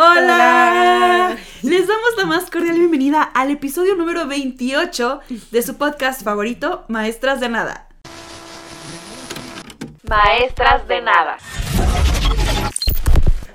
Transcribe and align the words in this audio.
Hola. 0.00 1.36
Les 1.62 1.88
damos 1.88 2.16
la 2.16 2.24
más 2.24 2.48
cordial 2.52 2.78
bienvenida 2.78 3.20
al 3.20 3.50
episodio 3.50 3.96
número 3.96 4.28
28 4.28 5.22
de 5.50 5.60
su 5.60 5.76
podcast 5.76 6.22
favorito, 6.22 6.84
Maestras 6.86 7.40
de 7.40 7.48
Nada. 7.48 7.88
Maestras 10.04 10.86
de 10.86 11.00
nada. 11.02 11.36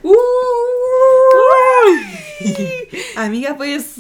¡Uh! 0.04 0.14
Amiga, 3.16 3.56
pues 3.58 3.96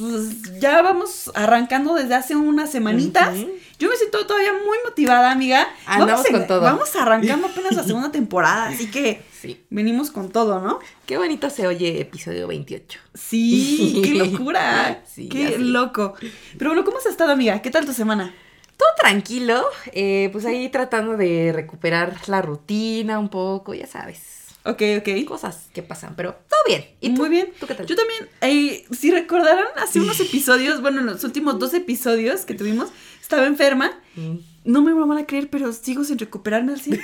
ya 0.60 0.82
vamos 0.82 1.32
arrancando 1.36 1.96
desde 1.96 2.16
hace 2.16 2.36
unas 2.36 2.72
semanitas. 2.72 3.36
Yo 3.80 3.90
me 3.90 3.96
siento 3.96 4.26
todavía 4.26 4.54
muy 4.54 4.78
motivada, 4.86 5.32
amiga. 5.32 5.68
Andamos 5.86 6.24
vamos 6.24 6.28
con 6.40 6.48
todo. 6.48 6.62
Vamos 6.62 6.96
arrancando 6.96 7.48
apenas 7.48 7.76
la 7.76 7.84
segunda 7.86 8.12
temporada, 8.12 8.68
así 8.70 8.90
que 8.90 9.22
Sí. 9.42 9.62
venimos 9.70 10.10
con 10.10 10.30
todo, 10.30 10.62
¿no? 10.62 10.80
Qué 11.06 11.18
bonito 11.18 11.50
se 11.50 11.68
oye 11.68 12.00
episodio 12.00 12.48
28. 12.48 13.00
Sí, 13.14 14.02
qué 14.04 14.14
locura. 14.14 15.04
Sí, 15.06 15.28
qué 15.28 15.58
loco. 15.58 16.14
Pero 16.58 16.70
bueno, 16.70 16.86
¿cómo 16.86 16.98
has 17.00 17.06
estado, 17.08 17.32
amiga? 17.34 17.62
¿Qué 17.62 17.70
tal 17.72 17.86
tu 17.86 17.94
semana? 17.94 18.34
Todo 18.78 18.90
tranquilo, 19.00 19.64
eh, 19.92 20.30
pues 20.32 20.46
ahí 20.46 20.68
tratando 20.70 21.16
de 21.16 21.52
recuperar 21.54 22.16
la 22.28 22.42
rutina 22.42 23.20
un 23.20 23.30
poco, 23.30 23.74
ya 23.74 23.86
sabes. 23.86 24.20
Ok, 24.66 24.82
ok. 25.00 25.26
Cosas 25.26 25.68
que 25.74 25.84
pasan, 25.84 26.16
pero 26.16 26.34
todo 26.50 26.60
bien. 26.68 26.86
¿Y 27.02 27.10
tú? 27.14 27.22
Muy 27.22 27.30
bien. 27.30 27.50
¿Tú 27.60 27.68
qué 27.68 27.74
tal? 27.76 27.86
Yo 27.86 27.96
también, 27.96 28.30
eh, 28.42 28.86
si 28.92 29.12
recordaron, 29.12 29.66
hace 29.78 30.00
unos 30.00 30.20
episodios, 30.22 30.82
bueno, 30.82 31.02
en 31.02 31.08
los 31.08 31.24
últimos 31.24 31.60
dos 31.60 31.74
episodios 31.74 32.42
que 32.46 32.54
tuvimos, 32.54 32.90
estaba 33.22 33.46
enferma. 33.46 33.92
Mm. 34.16 34.36
No 34.66 34.82
me 34.82 34.94
van 34.94 35.18
a 35.18 35.26
creer, 35.26 35.50
pero 35.50 35.74
sigo 35.74 36.04
sin 36.06 36.18
recuperarme 36.18 36.74
al 36.74 36.80
100. 36.82 37.02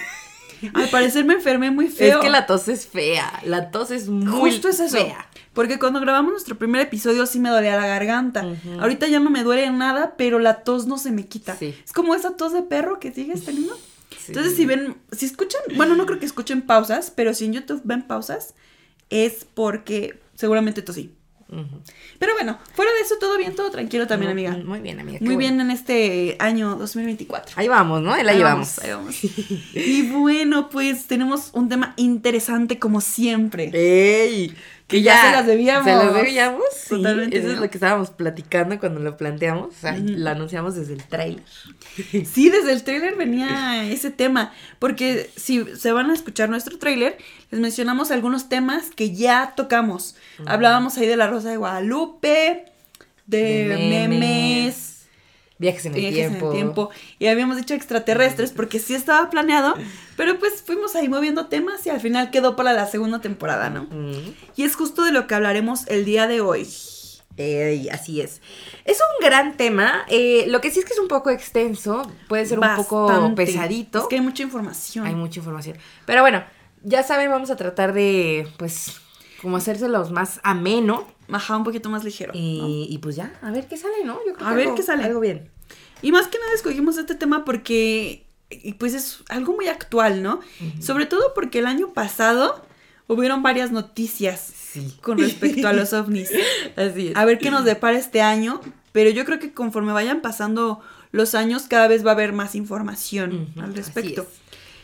Al 0.73 0.89
parecer 0.89 1.23
me 1.23 1.35
enfermé 1.35 1.71
muy 1.71 1.85
Es 1.85 1.95
feo. 1.95 2.19
que 2.19 2.29
la 2.29 2.45
tos 2.45 2.67
es 2.67 2.85
fea. 2.87 3.41
La 3.45 3.71
tos 3.71 3.91
es 3.91 4.09
muy 4.09 4.27
Justo 4.51 4.67
es 4.67 4.79
eso. 4.81 4.97
fea. 4.97 5.25
Porque 5.53 5.79
cuando 5.79 5.99
grabamos 6.01 6.31
nuestro 6.31 6.57
primer 6.57 6.81
episodio 6.81 7.25
sí 7.25 7.39
me 7.39 7.49
dolía 7.49 7.75
la 7.77 7.87
garganta. 7.87 8.45
Ahorita 8.79 9.07
ya 9.07 9.19
no 9.19 9.29
me 9.29 9.43
duele 9.43 9.69
nada, 9.71 10.15
pero 10.17 10.37
la 10.39 10.63
tos 10.63 10.85
no 10.85 10.97
se 10.97 11.11
me 11.11 11.25
quita. 11.27 11.55
Sí. 11.57 11.73
Es 11.85 11.93
como 11.93 12.13
esa 12.13 12.35
tos 12.35 12.51
de 12.53 12.61
perro 12.61 12.99
que 12.99 13.11
sigues 13.13 13.45
teniendo. 13.45 13.77
Sí. 14.29 14.33
Entonces, 14.37 14.55
si 14.55 14.65
ven, 14.65 14.95
si 15.11 15.25
escuchan, 15.25 15.61
bueno, 15.75 15.95
no 15.95 16.05
creo 16.05 16.19
que 16.19 16.25
escuchen 16.25 16.61
pausas, 16.61 17.11
pero 17.15 17.33
si 17.33 17.45
en 17.45 17.53
YouTube 17.53 17.81
ven 17.83 18.03
pausas, 18.03 18.53
es 19.09 19.45
porque 19.53 20.19
seguramente 20.35 20.81
tosí. 20.81 21.13
Ujú. 21.51 21.81
Pero 22.19 22.33
bueno, 22.33 22.59
fuera 22.75 22.91
de 22.91 22.99
eso, 23.01 23.15
todo 23.19 23.35
bien, 23.39 23.55
todo 23.55 23.71
tranquilo 23.71 24.05
también, 24.05 24.33
Muy- 24.33 24.45
amiga. 24.45 24.63
Muy 24.63 24.79
bien, 24.81 24.99
amiga. 24.99 25.17
Muy 25.19 25.33
bueno. 25.33 25.39
bien 25.39 25.61
en 25.61 25.71
este 25.71 26.35
año 26.37 26.75
2024. 26.75 27.53
Ahí 27.57 27.67
vamos, 27.67 28.03
¿no? 28.03 28.13
Ahí 28.13 28.23
la 28.23 28.33
Ahí 28.33 28.37
llevamos. 28.37 28.75
vamos, 28.77 28.79
ahí 28.85 28.91
vamos. 28.91 29.15
Y 29.73 30.03
bueno, 30.11 30.69
pues 30.69 31.07
tenemos 31.07 31.49
un 31.53 31.67
tema 31.67 31.95
interesante 31.97 32.77
como 32.77 33.01
siempre. 33.01 33.71
¡Ey! 33.73 34.53
Que 34.89 35.03
ya 35.03 35.21
se 35.21 35.31
las 35.31 35.45
debíamos. 35.45 35.85
Se 35.85 35.91
las 35.91 36.13
debíamos. 36.15 36.63
Sí, 36.75 36.89
Totalmente, 36.89 37.37
Eso 37.37 37.51
es 37.51 37.59
lo 37.59 37.69
que 37.69 37.77
estábamos 37.77 38.09
platicando 38.09 38.79
cuando 38.79 38.99
lo 38.99 39.17
planteamos. 39.17 39.67
O 39.67 39.79
sea, 39.79 39.95
lo 39.95 40.29
anunciamos 40.29 40.75
desde 40.75 40.93
el 40.93 41.03
tráiler. 41.03 41.43
Sí, 42.25 42.49
desde 42.49 42.73
el 42.73 42.83
tráiler 42.83 43.15
venía 43.15 43.83
ese 43.89 44.09
tema, 44.09 44.51
porque 44.79 45.29
si 45.35 45.63
se 45.75 45.91
van 45.91 46.09
a 46.09 46.13
escuchar 46.13 46.49
nuestro 46.49 46.79
tráiler, 46.79 47.17
les 47.51 47.61
mencionamos 47.61 48.09
algunos 48.09 48.49
temas 48.49 48.89
que 48.89 49.15
ya 49.15 49.53
tocamos. 49.55 50.15
Hablábamos 50.45 50.97
ahí 50.97 51.05
de 51.05 51.17
la 51.17 51.27
Rosa 51.27 51.49
de 51.49 51.57
Guadalupe, 51.57 52.65
de, 53.27 53.67
De 53.67 53.75
memes, 53.77 54.19
memes, 54.19 54.99
Viajes 55.59 55.85
en 55.85 55.93
el 55.93 55.99
viajes 55.99 56.25
en 56.31 56.35
el 56.35 56.51
tiempo, 56.51 56.89
y 57.19 57.27
habíamos 57.27 57.57
dicho 57.57 57.73
extraterrestres 57.73 58.51
porque 58.51 58.79
sí 58.79 58.95
estaba 58.95 59.29
planeado, 59.29 59.75
pero 60.19 60.37
pues 60.37 60.61
fuimos 60.61 60.97
ahí 60.97 61.07
moviendo 61.07 61.45
temas 61.47 61.85
y 61.85 61.89
al 61.89 62.01
final 62.01 62.29
quedó 62.29 62.57
para 62.57 62.73
la 62.73 62.85
segunda 62.87 63.21
temporada, 63.21 63.69
¿no? 63.69 63.83
Mm. 63.83 64.33
Y 64.57 64.63
es 64.63 64.75
justo 64.75 65.03
de 65.03 65.13
lo 65.13 65.27
que 65.27 65.35
hablaremos 65.35 65.87
el 65.87 66.03
día 66.03 66.27
de 66.27 66.41
hoy. 66.41 66.67
Ey, 67.37 67.87
así 67.87 68.19
es. 68.19 68.41
Es 68.83 68.97
un 68.99 69.25
gran 69.25 69.55
tema. 69.55 70.03
eh, 70.09 70.43
lo 70.49 70.59
que 70.59 70.71
sí 70.71 70.79
es 70.79 70.85
que 70.85 70.91
es 70.91 70.99
un 70.99 71.07
poco 71.07 71.29
extenso. 71.29 72.01
Puede 72.27 72.45
ser 72.45 72.59
un 72.59 72.75
poco 72.75 73.33
pesadito. 73.33 73.99
Es 73.99 74.07
que 74.07 74.15
hay 74.15 74.21
mucha 74.21 74.43
información. 74.43 75.07
Hay 75.07 75.15
mucha 75.15 75.39
información. 75.39 75.77
Pero 76.05 76.19
bueno, 76.19 76.43
ya 76.83 77.01
saben, 77.01 77.29
vamos 77.31 77.49
a 77.49 77.55
tratar 77.55 77.93
de, 77.93 78.45
pues, 78.57 78.97
como 79.41 79.55
hacérselos 79.55 80.11
más 80.11 80.41
ameno. 80.43 81.07
Ajá, 81.31 81.55
un 81.55 81.63
poquito 81.63 81.89
más 81.89 82.03
ligero. 82.03 82.33
¿no? 82.33 82.39
Y, 82.41 82.87
y 82.89 82.97
pues 82.97 83.15
ya, 83.15 83.39
a 83.41 83.51
ver 83.51 83.67
qué 83.69 83.77
sale, 83.77 84.03
¿no? 84.03 84.19
Yo 84.27 84.33
creo 84.33 84.45
A 84.45 84.49
que 84.51 84.55
ver 84.57 84.65
algo- 84.65 84.75
qué 84.75 84.83
sale. 84.83 85.03
Algo 85.05 85.21
bien. 85.21 85.49
Y 86.01 86.11
más 86.11 86.27
que 86.27 86.39
nada 86.39 86.51
escogimos 86.53 86.97
este 86.97 87.15
tema 87.15 87.45
porque, 87.45 88.27
y 88.49 88.73
pues 88.73 88.93
es 88.93 89.19
algo 89.29 89.53
muy 89.55 89.67
actual, 89.67 90.23
¿no? 90.23 90.39
Sobre 90.79 91.05
todo 91.05 91.33
porque 91.35 91.59
el 91.59 91.65
año 91.67 91.93
pasado 91.93 92.65
hubieron 93.07 93.41
varias 93.43 93.71
noticias 93.71 94.53
Sí. 94.71 94.97
con 95.01 95.17
respecto 95.17 95.67
a 95.67 95.73
los 95.73 95.93
ovnis. 95.93 96.29
Así 96.75 97.07
es. 97.09 97.15
A 97.15 97.25
ver 97.25 97.39
qué 97.39 97.49
nos 97.51 97.65
depara 97.65 97.97
este 97.97 98.21
año, 98.21 98.61
pero 98.91 99.09
yo 99.09 99.25
creo 99.25 99.39
que 99.39 99.51
conforme 99.53 99.93
vayan 99.93 100.21
pasando 100.21 100.79
los 101.11 101.33
años, 101.33 101.63
cada 101.67 101.87
vez 101.87 102.05
va 102.05 102.11
a 102.11 102.13
haber 102.13 102.33
más 102.33 102.53
información 102.55 103.47
al 103.59 103.73
respecto. 103.75 104.21
es. 104.23 104.27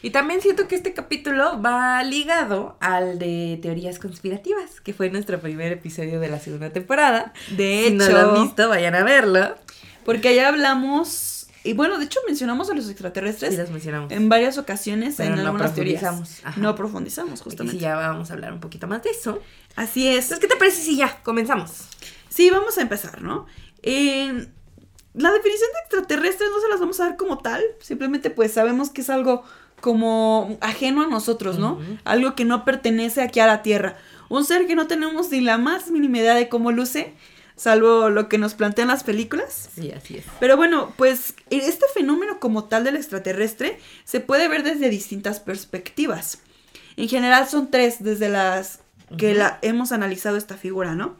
Y 0.01 0.11
también 0.11 0.39
siento 0.41 0.67
que 0.67 0.75
este 0.75 0.93
capítulo 0.93 1.59
va 1.63 2.03
ligado 2.03 2.77
al 2.79 3.17
de 3.17 3.57
teorías 3.61 3.97
conspirativas, 3.97 4.79
que 4.81 4.93
fue 4.93 5.09
nuestro 5.09 5.39
primer 5.39 5.71
episodio 5.71 6.19
de 6.19 6.27
la 6.27 6.39
segunda 6.39 6.69
temporada. 6.71 7.33
De 7.57 7.85
si 7.87 7.93
no 7.93 8.05
lo 8.07 8.09
hecho, 8.09 8.35
han 8.35 8.43
visto, 8.43 8.69
vayan 8.69 8.93
a 8.95 9.03
verlo. 9.03 9.55
porque 10.03 10.27
allá 10.29 10.49
hablamos, 10.49 11.34
y 11.65 11.73
bueno, 11.73 11.97
de 11.97 12.05
hecho 12.05 12.19
mencionamos 12.27 12.69
a 12.69 12.73
los 12.73 12.89
extraterrestres 12.89 13.51
Sí, 13.53 13.57
los 13.59 13.69
mencionamos. 13.71 14.11
en 14.11 14.29
varias 14.29 14.57
ocasiones 14.57 15.15
Pero 15.17 15.35
en 15.35 15.41
no 15.41 15.47
algunas 15.47 15.73
teorías. 15.75 16.03
Ajá. 16.43 16.59
No 16.61 16.75
profundizamos, 16.75 17.41
justamente. 17.41 17.77
sí 17.77 17.83
ya 17.83 17.95
vamos 17.95 18.29
a 18.29 18.33
hablar 18.33 18.53
un 18.53 18.59
poquito 18.59 18.87
más 18.87 19.03
de 19.03 19.09
eso. 19.09 19.39
Así 19.75 20.07
es. 20.07 20.25
Entonces, 20.25 20.39
¿qué 20.39 20.47
te 20.47 20.55
parece 20.55 20.81
si 20.81 20.95
ya 20.95 21.21
comenzamos? 21.23 21.71
Sí, 22.29 22.49
vamos 22.49 22.77
a 22.77 22.81
empezar, 22.81 23.21
¿no? 23.21 23.45
Eh, 23.81 24.47
la 25.13 25.31
definición 25.31 25.69
de 25.73 25.79
extraterrestre 25.85 26.47
no 26.49 26.61
se 26.61 26.67
las 26.69 26.79
vamos 26.79 26.99
a 26.99 27.05
dar 27.05 27.17
como 27.17 27.37
tal, 27.39 27.61
simplemente 27.79 28.29
pues 28.29 28.51
sabemos 28.53 28.89
que 28.89 29.01
es 29.01 29.09
algo 29.09 29.43
como 29.81 30.57
ajeno 30.61 31.03
a 31.03 31.07
nosotros, 31.07 31.59
¿no? 31.59 31.79
Algo 32.03 32.35
que 32.35 32.45
no 32.45 32.65
pertenece 32.65 33.21
aquí 33.21 33.39
a 33.39 33.47
la 33.47 33.61
Tierra. 33.61 33.97
Un 34.29 34.43
ser 34.45 34.65
que 34.67 34.75
no 34.75 34.87
tenemos 34.87 35.29
ni 35.29 35.41
la 35.41 35.57
más 35.57 35.91
mínima 35.91 36.17
idea 36.17 36.33
de 36.35 36.49
cómo 36.49 36.71
luce, 36.71 37.13
salvo 37.55 38.09
lo 38.09 38.27
que 38.29 38.37
nos 38.37 38.53
plantean 38.53 38.89
las 38.89 39.03
películas. 39.03 39.69
Sí, 39.75 39.91
así 39.91 40.17
es. 40.17 40.25
Pero 40.39 40.57
bueno, 40.57 40.93
pues 40.97 41.35
este 41.49 41.85
fenómeno 41.93 42.39
como 42.39 42.65
tal 42.65 42.83
del 42.83 42.95
extraterrestre 42.95 43.79
se 44.03 44.19
puede 44.19 44.47
ver 44.47 44.63
desde 44.63 44.89
distintas 44.89 45.39
perspectivas. 45.39 46.39
En 46.97 47.07
general 47.09 47.47
son 47.47 47.71
tres 47.71 48.03
desde 48.03 48.29
las 48.29 48.79
que 49.17 49.33
la, 49.33 49.59
hemos 49.61 49.91
analizado 49.91 50.37
esta 50.37 50.57
figura, 50.57 50.95
¿no? 50.95 51.15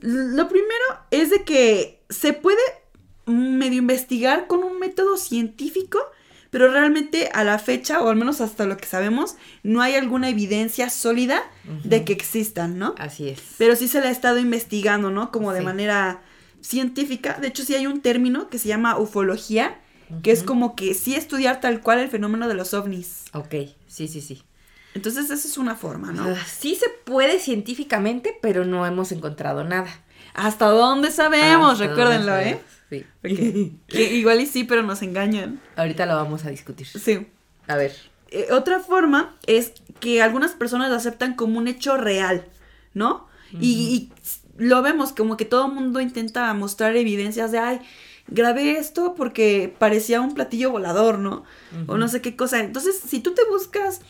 Lo 0.00 0.48
primero 0.48 0.84
es 1.10 1.30
de 1.30 1.44
que 1.44 2.02
se 2.10 2.32
puede 2.32 2.60
medio 3.26 3.78
investigar 3.78 4.46
con 4.48 4.64
un 4.64 4.78
método 4.78 5.16
científico, 5.16 6.00
pero 6.52 6.70
realmente 6.70 7.30
a 7.32 7.44
la 7.44 7.58
fecha, 7.58 8.02
o 8.02 8.10
al 8.10 8.16
menos 8.16 8.42
hasta 8.42 8.66
lo 8.66 8.76
que 8.76 8.84
sabemos, 8.86 9.36
no 9.62 9.80
hay 9.80 9.94
alguna 9.94 10.28
evidencia 10.28 10.90
sólida 10.90 11.42
de 11.82 12.04
que 12.04 12.12
existan, 12.12 12.78
¿no? 12.78 12.94
Así 12.98 13.30
es. 13.30 13.40
Pero 13.56 13.74
sí 13.74 13.88
se 13.88 14.02
la 14.02 14.08
ha 14.08 14.10
estado 14.10 14.38
investigando, 14.38 15.10
¿no? 15.10 15.32
Como 15.32 15.54
de 15.54 15.60
Sí. 15.60 15.64
manera 15.64 16.20
científica. 16.60 17.38
De 17.40 17.48
hecho, 17.48 17.64
sí 17.64 17.74
hay 17.74 17.86
un 17.86 18.02
término 18.02 18.50
que 18.50 18.58
se 18.58 18.68
llama 18.68 18.98
ufología, 18.98 19.80
que 20.22 20.30
es 20.30 20.42
como 20.42 20.76
que 20.76 20.92
sí 20.92 21.14
estudiar 21.14 21.60
tal 21.62 21.80
cual 21.80 21.98
el 22.00 22.10
fenómeno 22.10 22.46
de 22.48 22.54
los 22.54 22.74
ovnis. 22.74 23.24
Ok, 23.32 23.54
sí, 23.86 24.06
sí, 24.08 24.20
sí. 24.20 24.42
Entonces, 24.94 25.30
esa 25.30 25.48
es 25.48 25.56
una 25.56 25.74
forma, 25.74 26.12
¿no? 26.12 26.24
Ah, 26.26 26.36
Sí 26.46 26.74
se 26.74 26.90
puede 27.06 27.38
científicamente, 27.38 28.36
pero 28.42 28.66
no 28.66 28.84
hemos 28.84 29.10
encontrado 29.10 29.64
nada. 29.64 29.88
Hasta 30.34 30.66
dónde 30.66 31.10
sabemos, 31.10 31.80
Hasta 31.80 31.86
recuérdenlo, 31.86 32.36
¿eh? 32.38 32.60
Porque- 33.20 33.72
que 33.88 34.14
igual 34.14 34.40
y 34.40 34.46
sí, 34.46 34.64
pero 34.64 34.82
nos 34.82 35.02
engañan. 35.02 35.60
Sí. 35.62 35.70
Ahorita 35.76 36.06
lo 36.06 36.16
vamos 36.16 36.44
a 36.44 36.50
discutir. 36.50 36.86
Sí. 36.86 37.26
A 37.68 37.76
ver. 37.76 37.94
Eh, 38.30 38.48
otra 38.50 38.80
forma 38.80 39.36
es 39.46 39.72
que 40.00 40.22
algunas 40.22 40.52
personas 40.52 40.88
lo 40.90 40.96
aceptan 40.96 41.34
como 41.34 41.58
un 41.58 41.68
hecho 41.68 41.96
real, 41.96 42.46
¿no? 42.94 43.26
y, 43.60 43.68
y 43.68 44.12
lo 44.56 44.80
vemos 44.80 45.12
como 45.12 45.36
que 45.36 45.44
todo 45.44 45.66
el 45.66 45.72
mundo 45.72 46.00
intenta 46.00 46.52
mostrar 46.54 46.96
evidencias 46.96 47.52
de, 47.52 47.58
ay, 47.58 47.80
grabé 48.28 48.78
esto 48.78 49.14
porque 49.14 49.74
parecía 49.78 50.22
un 50.22 50.32
platillo 50.32 50.70
volador, 50.70 51.18
¿no? 51.18 51.44
O 51.86 51.98
no 51.98 52.08
sé 52.08 52.22
qué 52.22 52.34
cosa. 52.36 52.60
Entonces, 52.60 52.98
si 53.06 53.20
tú 53.20 53.34
te 53.34 53.42
buscas, 53.50 54.00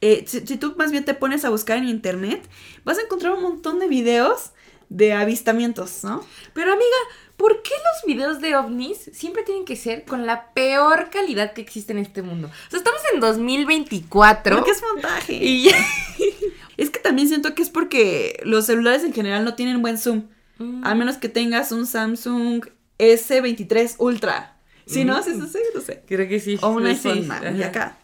eh, 0.00 0.24
si, 0.28 0.46
si 0.46 0.56
tú 0.58 0.74
más 0.76 0.92
bien 0.92 1.04
te 1.04 1.14
pones 1.14 1.44
a 1.44 1.48
buscar 1.50 1.78
en 1.78 1.88
internet, 1.88 2.48
vas 2.84 2.98
a 2.98 3.02
encontrar 3.02 3.32
un 3.32 3.42
montón 3.42 3.80
de 3.80 3.88
videos 3.88 4.52
de 4.90 5.12
avistamientos, 5.12 6.04
¿no? 6.04 6.24
Pero 6.52 6.72
amiga, 6.72 6.96
¿por 7.44 7.62
qué 7.62 7.72
los 7.92 8.06
videos 8.06 8.40
de 8.40 8.56
ovnis 8.56 9.10
siempre 9.12 9.42
tienen 9.42 9.66
que 9.66 9.76
ser 9.76 10.06
con 10.06 10.24
la 10.24 10.54
peor 10.54 11.10
calidad 11.10 11.52
que 11.52 11.60
existe 11.60 11.92
en 11.92 11.98
este 11.98 12.22
mundo? 12.22 12.48
O 12.48 12.70
sea, 12.70 12.78
estamos 12.78 13.02
en 13.12 13.20
2024. 13.20 14.56
Porque 14.56 14.70
es 14.70 14.82
montaje. 14.94 15.34
Y 15.34 15.64
ya. 15.64 15.76
Es 16.78 16.88
que 16.88 17.00
también 17.00 17.28
siento 17.28 17.54
que 17.54 17.60
es 17.60 17.68
porque 17.68 18.40
los 18.44 18.64
celulares 18.64 19.04
en 19.04 19.12
general 19.12 19.44
no 19.44 19.54
tienen 19.56 19.82
buen 19.82 19.98
zoom. 19.98 20.24
Mm. 20.56 20.86
A 20.86 20.94
menos 20.94 21.18
que 21.18 21.28
tengas 21.28 21.70
un 21.70 21.86
Samsung 21.86 22.64
S23 22.98 23.96
Ultra. 23.98 24.56
Si 24.86 25.04
no, 25.04 25.12
Mm. 25.12 25.16
haces 25.16 25.36
eso, 25.36 25.58
no 25.74 25.80
sé. 25.82 26.02
Creo 26.08 26.26
que 26.26 26.40
sí. 26.40 26.58
O 26.62 26.68
un 26.70 26.84
sí, 26.84 26.88
iPhone 27.10 27.30
ajá. 27.30 27.66
acá. 27.66 27.98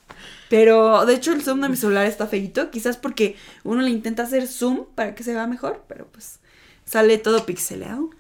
Pero 0.51 1.07
de 1.07 1.15
hecho 1.15 1.33
el 1.33 1.43
zoom 1.43 1.63
de 1.63 1.71
mi 1.71 1.77
celular 1.77 2.05
está 2.05 2.27
feito, 2.27 2.71
quizás 2.71 2.99
porque 2.99 3.37
uno 3.65 3.81
le 3.81 3.89
intenta 3.89 4.25
hacer 4.25 4.47
zoom 4.47 4.85
para 4.95 5.15
que 5.15 5.25
se 5.25 5.33
vea 5.33 5.47
mejor, 5.47 5.83
pero 5.89 6.07
pues 6.09 6.41
sale 6.85 7.17
todo 7.17 7.47
pixeleado. 7.47 8.11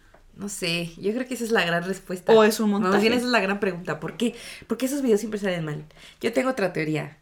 No 0.40 0.48
sé, 0.48 0.90
yo 0.96 1.12
creo 1.12 1.26
que 1.28 1.34
esa 1.34 1.44
es 1.44 1.50
la 1.50 1.64
gran 1.64 1.84
respuesta. 1.84 2.32
O 2.32 2.42
es 2.44 2.58
un 2.60 2.70
Más 2.70 2.80
montaje. 2.80 3.02
bien 3.02 3.12
esa 3.12 3.26
es 3.26 3.30
la 3.30 3.40
gran 3.40 3.60
pregunta. 3.60 4.00
¿Por 4.00 4.16
qué? 4.16 4.34
¿Por 4.66 4.78
qué 4.78 4.86
esos 4.86 5.02
videos 5.02 5.20
siempre 5.20 5.38
salen 5.38 5.64
mal? 5.64 5.84
Yo 6.20 6.32
tengo 6.32 6.50
otra 6.50 6.72
teoría. 6.72 7.18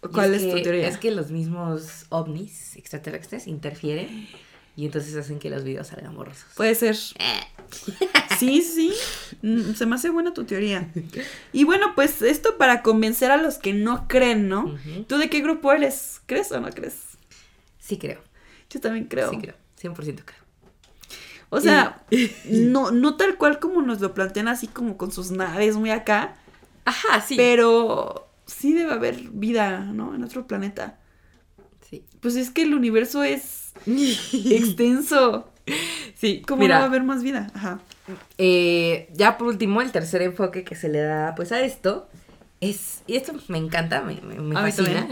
¿Cuál 0.00 0.34
es 0.34 0.48
tu 0.48 0.54
que- 0.56 0.62
teoría? 0.62 0.88
Es 0.88 0.96
que 0.98 1.10
los 1.10 1.30
mismos 1.30 2.06
ovnis 2.08 2.74
extraterrestres 2.76 3.46
interfieren 3.46 4.26
y 4.74 4.86
entonces 4.86 5.14
hacen 5.16 5.38
que 5.38 5.50
los 5.50 5.64
videos 5.64 5.88
salgan 5.88 6.16
borrosos. 6.16 6.46
Puede 6.56 6.74
ser. 6.74 6.96
Sí, 8.38 8.62
sí. 8.62 8.92
Mm, 9.42 9.74
Se 9.74 9.86
me 9.86 9.94
hace 9.96 10.10
buena 10.10 10.32
tu 10.34 10.44
teoría. 10.44 10.90
Y 11.52 11.64
bueno, 11.64 11.94
pues 11.94 12.22
esto 12.22 12.56
para 12.58 12.82
convencer 12.82 13.30
a 13.30 13.36
los 13.36 13.58
que 13.58 13.72
no 13.74 14.08
creen, 14.08 14.48
¿no? 14.48 14.76
¿Tú 15.08 15.18
de 15.18 15.28
qué 15.30 15.40
grupo 15.40 15.72
eres? 15.72 16.20
¿Crees 16.26 16.50
o 16.52 16.60
no 16.60 16.70
crees? 16.70 16.96
Sí 17.78 17.98
creo, 17.98 18.20
Yo 18.70 18.80
también 18.80 19.06
creo. 19.06 19.30
sí 19.30 19.36
creo, 19.38 19.54
100% 19.80 20.22
creo. 20.24 20.41
O 21.54 21.60
sea, 21.60 22.02
no, 22.48 22.90
no 22.92 23.16
tal 23.16 23.36
cual 23.36 23.58
como 23.58 23.82
nos 23.82 24.00
lo 24.00 24.14
plantean 24.14 24.48
así 24.48 24.66
como 24.68 24.96
con 24.96 25.12
sus 25.12 25.30
naves 25.30 25.76
muy 25.76 25.90
acá, 25.90 26.34
Ajá, 26.86 27.20
sí. 27.20 27.36
pero 27.36 28.26
sí 28.46 28.72
debe 28.72 28.92
haber 28.94 29.16
vida, 29.32 29.80
¿no? 29.80 30.14
En 30.14 30.24
otro 30.24 30.46
planeta. 30.46 30.98
Sí. 31.90 32.04
Pues 32.20 32.36
es 32.36 32.50
que 32.50 32.62
el 32.62 32.72
universo 32.74 33.22
es 33.22 33.72
extenso. 34.50 35.48
sí, 36.14 36.42
¿Cómo 36.46 36.62
mira, 36.62 36.76
no 36.76 36.80
va 36.80 36.84
a 36.86 36.88
haber 36.88 37.02
más 37.02 37.22
vida? 37.22 37.48
Ajá. 37.54 37.80
eh, 38.38 39.08
ya 39.14 39.36
por 39.38 39.48
último, 39.48 39.82
el 39.82 39.92
tercer 39.92 40.22
enfoque 40.22 40.64
que 40.64 40.74
se 40.74 40.88
le 40.88 41.00
da 41.00 41.34
pues 41.34 41.52
a 41.52 41.60
esto 41.60 42.08
es, 42.60 43.02
y 43.06 43.16
esto 43.16 43.34
me 43.48 43.58
encanta, 43.58 44.02
me, 44.02 44.20
me- 44.22 44.54
fascina, 44.54 45.06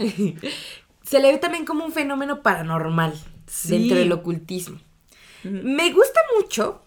se 1.03 1.19
le 1.19 1.31
ve 1.31 1.37
también 1.37 1.65
como 1.65 1.85
un 1.85 1.91
fenómeno 1.91 2.41
paranormal 2.41 3.13
Sí. 3.47 3.69
dentro 3.77 3.97
del 3.97 4.11
ocultismo. 4.13 4.79
Me 5.43 5.91
gusta 5.91 6.19
mucho 6.37 6.81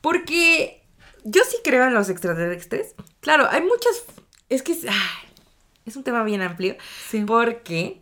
porque 0.00 0.82
yo 1.24 1.42
sí 1.48 1.56
creo 1.62 1.86
en 1.86 1.94
los 1.94 2.08
extraterrestres. 2.08 2.94
Claro, 3.20 3.46
hay 3.50 3.62
muchas... 3.62 4.04
Es 4.48 4.62
que 4.62 4.76
es 5.84 5.96
un 5.96 6.04
tema 6.04 6.24
bien 6.24 6.42
amplio. 6.42 6.76
Sí. 7.08 7.24
Porque, 7.26 8.00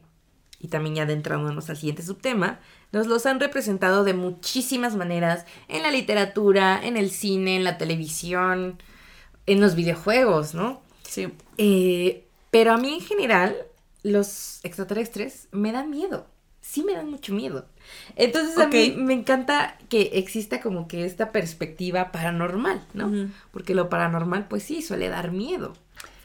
y 0.59 0.69
también 0.69 0.97
ya 0.97 1.03
adentrándonos 1.03 1.71
al 1.71 1.77
siguiente 1.77 2.03
subtema, 2.03 2.61
nos 2.93 3.07
los 3.07 3.27
han 3.27 3.41
representado 3.41 4.05
de 4.05 4.15
muchísimas 4.15 4.97
maneras 4.97 5.45
en 5.69 5.83
la 5.83 5.91
literatura, 5.91 6.81
en 6.83 6.97
el 6.97 7.11
cine, 7.11 7.57
en 7.57 7.65
la 7.65 7.79
televisión, 7.79 8.83
en 9.47 9.61
los 9.61 9.75
videojuegos, 9.75 10.55
¿no? 10.55 10.83
Sí. 11.03 11.29
Eh, 11.59 12.27
pero 12.51 12.73
a 12.73 12.79
mí 12.79 12.95
en 12.95 13.01
general, 13.01 13.57
los 14.03 14.61
extraterrestres 14.65 15.49
me 15.53 15.73
dan 15.73 15.91
miedo. 15.91 16.27
Sí 16.71 16.85
me 16.85 16.93
dan 16.95 17.11
mucho 17.11 17.35
miedo. 17.35 17.67
Entonces 18.15 18.57
a 18.59 18.69
mí 18.69 18.95
me 18.97 19.13
encanta 19.15 19.77
que 19.89 20.03
exista 20.15 20.61
como 20.61 20.87
que 20.87 21.05
esta 21.05 21.33
perspectiva 21.33 22.13
paranormal, 22.13 22.81
¿no? 22.95 23.09
Ujú. 23.09 23.29
Porque 23.51 23.75
lo 23.75 23.89
paranormal 23.89 24.47
pues 24.47 24.63
sí 24.63 24.81
suele 24.81 25.09
dar 25.09 25.33
miedo. 25.33 25.73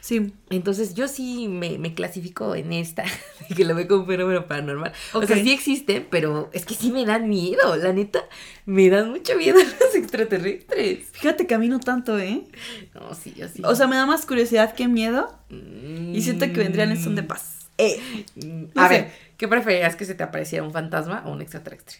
Sí. 0.00 0.32
Entonces 0.50 0.94
yo 0.94 1.08
sí 1.08 1.48
me, 1.48 1.78
me 1.78 1.92
clasifico 1.94 2.54
en 2.54 2.72
esta, 2.72 3.02
que 3.56 3.64
lo 3.64 3.74
veo 3.74 3.88
como 3.88 4.02
un 4.02 4.06
fenómeno 4.06 4.46
paranormal. 4.46 4.92
O 5.14 5.26
sea, 5.26 5.34
sí 5.36 5.50
existe, 5.50 6.00
pero 6.00 6.48
es 6.52 6.64
que 6.64 6.74
sí 6.74 6.92
me 6.92 7.04
dan 7.04 7.28
miedo, 7.28 7.74
la 7.74 7.92
neta. 7.92 8.20
Me 8.66 8.88
dan 8.88 9.10
mucho 9.10 9.36
miedo 9.36 9.58
los 9.80 9.94
extraterrestres. 9.96 11.08
Fíjate 11.10 11.48
que 11.48 11.54
a 11.54 11.58
mí 11.58 11.68
no 11.68 11.80
tanto, 11.80 12.18
¿eh? 12.20 12.44
No, 12.94 13.14
sí, 13.14 13.34
yo 13.36 13.48
sí. 13.48 13.62
O 13.64 13.74
sea, 13.74 13.88
me 13.88 13.96
da 13.96 14.06
más 14.06 14.26
curiosidad 14.26 14.74
que 14.76 14.86
miedo 14.86 15.28
Mm. 15.48 16.12
y 16.14 16.22
siento 16.22 16.44
que 16.46 16.58
vendrían 16.58 16.90
en 16.90 17.00
son 17.02 17.14
de 17.16 17.22
paz. 17.24 17.68
Eh, 17.78 18.00
Mm, 18.36 18.64
No 18.74 18.82
A 18.82 18.88
sé. 18.88 18.94
ver, 18.94 19.12
¿qué 19.36 19.48
preferías 19.48 19.96
que 19.96 20.04
se 20.04 20.14
te 20.14 20.22
apareciera 20.22 20.64
un 20.64 20.72
fantasma 20.72 21.22
o 21.26 21.32
un 21.32 21.40
extraterrestre? 21.42 21.98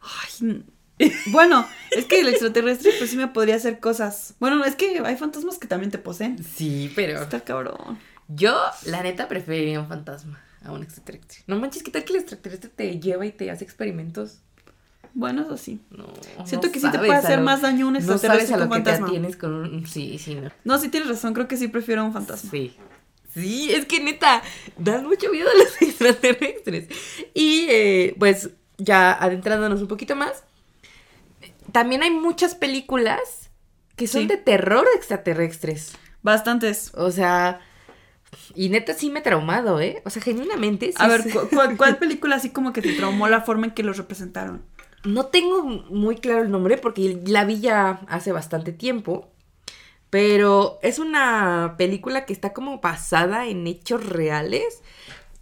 ay, 0.00 0.64
bueno, 1.30 1.64
es 1.92 2.06
que 2.06 2.20
el 2.20 2.28
extraterrestre 2.28 2.90
pues 2.98 3.10
sí 3.10 3.16
me 3.16 3.28
podría 3.28 3.54
hacer 3.56 3.78
cosas. 3.78 4.34
Bueno, 4.40 4.64
es 4.64 4.74
que 4.74 4.98
hay 5.04 5.16
fantasmas 5.16 5.58
que 5.58 5.68
también 5.68 5.90
te 5.92 5.98
poseen. 5.98 6.42
Sí, 6.42 6.92
pero 6.96 7.22
Está 7.22 7.40
cabrón. 7.40 7.98
yo, 8.26 8.58
la 8.86 9.02
neta, 9.02 9.28
preferiría 9.28 9.78
un 9.80 9.86
fantasma 9.88 10.40
a 10.64 10.72
un 10.72 10.82
extraterrestre. 10.82 11.38
No 11.46 11.56
manches, 11.58 11.84
¿qué 11.84 11.92
tal 11.92 12.04
que 12.04 12.14
el 12.14 12.18
extraterrestre 12.20 12.70
te 12.74 12.98
lleva 12.98 13.24
y 13.26 13.30
te 13.32 13.48
hace 13.50 13.62
experimentos? 13.64 14.40
Bueno, 15.14 15.42
eso 15.42 15.56
sí. 15.56 15.80
No. 15.90 16.06
Siento 16.44 16.66
no 16.66 16.72
que 16.72 16.80
sí 16.80 16.90
te 16.90 16.98
puede 16.98 17.14
hacer 17.14 17.38
lo- 17.38 17.44
más 17.44 17.62
daño 17.62 17.86
un 17.86 17.92
No 17.92 17.98
extraterrestre 18.00 18.46
sabes 18.48 18.52
a 18.62 18.64
lo 18.64 18.70
que 18.70 18.80
te 18.80 18.84
fantasma. 18.84 19.06
atienes 19.06 19.36
con 19.36 19.52
un... 19.54 19.86
Sí, 19.86 20.18
sí, 20.18 20.34
no. 20.34 20.50
No, 20.64 20.78
sí 20.78 20.88
tienes 20.88 21.08
razón, 21.08 21.32
creo 21.32 21.46
que 21.46 21.56
sí 21.56 21.68
prefiero 21.68 22.04
un 22.04 22.12
fantasma. 22.12 22.50
Sí. 22.50 22.76
Sí, 23.32 23.70
es 23.72 23.84
que 23.86 24.00
neta, 24.00 24.42
dan 24.78 25.06
mucho 25.06 25.30
miedo 25.30 25.48
a 25.48 25.54
los 25.58 25.80
extraterrestres. 25.82 26.88
Y 27.34 27.66
eh, 27.70 28.14
pues 28.18 28.50
ya 28.78 29.12
adentrándonos 29.12 29.80
un 29.82 29.88
poquito 29.88 30.16
más, 30.16 30.44
también 31.72 32.02
hay 32.02 32.10
muchas 32.10 32.54
películas 32.54 33.50
que 33.96 34.06
son 34.06 34.22
Sí. 34.22 34.26
de 34.28 34.36
terror 34.36 34.86
extraterrestres. 34.96 35.92
Bastantes. 36.22 36.92
O 36.94 37.10
sea, 37.10 37.60
y 38.54 38.68
neta 38.68 38.94
sí 38.94 39.10
me 39.10 39.20
he 39.20 39.22
traumado, 39.22 39.80
¿eh? 39.80 40.02
O 40.04 40.10
sea, 40.10 40.22
genuinamente. 40.22 40.86
sí 40.88 40.94
A 40.98 41.08
ver, 41.08 41.22
sé- 41.22 41.30
¿cu- 41.30 41.48
cuál, 41.52 41.76
cuál 41.76 41.98
película 41.98 42.36
así 42.36 42.50
como 42.50 42.72
que 42.72 42.82
te 42.82 42.92
traumó 42.94 43.28
la 43.28 43.42
forma 43.42 43.66
en 43.66 43.72
que 43.72 43.82
los 43.82 43.96
representaron? 43.98 44.62
No 45.04 45.26
tengo 45.26 45.62
muy 45.64 46.16
claro 46.16 46.42
el 46.42 46.50
nombre 46.50 46.76
porque 46.78 47.20
la 47.26 47.44
vi 47.44 47.60
ya 47.60 48.00
hace 48.08 48.32
bastante 48.32 48.72
tiempo. 48.72 49.30
Pero 50.10 50.78
es 50.82 50.98
una 50.98 51.74
película 51.76 52.24
que 52.24 52.32
está 52.32 52.52
como 52.52 52.80
basada 52.80 53.46
en 53.46 53.66
hechos 53.66 54.04
reales. 54.06 54.82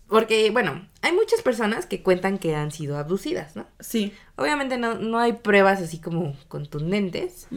Porque, 0.09 0.51
bueno, 0.51 0.87
hay 1.03 1.13
muchas 1.13 1.43
personas 1.43 1.87
que 1.87 2.03
cuentan 2.03 2.39
que 2.39 2.55
han 2.55 2.71
sido 2.71 2.97
abducidas, 2.97 3.57
¿no? 3.57 3.67
Sí. 3.81 4.13
Obviamente 4.37 4.79
no, 4.79 4.95
no 4.95 5.19
hay 5.19 5.33
pruebas 5.35 5.81
así 5.81 5.99
como 6.01 6.37
contundentes. 6.49 7.49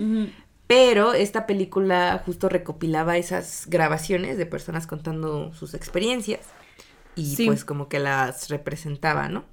Pero 0.68 1.14
esta 1.14 1.46
película 1.48 2.22
justo 2.26 2.48
recopilaba 2.50 3.18
esas 3.18 3.66
grabaciones 3.68 4.38
de 4.38 4.46
personas 4.46 4.86
contando 4.88 5.52
sus 5.54 5.74
experiencias 5.74 6.42
y 7.16 7.36
Sí. 7.36 7.46
pues 7.48 7.66
como 7.66 7.88
que 7.90 8.00
las 8.00 8.50
representaba, 8.50 9.30
¿no? 9.30 9.46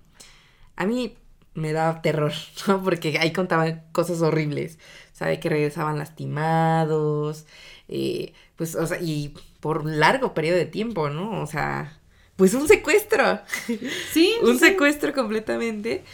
A 0.76 0.84
mí 0.84 1.16
me 1.54 1.72
daba 1.72 2.02
terror, 2.02 2.32
¿no? 2.68 2.82
Porque 2.82 3.18
ahí 3.18 3.32
contaban 3.32 3.84
cosas 3.92 4.20
horribles, 4.20 4.78
¿sabe? 5.16 5.40
Que 5.40 5.48
regresaban 5.48 5.98
lastimados, 5.98 7.46
eh, 7.88 8.32
pues, 8.56 8.74
o 8.74 8.86
sea, 8.86 9.00
y 9.00 9.34
por 9.60 9.86
largo 9.86 10.34
periodo 10.34 10.56
de 10.58 10.66
tiempo, 10.66 11.08
¿no? 11.08 11.40
O 11.42 11.46
sea, 11.46 11.98
pues 12.36 12.52
un 12.54 12.68
secuestro, 12.68 13.40
Sí. 14.12 14.34
un 14.42 14.58
sí. 14.58 14.66
secuestro 14.66 15.12
completamente. 15.14 16.04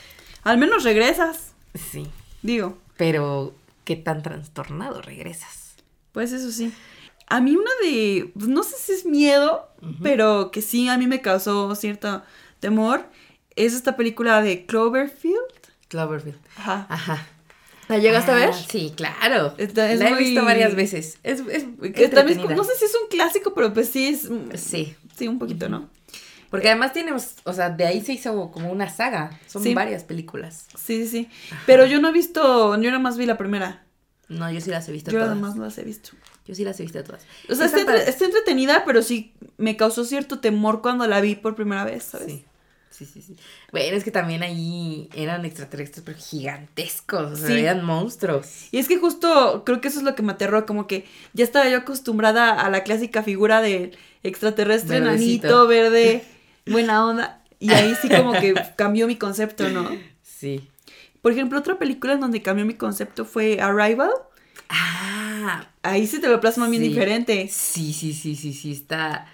Al 0.44 0.58
menos 0.58 0.84
regresas. 0.84 1.52
Sí, 1.74 2.06
Digo, 2.42 2.76
pero 2.96 3.54
qué 3.84 3.96
tan 3.96 4.22
trastornado 4.22 5.00
regresas. 5.02 5.74
pues 6.12 6.32
eso 6.32 6.50
sí. 6.52 6.72
A 7.28 7.40
mí 7.40 7.56
una 7.56 7.70
de, 7.82 8.30
pues, 8.34 8.48
no 8.48 8.62
sé 8.62 8.76
si 8.76 8.92
es 8.92 9.06
miedo, 9.06 9.68
pero 10.02 10.50
que 10.50 10.60
sí 10.60 10.88
a 10.88 10.98
mí 10.98 11.06
me 11.06 11.20
causó 11.22 11.74
cierto 11.74 12.22
temor, 12.60 13.06
es 13.56 13.72
esta 13.74 13.96
película 13.96 14.42
de 14.42 14.66
Cloverfield. 14.66 15.38
Cloverfield. 15.88 16.38
Ajá. 16.56 16.86
Ajá. 16.90 17.26
¿La 17.92 17.98
llegaste 17.98 18.30
a 18.30 18.34
ver? 18.34 18.50
Ah, 18.52 18.64
Sí, 18.70 18.92
claro. 18.96 19.54
Está- 19.58 19.90
es 19.92 19.98
la 20.00 20.08
he 20.10 20.14
visto 20.14 20.44
varias 20.44 20.74
veces. 20.74 21.18
Es, 21.22 21.40
es 21.50 21.64
Que 21.94 22.08
también 22.08 22.40
como- 22.40 22.54
no 22.56 22.64
sé 22.64 22.72
si 22.78 22.86
es 22.86 22.94
un 23.00 23.08
clásico, 23.08 23.52
pero 23.54 23.72
pues 23.74 23.88
sí 23.90 24.06
es. 24.08 24.30
mm, 24.30 24.50
Sí. 24.56 24.96
Sí, 25.16 25.28
un 25.28 25.38
poquito, 25.38 25.68
¿no? 25.68 25.90
Porque 26.50 26.68
además 26.68 26.92
tenemos, 26.92 27.34
o 27.44 27.52
sea, 27.52 27.70
de 27.70 27.86
ahí 27.86 28.00
se 28.02 28.12
hizo 28.14 28.50
como 28.50 28.70
una 28.72 28.88
saga. 28.90 29.38
Son 29.46 29.62
Sí. 29.62 29.74
varias 29.74 30.04
películas. 30.04 30.66
Sí, 30.76 31.04
sí, 31.04 31.08
sí. 31.08 31.28
Pero 31.66 31.86
yo 31.86 32.00
no 32.00 32.08
he 32.08 32.12
visto, 32.12 32.74
yo 32.76 32.90
nada 32.90 32.98
más 32.98 33.16
vi 33.18 33.26
la 33.26 33.36
primera. 33.38 33.84
No, 34.28 34.50
yo 34.50 34.60
sí 34.60 34.70
las 34.70 34.88
he 34.88 34.92
visto 34.92 35.10
Yo 35.10 35.18
todas. 35.20 35.34
nada 35.36 35.48
más 35.48 35.56
las 35.58 35.76
he 35.78 35.82
visto. 35.84 36.10
Yo 36.46 36.54
sí 36.54 36.64
las 36.64 36.78
he 36.80 36.82
visto 36.84 37.02
todas. 37.04 37.22
O 37.50 37.54
sea, 37.54 37.66
está, 37.66 37.96
está 37.96 38.24
entretenida, 38.24 38.84
pero 38.86 39.02
sí 39.02 39.34
me 39.58 39.76
causó 39.76 40.04
cierto 40.04 40.40
temor 40.40 40.80
cuando 40.82 41.06
la 41.06 41.20
vi 41.20 41.34
por 41.36 41.54
primera 41.54 41.84
vez, 41.84 42.04
¿sabes? 42.04 42.26
Sí. 42.26 42.44
Sí, 43.04 43.20
sí, 43.20 43.22
sí. 43.22 43.36
Bueno, 43.70 43.96
es 43.96 44.04
que 44.04 44.10
también 44.10 44.42
ahí 44.42 45.08
eran 45.14 45.44
extraterrestres, 45.44 46.02
pero 46.04 46.18
gigantescos. 46.18 47.32
O 47.32 47.36
sea, 47.36 47.46
Sí. 47.48 47.54
eran 47.60 47.84
monstruos. 47.84 48.46
Y 48.70 48.78
es 48.78 48.88
que 48.88 48.98
justo 48.98 49.62
creo 49.64 49.80
que 49.80 49.88
eso 49.88 49.98
es 49.98 50.04
lo 50.04 50.14
que 50.14 50.22
me 50.22 50.32
aterró, 50.32 50.66
como 50.66 50.86
que 50.86 51.04
ya 51.32 51.44
estaba 51.44 51.68
yo 51.68 51.78
acostumbrada 51.78 52.50
a 52.60 52.70
la 52.70 52.82
clásica 52.82 53.22
figura 53.22 53.60
del 53.60 53.96
extraterrestre 54.22 55.00
Verdecito. 55.00 55.46
enanito, 55.48 55.66
verde, 55.66 56.24
buena 56.66 57.04
onda. 57.06 57.42
Y 57.58 57.72
ahí 57.72 57.94
sí 58.00 58.08
como 58.08 58.32
que 58.32 58.54
cambió 58.76 59.06
mi 59.06 59.16
concepto, 59.16 59.68
¿no? 59.68 59.88
Sí. 60.22 60.68
Por 61.20 61.30
ejemplo, 61.32 61.58
otra 61.58 61.78
película 61.78 62.14
en 62.14 62.20
donde 62.20 62.42
cambió 62.42 62.64
mi 62.64 62.74
concepto 62.74 63.24
fue 63.24 63.60
Arrival. 63.60 64.10
Ah, 64.68 65.68
Ahí 65.82 66.06
sí 66.06 66.20
te 66.20 66.28
lo 66.28 66.40
plasma 66.40 66.68
bien 66.68 66.82
Sí. 66.82 66.88
diferente. 66.90 67.48
Sí, 67.50 67.92
sí, 67.92 68.12
sí, 68.12 68.36
sí, 68.36 68.52
sí, 68.52 68.72
está... 68.72 69.26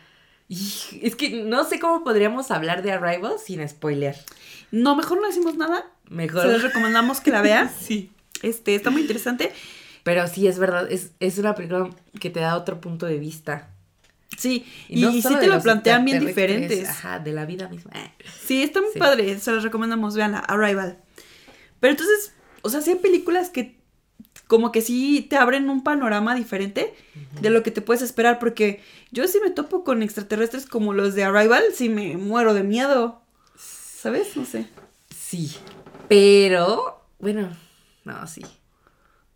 Es 0.49 1.15
que 1.17 1.43
no 1.45 1.65
sé 1.65 1.79
cómo 1.79 2.03
podríamos 2.05 2.51
hablar 2.51 2.83
de 2.83 2.93
Arrival 2.93 3.35
sin 3.45 3.67
spoilear. 3.69 4.17
No, 4.71 4.97
mejor 4.97 5.21
no 5.21 5.27
decimos 5.27 5.57
nada. 5.57 5.87
Mejor. 6.09 6.43
Se 6.43 6.49
les 6.49 6.63
recomendamos 6.63 7.21
que 7.21 7.31
la 7.31 7.43
vean. 7.43 7.71
Sí. 7.81 8.11
Este, 8.43 8.75
está 8.75 8.91
muy 8.91 9.03
interesante. 9.03 9.53
Pero 10.05 10.27
sí, 10.29 10.47
es 10.47 10.59
verdad, 10.59 10.91
es, 10.91 11.11
es 11.21 11.39
una 11.39 11.55
película 11.55 11.91
que 12.21 12.31
te 12.31 12.41
da 12.41 12.57
otro 12.57 12.81
punto 12.81 13.05
de 13.07 13.19
vista 13.19 13.69
Sí, 14.37 14.65
Y 14.89 15.01
y, 15.01 15.03
no 15.03 15.11
y 15.11 15.23
sí 15.23 15.35
te 15.41 15.47
lo 15.49 15.61
plantean 15.61 16.05
bien 16.05 16.25
diferentes. 16.25 16.89
Ajá, 16.89 17.19
de 17.19 17.33
la 17.33 17.45
vida 17.47 17.69
misma. 17.69 17.91
Eh. 17.95 18.13
Sí, 18.45 18.63
está 18.63 18.81
muy 18.81 18.91
Sí. 18.93 18.99
padre, 18.99 19.39
se 19.39 19.51
los 19.51 19.65
recomendamos, 19.65 20.15
veanla, 20.15 20.39
Arrival. 20.39 20.99
Pero 21.81 21.93
entonces, 21.93 22.33
o 22.63 22.71
sea, 22.71 22.81
sí 22.81 22.91
hay 22.91 22.97
películas 22.97 23.51
que 23.51 23.78
como 24.49 24.73
que 24.73 24.83
sí 24.83 25.27
te 25.29 25.37
abren 25.37 25.71
un 25.71 25.85
panorama 25.85 26.35
diferente 26.35 26.95
de 27.41 27.51
lo 27.51 27.63
que 27.63 27.71
te 27.71 27.83
puedes 27.83 28.03
esperar, 28.03 28.39
porque 28.39 28.83
yo 29.13 29.29
sí 29.29 29.39
me 29.43 29.51
topo 29.51 29.85
con 29.85 30.03
extraterrestres 30.03 30.67
como 30.67 30.95
los 30.95 31.15
de 31.15 31.23
Arrival, 31.23 31.63
sí 31.73 31.89
me 31.89 32.17
muero 32.17 32.55
de 32.55 32.65
miedo. 32.65 33.23
¿Sabes? 33.57 34.37
No 34.37 34.45
sé. 34.45 34.67
Sí. 35.15 35.55
Pero, 36.09 37.05
bueno, 37.19 37.55
no, 38.05 38.27
sí. 38.27 38.43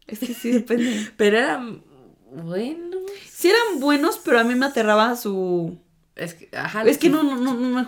Es 0.07 0.19
que 0.19 0.35
sí 0.35 0.51
depende. 0.51 1.11
Pero 1.17 1.39
eran 1.39 1.83
buenos. 2.31 3.03
Sí 3.31 3.51
eran 3.51 3.81
buenos, 3.81 4.19
pero 4.19 4.39
a 4.39 4.45
mí 4.45 4.55
me 4.55 4.67
aterraba 4.67 5.17
su... 5.17 5.79
Es 6.17 6.35
que, 6.35 6.49
ajá, 6.57 6.83
Es 6.85 6.97
que 6.97 7.11
no, 7.11 7.23
no, 7.23 7.37
no, 7.37 7.55
no, 7.55 7.87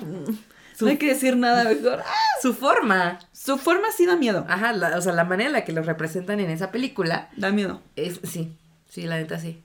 Su- 0.75 0.85
no 0.87 0.91
hay 0.91 0.97
que 0.99 1.09
decir 1.09 1.37
nada 1.37 1.65
mejor. 1.65 2.01
¡Ah! 2.05 2.13
Su 2.43 2.53
forma. 2.55 3.19
Su 3.33 3.57
forma 3.59 3.89
sí 3.97 4.07
da 4.07 4.17
miedo. 4.17 4.45
Ajá, 4.49 4.73
la- 4.73 4.99
o 4.99 5.01
sea, 5.01 5.13
la 5.13 5.25
manera 5.25 5.49
en 5.49 5.53
la 5.53 5.65
que 5.65 5.73
los 5.73 5.87
representan 5.87 6.41
en 6.41 6.51
esa 6.51 6.71
película 6.73 7.31
Da 7.37 7.51
miedo. 7.53 7.81
es, 7.97 8.21
sí, 8.25 8.57
sí, 8.89 9.03
la 9.03 9.17
neta 9.17 9.39
sí. 9.39 9.63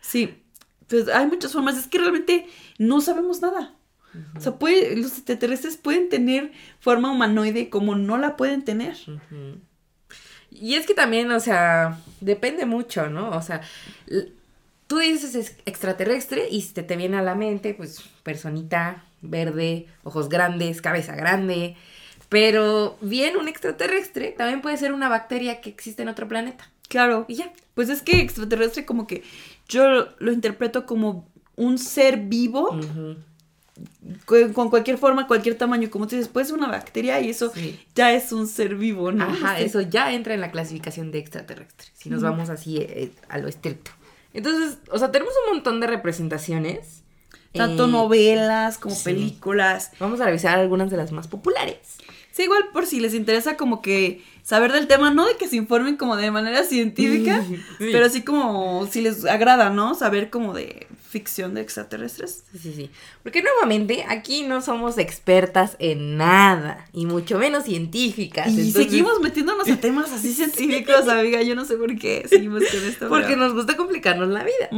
Sí, 0.00 0.42
pues 0.88 1.08
hay 1.08 1.26
muchas 1.26 1.52
formas. 1.52 1.76
Es 1.76 1.86
que 1.88 1.98
realmente 1.98 2.46
no 2.78 3.00
sabemos 3.00 3.40
nada. 3.42 3.74
O 4.36 4.40
sea, 4.40 4.52
puede, 4.60 4.96
los 4.96 5.12
extraterrestres 5.18 5.76
pueden 5.76 6.08
tener 6.08 6.52
forma 6.78 7.10
humanoide 7.10 7.68
como 7.68 7.96
no 7.96 8.16
la 8.16 8.36
pueden 8.36 8.62
tener. 8.64 8.96
Y 10.50 10.74
es 10.74 10.86
que 10.86 10.94
también, 10.94 11.32
o 11.32 11.40
sea, 11.40 11.98
depende 12.20 12.64
mucho, 12.64 13.08
¿no? 13.10 13.30
O 13.30 13.42
sea, 13.42 13.60
tú 14.86 14.98
dices 14.98 15.34
es- 15.34 15.56
extraterrestre 15.66 16.46
y 16.48 16.62
te, 16.62 16.84
te 16.84 16.96
viene 16.96 17.16
a 17.16 17.22
la 17.22 17.34
mente, 17.34 17.74
pues, 17.74 18.02
personita 18.22 19.02
verde, 19.28 19.86
ojos 20.02 20.28
grandes, 20.28 20.80
cabeza 20.80 21.14
grande. 21.16 21.76
Pero 22.28 22.96
bien, 23.00 23.36
un 23.36 23.48
extraterrestre 23.48 24.34
también 24.36 24.60
puede 24.62 24.76
ser 24.76 24.92
una 24.92 25.08
bacteria 25.08 25.60
que 25.60 25.70
existe 25.70 26.02
en 26.02 26.08
otro 26.08 26.26
planeta. 26.28 26.70
Claro. 26.88 27.24
Y 27.28 27.34
ya. 27.36 27.52
Pues 27.74 27.88
es 27.88 28.02
que 28.02 28.20
extraterrestre 28.20 28.84
como 28.84 29.06
que 29.06 29.22
yo 29.68 30.08
lo 30.18 30.32
interpreto 30.32 30.86
como 30.86 31.28
un 31.56 31.78
ser 31.78 32.18
vivo 32.18 32.78
con, 34.26 34.52
con 34.52 34.70
cualquier 34.70 34.98
forma, 34.98 35.26
cualquier 35.26 35.56
tamaño. 35.56 35.90
Como 35.90 36.06
tú 36.06 36.16
dices, 36.16 36.28
puede 36.28 36.46
ser 36.46 36.56
una 36.56 36.68
bacteria 36.68 37.20
y 37.20 37.30
eso 37.30 37.50
Sí. 37.54 37.78
ya 37.94 38.12
es 38.12 38.32
un 38.32 38.46
ser 38.46 38.76
vivo, 38.76 39.12
¿no? 39.12 39.24
Ajá, 39.24 39.56
Sí. 39.58 39.64
eso 39.64 39.80
ya 39.80 40.12
entra 40.12 40.34
en 40.34 40.40
la 40.40 40.50
clasificación 40.50 41.10
de 41.10 41.18
extraterrestre, 41.18 41.88
si 41.94 42.10
nos 42.10 42.22
vamos 42.22 42.50
así 42.50 42.78
eh, 42.78 43.10
a 43.28 43.38
lo 43.38 43.48
estricto. 43.48 43.90
Entonces, 44.32 44.78
o 44.90 44.98
sea, 44.98 45.10
tenemos 45.12 45.32
un 45.46 45.54
montón 45.54 45.80
de 45.80 45.86
representaciones. 45.86 47.02
Tanto 47.54 47.84
Eh, 47.84 47.88
novelas 47.88 48.78
como 48.78 48.94
sí. 48.94 49.04
películas. 49.04 49.92
Vamos 50.00 50.20
a 50.20 50.26
revisar 50.26 50.58
algunas 50.58 50.90
de 50.90 50.96
las 50.96 51.12
más 51.12 51.28
populares. 51.28 51.78
Sí, 52.32 52.42
igual 52.42 52.64
por 52.72 52.84
si 52.86 52.98
les 53.00 53.14
interesa 53.14 53.56
como 53.56 53.80
que 53.80 54.22
saber 54.44 54.70
del 54.72 54.86
tema, 54.86 55.10
no 55.10 55.26
de 55.26 55.36
que 55.36 55.48
se 55.48 55.56
informen 55.56 55.96
como 55.96 56.14
de 56.16 56.30
manera 56.30 56.62
científica, 56.62 57.42
Sí. 57.78 57.88
pero 57.90 58.04
así 58.06 58.22
como 58.22 58.86
si 58.86 59.00
les 59.00 59.24
agrada, 59.24 59.70
¿no? 59.70 59.94
Saber 59.96 60.30
como 60.30 60.52
de 60.54 60.86
ficción 61.08 61.54
de 61.54 61.60
extraterrestres. 61.62 62.42
Sí, 62.52 62.58
sí, 62.58 62.72
sí. 62.74 62.90
Porque 63.22 63.40
nuevamente 63.42 64.04
aquí 64.08 64.42
no 64.42 64.60
somos 64.60 64.98
expertas 64.98 65.76
en 65.78 66.16
nada, 66.18 66.86
y 66.92 67.06
mucho 67.06 67.38
menos 67.38 67.64
científicas. 67.64 68.48
Y 68.48 68.50
entonces- 68.50 68.74
seguimos 68.74 69.20
metiéndonos 69.20 69.68
a 69.70 69.76
temas 69.76 70.12
así 70.12 70.32
científicos, 70.34 71.08
amiga. 71.08 71.40
Yo 71.42 71.54
no 71.54 71.64
sé 71.64 71.76
por 71.76 71.96
qué 71.98 72.26
seguimos 72.28 72.64
con 72.70 72.84
esto. 72.84 73.08
Porque 73.08 73.28
pero- 73.28 73.40
nos 73.40 73.54
gusta 73.54 73.76
complicarnos 73.76 74.28
la 74.28 74.44
vida. 74.44 74.68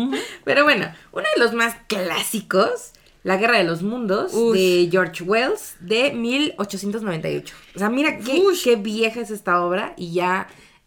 Pero 0.44 0.62
bueno, 0.64 0.92
uno 1.12 1.24
de 1.34 1.42
los 1.42 1.54
más 1.54 1.74
clásicos, 1.88 2.92
La 3.26 3.38
Guerra 3.38 3.58
de 3.58 3.64
los 3.64 3.82
Mundos, 3.82 4.30
de 4.52 4.88
George 4.88 5.24
Wells, 5.24 5.74
de 5.80 6.12
1898. 6.12 7.54
O 7.74 7.78
sea, 7.80 7.90
mira 7.90 8.18
qué, 8.18 8.40
qué 8.62 8.76
vieja 8.76 9.20
es 9.20 9.32
esta 9.32 9.64
obra 9.64 9.94
y 9.96 10.12
ya 10.12 10.46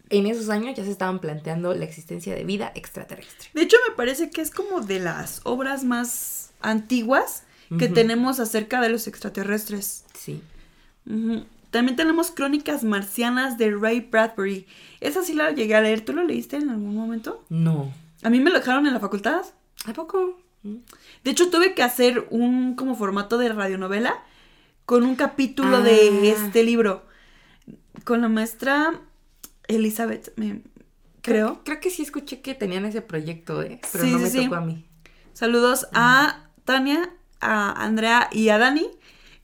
en 0.10 0.26
esos 0.26 0.48
años 0.48 0.78
ya 0.78 0.86
se 0.86 0.90
estaban 0.90 1.20
planteando 1.20 1.74
la 1.74 1.84
existencia 1.84 2.34
de 2.34 2.46
vida 2.46 2.72
extraterrestre. 2.76 3.50
De 3.54 3.64
hecho, 3.64 3.76
me 3.90 3.94
parece 3.94 4.30
que 4.30 4.40
es 4.40 4.52
como 4.52 4.80
de 4.80 5.02
las 5.02 5.42
obras 5.44 5.84
más 5.84 6.52
antiguas 6.62 7.44
que 7.78 7.90
tenemos 7.90 8.40
acerca 8.40 8.80
de 8.80 8.88
los 8.88 9.08
extraterrestres. 9.08 10.06
Sí. 10.14 10.42
También 11.72 11.98
tenemos 11.98 12.32
Crónicas 12.32 12.86
Marcianas 12.86 13.58
de 13.58 13.76
Ray 13.76 14.00
Bradbury. 14.00 14.66
Esa 15.02 15.24
sí 15.24 15.34
la 15.34 15.52
llegué 15.52 15.76
a 15.76 15.82
leer. 15.82 16.06
¿Tú 16.06 16.14
lo 16.14 16.24
leíste 16.24 16.56
en 16.56 16.70
algún 16.70 16.96
momento? 16.96 17.44
No. 17.50 17.92
A 18.24 18.30
mí 18.30 18.40
me 18.40 18.50
lo 18.50 18.60
dejaron 18.60 18.88
en 18.88 18.94
la 18.94 19.02
facultad. 19.02 19.42
¿A 19.84 19.92
poco? 19.92 20.40
De 20.64 21.32
hecho, 21.32 21.50
tuve 21.50 21.74
que 21.74 21.84
hacer 21.84 22.28
un 22.30 22.76
como 22.76 22.96
formato 22.96 23.38
de 23.38 23.50
radionovela 23.50 24.24
con 24.86 25.04
un 25.04 25.16
capítulo 25.16 25.78
Ah. 25.78 25.82
de 25.82 26.30
este 26.32 26.64
libro. 26.64 27.06
Con 28.04 28.22
la 28.22 28.30
maestra 28.30 29.00
Elizabeth, 29.68 30.34
me, 30.36 30.62
creo. 31.22 31.62
Creo 31.64 31.80
que 31.80 31.90
sí 31.90 32.02
escuché 32.02 32.42
que 32.42 32.56
tenían 32.56 32.86
ese 32.86 33.02
proyecto, 33.02 33.62
¿eh? 33.62 33.80
Pero 33.92 34.04
Sí, 34.04 34.12
no 34.12 34.20
me 34.20 34.30
sí. 34.30 34.44
tocó 34.44 34.56
a 34.56 34.62
mí. 34.62 34.86
Saludos 35.34 35.88
a 35.94 36.50
Tania, 36.66 37.10
a 37.40 37.84
Andrea 37.84 38.30
y 38.32 38.50
a 38.50 38.58
Dani. 38.58 38.90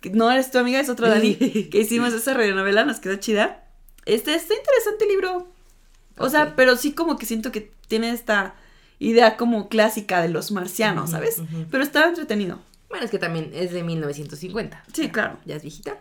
Que 0.02 0.10
no 0.10 0.30
eres 0.32 0.52
tu 0.52 0.58
amiga, 0.58 0.80
es 0.80 0.90
otro 0.90 1.08
Dani. 1.08 1.36
que 1.72 1.80
hicimos 1.80 2.14
esa 2.14 2.34
radionovela, 2.34 2.86
nos 2.86 3.00
quedó 3.00 3.16
chida. 3.16 3.68
Este, 4.06 4.34
está 4.36 4.54
interesante 4.54 5.06
el 5.06 5.10
libro. 5.12 5.52
O 6.18 6.30
sea, 6.30 6.56
pero 6.56 6.76
sí 6.76 6.94
como 6.94 7.18
que 7.18 7.26
siento 7.26 7.52
que 7.52 7.72
tiene 7.88 8.12
esta 8.12 8.56
idea 9.10 9.38
como 9.38 9.70
clásica 9.70 10.22
de 10.22 10.30
los 10.30 10.52
marcianos, 10.52 11.12
¿sabes? 11.12 11.42
Pero 11.72 11.84
está 11.84 12.08
entretenido. 12.08 12.60
Bueno, 12.90 13.06
es 13.06 13.12
que 13.12 13.20
también 13.20 13.52
es 13.54 13.72
de 13.72 13.84
1950. 13.84 14.84
Sí, 14.94 15.10
claro. 15.10 15.38
Ya 15.46 15.56
es 15.56 15.62
viejita. 15.64 15.98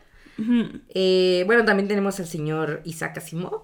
Eh, 0.94 1.44
bueno, 1.46 1.64
también 1.64 1.88
tenemos 1.88 2.18
al 2.20 2.26
señor 2.26 2.80
Isaac 2.84 3.18
Asimov. 3.18 3.62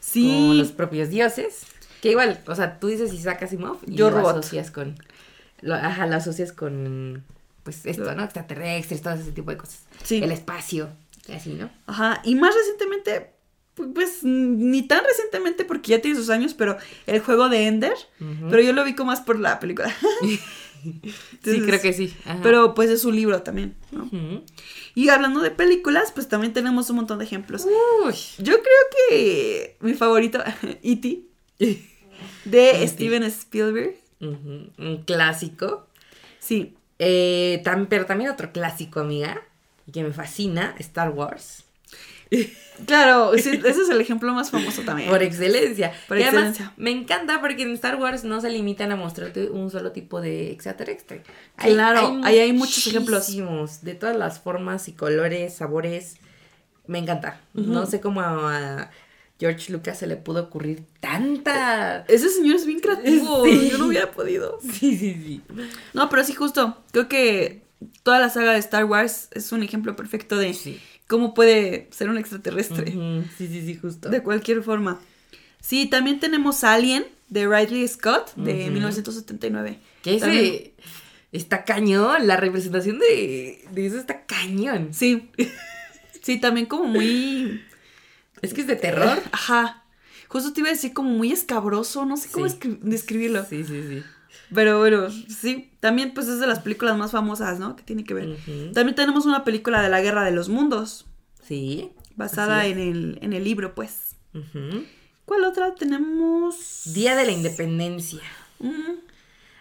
Sí. 0.00 0.28
Como 0.28 0.54
los 0.54 0.72
propios 0.72 1.08
dioses. 1.10 1.66
Que 2.00 2.10
igual, 2.10 2.40
o 2.46 2.54
sea, 2.54 2.78
tú 2.78 2.88
dices 2.88 3.12
Isaac 3.12 3.42
Asimov 3.42 3.78
y 3.86 3.94
Yo 3.94 4.10
lo 4.10 4.18
robot. 4.18 4.38
asocias 4.38 4.70
con. 4.70 4.96
Lo, 5.60 5.74
ajá, 5.74 6.06
lo 6.06 6.16
asocias 6.16 6.52
con. 6.52 7.24
Pues 7.62 7.84
esto, 7.86 8.14
¿no? 8.14 8.22
Extraterrestres, 8.22 9.02
todo 9.02 9.14
ese 9.14 9.32
tipo 9.32 9.50
de 9.50 9.56
cosas. 9.56 9.84
Sí. 10.04 10.22
El 10.22 10.30
espacio. 10.30 10.90
Así, 11.34 11.54
¿no? 11.54 11.68
Ajá, 11.86 12.20
y 12.24 12.36
más 12.36 12.54
recientemente, 12.54 13.32
pues 13.94 14.20
ni 14.22 14.82
tan 14.82 15.04
recientemente 15.04 15.64
porque 15.64 15.90
ya 15.92 16.00
tiene 16.00 16.16
sus 16.16 16.30
años, 16.30 16.54
pero 16.54 16.76
el 17.06 17.20
juego 17.20 17.48
de 17.48 17.66
Ender, 17.66 17.94
pero 18.50 18.62
yo 18.62 18.72
lo 18.72 18.84
vi 18.84 18.94
como 18.94 19.10
más 19.10 19.20
por 19.20 19.38
la 19.38 19.60
película. 19.60 19.94
sí, 20.82 21.60
creo 21.60 21.80
que 21.80 21.92
sí. 21.92 22.14
ajá. 22.24 22.40
Pero 22.42 22.74
pues 22.74 22.90
es 22.90 23.04
un 23.04 23.16
libro 23.16 23.42
también, 23.42 23.74
¿no? 23.90 24.08
Y 24.94 25.08
hablando 25.10 25.40
de 25.40 25.50
películas, 25.50 26.12
pues 26.12 26.28
también 26.28 26.52
tenemos 26.52 26.88
un 26.90 26.96
montón 26.96 27.18
de 27.18 27.24
ejemplos. 27.26 27.66
Uy. 27.66 28.14
Yo 28.38 28.54
creo 28.54 29.08
que 29.10 29.76
mi 29.80 29.94
favorito, 29.94 30.42
E.T., 30.82 31.22
de 31.58 32.70
E.T.. 32.70 32.88
Steven 32.88 33.22
Spielberg. 33.24 33.96
Un 34.20 35.02
clásico. 35.06 35.86
Sí, 36.38 36.74
Eh, 36.98 37.60
tam- 37.62 37.88
pero 37.90 38.06
también 38.06 38.30
otro 38.30 38.52
clásico, 38.52 39.00
amiga, 39.00 39.42
que 39.92 40.02
me 40.02 40.12
fascina, 40.12 40.74
Star 40.78 41.10
Wars. 41.10 41.64
claro, 42.86 43.32
sí, 43.38 43.50
ese 43.64 43.82
es 43.82 43.88
el 43.88 44.00
ejemplo 44.00 44.32
más 44.34 44.50
famoso 44.50 44.82
también. 44.82 45.08
Por 45.08 45.22
excelencia. 45.22 45.92
Por 46.08 46.18
y 46.18 46.22
además, 46.22 46.50
excelencia. 46.50 46.74
me 46.76 46.90
encanta 46.90 47.40
porque 47.40 47.62
en 47.62 47.72
Star 47.72 47.96
Wars 47.96 48.24
no 48.24 48.40
se 48.40 48.50
limitan 48.50 48.92
a 48.92 48.96
mostrarte 48.96 49.50
un 49.50 49.70
solo 49.70 49.92
tipo 49.92 50.20
de 50.20 50.50
extraterrestre. 50.50 51.22
Claro, 51.56 52.20
ahí 52.24 52.38
hay 52.38 52.52
muchos 52.52 52.86
ejemplos. 52.86 53.26
De 53.82 53.94
todas 53.94 54.16
las 54.16 54.40
formas 54.40 54.88
y 54.88 54.92
colores, 54.92 55.54
sabores. 55.54 56.16
Me 56.86 56.98
encanta. 56.98 57.40
No 57.54 57.86
sé 57.86 58.00
cómo 58.00 58.20
a, 58.20 58.82
a 58.82 58.90
George 59.38 59.72
Lucas 59.72 59.98
se 59.98 60.06
le 60.06 60.16
pudo 60.16 60.44
ocurrir 60.44 60.82
tanta. 61.00 62.04
Ese 62.08 62.28
señor 62.28 62.56
es 62.56 62.66
bien 62.66 62.80
creativo, 62.80 63.44
Sí. 63.44 63.68
yo 63.70 63.78
no 63.78 63.86
hubiera 63.86 64.10
podido. 64.10 64.58
Sí, 64.62 64.96
sí, 64.96 65.14
sí. 65.14 65.42
No, 65.92 66.08
pero 66.08 66.24
sí, 66.24 66.32
justo. 66.34 66.76
Creo 66.92 67.08
que 67.08 67.62
toda 68.02 68.18
la 68.18 68.30
saga 68.30 68.52
de 68.52 68.58
Star 68.58 68.84
Wars 68.84 69.28
es 69.32 69.52
un 69.52 69.62
ejemplo 69.62 69.96
perfecto 69.96 70.36
de 70.36 70.54
Sí. 70.54 70.80
Cómo 71.08 71.34
puede 71.34 71.88
ser 71.90 72.08
un 72.08 72.18
extraterrestre. 72.18 72.92
Sí, 73.38 73.46
sí, 73.48 73.62
sí, 73.66 73.76
justo. 73.76 74.08
De 74.08 74.22
cualquier 74.22 74.62
forma. 74.62 75.00
Sí, 75.60 75.86
también 75.86 76.20
tenemos 76.20 76.64
Alien 76.64 77.06
de 77.28 77.46
Ridley 77.48 77.86
Scott 77.88 78.34
de 78.36 78.64
Ujú. 78.64 78.72
1979. 78.72 79.78
Que 80.02 80.16
ese 80.16 80.20
También- 80.20 80.72
está 81.32 81.64
cañón. 81.64 82.26
La 82.26 82.36
representación 82.36 82.98
de, 82.98 83.64
de 83.72 83.86
eso 83.86 83.98
está 83.98 84.24
cañón. 84.26 84.92
Sí. 84.92 85.30
Sí, 86.22 86.38
también 86.40 86.66
como 86.66 86.84
muy. 86.84 87.62
Es 88.42 88.52
que 88.52 88.60
es 88.62 88.66
de 88.66 88.76
terror. 88.76 89.22
Ajá. 89.32 89.84
Justo 90.28 90.52
te 90.52 90.60
iba 90.60 90.68
a 90.68 90.72
decir 90.72 90.92
como 90.92 91.10
muy 91.10 91.30
escabroso, 91.32 92.04
no 92.04 92.16
sé 92.16 92.28
cómo 92.30 92.48
Sí. 92.48 92.58
describirlo. 92.82 93.44
Sí, 93.44 93.64
sí, 93.64 93.82
sí. 93.88 94.02
Pero 94.54 94.78
bueno, 94.78 95.08
sí, 95.10 95.70
también 95.80 96.12
pues 96.14 96.28
es 96.28 96.38
de 96.40 96.46
las 96.46 96.60
películas 96.60 96.96
más 96.96 97.10
famosas, 97.12 97.58
¿no? 97.58 97.76
Que 97.76 97.82
tiene 97.82 98.04
que 98.04 98.14
ver. 98.14 98.36
También 98.74 98.94
tenemos 98.94 99.26
una 99.26 99.44
película 99.44 99.82
de 99.82 99.88
la 99.88 100.00
Guerra 100.00 100.24
de 100.24 100.30
los 100.32 100.48
Mundos, 100.48 101.06
Sí. 101.42 101.90
basada 102.16 102.66
en 102.66 102.78
el, 102.78 103.18
en 103.22 103.32
el 103.32 103.44
libro, 103.44 103.74
pues. 103.74 104.16
¿Cuál 105.24 105.44
otra 105.44 105.74
tenemos? 105.74 106.82
Día 106.94 107.16
de 107.16 107.26
la 107.26 107.32
Independencia. 107.32 108.20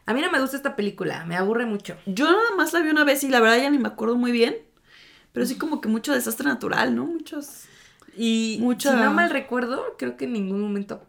A 0.07 0.13
mí 0.13 0.21
no 0.21 0.31
me 0.31 0.39
gusta 0.39 0.55
esta 0.57 0.75
película, 0.75 1.25
me 1.25 1.35
aburre 1.35 1.65
mucho. 1.65 1.95
Yo 2.05 2.25
nada 2.25 2.55
más 2.55 2.73
la 2.73 2.81
vi 2.81 2.89
una 2.89 3.03
vez 3.03 3.23
y 3.23 3.29
la 3.29 3.39
verdad 3.39 3.57
ya 3.57 3.69
ni 3.71 3.79
me 3.79 3.87
acuerdo 3.87 4.15
muy 4.15 4.31
bien. 4.31 4.55
Pero 5.31 5.45
sí 5.47 5.55
como 5.57 5.81
que 5.81 5.89
mucho 5.89 6.13
desastre 6.13 6.47
natural, 6.47 6.95
¿no? 6.95 7.05
Muchos... 7.05 7.63
Y 8.17 8.59
Mucha- 8.61 8.91
si 8.93 8.97
no 9.03 9.11
mal 9.11 9.29
recuerdo, 9.29 9.83
creo 9.97 10.15
que 10.15 10.23
en 10.25 10.31
ningún 10.33 10.61
momento 10.61 11.03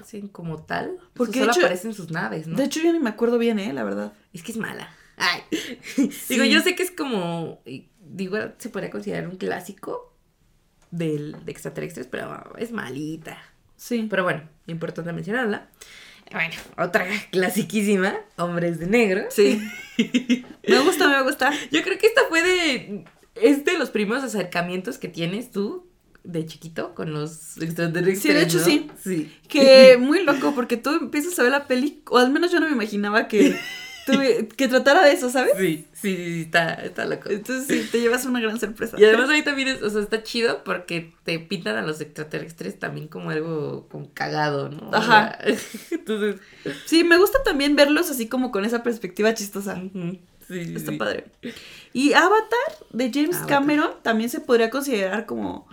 aparecen 0.00 0.28
como 0.28 0.62
tal. 0.64 0.96
Porque 0.96 1.12
Porque 1.14 1.38
solo 1.40 1.50
hecho- 1.52 1.60
aparecen 1.60 1.94
sus 1.94 2.10
naves, 2.10 2.46
¿no? 2.46 2.56
De 2.56 2.64
hecho 2.64 2.80
ya 2.80 2.92
ni 2.92 2.98
me 2.98 3.10
acuerdo 3.10 3.38
bien, 3.38 3.58
¿eh? 3.58 3.72
La 3.72 3.84
verdad. 3.84 4.12
Es 4.32 4.42
que 4.42 4.52
es 4.52 4.58
mala. 4.58 4.92
Ay. 5.16 5.42
Digo, 6.28 6.44
yo 6.44 6.60
sé 6.62 6.74
que 6.74 6.82
es 6.82 6.90
como. 6.90 7.60
Digo, 8.00 8.38
se 8.58 8.70
podría 8.70 8.90
considerar 8.90 9.28
un 9.28 9.36
clásico 9.36 10.14
del, 10.90 11.36
de 11.44 11.52
extraterrestres, 11.52 12.06
pero 12.06 12.56
es 12.56 12.72
malita. 12.72 13.38
Sí. 13.76 14.06
Pero 14.10 14.24
bueno, 14.24 14.48
importante 14.66 15.12
mencionarla. 15.12 15.68
Bueno, 16.32 16.54
otra 16.78 17.06
clasiquísima, 17.30 18.14
Hombres 18.36 18.78
de 18.78 18.86
Negro. 18.86 19.24
Sí. 19.30 19.60
me 20.68 20.78
gusta, 20.80 21.08
me 21.08 21.22
gusta. 21.22 21.50
Yo 21.70 21.82
creo 21.82 21.98
que 21.98 22.06
esta 22.06 22.22
fue 22.28 22.42
de. 22.42 23.04
Es 23.34 23.64
de 23.64 23.78
los 23.78 23.90
primeros 23.90 24.22
acercamientos 24.24 24.98
que 24.98 25.08
tienes 25.08 25.50
tú 25.50 25.89
de 26.24 26.46
chiquito 26.46 26.94
con 26.94 27.12
los 27.12 27.56
extraterrestres. 27.58 28.20
Sí, 28.22 28.32
de 28.32 28.42
hecho, 28.42 28.58
¿no? 28.58 28.64
sí. 28.64 28.90
Sí. 29.02 29.32
Que 29.48 29.96
muy 30.00 30.22
loco, 30.24 30.54
porque 30.54 30.76
tú 30.76 30.90
empiezas 30.90 31.38
a 31.38 31.42
ver 31.42 31.52
la 31.52 31.66
peli, 31.66 32.02
o 32.08 32.18
al 32.18 32.30
menos 32.30 32.52
yo 32.52 32.60
no 32.60 32.66
me 32.66 32.72
imaginaba 32.72 33.26
que, 33.28 33.56
tuve- 34.06 34.48
que 34.48 34.68
tratara 34.68 35.04
de 35.04 35.12
eso, 35.12 35.30
¿sabes? 35.30 35.52
Sí, 35.58 35.86
sí, 35.92 36.16
sí, 36.16 36.40
está, 36.42 36.74
está 36.74 37.04
loco. 37.06 37.30
Entonces 37.30 37.66
sí, 37.66 37.88
te 37.90 38.00
llevas 38.00 38.24
una 38.26 38.40
gran 38.40 38.58
sorpresa. 38.60 38.96
Y 38.98 39.04
además 39.04 39.28
ahí 39.30 39.42
también 39.42 39.68
es, 39.68 39.82
o 39.82 39.90
sea, 39.90 40.00
está 40.02 40.22
chido 40.22 40.62
porque 40.64 41.12
te 41.24 41.38
pintan 41.38 41.76
a 41.76 41.82
los 41.82 42.00
extraterrestres 42.00 42.78
también 42.78 43.08
como 43.08 43.30
algo 43.30 43.88
como 43.90 44.12
cagado, 44.12 44.68
¿no? 44.68 44.90
Ajá. 44.92 45.38
Entonces, 45.90 46.36
Sí, 46.86 47.04
me 47.04 47.16
gusta 47.18 47.42
también 47.42 47.76
verlos 47.76 48.10
así 48.10 48.28
como 48.28 48.50
con 48.50 48.64
esa 48.64 48.82
perspectiva 48.82 49.32
chistosa. 49.34 49.80
Sí, 50.50 50.74
Está 50.76 50.90
sí. 50.92 50.98
padre. 50.98 51.24
Y 51.92 52.12
Avatar 52.12 52.58
de 52.92 53.10
James 53.12 53.36
Avatar. 53.36 53.48
Cameron 53.60 53.90
también 54.02 54.28
se 54.30 54.40
podría 54.40 54.70
considerar 54.70 55.26
como... 55.26 55.66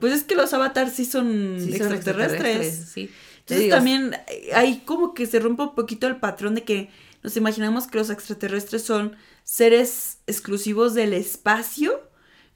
Pues 0.00 0.12
es 0.12 0.22
que 0.24 0.34
los 0.34 0.52
avatars 0.54 0.92
sí 0.94 1.04
son 1.04 1.56
Sí, 1.58 1.76
son 1.78 1.92
extraterrestres. 1.92 2.88
sí. 2.92 3.10
Entonces 3.40 3.70
también 3.70 4.16
ahí 4.54 4.82
como 4.84 5.14
que 5.14 5.26
se 5.26 5.40
rompe 5.40 5.64
un 5.64 5.74
poquito 5.74 6.06
el 6.06 6.16
patrón 6.16 6.54
de 6.54 6.62
que 6.62 6.90
nos 7.24 7.36
imaginamos 7.36 7.86
que 7.88 7.98
los 7.98 8.08
extraterrestres 8.10 8.82
son 8.82 9.16
seres 9.44 10.18
exclusivos 10.28 10.94
del 10.94 11.12
espacio, 11.12 12.00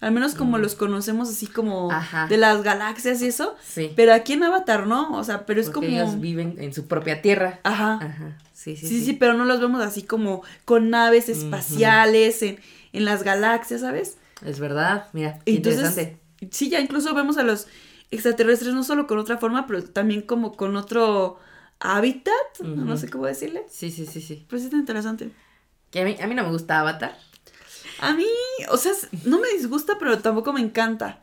al 0.00 0.12
menos 0.12 0.34
como 0.34 0.58
los 0.58 0.74
conocemos 0.74 1.28
así 1.30 1.46
como 1.46 1.88
Mm. 1.88 1.92
Ajá. 1.92 2.26
de 2.26 2.36
las 2.36 2.62
galaxias 2.62 3.22
y 3.22 3.28
eso, 3.28 3.56
Sí. 3.62 3.92
pero 3.96 4.12
aquí 4.12 4.34
en 4.34 4.42
Avatar 4.44 4.86
no, 4.86 5.16
o 5.16 5.24
sea, 5.24 5.46
pero 5.46 5.60
es 5.60 5.66
porque 5.70 5.86
como... 5.88 5.98
ellos 5.98 6.20
viven 6.20 6.56
en 6.58 6.72
su 6.74 6.86
propia 6.86 7.22
tierra. 7.22 7.60
Ajá. 7.62 7.94
Ajá. 8.02 8.38
Sí, 8.52 8.76
sí, 8.76 8.86
Sí, 8.88 9.04
sí, 9.04 9.12
pero 9.12 9.34
no 9.34 9.44
los 9.44 9.60
vemos 9.60 9.80
así 9.82 10.02
como 10.02 10.42
con 10.64 10.90
naves 10.90 11.28
espaciales 11.28 12.42
en, 12.42 12.58
en 12.92 13.04
las 13.04 13.22
galaxias, 13.22 13.80
¿sabes? 13.82 14.18
Es 14.44 14.58
verdad, 14.60 15.06
mira, 15.12 15.38
qué 15.44 15.54
Entonces, 15.56 15.80
interesante. 15.88 16.18
sí, 16.50 16.68
ya 16.68 16.80
incluso 16.80 17.14
vemos 17.14 17.36
a 17.38 17.42
los 17.42 17.66
extraterrestres 18.10 18.74
no 18.74 18.82
solo 18.84 19.06
con 19.06 19.18
otra 19.18 19.38
forma, 19.38 19.66
pero 19.66 19.82
también 19.84 20.22
como 20.22 20.52
con 20.56 20.76
otro 20.76 21.38
hábitat, 21.80 22.32
no 22.62 22.96
sé 22.96 23.08
cómo 23.08 23.26
decirle. 23.26 23.64
Sí, 23.70 23.90
sí, 23.90 24.06
sí, 24.06 24.20
sí. 24.20 24.44
Pero 24.48 24.58
sí 24.60 24.66
está 24.66 24.76
interesante. 24.76 25.30
Que 25.90 26.00
a 26.00 26.04
mí, 26.04 26.16
a 26.20 26.26
mí 26.26 26.34
no 26.34 26.42
me 26.44 26.50
gusta 26.50 26.80
Avatar. 26.80 27.16
A 28.00 28.12
mí, 28.14 28.26
o 28.70 28.76
sea, 28.76 28.92
no 29.24 29.38
me 29.38 29.48
disgusta, 29.50 29.96
pero 29.98 30.18
tampoco 30.18 30.52
me 30.52 30.60
encanta. 30.60 31.20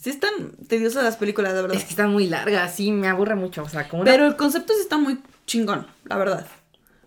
Sí 0.00 0.10
están 0.10 0.32
tediosas 0.68 1.04
las 1.04 1.16
películas, 1.16 1.54
la 1.54 1.62
verdad. 1.62 1.76
Es 1.76 1.84
que 1.84 1.90
están 1.90 2.10
muy 2.10 2.26
largas, 2.26 2.74
sí, 2.74 2.92
me 2.92 3.08
aburre 3.08 3.34
mucho. 3.34 3.62
O 3.62 3.68
sea, 3.68 3.88
como 3.88 4.02
una 4.02 4.10
Pero 4.10 4.26
el 4.26 4.36
concepto 4.36 4.74
sí 4.74 4.80
está 4.80 4.98
muy 4.98 5.18
chingón, 5.46 5.86
la 6.04 6.16
verdad. 6.16 6.46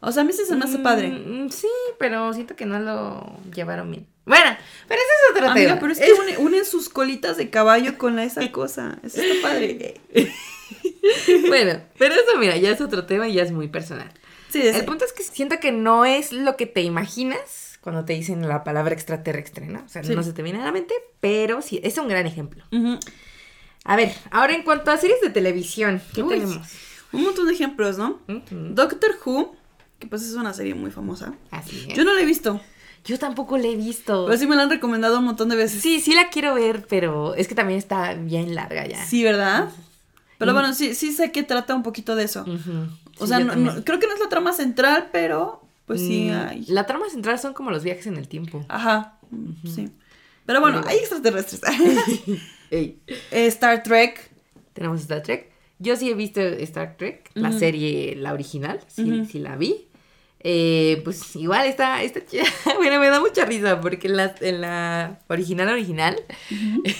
O 0.01 0.11
sea, 0.11 0.23
a 0.23 0.25
mí 0.25 0.33
sí 0.33 0.43
se 0.45 0.55
me 0.55 0.63
hace 0.65 0.79
padre. 0.79 1.09
Mm, 1.09 1.45
mm, 1.45 1.49
sí, 1.51 1.67
pero 1.99 2.33
siento 2.33 2.55
que 2.55 2.65
no 2.65 2.79
lo 2.79 3.37
llevaron 3.53 3.91
bien. 3.91 4.07
Bueno, 4.25 4.55
pero 4.87 5.01
ese 5.01 5.09
es 5.11 5.31
otro 5.35 5.49
Amiga, 5.51 5.67
tema. 5.69 5.79
pero 5.81 5.91
es 5.93 5.99
que 5.99 6.13
une- 6.13 6.37
unen 6.37 6.65
sus 6.65 6.87
colitas 6.89 7.35
de 7.37 7.49
caballo 7.49 7.97
con 7.97 8.15
la- 8.15 8.23
esa 8.23 8.51
cosa. 8.51 8.97
Eso 9.03 9.21
está 9.21 9.47
padre. 9.47 9.99
bueno, 11.47 11.81
pero 11.97 12.13
eso, 12.13 12.37
mira, 12.39 12.55
ya 12.57 12.71
es 12.71 12.81
otro 12.81 13.05
tema 13.05 13.27
y 13.27 13.33
ya 13.33 13.43
es 13.43 13.51
muy 13.51 13.67
personal. 13.67 14.11
Sí, 14.49 14.61
El 14.65 14.85
punto 14.85 15.05
es 15.05 15.13
que 15.13 15.23
siento 15.23 15.59
que 15.59 15.71
no 15.71 16.05
es 16.05 16.31
lo 16.31 16.55
que 16.57 16.65
te 16.65 16.81
imaginas 16.81 17.68
cuando 17.81 18.05
te 18.05 18.13
dicen 18.13 18.47
la 18.47 18.63
palabra 18.63 18.93
extraterrestre, 18.93 19.67
¿no? 19.67 19.79
O 19.85 19.89
sea, 19.89 20.03
Sí. 20.03 20.13
no 20.15 20.23
se 20.23 20.33
te 20.33 20.43
viene 20.43 20.61
a 20.61 20.65
la 20.65 20.71
mente, 20.71 20.93
pero 21.19 21.61
sí, 21.61 21.79
es 21.83 21.97
un 21.97 22.07
gran 22.07 22.25
ejemplo. 22.27 22.63
A 23.85 23.95
ver, 23.95 24.13
ahora 24.31 24.53
en 24.53 24.63
cuanto 24.63 24.91
a 24.91 24.97
series 24.97 25.21
de 25.21 25.29
televisión, 25.29 26.01
¿qué 26.13 26.21
Uy. 26.23 26.29
tenemos? 26.29 26.67
Un 27.11 27.23
montón 27.23 27.47
de 27.47 27.53
ejemplos, 27.53 27.97
¿no? 27.97 28.19
Doctor 28.51 29.11
Who, 29.25 29.55
que 29.97 30.07
pues 30.07 30.21
es 30.23 30.33
una 30.33 30.53
serie 30.53 30.75
muy 30.75 30.91
famosa. 30.91 31.33
Así 31.51 31.85
es. 31.89 31.95
Yo 31.97 32.03
no 32.03 32.13
la 32.13 32.21
he 32.21 32.25
visto, 32.25 32.61
Yo 33.05 33.17
tampoco 33.17 33.57
la 33.57 33.67
he 33.67 33.75
visto. 33.75 34.25
pero 34.27 34.37
sí 34.37 34.45
me 34.45 34.55
la 34.55 34.63
han 34.63 34.69
recomendado 34.69 35.17
un 35.19 35.25
montón 35.25 35.49
de 35.49 35.55
veces. 35.55 35.81
Sí, 35.81 36.01
sí 36.01 36.13
la 36.13 36.29
quiero 36.29 36.53
ver, 36.53 36.85
pero 36.87 37.33
es 37.35 37.47
que 37.47 37.55
también 37.55 37.79
está 37.79 38.13
bien 38.13 38.53
larga 38.53 38.85
ya. 38.85 39.03
Sí, 39.05 39.23
¿verdad? 39.23 39.69
Pero 40.37 40.53
bueno, 40.53 40.73
sí, 40.73 40.93
sí 40.95 41.11
sé 41.11 41.31
que 41.31 41.43
trata 41.43 41.73
un 41.75 41.83
poquito 41.83 42.15
de 42.15 42.25
eso. 42.25 42.45
O 43.17 43.25
Sí, 43.25 43.27
sea, 43.27 43.39
no- 43.39 43.55
no- 43.55 43.83
creo 43.83 43.99
que 43.99 44.07
no 44.07 44.13
es 44.13 44.19
la 44.19 44.29
trama 44.29 44.53
central, 44.53 45.09
pero 45.11 45.61
pues 45.89 46.01
sí 46.01 46.29
Mm, 46.29 46.47
hay. 46.47 46.65
La 46.67 46.85
trama 46.85 47.09
central 47.09 47.39
son 47.39 47.55
como 47.55 47.71
los 47.71 47.83
viajes 47.83 48.05
en 48.05 48.15
el 48.15 48.27
tiempo. 48.27 48.63
Ajá, 48.69 49.17
sí. 49.65 49.89
Pero 50.45 50.61
bueno, 50.61 50.81
Pero- 50.81 50.89
hay 50.91 50.97
extraterrestres. 50.99 51.61
Ey, 52.69 52.99
Eh, 53.31 53.47
Star 53.47 53.81
Trek. 53.81 54.29
tenemos 54.73 55.01
Star 55.01 55.23
Trek. 55.23 55.49
Yo 55.79 55.95
sí 55.95 56.11
he 56.11 56.13
visto 56.13 56.41
Star 56.41 56.95
Trek, 56.95 57.31
la 57.33 57.49
Ujú. 57.49 57.57
serie, 57.57 58.15
la 58.15 58.33
original, 58.33 58.79
sí, 58.87 59.25
sí 59.25 59.39
la 59.39 59.55
vi. 59.55 59.87
Eh, 60.41 61.01
pues 61.03 61.35
igual 61.35 61.65
está, 61.65 62.03
está 62.03 62.23
chida. 62.23 62.43
Bueno, 62.77 62.99
me 62.99 63.09
da 63.09 63.19
mucha 63.19 63.45
risa 63.45 63.81
porque 63.81 64.05
en 64.07 64.15
la, 64.17 64.35
en 64.41 64.61
la 64.61 65.19
original 65.27 65.69
original 65.69 66.17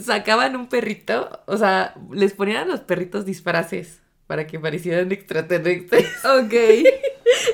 sacaban 0.00 0.56
un 0.56 0.68
perrito, 0.68 1.40
o 1.46 1.56
sea, 1.56 1.94
les 2.12 2.32
ponían 2.34 2.58
a 2.58 2.64
los 2.64 2.80
perritos 2.80 3.24
disfraces 3.26 4.00
para 4.26 4.46
que 4.46 4.58
parecieran 4.58 5.10
extraterrestres. 5.12 6.06
Ok. 6.24 6.54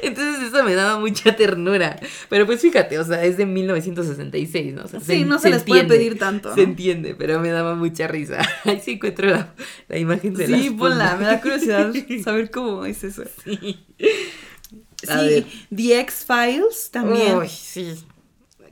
Entonces 0.02 0.48
eso 0.48 0.64
me 0.64 0.74
daba 0.74 0.98
mucha 0.98 1.34
ternura. 1.36 1.98
Pero 2.28 2.46
pues 2.46 2.60
fíjate, 2.60 2.98
o 2.98 3.04
sea, 3.04 3.24
es 3.24 3.36
de 3.36 3.46
1966, 3.46 4.74
¿no? 4.74 4.84
O 4.84 4.88
sea, 4.88 5.00
Sí, 5.00 5.24
no 5.24 5.38
se 5.38 5.50
les 5.50 5.64
puede 5.64 5.84
pedir 5.84 6.18
tanto, 6.18 6.54
Se 6.54 6.62
entiende, 6.62 7.14
pero 7.14 7.40
me 7.40 7.50
daba 7.50 7.74
mucha 7.74 8.06
risa. 8.06 8.40
Ahí 8.64 8.80
sí 8.80 8.92
encuentro 8.92 9.28
la, 9.30 9.54
la 9.88 9.98
imagen 9.98 10.34
de 10.34 10.46
Sí, 10.46 10.52
las 10.70 10.78
ponla, 10.78 11.16
me 11.16 11.24
da 11.24 11.40
curiosidad 11.40 11.92
saber 12.24 12.50
cómo 12.50 12.84
es 12.84 13.02
eso. 13.04 13.24
Sí. 13.44 13.84
Sí, 13.98 15.06
ver. 15.06 15.46
The 15.74 16.00
X-Files 16.00 16.90
también. 16.90 17.36
Uy, 17.36 17.48
sí. 17.48 17.94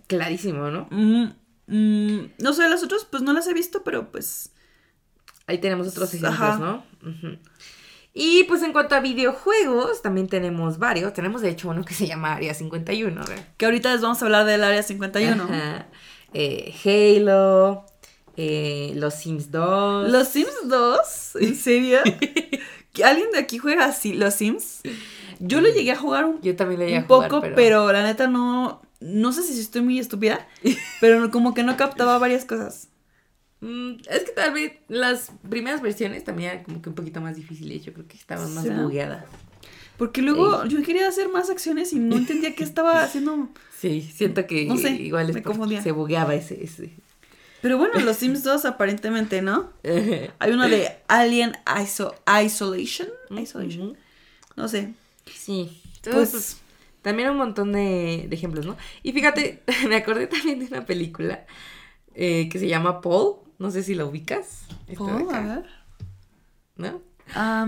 Clarísimo, 0.07 0.71
¿no? 0.71 0.87
Mm, 0.91 1.31
mm, 1.67 2.31
no 2.39 2.53
sé, 2.53 2.69
las 2.69 2.83
otras 2.83 3.07
pues 3.11 3.23
no 3.23 3.33
las 3.33 3.47
he 3.47 3.55
visto, 3.55 3.83
pero 3.85 4.11
pues... 4.11 4.53
Ahí 5.47 5.59
tenemos 5.59 5.89
otros 5.89 6.15
ejemplos, 6.15 6.35
Ajá. 6.41 6.59
¿no? 6.59 6.85
Ujú. 7.03 7.39
Y 8.13 8.45
pues 8.45 8.63
en 8.63 8.73
cuanto 8.73 8.97
a 8.97 9.01
videojuegos, 9.01 10.03
también 10.03 10.29
tenemos 10.29 10.79
varios. 10.79 11.13
Tenemos 11.13 11.43
de 11.43 11.51
hecho 11.51 11.69
uno 11.69 11.85
que 11.85 11.95
se 11.95 12.07
llama 12.07 12.35
Área 12.35 12.55
51, 12.55 13.21
¿verdad? 13.21 13.49
Que 13.57 13.67
ahorita 13.67 13.93
les 13.93 14.01
vamos 14.01 14.21
a 14.21 14.25
hablar 14.25 14.47
del 14.47 14.65
Área 14.65 14.83
51. 14.83 15.43
Ajá. 15.45 15.87
Eh, 16.33 16.75
Halo, 16.85 17.87
eh, 18.37 18.93
Los 18.97 19.15
Sims 19.15 19.51
2. 19.51 20.11
¿Los 20.11 20.29
Sims 20.29 20.55
2? 20.65 21.37
¿En 21.41 21.57
serio? 21.57 21.99
¿Que 22.93 23.05
¿Alguien 23.05 23.31
de 23.31 23.39
aquí 23.39 23.59
juega 23.59 23.85
así 23.85 24.15
los 24.15 24.35
Sims? 24.35 24.81
Yo 25.39 25.61
lo 25.61 25.69
llegué 25.69 25.93
a 25.93 25.97
jugar 25.97 26.25
un, 26.25 26.41
Yo 26.43 26.57
también 26.57 26.81
le 26.81 26.87
llegué 26.87 26.99
un 26.99 27.05
a 27.05 27.07
jugar, 27.07 27.31
poco, 27.31 27.47
pero... 27.55 27.93
la 27.93 28.03
neta 28.03 28.27
no... 28.27 28.83
No 29.01 29.33
sé 29.33 29.43
si 29.43 29.59
estoy 29.59 29.81
muy 29.81 29.99
estúpida, 29.99 30.47
pero 31.01 31.31
como 31.31 31.55
que 31.55 31.63
no 31.63 31.79
captaba 31.79 32.19
varias 32.19 32.45
cosas. 32.45 32.90
Mm, 33.61 33.93
es 34.09 34.25
que 34.25 34.33
tal 34.33 34.53
vez 34.55 34.73
las 34.89 35.33
primeras 35.49 35.83
versiones 35.83 36.25
también 36.25 36.51
eran 36.53 36.65
como 36.65 36.81
que 36.83 36.89
un 36.89 36.95
poquito 36.95 37.21
más 37.21 37.37
difíciles. 37.37 37.85
Yo 37.85 37.93
creo 37.93 38.07
que 38.09 38.17
estaban 38.17 38.53
más 38.55 38.65
bugueadas. 38.83 39.25
Porque 39.99 40.23
luego 40.23 40.65
yo 40.65 40.83
quería 40.83 41.07
hacer 41.09 41.29
más 41.29 41.51
acciones 41.51 41.93
y 41.93 41.99
no 41.99 42.17
entendía 42.17 42.55
qué 42.55 42.65
estaba 42.65 43.03
haciendo. 43.05 43.49
Sí, 43.79 44.01
siento 44.03 44.47
que 44.47 44.65
No 44.65 44.77
sé, 44.79 44.91
igual 44.93 45.29
es 45.29 45.35
me 45.35 45.43
porque 45.43 45.57
confundía. 45.59 45.83
se 45.83 45.93
bugueaba 45.93 46.35
ese. 46.35 46.63
ese. 46.65 46.91
Pero 47.61 47.77
bueno, 47.77 48.01
los 48.01 48.17
Sims 48.19 48.43
2 48.43 48.65
aparentemente, 48.65 49.43
¿no? 49.43 49.71
Hay 50.39 50.51
uno 50.53 50.67
de 50.69 50.89
Alien 51.09 51.53
Iso- 51.67 52.15
Isolation. 52.45 53.09
Isolation. 53.39 53.97
No 54.57 54.69
sé. 54.69 54.95
Sí. 55.27 55.83
Pues, 56.03 56.31
Pues, 56.31 56.61
también 57.03 57.29
un 57.31 57.37
montón 57.37 57.73
de, 57.73 58.25
de 58.29 58.35
ejemplos, 58.35 58.65
¿no? 58.65 58.79
Y 59.03 59.13
fíjate, 59.13 59.63
me 59.89 59.97
acordé 59.97 60.27
también 60.29 60.61
de 60.61 60.67
una 60.67 60.87
película 60.87 61.45
eh, 62.15 62.49
que 62.51 62.59
se 62.59 62.69
llama 62.69 63.03
Paul. 63.03 63.37
No 63.61 63.71
sé 63.71 63.85
si 63.85 63.95
la 63.95 64.05
ubicas. 64.07 64.63
Esta 64.89 65.05
de 65.05 65.13
¿puedo? 65.13 65.29
acá, 65.31 65.39
a 65.39 65.57
ver. 65.57 65.67
¿No? 66.77 67.03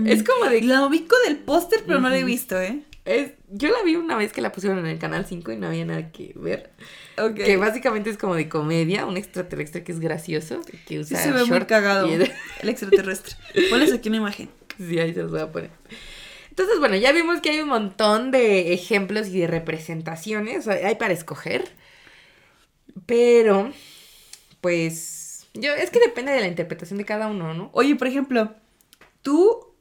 Es 0.05 0.23
como 0.23 0.49
de- 0.49 0.61
La 0.63 0.85
ubico 0.85 1.15
del 1.25 1.37
póster, 1.37 1.83
pero 1.87 2.01
no 2.01 2.09
la 2.09 2.17
he 2.17 2.23
visto, 2.25 2.59
¿eh? 2.59 2.81
Es, 3.05 3.31
yo 3.49 3.69
la 3.69 3.81
vi 3.83 3.95
una 3.95 4.15
vez 4.17 4.31
que 4.33 4.41
la 4.41 4.51
pusieron 4.51 4.79
en 4.79 4.85
el 4.87 4.97
canal 4.97 5.25
5 5.25 5.51
y 5.51 5.57
no 5.57 5.67
había 5.67 5.85
nada 5.85 6.11
que 6.11 6.33
ver. 6.35 6.71
Ok. 7.17 7.35
Que 7.35 7.57
básicamente 7.57 8.09
es 8.09 8.17
como 8.17 8.33
de 8.35 8.47
comedia, 8.49 9.05
un 9.05 9.17
extraterrestre 9.17 9.83
que 9.83 9.91
es 9.91 9.99
gracioso, 9.99 10.61
que 10.61 10.77
Sí 10.87 10.99
usa 10.99 11.17
se 11.21 11.31
ve 11.31 11.45
muy 11.45 11.61
cagado. 11.65 12.07
y- 12.09 12.13
El 12.61 12.69
extraterrestre. 12.69 13.35
Ponles 13.69 13.93
aquí 13.93 14.09
una 14.09 14.17
imagen. 14.17 14.49
Sí, 14.77 14.97
ahí 14.99 15.13
se 15.13 15.21
los 15.21 15.31
voy 15.31 15.41
a 15.41 15.51
poner. 15.51 15.69
Entonces, 16.49 16.79
bueno, 16.79 16.95
ya 16.95 17.11
vimos 17.11 17.39
que 17.41 17.51
hay 17.51 17.59
un 17.59 17.69
montón 17.69 18.31
de 18.31 18.73
ejemplos 18.73 19.27
y 19.27 19.39
de 19.41 19.47
representaciones, 19.47 20.67
hay 20.67 20.95
para 20.95 21.13
escoger. 21.13 21.69
Pero, 23.05 23.71
pues, 24.61 25.12
yo, 25.53 25.73
es 25.73 25.89
que 25.89 25.99
depende 25.99 26.31
de 26.31 26.41
la 26.41 26.47
interpretación 26.47 26.97
de 26.97 27.05
cada 27.05 27.27
uno, 27.27 27.53
¿no? 27.53 27.69
Oye, 27.73 27.95
por 27.95 28.07
ejemplo, 28.07 28.53
tú, 29.21 29.73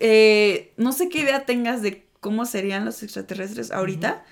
eh, 0.00 0.72
no 0.76 0.92
sé 0.92 1.08
qué 1.08 1.20
idea 1.20 1.44
tengas 1.44 1.82
de 1.82 2.06
cómo 2.20 2.46
serían 2.46 2.84
los 2.84 3.02
extraterrestres 3.02 3.70
ahorita, 3.70 4.24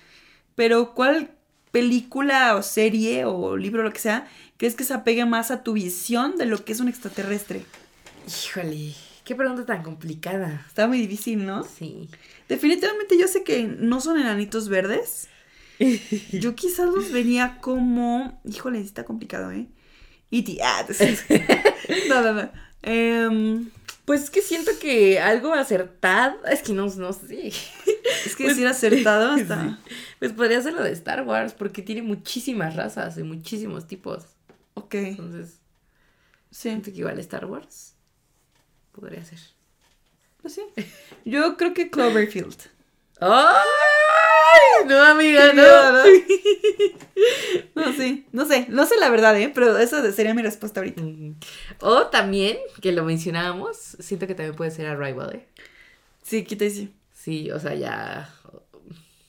pero 0.55 0.95
¿cuál 0.95 1.37
película 1.71 2.57
o 2.57 2.63
serie 2.63 3.25
o 3.25 3.57
libro, 3.57 3.83
lo 3.83 3.93
que 3.93 3.99
sea, 3.99 4.29
crees 4.57 4.75
que 4.75 4.85
se 4.85 4.95
apegue 4.95 5.25
más 5.27 5.51
a 5.51 5.63
tu 5.63 5.73
visión 5.73 6.37
de 6.37 6.47
lo 6.47 6.65
que 6.65 6.73
es 6.73 6.81
un 6.81 6.89
extraterrestre? 6.89 7.65
Híjole, 8.27 8.95
qué 9.25 9.35
pregunta 9.35 9.67
tan 9.67 9.83
complicada. 9.83 10.65
Está 10.67 10.87
muy 10.87 10.99
difícil, 10.99 11.45
¿no? 11.45 11.65
Sí. 11.65 12.09
Definitivamente 12.49 13.19
yo 13.19 13.29
sé 13.29 13.43
que 13.43 13.65
no 13.65 14.01
son 14.01 14.19
enanitos 14.19 14.69
verdes. 14.69 15.29
Yo 16.31 16.55
quizás 16.55 16.87
los 16.87 17.11
vería 17.11 17.59
como. 17.61 18.41
Híjole, 18.45 18.81
está 18.81 19.05
complicado, 19.05 19.51
¿eh? 19.51 19.67
E.T. 20.39 20.59
Ah, 20.63 20.85
no, 22.09 22.23
no, 22.23 22.33
no. 22.33 22.51
Em, 22.83 23.71
pues 24.05 24.25
es 24.25 24.31
que 24.31 24.43
siento 24.43 24.71
que 24.81 25.19
algo 25.21 25.53
acertado. 25.55 26.45
Es 26.47 26.63
que 26.63 26.73
no, 26.73 26.87
no 26.87 27.13
sé. 27.13 27.53
Es 28.25 28.37
que 28.37 28.49
decir 28.49 28.67
acertado 28.67 29.33
hasta. 29.41 29.79
Pues 30.19 30.33
podría 30.33 30.61
ser 30.63 30.73
lo 30.73 30.83
de 30.83 30.93
Star 30.93 31.23
Wars, 31.27 31.53
porque 31.53 31.83
tiene 31.83 32.01
muchísimas 32.03 32.75
razas 32.75 33.19
y 33.19 33.23
muchísimos 33.23 33.87
tipos. 33.87 34.25
Ok. 34.75 34.95
Entonces, 34.95 35.59
Sí. 36.51 36.69
siento 36.69 36.93
que 36.93 36.99
igual 36.99 37.19
Star 37.19 37.47
Wars 37.47 37.95
podría 38.93 39.25
ser. 39.25 39.39
Pues 40.41 40.55
sí. 40.55 40.63
Yo 41.25 41.57
creo 41.57 41.75
que 41.75 41.91
Cloverfield. 41.91 42.57
¡Ay! 43.27 44.87
No, 44.87 45.03
amiga, 45.03 45.53
no. 45.53 45.93
¿no? 45.93 46.03
No, 47.75 47.93
sí. 47.93 48.27
No 48.33 48.45
sé. 48.47 48.67
No 48.69 48.87
sé 48.87 48.97
la 48.99 49.09
verdad, 49.09 49.39
¿eh? 49.39 49.51
Pero 49.55 49.79
esa 49.79 50.11
sería 50.13 50.35
mi 50.35 50.43
respuesta 50.43 50.81
ahorita. 50.81 51.03
Ujú. 51.03 51.35
O 51.81 52.07
también, 52.09 52.59
que 52.81 52.93
lo 52.93 53.05
mencionábamos, 53.05 53.77
siento 53.99 54.27
que 54.27 54.35
también 54.35 54.55
puede 54.55 54.71
ser 54.71 54.87
Arrival, 54.87 55.37
¿eh? 55.37 55.47
Sí, 56.23 56.45
quita 56.45 56.65
y 56.65 56.71
sí. 56.71 56.95
Sí, 57.13 57.51
o 57.51 57.59
sea, 57.59 57.75
ya. 57.75 58.31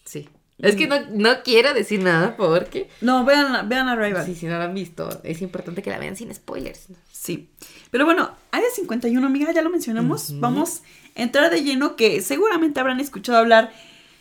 Sí. 0.03 0.29
Es 0.67 0.75
que 0.75 0.88
no, 0.88 0.95
no 1.12 1.43
quiero 1.43 1.73
decir 1.73 2.01
nada 2.01 2.36
porque. 2.38 2.89
No, 3.01 3.23
vean, 3.25 3.67
vean 3.69 3.88
Arrival. 3.88 4.25
Sí, 4.25 4.36
si 4.36 4.45
no 4.45 4.58
la 4.58 4.65
han 4.65 4.73
visto, 4.73 5.21
es 5.23 5.41
importante 5.41 5.82
que 5.82 5.89
la 5.89 5.99
vean 5.99 6.15
sin 6.15 6.34
spoilers. 6.34 6.88
Sí. 7.12 7.49
Pero 7.91 8.06
bueno, 8.06 8.32
Área 8.51 8.69
51, 8.75 9.25
amiga, 9.25 9.51
ya 9.54 9.62
lo 9.62 9.69
mencionamos. 9.69 10.39
Vamos 10.39 10.82
a 11.15 11.21
entrar 11.21 11.49
de 11.51 11.63
lleno 11.63 11.95
que 11.95 12.21
seguramente 12.21 12.80
habrán 12.80 12.99
escuchado 12.99 13.38
hablar 13.38 13.71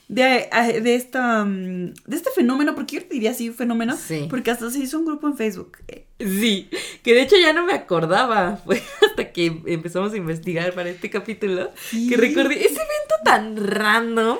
de, 0.08 0.48
de, 0.82 0.94
esta, 0.94 1.44
mm, 1.44 1.94
de 2.06 2.16
este 2.16 2.30
fenómeno, 2.34 2.74
porque 2.74 2.96
yo 2.96 3.02
te 3.02 3.14
diría 3.14 3.30
así, 3.30 3.50
fenómeno, 3.50 3.96
Sí. 3.96 4.26
porque 4.28 4.50
hasta 4.50 4.70
se 4.70 4.78
hizo 4.78 4.98
un 4.98 5.06
grupo 5.06 5.26
en 5.26 5.36
Facebook. 5.36 5.78
Sí, 6.20 6.68
que 7.02 7.14
de 7.14 7.22
hecho 7.22 7.36
ya 7.40 7.52
no 7.52 7.64
me 7.64 7.72
acordaba. 7.72 8.56
Fue 8.64 8.82
hasta 9.06 9.32
que 9.32 9.46
empezamos 9.66 10.12
a 10.12 10.16
investigar 10.16 10.72
para 10.74 10.90
este 10.90 11.10
capítulo 11.10 11.70
Sí. 11.90 12.08
que 12.08 12.16
recordé 12.16 12.56
ese 12.64 12.74
evento 12.74 13.14
tan 13.24 13.56
random. 13.56 14.38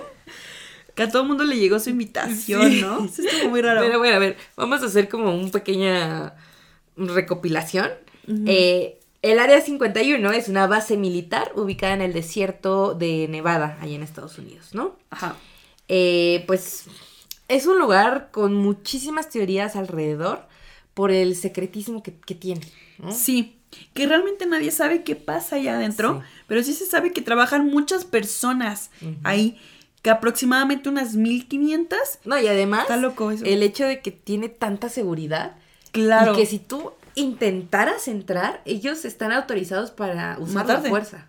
Que 0.94 1.02
a 1.02 1.08
todo 1.08 1.22
el 1.22 1.28
mundo 1.28 1.44
le 1.44 1.56
llegó 1.58 1.78
su 1.80 1.90
invitación, 1.90 2.70
Sí. 2.70 2.80
¿no? 2.80 3.04
Eso 3.04 3.22
estuvo 3.22 3.50
muy 3.50 3.60
raro. 3.62 3.80
Pero 3.82 3.98
bueno, 3.98 4.16
a 4.16 4.18
ver, 4.20 4.36
vamos 4.56 4.82
a 4.82 4.86
hacer 4.86 5.08
como 5.08 5.34
una 5.34 5.50
pequeña 5.50 6.34
recopilación. 6.96 7.90
Eh, 8.46 8.98
el 9.22 9.38
Área 9.38 9.60
51 9.60 10.32
es 10.32 10.48
una 10.48 10.66
base 10.66 10.96
militar 10.96 11.52
ubicada 11.56 11.94
en 11.94 12.00
el 12.02 12.12
desierto 12.12 12.94
de 12.94 13.26
Nevada, 13.28 13.78
allá 13.80 13.94
en 13.96 14.02
Estados 14.02 14.38
Unidos, 14.38 14.70
¿no? 14.74 14.96
Ajá. 15.10 15.36
Eh, 15.88 16.44
pues 16.46 16.84
es 17.48 17.66
un 17.66 17.78
lugar 17.78 18.28
con 18.32 18.54
muchísimas 18.54 19.28
teorías 19.28 19.76
alrededor 19.76 20.42
por 20.94 21.10
el 21.10 21.36
secretismo 21.36 22.02
que, 22.02 22.14
que 22.14 22.34
tiene. 22.34 22.62
¿no? 22.98 23.12
Sí, 23.12 23.56
que 23.92 24.06
realmente 24.06 24.46
nadie 24.46 24.70
sabe 24.70 25.02
qué 25.02 25.16
pasa 25.16 25.56
allá 25.56 25.74
adentro, 25.76 26.20
Sí. 26.22 26.42
pero 26.46 26.62
sí 26.62 26.72
se 26.72 26.86
sabe 26.86 27.12
que 27.12 27.20
trabajan 27.22 27.66
muchas 27.66 28.04
personas 28.04 28.90
ahí, 29.24 29.58
que 30.04 30.10
aproximadamente 30.10 30.88
unas 30.90 31.14
1500. 31.16 31.98
No, 32.26 32.38
y 32.38 32.46
además, 32.46 32.82
Está 32.82 32.98
loco 32.98 33.30
eso. 33.32 33.42
el 33.44 33.62
hecho 33.62 33.86
de 33.86 34.00
que 34.00 34.10
tiene 34.12 34.48
tanta 34.50 34.88
seguridad 34.90 35.56
Claro. 35.92 36.34
y 36.34 36.36
que 36.36 36.46
si 36.46 36.58
tú 36.58 36.92
intentaras 37.14 38.06
entrar, 38.06 38.60
ellos 38.66 39.04
están 39.06 39.32
autorizados 39.32 39.90
para 39.92 40.36
usar 40.38 40.56
Matarte. 40.66 40.82
la 40.84 40.88
fuerza. 40.90 41.28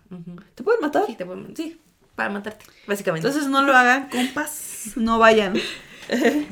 ¿Te 0.54 0.62
pueden 0.62 0.82
matar? 0.82 1.04
Sí, 1.06 1.14
te 1.14 1.24
pueden- 1.24 1.56
sí, 1.56 1.80
para 2.14 2.28
matarte, 2.28 2.66
básicamente. 2.86 3.26
Entonces 3.26 3.50
no 3.50 3.62
lo 3.62 3.74
hagan, 3.74 4.10
compas, 4.10 4.90
no 4.96 5.18
vayan. 5.18 5.54
pero, 6.08 6.46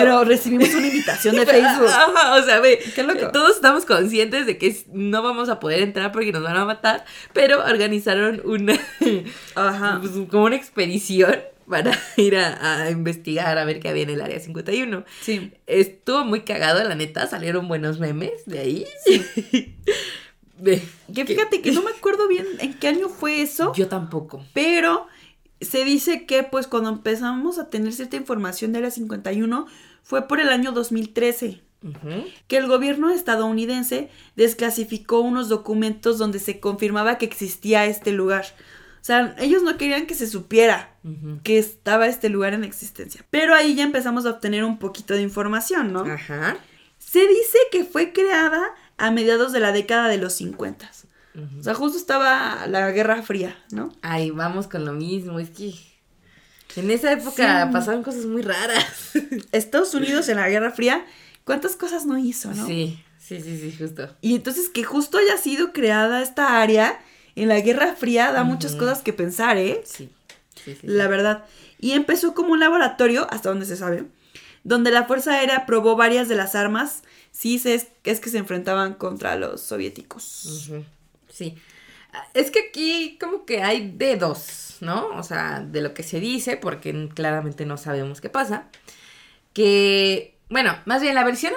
Pero, 0.00 0.24
recibimos 0.24 0.72
una 0.74 0.86
invitación 0.86 1.36
de 1.36 1.44
Facebook. 1.46 1.88
Ajá, 1.88 2.34
o 2.36 2.42
sea, 2.42 2.60
ve, 2.60 2.78
Qué 2.94 3.02
loco. 3.02 3.30
todos 3.30 3.56
estamos 3.56 3.84
conscientes 3.84 4.46
de 4.46 4.56
que 4.58 4.74
no 4.92 5.22
vamos 5.22 5.48
a 5.50 5.60
poder 5.60 5.82
entrar 5.82 6.12
porque 6.12 6.32
nos 6.32 6.42
van 6.42 6.56
a 6.56 6.64
matar, 6.64 7.04
pero 7.34 7.62
organizaron 7.64 8.40
una, 8.44 8.74
Ajá. 9.54 9.98
pues, 10.00 10.12
como 10.30 10.44
una 10.44 10.56
expedición 10.56 11.36
para 11.68 11.92
ir 12.16 12.36
a, 12.36 12.82
a 12.84 12.90
investigar 12.90 13.58
a 13.58 13.64
ver 13.64 13.80
qué 13.80 13.88
había 13.88 14.02
en 14.04 14.10
el 14.10 14.20
área 14.20 14.40
51. 14.40 15.04
Sí. 15.20 15.52
Estuvo 15.66 16.24
muy 16.24 16.42
cagado, 16.42 16.82
la 16.82 16.94
neta, 16.94 17.26
salieron 17.26 17.68
buenos 17.68 17.98
memes 18.00 18.44
de 18.46 18.58
ahí. 18.58 18.86
De- 20.58 20.82
Que 21.14 21.24
fíjate 21.24 21.60
que 21.62 21.70
no 21.72 21.82
me 21.82 21.90
acuerdo 21.92 22.26
bien 22.26 22.46
en 22.58 22.74
qué 22.74 22.88
año 22.88 23.08
fue 23.08 23.42
eso, 23.42 23.72
Yo 23.76 23.86
tampoco. 23.88 24.44
pero 24.52 25.06
se 25.60 25.84
dice 25.84 26.26
que 26.26 26.42
pues 26.42 26.66
cuando 26.66 26.88
empezamos 26.90 27.58
a 27.58 27.68
tener 27.70 27.92
cierta 27.92 28.16
información 28.16 28.72
de 28.72 28.78
Área 28.78 28.90
51 28.90 29.66
fue 30.02 30.26
por 30.26 30.40
el 30.40 30.48
año 30.48 30.72
2013. 30.72 31.62
Ujú. 31.80 32.24
que 32.48 32.56
el 32.56 32.66
gobierno 32.66 33.08
estadounidense 33.10 34.08
desclasificó 34.34 35.20
unos 35.20 35.48
documentos 35.48 36.18
donde 36.18 36.40
se 36.40 36.58
confirmaba 36.58 37.18
que 37.18 37.24
existía 37.26 37.86
este 37.86 38.10
lugar. 38.10 38.46
O 39.00 39.04
sea, 39.08 39.34
ellos 39.38 39.62
no 39.62 39.76
querían 39.78 40.06
que 40.06 40.14
se 40.14 40.26
supiera 40.26 40.94
que 41.42 41.58
estaba 41.58 42.06
este 42.06 42.28
lugar 42.28 42.52
en 42.54 42.64
existencia. 42.64 43.24
Pero 43.30 43.54
ahí 43.54 43.74
ya 43.74 43.84
empezamos 43.84 44.26
a 44.26 44.30
obtener 44.30 44.64
un 44.64 44.78
poquito 44.78 45.14
de 45.14 45.22
información, 45.22 45.92
¿no? 45.92 46.00
Ajá. 46.00 46.56
Se 46.98 47.20
dice 47.20 47.58
que 47.72 47.84
fue 47.84 48.12
creada 48.12 48.62
a 48.98 49.10
mediados 49.10 49.52
de 49.52 49.60
la 49.60 49.72
década 49.72 50.08
de 50.08 50.18
los 50.18 50.34
50. 50.34 50.90
Ujú. 51.34 51.60
O 51.60 51.62
sea, 51.62 51.74
justo 51.74 51.96
estaba 51.96 52.66
la 52.66 52.90
Guerra 52.90 53.22
Fría, 53.22 53.56
¿no? 53.70 53.92
Ay, 54.02 54.30
vamos 54.30 54.66
con 54.66 54.84
lo 54.84 54.92
mismo, 54.92 55.38
es 55.38 55.50
que 55.50 55.72
en 56.76 56.90
esa 56.90 57.12
época 57.12 57.66
Sí. 57.66 57.72
pasaban 57.72 58.02
cosas 58.02 58.26
muy 58.26 58.42
raras. 58.42 58.84
Estados 59.52 59.94
Unidos 59.94 60.28
en 60.28 60.36
la 60.36 60.48
Guerra 60.48 60.70
Fría, 60.72 61.06
¿cuántas 61.44 61.76
cosas 61.76 62.04
no 62.04 62.18
hizo, 62.18 62.52
no? 62.52 62.66
Sí, 62.66 63.02
sí, 63.18 63.40
sí, 63.40 63.58
sí, 63.58 63.74
justo. 63.78 64.14
Y 64.20 64.34
entonces 64.34 64.68
que 64.68 64.84
justo 64.84 65.16
haya 65.18 65.36
sido 65.38 65.72
creada 65.72 66.22
esta 66.22 66.60
área 66.60 67.00
en 67.42 67.48
la 67.48 67.60
Guerra 67.60 67.94
Fría 67.94 68.32
da 68.32 68.44
muchas 68.44 68.74
cosas 68.74 69.02
que 69.02 69.12
pensar, 69.12 69.56
¿eh? 69.56 69.82
Sí, 69.84 70.10
sí, 70.54 70.74
sí. 70.80 70.86
La 70.86 71.06
verdad. 71.08 71.44
Y 71.78 71.92
empezó 71.92 72.34
como 72.34 72.52
un 72.52 72.60
laboratorio, 72.60 73.26
hasta 73.30 73.48
donde 73.50 73.66
se 73.66 73.76
sabe, 73.76 74.04
donde 74.64 74.90
la 74.90 75.04
Fuerza 75.04 75.34
Aérea 75.34 75.66
probó 75.66 75.96
varias 75.96 76.28
de 76.28 76.34
las 76.34 76.54
armas, 76.54 77.02
sí 77.30 77.58
se 77.58 77.74
es, 77.74 77.88
es 78.04 78.20
que 78.20 78.30
se 78.30 78.38
enfrentaban 78.38 78.94
contra 78.94 79.36
los 79.36 79.60
soviéticos. 79.60 80.70
Sí. 81.30 81.56
Ah, 82.12 82.26
Es 82.34 82.50
que 82.50 82.68
aquí 82.68 83.16
como 83.20 83.44
que 83.44 83.62
hay 83.62 83.92
de 83.92 84.16
dos, 84.16 84.76
¿no? 84.80 85.06
O 85.16 85.22
sea, 85.22 85.60
de 85.60 85.80
lo 85.80 85.94
que 85.94 86.02
se 86.02 86.20
dice, 86.20 86.56
porque 86.56 87.08
claramente 87.14 87.64
no 87.64 87.76
sabemos 87.76 88.20
qué 88.20 88.28
pasa. 88.28 88.68
Que, 89.52 90.36
bueno, 90.48 90.76
más 90.84 91.02
bien 91.02 91.14
la 91.14 91.24
versión, 91.24 91.52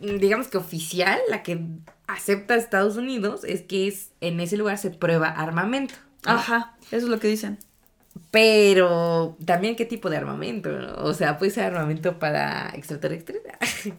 digamos 0.00 0.48
que 0.48 0.58
oficial, 0.58 1.18
la 1.28 1.42
que 1.42 1.60
acepta 2.06 2.54
Estados 2.56 2.96
Unidos, 2.96 3.44
es 3.44 3.62
que 3.62 3.88
es, 3.88 4.10
en 4.20 4.40
ese 4.40 4.56
lugar 4.56 4.78
se 4.78 4.90
prueba 4.90 5.28
armamento. 5.28 5.94
¿no? 6.24 6.32
Ajá, 6.32 6.76
eso 6.90 6.96
es 6.96 7.04
lo 7.04 7.18
que 7.20 7.28
dicen. 7.28 7.58
Pero 8.30 9.36
también 9.44 9.76
qué 9.76 9.84
tipo 9.84 10.10
de 10.10 10.16
armamento. 10.16 10.70
O 10.98 11.14
sea, 11.14 11.38
puede 11.38 11.50
ser 11.50 11.64
armamento 11.64 12.18
para 12.18 12.70
extraterrestres. 12.74 13.40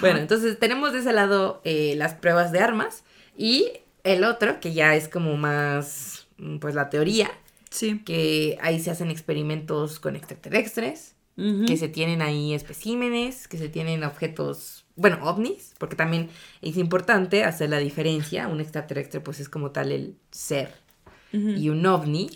Bueno, 0.00 0.18
entonces 0.18 0.58
tenemos 0.58 0.92
de 0.92 0.98
ese 0.98 1.12
lado 1.12 1.60
eh, 1.64 1.94
las 1.96 2.14
pruebas 2.14 2.50
de 2.52 2.58
armas 2.58 3.04
y 3.36 3.70
el 4.04 4.24
otro, 4.24 4.58
que 4.60 4.72
ya 4.72 4.96
es 4.96 5.08
como 5.08 5.36
más, 5.36 6.26
mm, 6.38 6.58
pues 6.58 6.74
la 6.74 6.90
teoría, 6.90 7.30
Sí. 7.70 8.00
que 8.04 8.58
ahí 8.60 8.80
se 8.80 8.90
hacen 8.90 9.10
experimentos 9.10 10.00
con 10.00 10.16
extraterrestres, 10.16 11.14
que 11.66 11.76
se 11.78 11.88
tienen 11.88 12.20
ahí 12.20 12.52
especímenes, 12.52 13.48
que 13.48 13.56
se 13.58 13.68
tienen 13.68 14.04
objetos, 14.04 14.81
bueno, 14.96 15.18
ovnis, 15.22 15.74
porque 15.78 15.96
también 15.96 16.28
es 16.60 16.76
importante 16.76 17.44
hacer 17.44 17.70
la 17.70 17.78
diferencia. 17.78 18.48
Un 18.48 18.60
extraterrestre 18.60 19.20
pues 19.20 19.40
es 19.40 19.48
como 19.48 19.70
tal 19.70 19.92
el 19.92 20.16
ser 20.30 20.74
y 21.32 21.68
un 21.70 21.84
ovni. 21.86 22.26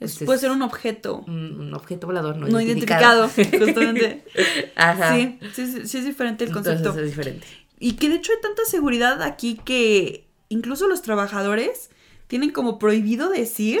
Es- 0.00 0.16
pues, 0.18 0.24
puede 0.26 0.36
es 0.36 0.40
ser 0.42 0.50
un 0.50 0.62
objeto 0.62 1.24
un, 1.26 1.58
un 1.60 1.74
objeto 1.74 2.06
volador 2.06 2.36
no, 2.36 2.46
no 2.46 2.60
identificado, 2.60 3.28
justamente. 3.28 4.24
Ajá. 4.76 5.14
Sí, 5.16 5.38
sí, 5.54 5.86
sí, 5.86 5.98
es 5.98 6.04
diferente 6.04 6.44
el 6.44 6.50
Entonces 6.50 6.74
concepto. 6.74 7.00
es 7.00 7.06
diferente. 7.06 7.46
Y 7.78 7.92
que 7.92 8.08
de 8.08 8.16
hecho 8.16 8.32
hay 8.32 8.40
tanta 8.40 8.64
seguridad 8.66 9.22
aquí 9.22 9.58
que 9.64 10.26
incluso 10.48 10.86
los 10.88 11.02
trabajadores 11.02 11.90
tienen 12.28 12.50
como 12.50 12.78
prohibido 12.78 13.28
decir 13.30 13.80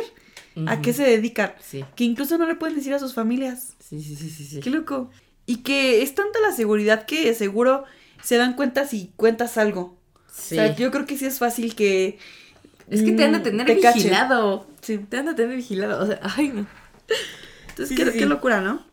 a 0.66 0.80
qué 0.82 0.92
se 0.92 1.02
dedican, 1.02 1.52
Sí, 1.60 1.84
que 1.96 2.04
incluso 2.04 2.38
no 2.38 2.46
le 2.46 2.54
pueden 2.54 2.76
decir 2.76 2.94
a 2.94 2.98
sus 3.00 3.12
familias. 3.14 3.74
sí, 3.80 4.00
sí, 4.02 4.14
sí, 4.14 4.30
sí. 4.30 4.44
sí. 4.44 4.60
Qué 4.60 4.70
loco. 4.70 5.10
Y 5.46 5.58
que 5.58 6.02
es 6.02 6.14
tanta 6.14 6.38
la 6.40 6.52
seguridad 6.52 7.06
que 7.06 7.34
seguro 7.34 7.84
se 8.24 8.36
dan 8.38 8.54
cuenta 8.54 8.86
si 8.86 9.12
cuentas 9.16 9.58
algo. 9.58 9.96
Sí. 10.32 10.54
O 10.58 10.62
sea, 10.62 10.74
yo 10.74 10.90
creo 10.90 11.06
que 11.06 11.16
sí 11.18 11.26
es 11.26 11.38
fácil 11.38 11.74
que... 11.76 12.18
Es 12.90 13.02
que 13.02 13.12
te 13.12 13.24
han 13.24 13.32
de 13.32 13.38
mm, 13.38 13.42
tener 13.42 13.66
te 13.66 13.80
cachen. 13.80 14.02
vigilado. 14.02 14.66
Sí. 14.82 14.98
Te 14.98 15.18
han 15.18 15.26
de 15.26 15.34
tener 15.34 15.56
vigilado. 15.56 16.02
O 16.02 16.06
sea, 16.06 16.18
ay, 16.22 16.48
no. 16.48 16.66
Entonces, 17.68 17.88
Sí, 17.88 17.94
qué, 17.94 18.04
sí, 18.06 18.12
sí. 18.12 18.18
qué 18.18 18.26
locura, 18.26 18.60
¿no? 18.60 18.84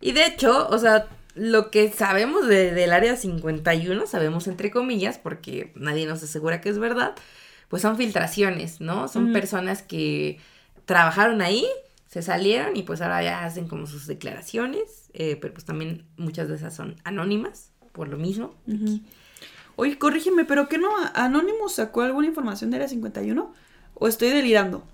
Y 0.00 0.12
de 0.12 0.26
hecho, 0.26 0.68
o 0.68 0.78
sea, 0.78 1.06
lo 1.34 1.70
que 1.70 1.90
sabemos 1.92 2.46
de- 2.48 2.72
del 2.72 2.92
área 2.92 3.16
51, 3.16 4.06
sabemos 4.06 4.46
entre 4.48 4.70
comillas, 4.70 5.18
porque 5.18 5.72
nadie 5.76 6.06
nos 6.06 6.22
asegura 6.22 6.60
que 6.60 6.68
es 6.70 6.78
verdad, 6.78 7.14
pues 7.68 7.82
son 7.82 7.96
filtraciones, 7.96 8.80
¿no? 8.80 9.08
Son 9.08 9.32
personas 9.32 9.82
que 9.82 10.38
trabajaron 10.84 11.40
ahí, 11.42 11.66
se 12.08 12.22
salieron 12.22 12.76
y 12.76 12.82
pues 12.82 13.00
ahora 13.00 13.22
ya 13.22 13.44
hacen 13.44 13.68
como 13.68 13.86
sus 13.86 14.06
declaraciones, 14.06 15.10
eh, 15.12 15.36
pero 15.40 15.52
pues 15.54 15.64
también 15.64 16.04
muchas 16.16 16.48
de 16.48 16.54
esas 16.56 16.74
son 16.74 16.96
anónimas, 17.04 17.70
por 17.96 18.08
lo 18.08 18.18
mismo. 18.18 18.54
Ujú. 18.66 19.00
Oye, 19.76 19.98
corrígeme, 19.98 20.44
¿pero 20.44 20.68
qué 20.68 20.76
no? 20.78 20.90
¿Anonymous 21.14 21.74
sacó 21.76 22.02
alguna 22.02 22.26
información 22.26 22.70
de 22.70 22.76
Área 22.76 22.88
51? 22.88 23.52
¿O 23.94 24.06
estoy 24.08 24.28
delirando? 24.28 24.84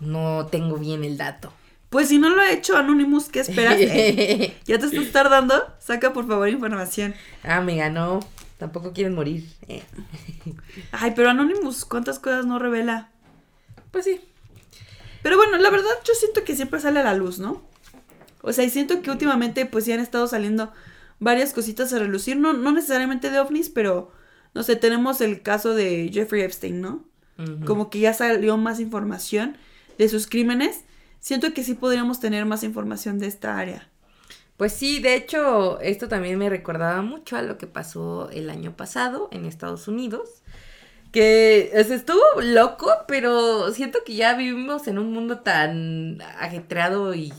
No 0.00 0.46
tengo 0.50 0.76
bien 0.78 1.02
el 1.04 1.16
dato. 1.16 1.52
Pues 1.90 2.08
si 2.08 2.18
no 2.18 2.28
lo 2.28 2.40
ha 2.40 2.50
hecho 2.50 2.76
Anonymous, 2.76 3.28
¿qué 3.28 3.40
esperas? 3.40 3.78
¿Ya 4.66 4.78
te 4.78 4.86
estás 4.86 5.12
tardando? 5.12 5.54
Saca 5.78 6.12
por 6.12 6.26
favor 6.26 6.48
información. 6.48 7.14
ah, 7.42 7.60
me 7.60 7.76
ganó. 7.76 8.20
Tampoco 8.58 8.92
quieren 8.92 9.14
morir. 9.14 9.48
eh. 9.68 9.82
Ay, 10.92 11.12
pero 11.14 11.30
Anonymous, 11.30 11.84
¿cuántas 11.84 12.18
cosas 12.20 12.46
no 12.46 12.58
revela? 12.60 13.10
Pues 13.90 14.04
sí. 14.04 14.20
Pero 15.22 15.36
bueno, 15.36 15.56
la 15.58 15.70
verdad 15.70 15.90
yo 16.04 16.14
siento 16.14 16.44
que 16.44 16.54
siempre 16.54 16.80
sale 16.80 17.00
a 17.00 17.04
la 17.04 17.14
luz, 17.14 17.38
¿no? 17.40 17.62
O 18.42 18.52
sea, 18.52 18.64
y 18.64 18.70
siento 18.70 19.00
que 19.02 19.10
últimamente 19.10 19.66
pues 19.66 19.86
ya 19.86 19.94
han 19.94 20.00
estado 20.00 20.26
saliendo 20.26 20.72
varias 21.18 21.52
cositas 21.52 21.92
a 21.92 21.98
relucir, 21.98 22.36
no, 22.36 22.52
no 22.52 22.72
necesariamente 22.72 23.30
de 23.30 23.38
ovnis, 23.38 23.68
pero 23.70 24.12
no 24.54 24.62
sé, 24.62 24.76
tenemos 24.76 25.20
el 25.20 25.42
caso 25.42 25.74
de 25.74 26.10
Jeffrey 26.12 26.42
Epstein, 26.42 26.80
¿no? 26.80 27.04
Como 27.66 27.90
que 27.90 27.98
ya 27.98 28.14
salió 28.14 28.56
más 28.56 28.78
información 28.78 29.56
de 29.98 30.08
sus 30.08 30.28
crímenes. 30.28 30.84
Siento 31.18 31.52
que 31.52 31.64
sí 31.64 31.74
podríamos 31.74 32.20
tener 32.20 32.44
más 32.46 32.62
información 32.62 33.18
de 33.18 33.26
esta 33.26 33.58
área. 33.58 33.88
Pues 34.56 34.72
sí, 34.72 35.00
de 35.00 35.16
hecho, 35.16 35.80
esto 35.80 36.06
también 36.06 36.38
me 36.38 36.48
recordaba 36.48 37.02
mucho 37.02 37.36
a 37.36 37.42
lo 37.42 37.58
que 37.58 37.66
pasó 37.66 38.30
el 38.30 38.50
año 38.50 38.76
pasado 38.76 39.28
en 39.32 39.46
Estados 39.46 39.88
Unidos. 39.88 40.42
Que 41.10 41.72
o 41.76 41.82
sea, 41.82 41.96
estuvo 41.96 42.22
loco, 42.40 42.92
pero 43.08 43.72
siento 43.72 44.00
que 44.06 44.14
ya 44.14 44.34
vivimos 44.34 44.86
en 44.86 44.98
un 44.98 45.12
mundo 45.12 45.40
tan 45.40 46.20
ajetreado 46.38 47.14
y 47.14 47.32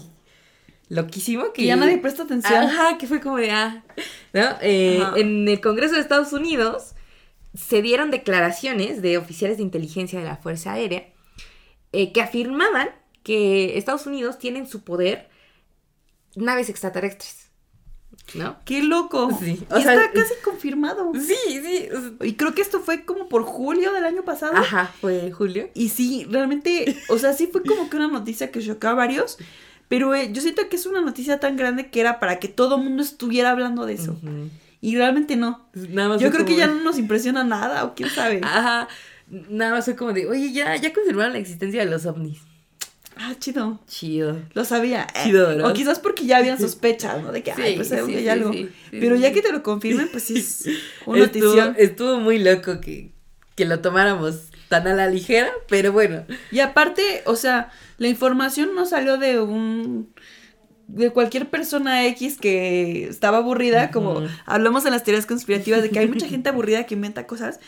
loquísimo 0.89 1.45
que 1.45 1.61
Que 1.61 1.65
ya 1.65 1.75
nadie 1.75 1.97
presta 1.97 2.23
atención. 2.23 2.63
Ajá, 2.63 2.97
que 2.97 3.07
fue 3.07 3.19
como 3.21 3.37
de 3.37 3.51
ah, 3.51 3.83
¿no? 4.33 4.57
Eh. 4.61 5.03
En 5.15 5.47
el 5.47 5.61
Congreso 5.61 5.95
de 5.95 6.01
Estados 6.01 6.33
Unidos 6.33 6.95
se 7.55 7.81
dieron 7.81 8.11
declaraciones 8.11 9.01
de 9.01 9.17
oficiales 9.17 9.57
de 9.57 9.63
inteligencia 9.63 10.19
de 10.19 10.25
la 10.25 10.37
Fuerza 10.37 10.73
Aérea 10.73 11.07
eh, 11.91 12.11
que 12.11 12.21
afirmaban 12.21 12.89
que 13.23 13.77
Estados 13.77 14.05
Unidos 14.05 14.37
tiene 14.37 14.59
en 14.59 14.67
su 14.67 14.83
poder 14.83 15.29
naves 16.35 16.69
extraterrestres, 16.69 17.49
¿no? 18.33 18.57
¡Qué 18.65 18.83
loco! 18.83 19.29
Sí, 19.39 19.63
Y 19.63 19.81
sea, 19.81 19.93
está 19.93 20.11
casi 20.11 20.33
confirmado. 20.43 21.11
Sí, 21.13 21.35
sí. 21.47 21.89
Y 22.21 22.33
creo 22.33 22.53
que 22.53 22.61
esto 22.61 22.81
fue 22.81 23.05
como 23.05 23.29
por 23.29 23.43
julio 23.43 23.93
del 23.93 24.03
año 24.03 24.23
pasado. 24.23 24.57
Ajá, 24.57 24.93
fue 24.99 25.31
Julio. 25.31 25.69
Y 25.73 25.89
sí, 25.89 26.27
realmente, 26.29 27.01
o 27.09 27.17
sea, 27.17 27.33
sí 27.33 27.47
fue 27.47 27.63
como 27.63 27.89
que 27.89 27.97
una 27.97 28.09
noticia 28.09 28.51
que 28.51 28.61
chocó 28.61 28.89
a 28.89 28.93
varios, 28.93 29.37
pero 29.87 30.13
eh, 30.15 30.29
yo 30.33 30.41
siento 30.41 30.67
que 30.69 30.75
es 30.75 30.85
una 30.85 31.01
noticia 31.01 31.39
tan 31.39 31.57
grande 31.57 31.89
que 31.89 31.99
era 32.01 32.19
para 32.19 32.39
que 32.39 32.47
todo 32.47 32.77
el 32.77 32.83
mundo 32.83 33.03
estuviera 33.03 33.51
hablando 33.51 33.85
de 33.85 33.93
eso. 33.93 34.17
Y 34.81 34.95
realmente 34.97 35.35
no. 35.35 35.67
Nada 35.73 36.09
más 36.09 36.21
Yo 36.21 36.31
creo 36.31 36.45
que 36.45 36.55
ya 36.55 36.67
no 36.67 36.83
nos 36.83 36.97
impresiona 36.99 37.43
nada, 37.43 37.85
o 37.85 37.95
quién 37.95 38.09
sabe. 38.09 38.41
Ajá. 38.43 38.87
Nada 39.27 39.71
más 39.71 39.85
fue 39.85 39.95
como 39.95 40.13
de, 40.13 40.27
oye, 40.27 40.51
ya, 40.53 40.75
ya 40.75 40.93
confirmaron 40.93 41.33
la 41.33 41.39
existencia 41.39 41.83
de 41.83 41.89
los 41.89 42.05
ovnis. 42.05 42.37
Ah, 43.17 43.33
chido. 43.39 43.79
Chido. 43.87 44.37
Lo 44.53 44.65
sabía. 44.65 45.07
eh. 45.15 45.21
Chido, 45.23 45.47
¿verdad? 45.47 45.71
O 45.71 45.73
quizás 45.73 45.99
porque 45.99 46.25
ya 46.25 46.37
habían 46.37 46.59
sospechas, 46.59 47.23
¿no? 47.23 47.31
De 47.31 47.41
que, 47.41 47.51
ay, 47.53 47.71
Sí, 47.71 47.75
pues 47.77 47.87
sí, 47.87 47.95
seguro 47.95 48.17
hay 48.17 48.23
sí, 48.23 48.29
algo. 48.29 48.51
Pero 48.91 49.15
ya 49.15 49.31
que 49.31 49.41
te 49.41 49.51
lo 49.53 49.63
confirmen, 49.63 50.09
pues 50.11 50.23
sí 50.23 50.37
es 50.37 50.65
una 51.05 51.23
Estuvo, 51.23 51.45
noticia. 51.55 51.75
estuvo 51.77 52.19
muy 52.19 52.39
loco 52.39 52.81
que, 52.81 53.11
que 53.55 53.65
lo 53.65 53.79
tomáramos 53.79 54.49
tan 54.69 54.87
a 54.87 54.93
la 54.93 55.07
ligera, 55.07 55.49
pero 55.67 55.91
bueno. 55.91 56.25
Y 56.51 56.59
aparte, 56.59 57.23
o 57.25 57.35
sea, 57.35 57.71
la 57.97 58.07
información 58.07 58.75
no 58.75 58.85
salió 58.85 59.17
de 59.17 59.39
un 59.39 60.13
de 60.87 61.09
cualquier 61.09 61.49
persona 61.49 62.05
X 62.07 62.37
que 62.37 63.07
estaba 63.07 63.37
aburrida, 63.37 63.89
como 63.91 64.21
hablamos 64.45 64.85
en 64.85 64.91
las 64.91 65.03
teorías 65.03 65.25
conspirativas 65.25 65.81
de 65.81 65.89
que 65.89 65.99
hay 65.99 66.07
mucha 66.07 66.27
gente 66.29 66.49
aburrida 66.49 66.85
que 66.85 66.93
inventa 66.93 67.25
cosas, 67.25 67.59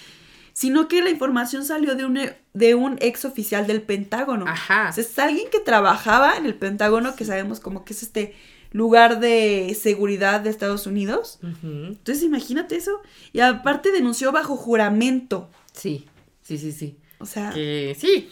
sino 0.54 0.88
que 0.88 1.02
la 1.02 1.10
información 1.10 1.66
salió 1.66 1.96
de 1.96 2.06
un, 2.06 2.20
de 2.54 2.76
un 2.76 2.98
ex 3.00 3.26
oficial 3.26 3.68
del 3.68 3.82
Pentágono. 3.82 4.46
Ajá. 4.48 4.90
O 4.90 4.94
sea, 4.94 5.04
es 5.04 5.20
alguien 5.20 5.50
que 5.52 5.60
trabajaba 5.60 6.38
en 6.38 6.46
el 6.46 6.56
Pentágono, 6.56 7.16
que 7.16 7.26
sabemos 7.26 7.60
como 7.60 7.86
que 7.86 7.94
es 7.94 8.04
este 8.04 8.36
lugar 8.72 9.20
de 9.20 9.78
seguridad 9.80 10.42
de 10.42 10.50
Estados 10.50 10.88
Unidos. 10.88 11.40
Entonces, 11.64 12.24
imagínate 12.24 12.76
eso. 12.76 13.02
Y 13.34 13.40
aparte 13.40 13.92
denunció 13.92 14.32
bajo 14.32 14.58
juramento. 14.58 15.50
Sí, 15.74 16.08
sí, 16.48 16.58
sí, 16.58 16.72
sí. 16.72 16.98
O 17.20 17.26
sea, 17.26 17.52
Que 17.52 17.96
sí. 18.00 18.30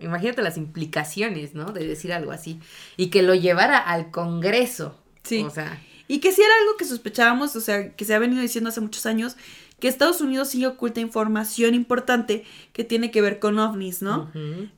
Imagínate 0.00 0.42
las 0.42 0.56
implicaciones, 0.56 1.54
¿no? 1.54 1.66
De 1.66 1.86
decir 1.86 2.12
algo 2.12 2.32
así. 2.32 2.60
Y 2.96 3.06
que 3.06 3.22
lo 3.22 3.34
llevara 3.34 3.78
al 3.78 4.10
Congreso. 4.10 4.98
Sí. 5.22 5.42
O 5.42 5.50
sea, 5.50 5.80
Y 6.08 6.18
que 6.18 6.32
sí 6.32 6.42
era 6.42 6.52
algo 6.62 6.76
que 6.76 6.84
sospechábamos, 6.84 7.56
o 7.56 7.60
sea, 7.60 7.94
que 7.94 8.04
se 8.04 8.14
ha 8.14 8.18
venido 8.18 8.42
diciendo 8.42 8.68
hace 8.68 8.80
muchos 8.80 9.06
años, 9.06 9.36
que 9.80 9.88
Estados 9.88 10.20
Unidos 10.20 10.48
sí 10.48 10.64
oculta 10.66 11.00
información 11.00 11.74
importante 11.74 12.44
que 12.72 12.84
tiene 12.84 13.10
que 13.10 13.22
ver 13.22 13.38
con 13.38 13.58
ovnis, 13.58 14.02
¿no? 14.02 14.30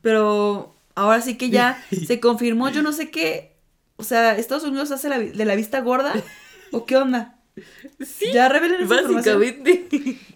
Pero 0.02 0.74
ahora 0.94 1.20
sí 1.22 1.36
que 1.36 1.50
ya 1.50 1.82
se 2.06 2.20
confirmó, 2.20 2.68
yo 2.68 2.82
no 2.82 2.92
sé 2.92 3.10
qué, 3.10 3.56
o 3.96 4.04
sea, 4.04 4.36
Estados 4.36 4.64
Unidos 4.64 4.90
hace 4.92 5.08
la 5.08 5.18
de 5.18 5.44
la 5.44 5.54
vista 5.56 5.80
gorda, 5.80 6.14
o 6.70 6.84
qué 6.86 6.96
onda. 6.96 7.38
Sí. 8.04 8.26
Ya 8.34 8.48
revelen 8.48 8.82
esa 8.82 9.00
información. 9.00 9.40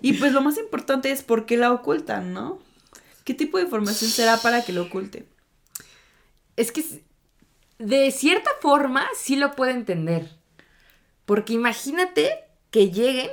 Y 0.02 0.14
pues 0.14 0.32
lo 0.32 0.40
más 0.40 0.58
importante 0.58 1.10
es 1.10 1.22
por 1.22 1.46
qué 1.46 1.56
la 1.56 1.72
ocultan, 1.72 2.32
¿no? 2.32 2.58
¿Qué 3.24 3.34
tipo 3.34 3.58
de 3.58 3.64
información 3.64 4.10
será 4.10 4.36
para 4.38 4.64
que 4.64 4.72
lo 4.72 4.82
oculten? 4.82 5.26
Es 6.56 6.72
que 6.72 6.84
de 7.78 8.10
cierta 8.10 8.50
forma 8.60 9.06
sí 9.16 9.36
lo 9.36 9.54
puedo 9.56 9.70
entender. 9.72 10.28
Porque 11.26 11.52
imagínate 11.52 12.30
que 12.70 12.90
lleguen 12.90 13.30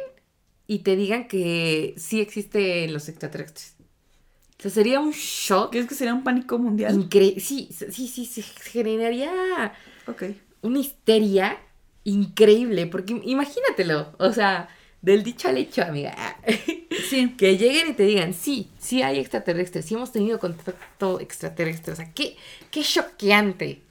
y 0.68 0.80
te 0.80 0.96
digan 0.96 1.28
que 1.28 1.96
sí 1.98 2.22
existen 2.22 2.94
los 2.94 3.10
extraterrestres. 3.10 3.76
O 4.60 4.62
sea, 4.62 4.72
sería 4.72 5.00
un 5.00 5.12
shock. 5.12 5.72
¿Crees 5.72 5.88
que 5.88 5.96
sería 5.96 6.14
un 6.14 6.24
pánico 6.24 6.58
mundial? 6.58 6.94
Increíble. 6.96 7.40
Sí, 7.40 7.70
sí, 7.92 8.08
sí, 8.08 8.26
se 8.26 8.42
generaría 8.42 9.74
una 10.62 10.80
histeria 10.80 11.58
increíble. 12.04 12.88
Porque 12.88 13.14
im- 13.14 13.22
imagínatelo. 13.24 14.14
O 14.20 14.34
sea, 14.34 14.70
del 15.08 15.24
dicho 15.24 15.48
al 15.48 15.58
hecho, 15.58 15.82
amiga. 15.84 16.16
Sí. 17.10 17.36
Que 17.38 17.58
lleguen 17.58 17.92
y 17.92 17.94
te 17.94 18.04
digan, 18.04 18.34
sí, 18.34 18.70
sí 18.80 19.02
hay 19.02 19.20
extraterrestres, 19.20 19.86
sí 19.86 19.94
hemos 19.94 20.12
tenido 20.12 20.40
contacto 20.40 21.22
extraterrestre. 21.22 21.94
O 21.94 21.96
sea, 21.96 22.12
qué, 22.12 22.36
qué 22.70 22.82
choqueante 22.84 23.82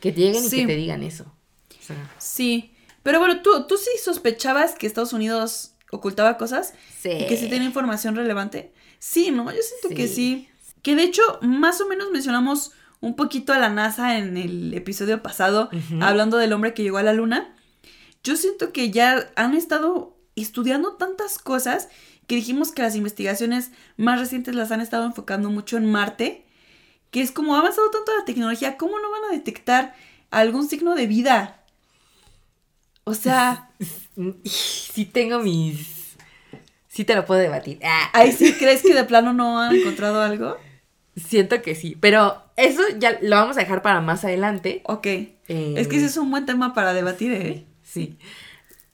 que 0.00 0.12
lleguen 0.12 0.42
y 0.46 0.48
que 0.48 0.66
te 0.66 0.76
digan 0.76 1.02
eso. 1.02 1.24
O 1.24 1.84
sea, 1.84 2.10
Sí. 2.18 2.72
Pero 3.02 3.18
bueno, 3.18 3.42
¿tú, 3.42 3.66
¿tú 3.66 3.76
sí 3.76 3.90
sospechabas 4.02 4.74
que 4.74 4.86
Estados 4.86 5.12
Unidos 5.12 5.74
ocultaba 5.90 6.38
cosas? 6.38 6.72
sí. 7.02 7.10
¿Y 7.10 7.26
que 7.26 7.36
sí 7.36 7.48
tiene 7.48 7.66
información 7.66 8.16
relevante? 8.16 8.72
Sí, 8.98 9.30
¿no? 9.30 9.50
Yo 9.52 9.60
siento 9.60 9.94
que 9.94 10.08
Sí. 10.08 10.48
Que 10.82 10.96
de 10.96 11.02
hecho, 11.02 11.22
más 11.42 11.80
o 11.82 11.88
menos 11.88 12.10
mencionamos 12.10 12.72
un 13.00 13.16
poquito 13.16 13.52
a 13.52 13.58
la 13.58 13.68
NASA 13.68 14.16
en 14.16 14.36
el 14.38 14.72
episodio 14.72 15.20
pasado, 15.22 15.68
hablando 16.00 16.38
del 16.38 16.52
hombre 16.54 16.72
que 16.72 16.84
llegó 16.84 16.96
a 16.98 17.02
la 17.02 17.12
luna. 17.12 17.54
Yo 18.24 18.36
siento 18.36 18.72
que 18.72 18.90
ya 18.90 19.30
han 19.36 19.54
estado 19.54 20.16
estudiando 20.36 20.94
tantas 20.94 21.38
cosas 21.38 21.88
que 22.26 22.36
dijimos 22.36 22.72
que 22.72 22.82
las 22.82 22.96
investigaciones 22.96 23.70
más 23.96 24.18
recientes 24.20 24.54
las 24.54 24.70
han 24.70 24.80
estado 24.80 25.04
enfocando 25.04 25.50
mucho 25.50 25.76
en 25.76 25.90
Marte, 25.90 26.44
que 27.10 27.20
es 27.20 27.32
como 27.32 27.54
ha 27.54 27.58
avanzado 27.58 27.90
tanto 27.90 28.16
la 28.16 28.24
tecnología, 28.24 28.76
¿cómo 28.76 28.98
no 28.98 29.10
van 29.10 29.24
a 29.30 29.34
detectar 29.34 29.94
algún 30.30 30.68
signo 30.68 30.94
de 30.94 31.06
vida? 31.06 31.62
O 33.04 33.14
sea, 33.14 33.70
Sí 34.44 35.04
tengo 35.06 35.40
mis... 35.40 36.16
Sí 36.88 37.04
te 37.04 37.14
lo 37.14 37.24
puedo 37.24 37.40
debatir. 37.40 37.78
Ah, 37.82 38.10
¿ahí 38.12 38.32
sí 38.32 38.52
crees 38.52 38.82
que 38.82 38.92
de 38.92 39.04
plano 39.04 39.32
no 39.32 39.58
han 39.58 39.74
encontrado 39.74 40.20
algo? 40.20 40.58
Siento 41.16 41.62
que 41.62 41.74
sí. 41.74 41.96
Pero 41.98 42.42
eso 42.56 42.82
ya 42.98 43.18
lo 43.22 43.36
vamos 43.36 43.56
a 43.56 43.60
dejar 43.60 43.80
para 43.80 44.02
más 44.02 44.24
adelante. 44.26 44.82
Ok. 44.84 45.06
Eh, 45.06 45.34
Es 45.48 45.88
que 45.88 45.96
ese 45.96 46.06
es 46.06 46.16
un 46.18 46.30
buen 46.30 46.44
tema 46.44 46.74
para 46.74 46.92
debatir, 46.92 47.32
¿eh? 47.32 47.64
Sí. 47.82 48.18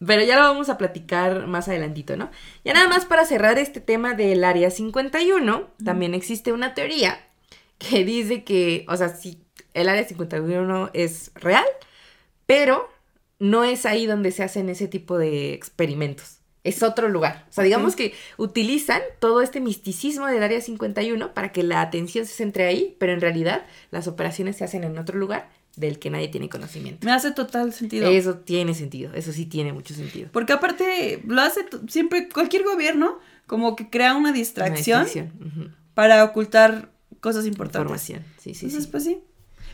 Pero 0.04 0.22
ya 0.22 0.36
lo 0.36 0.42
vamos 0.42 0.68
a 0.68 0.78
platicar 0.78 1.46
más 1.48 1.68
adelantito, 1.68 2.16
¿no? 2.16 2.30
Ya 2.64 2.72
nada 2.72 2.88
más 2.88 3.04
para 3.04 3.24
cerrar 3.24 3.58
este 3.58 3.80
tema 3.80 4.14
del 4.14 4.44
área 4.44 4.70
51, 4.70 5.68
también 5.84 6.14
existe 6.14 6.52
una 6.52 6.74
teoría 6.74 7.18
que 7.78 8.04
dice 8.04 8.44
que, 8.44 8.84
o 8.88 8.96
sea, 8.96 9.08
si 9.08 9.40
el 9.74 9.88
área 9.88 10.04
51 10.04 10.90
es 10.92 11.32
real, 11.34 11.64
pero 12.46 12.88
no 13.38 13.64
es 13.64 13.86
ahí 13.86 14.06
donde 14.06 14.30
se 14.32 14.42
hacen 14.42 14.68
ese 14.68 14.88
tipo 14.88 15.18
de 15.18 15.52
experimentos. 15.52 16.38
Es 16.64 16.82
otro 16.82 17.08
lugar. 17.08 17.46
O 17.48 17.52
sea, 17.52 17.64
digamos 17.64 17.96
que 17.96 18.14
utilizan 18.36 19.00
todo 19.20 19.42
este 19.42 19.60
misticismo 19.60 20.26
del 20.26 20.42
área 20.42 20.60
51 20.60 21.32
para 21.32 21.52
que 21.52 21.62
la 21.62 21.80
atención 21.80 22.26
se 22.26 22.34
centre 22.34 22.66
ahí, 22.66 22.96
pero 22.98 23.12
en 23.12 23.20
realidad 23.20 23.64
las 23.90 24.08
operaciones 24.08 24.56
se 24.56 24.64
hacen 24.64 24.84
en 24.84 24.98
otro 24.98 25.18
lugar 25.18 25.48
del 25.78 25.98
que 25.98 26.10
nadie 26.10 26.28
tiene 26.28 26.48
conocimiento. 26.48 27.04
Me 27.06 27.12
hace 27.12 27.30
total 27.32 27.72
sentido. 27.72 28.10
Eso 28.10 28.36
tiene 28.38 28.74
sentido, 28.74 29.12
eso 29.14 29.32
sí 29.32 29.46
tiene 29.46 29.72
mucho 29.72 29.94
sentido. 29.94 30.28
Porque 30.32 30.52
aparte 30.52 31.22
lo 31.26 31.40
hace 31.40 31.64
siempre 31.88 32.28
cualquier 32.28 32.64
gobierno 32.64 33.18
como 33.46 33.76
que 33.76 33.88
crea 33.88 34.12
una 34.12 34.30
Una 34.30 34.32
distracción 34.32 35.04
distinción, 35.04 35.32
ujú. 35.46 35.70
para 35.94 36.22
ocultar 36.24 36.90
cosas 37.20 37.46
importantes. 37.46 37.80
Información. 37.82 38.22
Sí, 38.38 38.54
sí, 38.54 38.66
Entonces, 38.66 38.84
sí. 38.84 38.90
pues 38.90 39.04
sí. 39.04 39.18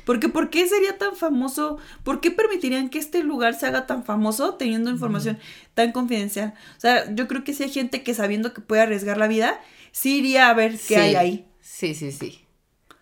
Porque 0.04 0.28
¿por 0.28 0.50
qué 0.50 0.68
sería 0.68 0.98
tan 0.98 1.16
famoso? 1.16 1.78
¿Por 2.02 2.20
qué 2.20 2.30
permitirían 2.30 2.90
que 2.90 2.98
este 2.98 3.22
lugar 3.24 3.54
se 3.54 3.66
haga 3.66 3.86
tan 3.86 4.04
famoso 4.04 4.54
teniendo 4.54 4.90
información 4.90 5.38
tan 5.72 5.92
confidencial? 5.92 6.52
O 6.76 6.80
sea, 6.80 7.12
yo 7.14 7.26
creo 7.26 7.42
que 7.42 7.54
sí 7.54 7.62
hay 7.62 7.70
gente 7.70 8.02
que 8.02 8.12
sabiendo 8.12 8.52
que 8.52 8.60
puede 8.60 8.82
arriesgar 8.82 9.16
la 9.16 9.28
vida, 9.28 9.60
sí 9.92 10.18
iría 10.18 10.50
a 10.50 10.54
ver 10.54 10.72
qué 10.72 10.76
Sí. 10.76 10.94
hay 10.94 11.14
ahí. 11.14 11.46
Sí, 11.60 11.94
sí, 11.94 12.12
sí. 12.12 12.44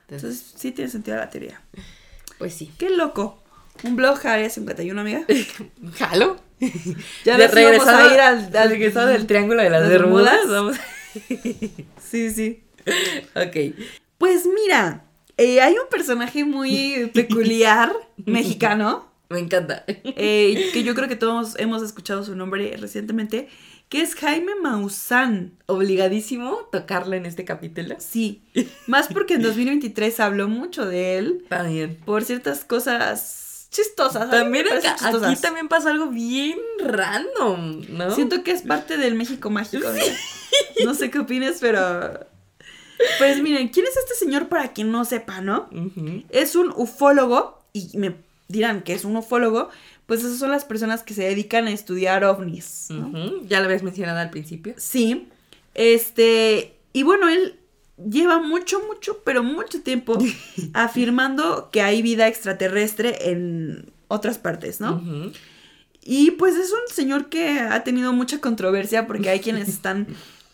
Entonces, 0.03 0.39
Entonces, 0.41 0.53
sí 0.57 0.71
tiene 0.73 0.91
sentido 0.91 1.17
la 1.17 1.29
teoría. 1.29 1.61
Pues 2.43 2.55
sí. 2.55 2.73
Qué 2.77 2.91
loco. 2.91 3.41
Un 3.85 3.95
blog 3.95 4.19
Área 4.27 4.51
51, 4.51 5.01
amiga. 5.01 5.23
¿Jalo? 5.97 6.41
Ya 7.25 7.37
De 7.39 7.45
íbamos 7.63 7.87
a 7.87 8.13
ir 8.13 8.19
al, 8.21 8.57
al- 8.57 8.69
regresado 8.71 9.07
del 9.07 9.29
Triángulo 9.29 9.63
de 9.63 9.71
las, 9.71 9.83
las 9.83 9.91
Bermudas. 9.91 10.39
Bermudas. 10.49 10.51
Vamos. 10.51 10.77
Sí, 12.11 12.33
sí. 12.33 12.65
ok. 13.37 13.77
Pues 14.19 14.45
mira, 14.47 15.05
eh, 15.37 15.61
hay 15.61 15.75
un 15.75 15.89
personaje 15.89 16.45
muy 16.45 17.13
peculiar 17.15 17.93
mexicano 18.27 19.09
Me 19.29 19.39
encanta. 19.39 19.85
eh, 19.87 20.71
que 20.73 20.83
yo 20.83 20.97
creo 20.97 21.09
que 21.09 21.15
todos 21.15 21.55
hemos 21.61 21.81
escuchado 21.85 22.25
su 22.25 22.35
nombre 22.35 22.77
recientemente, 22.77 23.49
que 23.93 24.01
es 24.01 24.15
Jaime 24.15 24.55
Maussan. 24.55 25.53
Obligadísimo 25.67 26.57
tocarlo 26.73 27.15
en 27.15 27.27
este 27.27 27.45
capítulo. 27.45 27.97
Sí, 27.99 28.43
más 28.87 29.09
porque 29.09 29.35
en 29.35 29.43
2023 29.43 30.19
habló 30.21 30.49
mucho 30.49 30.87
de 30.87 31.19
él 31.19 31.45
También. 31.51 31.99
por 32.07 32.25
ciertas 32.25 32.65
cosas 32.65 33.69
chistosas. 33.71 34.31
También 34.31 34.67
acá- 34.67 34.97
chistosas. 34.97 35.31
aquí 35.31 35.43
también 35.43 35.69
pasó 35.69 35.91
algo 35.91 36.07
bien 36.07 36.59
random, 36.83 37.83
¿no? 37.91 38.15
Siento 38.15 38.43
que 38.43 38.53
es 38.53 38.63
parte 38.63 38.97
del 38.97 39.15
México 39.15 39.51
mágico. 39.51 39.87
amiga. 39.87 40.07
No 40.87 40.95
sé 40.95 41.11
qué 41.11 41.19
opines, 41.19 41.59
pero... 41.61 42.19
Pues 43.19 43.43
miren, 43.43 43.69
¿quién 43.69 43.85
es 43.85 43.97
este 43.99 44.15
señor 44.15 44.49
para 44.49 44.73
quien 44.73 44.91
no 44.91 45.05
sepa, 45.05 45.43
no? 45.43 45.69
Es 46.31 46.57
un 46.57 46.73
ufólogo 46.75 47.63
y 47.75 47.99
me 47.99 48.15
dirán 48.49 48.83
que 48.83 48.95
es 48.95 49.05
un 49.05 49.17
ufólogo, 49.17 49.69
pues 50.07 50.21
esas 50.25 50.39
son 50.39 50.51
las 50.51 50.65
personas 50.65 51.03
que 51.03 51.15
se 51.15 51.23
dedican 51.23 51.67
a 51.67 51.73
estudiar 51.73 52.25
ovnis. 52.25 52.89
¿no? 52.91 53.43
Ya 53.47 53.61
lo 53.61 53.67
habías 53.67 53.83
mencionado 53.83 54.19
al 54.19 54.31
principio. 54.31 54.75
Sí. 54.77 55.29
Este, 55.75 56.77
y 56.93 57.03
bueno, 57.03 57.29
él 57.29 57.57
lleva 57.97 58.41
mucho, 58.41 58.81
mucho, 58.87 59.23
pero 59.25 59.43
mucho 59.43 59.83
tiempo 59.83 60.19
afirmando 60.75 61.71
que 61.71 61.83
hay 61.83 62.03
vida 62.03 62.29
extraterrestre 62.29 63.31
en 63.31 63.93
otras 64.09 64.39
partes, 64.39 64.81
¿no? 64.81 65.03
Y 66.05 66.33
pues 66.33 66.57
es 66.57 66.73
un 66.73 66.93
señor 66.93 67.29
que 67.29 67.61
ha 67.61 67.85
tenido 67.85 68.13
mucha 68.13 68.41
controversia 68.41 69.07
porque 69.07 69.31
hay 69.31 69.41
quienes 69.41 69.69
están 69.69 70.09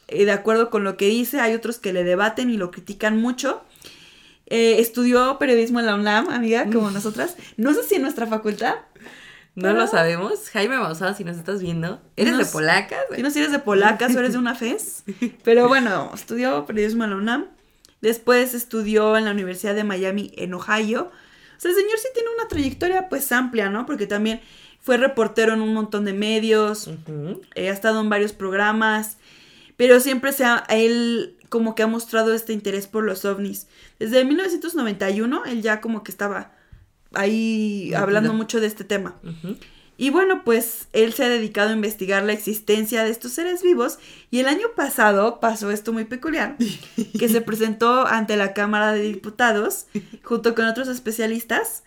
eh, 0.08 0.24
de 0.24 0.32
acuerdo 0.32 0.70
con 0.70 0.84
lo 0.84 0.96
que 0.96 1.08
dice, 1.08 1.40
hay 1.40 1.54
otros 1.54 1.78
que 1.78 1.92
le 1.92 2.04
debaten 2.04 2.50
y 2.50 2.56
lo 2.56 2.70
critican 2.70 3.20
mucho. 3.20 3.62
Eh, 4.46 4.76
estudió 4.78 5.38
periodismo 5.38 5.80
en 5.80 5.86
la 5.86 5.94
UNAM, 5.94 6.30
amiga, 6.30 6.64
como 6.72 6.90
nosotras. 6.90 7.36
No 7.56 7.74
sé 7.74 7.82
si 7.82 7.96
en 7.96 8.02
nuestra 8.02 8.26
facultad. 8.26 8.76
No 9.62 9.72
lo 9.72 9.86
sabemos. 9.86 10.50
Jaime 10.50 10.78
Maussan, 10.78 11.16
si 11.16 11.24
nos 11.24 11.36
estás 11.36 11.60
viendo, 11.60 12.00
¿eres 12.16 12.38
de 12.38 12.44
polacas? 12.44 13.00
Si 13.14 13.22
no 13.22 13.30
si 13.30 13.40
eres 13.40 13.50
de 13.50 13.58
polacas 13.58 14.14
o 14.14 14.18
eres 14.20 14.32
de 14.32 14.38
una 14.38 14.54
FES. 14.54 15.04
Pero 15.44 15.66
bueno, 15.68 16.10
estudió 16.14 16.64
periodismo 16.64 17.04
en 17.04 17.10
la 17.10 17.16
UNAM. 17.16 17.46
Después 18.00 18.54
estudió 18.54 19.16
en 19.16 19.24
la 19.24 19.32
Universidad 19.32 19.74
de 19.74 19.82
Miami 19.82 20.32
en 20.36 20.54
Ohio. 20.54 21.10
O 21.56 21.60
sea, 21.60 21.72
el 21.72 21.76
señor 21.76 21.98
sí 21.98 22.08
tiene 22.14 22.28
una 22.38 22.46
trayectoria 22.46 23.08
pues 23.08 23.32
amplia, 23.32 23.68
¿no? 23.68 23.84
Porque 23.84 24.06
también 24.06 24.40
fue 24.80 24.96
reportero 24.96 25.54
en 25.54 25.60
un 25.60 25.74
montón 25.74 26.04
de 26.04 26.12
medios. 26.12 26.88
Eh, 27.56 27.68
ha 27.68 27.72
estado 27.72 28.00
en 28.00 28.08
varios 28.08 28.32
programas, 28.32 29.18
pero 29.76 29.98
siempre 29.98 30.32
se 30.32 30.44
ha, 30.44 30.64
él 30.68 31.36
como 31.48 31.74
que 31.74 31.82
ha 31.82 31.88
mostrado 31.88 32.32
este 32.32 32.52
interés 32.52 32.86
por 32.86 33.02
los 33.02 33.24
ovnis. 33.24 33.66
Desde 33.98 34.24
1991 34.24 35.44
él 35.46 35.62
ya 35.62 35.80
como 35.80 36.04
que 36.04 36.12
estaba 36.12 36.52
ahí 37.14 37.92
hablando 37.94 38.32
mucho 38.32 38.60
de 38.60 38.66
este 38.66 38.84
tema. 38.84 39.16
Y 40.00 40.10
bueno, 40.10 40.44
pues 40.44 40.86
él 40.92 41.12
se 41.12 41.24
ha 41.24 41.28
dedicado 41.28 41.70
a 41.70 41.72
investigar 41.72 42.22
la 42.22 42.32
existencia 42.32 43.02
de 43.02 43.10
estos 43.10 43.32
seres 43.32 43.62
vivos 43.62 43.98
y 44.30 44.38
el 44.38 44.46
año 44.46 44.68
pasado 44.76 45.40
pasó 45.40 45.72
esto 45.72 45.92
muy 45.92 46.04
peculiar, 46.04 46.56
que 47.18 47.28
se 47.28 47.40
presentó 47.48 48.06
ante 48.06 48.36
la 48.36 48.54
Cámara 48.54 48.92
de 48.92 49.02
Diputados 49.02 49.86
junto 50.22 50.54
con 50.54 50.66
otros 50.66 50.86
especialistas 50.86 51.82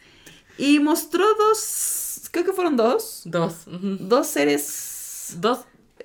y 0.58 0.80
mostró 0.80 1.24
dos, 1.36 2.24
creo 2.32 2.44
que 2.44 2.52
fueron 2.52 2.76
dos, 2.76 3.22
Dos. 3.24 3.64
Dos 3.68 4.28
seres 4.28 5.36
Dos. 5.38 5.60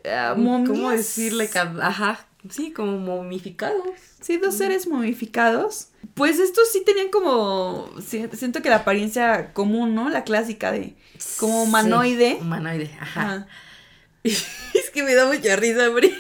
eh, 0.05 0.33
¿Cómo 0.37 0.91
decirle? 0.91 1.51
Ajá. 1.83 2.25
Sí, 2.49 2.71
como 2.71 2.99
momificados. 2.99 3.83
Sí, 4.21 4.37
dos 4.37 4.55
seres 4.55 4.87
momificados. 4.87 5.89
Pues 6.17 6.39
estos 6.41 6.73
sí 6.73 6.83
tenían 6.85 7.11
como. 7.11 7.89
si- 8.05 8.27
Siento 8.33 8.63
que 8.63 8.71
la 8.71 8.77
apariencia 8.77 9.53
común, 9.53 9.95
¿no? 9.95 10.09
La 10.11 10.25
clásica 10.25 10.73
de. 10.73 10.95
Como 11.39 11.63
humanoide. 11.63 12.33
Sí, 12.33 12.39
humanoide, 12.41 12.91
ajá. 13.01 13.21
Ajá. 13.23 13.47
es 14.25 14.91
que 14.93 15.03
me 15.03 15.15
da 15.15 15.27
mucha 15.27 15.55
risa, 15.57 15.89
Bri. 15.91 16.13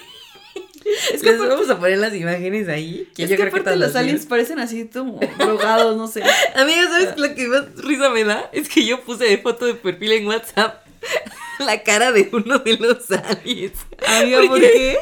Es 1.13 1.21
que 1.23 1.33
Les 1.33 1.35
aparte- 1.41 1.49
vamos 1.55 1.71
a 1.71 1.79
poner 1.81 1.99
las 1.99 2.15
imágenes 2.15 2.69
ahí. 2.69 3.09
Que 3.17 3.25
es 3.25 3.31
yo 3.31 3.37
que 3.37 3.43
creo 3.43 3.53
que 3.53 3.61
aparte 3.61 3.65
todas 3.65 3.79
los 3.79 3.89
las 3.95 3.97
aliens 3.97 4.27
parecen 4.27 4.59
así 4.61 4.87
como 4.87 5.19
drogados, 5.39 5.97
no 5.97 6.07
sé. 6.09 6.23
Amiga, 6.55 6.85
¿sabes 6.89 7.17
lo 7.19 7.35
que 7.35 7.49
más 7.49 7.65
risa 7.79 8.11
me 8.11 8.23
da? 8.25 8.49
Es 8.53 8.69
que 8.69 8.85
yo 8.85 9.01
puse 9.03 9.25
de 9.25 9.39
foto 9.39 9.65
de 9.67 9.75
perfil 9.75 10.13
en 10.13 10.27
WhatsApp 10.29 10.87
la 11.59 11.83
cara 11.83 12.13
de 12.13 12.29
uno 12.33 12.59
de 12.61 12.77
los 12.77 13.11
aliens. 13.11 13.73
Amiga, 14.07 14.41
¿por 14.47 14.61
qué? 14.61 14.97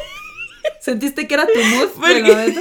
¿Sentiste 0.81 1.27
que 1.29 1.35
era 1.35 1.47
tu 1.47 1.59
mood 1.61 1.91
momento? 1.97 2.61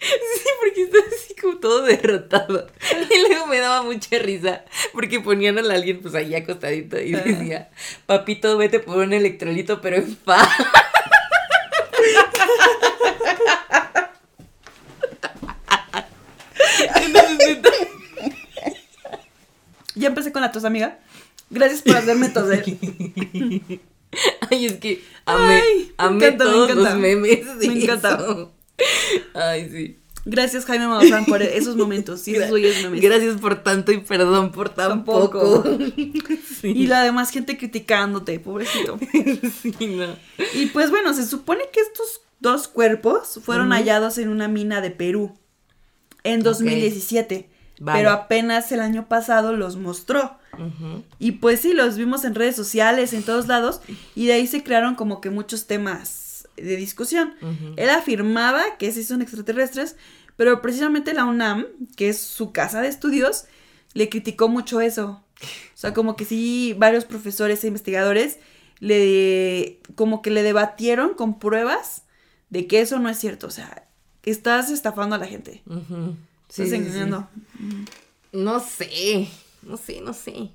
Sí, 0.00 0.48
porque 0.60 0.82
está 0.82 0.98
así 1.14 1.34
como 1.34 1.58
todo 1.58 1.82
derrotado. 1.86 2.66
Y 3.10 3.28
luego 3.28 3.46
me 3.46 3.58
daba 3.58 3.82
mucha 3.82 4.18
risa 4.18 4.64
porque 4.92 5.20
ponían 5.20 5.58
al 5.58 5.70
alien 5.70 6.00
pues 6.00 6.14
ahí 6.14 6.34
acostadito 6.34 6.98
y 6.98 7.12
decía, 7.12 7.70
papito, 8.06 8.56
vete 8.56 8.80
por 8.80 8.98
un 8.98 9.12
electrolito, 9.12 9.80
pero 9.80 9.96
en 9.96 10.16
fa. 10.16 10.48
Ya 19.94 20.08
empecé 20.08 20.32
con 20.32 20.40
la 20.40 20.50
tos, 20.50 20.64
amiga. 20.64 20.98
Gracias 21.50 21.82
por 21.82 21.96
hacerme 21.96 22.30
toser. 22.30 22.64
Ay, 24.50 24.66
es 24.66 24.74
que 24.78 25.04
amé, 25.26 25.60
Ay, 25.60 25.92
me 25.98 26.04
amé 26.04 26.26
encanta, 26.26 26.44
me 26.44 26.50
todos 26.50 26.74
los 26.74 26.94
memes. 26.94 27.44
Me 27.56 27.82
encanta. 27.82 28.50
Ay, 29.34 29.68
sí. 29.70 29.96
Gracias, 30.26 30.66
Jaime 30.66 30.86
Maussan, 30.86 31.24
por 31.24 31.42
esos 31.42 31.76
momentos. 31.76 32.20
Sí, 32.20 32.34
esos 32.36 32.52
memes. 32.60 33.00
Gracias 33.00 33.40
por 33.40 33.62
tanto 33.62 33.90
y 33.90 33.98
perdón 33.98 34.52
por 34.52 34.68
tan 34.68 34.88
Tampoco. 34.90 35.62
poco. 35.62 35.78
Sí. 36.60 36.72
Y 36.76 36.86
la 36.88 37.02
demás 37.02 37.30
gente 37.30 37.56
criticándote, 37.56 38.38
pobrecito. 38.38 38.98
Sí, 39.62 39.86
no. 39.86 40.14
Y 40.54 40.66
pues 40.66 40.90
bueno, 40.90 41.14
se 41.14 41.26
supone 41.26 41.62
que 41.72 41.80
estos 41.80 42.20
dos 42.38 42.68
cuerpos 42.68 43.40
fueron 43.42 43.70
hallados 43.72 44.18
en 44.18 44.28
una 44.28 44.46
mina 44.46 44.82
de 44.82 44.90
Perú 44.90 45.38
en 46.22 46.42
2017, 46.42 47.48
Vale. 47.80 47.98
pero 47.98 48.10
apenas 48.10 48.70
el 48.72 48.80
año 48.80 49.08
pasado 49.08 49.54
los 49.54 49.76
mostró. 49.76 50.38
Y 51.18 51.32
pues 51.32 51.60
sí, 51.60 51.72
los 51.72 51.96
vimos 51.96 52.24
en 52.24 52.34
redes 52.34 52.56
sociales, 52.56 53.14
en 53.14 53.22
todos 53.22 53.46
lados, 53.46 53.80
y 54.14 54.26
de 54.26 54.34
ahí 54.34 54.46
se 54.46 54.62
crearon 54.62 54.94
como 54.96 55.22
que 55.22 55.30
muchos 55.30 55.66
temas 55.66 56.19
de 56.62 56.76
discusión. 56.76 57.34
Él 57.76 57.90
afirmaba 57.90 58.76
que 58.78 58.92
sí 58.92 59.04
son 59.04 59.22
extraterrestres, 59.22 59.96
pero 60.36 60.62
precisamente 60.62 61.14
la 61.14 61.24
UNAM, 61.24 61.66
que 61.96 62.08
es 62.08 62.20
su 62.20 62.52
casa 62.52 62.80
de 62.80 62.88
estudios, 62.88 63.44
le 63.94 64.08
criticó 64.08 64.48
mucho 64.48 64.80
eso. 64.80 65.22
O 65.42 65.76
sea, 65.76 65.94
como 65.94 66.16
que 66.16 66.24
sí, 66.24 66.74
varios 66.78 67.04
profesores 67.04 67.64
e 67.64 67.68
investigadores 67.68 68.38
le 68.78 69.80
como 69.94 70.22
que 70.22 70.30
le 70.30 70.42
debatieron 70.42 71.14
con 71.14 71.38
pruebas 71.38 72.02
de 72.50 72.66
que 72.66 72.80
eso 72.80 72.98
no 72.98 73.08
es 73.08 73.18
cierto. 73.18 73.46
O 73.46 73.50
sea, 73.50 73.86
estás 74.24 74.70
estafando 74.70 75.16
a 75.16 75.18
la 75.18 75.26
gente. 75.26 75.62
Sí, 75.66 76.62
Estás 76.62 76.66
sí, 76.66 76.68
sí. 76.68 76.74
engañando. 76.76 77.28
No 78.32 78.60
sé, 78.60 79.28
no 79.62 79.76
sé, 79.76 80.00
no 80.00 80.12
sé. 80.12 80.50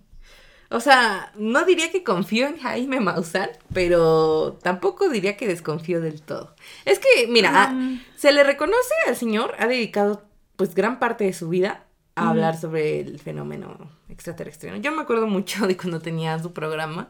O 0.75 0.79
sea, 0.81 1.31
no 1.35 1.63
diría 1.63 1.89
que 1.91 2.03
confío 2.03 2.47
en 2.47 2.57
Jaime 2.57 2.99
Maussan, 2.99 3.49
pero 3.73 4.59
tampoco 4.61 5.07
diría 5.09 5.37
que 5.37 5.47
desconfío 5.47 6.01
del 6.01 6.21
todo. 6.21 6.53
Es 6.83 6.99
que, 6.99 7.27
mira, 7.29 7.69
Um. 7.71 7.95
a- 7.95 8.17
se 8.19 8.31
le 8.33 8.43
reconoce 8.43 8.93
al 9.07 9.15
señor, 9.15 9.55
ha 9.57 9.67
dedicado 9.67 10.23
pues 10.57 10.75
gran 10.75 10.99
parte 10.99 11.23
de 11.23 11.33
su 11.33 11.47
vida 11.49 11.85
a 12.15 12.29
hablar 12.29 12.57
sobre 12.57 12.99
el 12.99 13.19
fenómeno 13.19 13.89
extraterrestre. 14.09 14.71
¿no? 14.71 14.77
Yo 14.77 14.91
me 14.91 15.01
acuerdo 15.01 15.27
mucho 15.27 15.65
de 15.67 15.77
cuando 15.77 15.99
tenía 16.01 16.37
su 16.39 16.51
programa. 16.53 17.09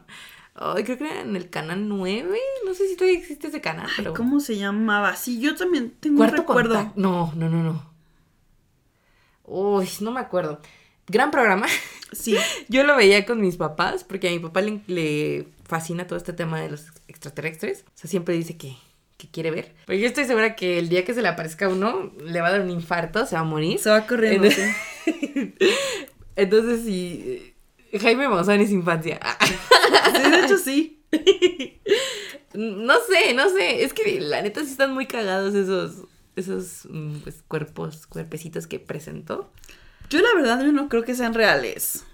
Ay, 0.54 0.84
creo 0.84 0.96
que 0.98 1.04
era 1.04 1.20
en 1.20 1.36
el 1.36 1.50
canal 1.50 1.88
9. 1.88 2.38
No 2.64 2.72
sé 2.74 2.88
si 2.88 2.96
todavía 2.96 3.18
existe 3.18 3.48
ese 3.48 3.60
canal, 3.60 3.88
pero. 3.96 4.14
¿Cómo 4.14 4.40
se 4.40 4.56
llamaba? 4.56 5.14
Sí, 5.16 5.40
yo 5.40 5.54
también 5.56 5.90
tengo 6.00 6.22
un 6.22 6.28
recuerdo. 6.30 6.74
Contacto. 6.76 7.00
No, 7.00 7.32
no, 7.34 7.48
no, 7.50 7.62
no. 7.62 7.82
Uy, 9.44 9.88
no 10.00 10.10
me 10.12 10.20
acuerdo. 10.20 10.60
Gran 11.08 11.30
programa. 11.30 11.66
Sí. 12.12 12.36
Yo 12.68 12.84
lo 12.84 12.96
veía 12.96 13.24
con 13.24 13.40
mis 13.40 13.56
papás 13.56 14.04
porque 14.04 14.28
a 14.28 14.30
mi 14.30 14.38
papá 14.38 14.60
le, 14.60 14.80
le 14.86 15.48
fascina 15.64 16.06
todo 16.06 16.16
este 16.16 16.32
tema 16.32 16.60
de 16.60 16.70
los 16.70 16.86
extraterrestres. 17.08 17.84
O 17.88 17.98
sea, 17.98 18.10
siempre 18.10 18.34
dice 18.34 18.56
que, 18.56 18.76
que 19.16 19.28
quiere 19.28 19.50
ver. 19.50 19.74
Pero 19.86 19.98
yo 19.98 20.06
estoy 20.06 20.24
segura 20.24 20.56
que 20.56 20.78
el 20.78 20.88
día 20.88 21.04
que 21.04 21.14
se 21.14 21.22
le 21.22 21.28
aparezca 21.28 21.66
a 21.66 21.68
uno, 21.68 22.12
le 22.24 22.40
va 22.40 22.48
a 22.48 22.52
dar 22.52 22.60
un 22.60 22.70
infarto, 22.70 23.26
se 23.26 23.34
va 23.34 23.42
a 23.42 23.44
morir. 23.44 23.78
Se 23.78 23.90
va 23.90 24.06
corriendo. 24.06 24.48
sí. 24.50 25.54
Entonces, 26.36 26.82
sí. 26.84 27.54
Jaime 27.98 28.28
Maussan 28.28 28.60
es 28.60 28.70
infancia. 28.70 29.20
Sí, 30.06 30.30
de 30.30 30.38
hecho 30.38 30.58
sí. 30.58 31.00
No 32.54 32.94
sé, 33.08 33.34
no 33.34 33.48
sé. 33.50 33.82
Es 33.82 33.92
que 33.92 34.20
la 34.20 34.40
neta 34.40 34.64
sí 34.64 34.70
están 34.70 34.94
muy 34.94 35.06
cagados 35.06 35.54
esos, 35.54 36.04
esos 36.36 36.86
mm, 36.88 37.18
pues, 37.18 37.42
cuerpos, 37.46 38.06
cuerpecitos 38.06 38.66
que 38.66 38.78
presentó. 38.78 39.50
Yo 40.10 40.20
la 40.20 40.34
verdad 40.34 40.64
yo 40.64 40.72
no 40.72 40.88
creo 40.88 41.04
que 41.04 41.14
sean 41.14 41.34
reales. 41.34 42.04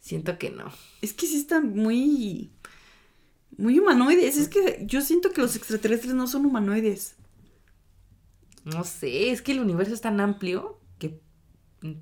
Siento 0.00 0.38
que 0.38 0.50
no. 0.50 0.72
Es 1.02 1.12
que 1.12 1.26
sí 1.26 1.36
están 1.36 1.74
muy. 1.74 2.50
Muy 3.56 3.78
humanoides. 3.78 4.36
Es 4.36 4.48
que 4.48 4.82
yo 4.86 5.00
siento 5.02 5.30
que 5.32 5.42
los 5.42 5.56
extraterrestres 5.56 6.14
no 6.14 6.26
son 6.26 6.46
humanoides. 6.46 7.16
No 8.64 8.84
sé, 8.84 9.30
es 9.30 9.42
que 9.42 9.52
el 9.52 9.60
universo 9.60 9.94
es 9.94 10.00
tan 10.00 10.20
amplio 10.20 10.78
que 10.98 11.20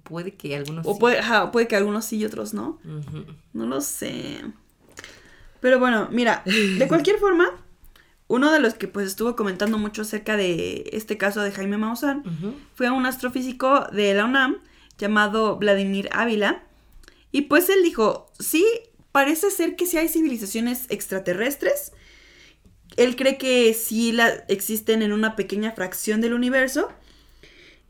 puede 0.02 0.34
que 0.34 0.56
algunos 0.56 0.86
O 0.86 0.94
sí. 0.94 1.00
puede, 1.00 1.20
puede 1.52 1.68
que 1.68 1.76
algunos 1.76 2.04
sí 2.04 2.16
y 2.18 2.24
otros 2.24 2.54
no. 2.54 2.80
No 3.52 3.66
lo 3.66 3.80
sé. 3.80 4.42
Pero 5.60 5.78
bueno, 5.78 6.08
mira, 6.10 6.42
de 6.44 6.86
cualquier 6.88 7.18
forma, 7.18 7.48
uno 8.28 8.52
de 8.52 8.60
los 8.60 8.74
que 8.74 8.88
pues 8.88 9.08
estuvo 9.08 9.34
comentando 9.36 9.78
mucho 9.78 10.02
acerca 10.02 10.36
de 10.36 10.90
este 10.92 11.16
caso 11.16 11.42
de 11.42 11.50
Jaime 11.50 11.78
Maussan 11.78 12.18
Ujú. 12.20 12.54
fue 12.74 12.90
un 12.90 13.06
astrofísico 13.06 13.86
de 13.92 14.14
la 14.14 14.26
UNAM 14.26 14.58
llamado 14.98 15.56
Vladimir 15.56 16.08
Ávila. 16.12 16.62
Y 17.32 17.42
pues 17.42 17.68
él 17.70 17.82
dijo, 17.82 18.30
sí, 18.38 18.64
parece 19.12 19.50
ser 19.50 19.76
que 19.76 19.86
sí 19.86 19.96
hay 19.96 20.08
civilizaciones 20.08 20.84
extraterrestres. 20.90 21.92
Él 22.96 23.16
cree 23.16 23.38
que 23.38 23.72
sí 23.74 24.12
la, 24.12 24.28
existen 24.48 25.02
en 25.02 25.12
una 25.12 25.34
pequeña 25.36 25.72
fracción 25.72 26.20
del 26.20 26.34
universo. 26.34 26.88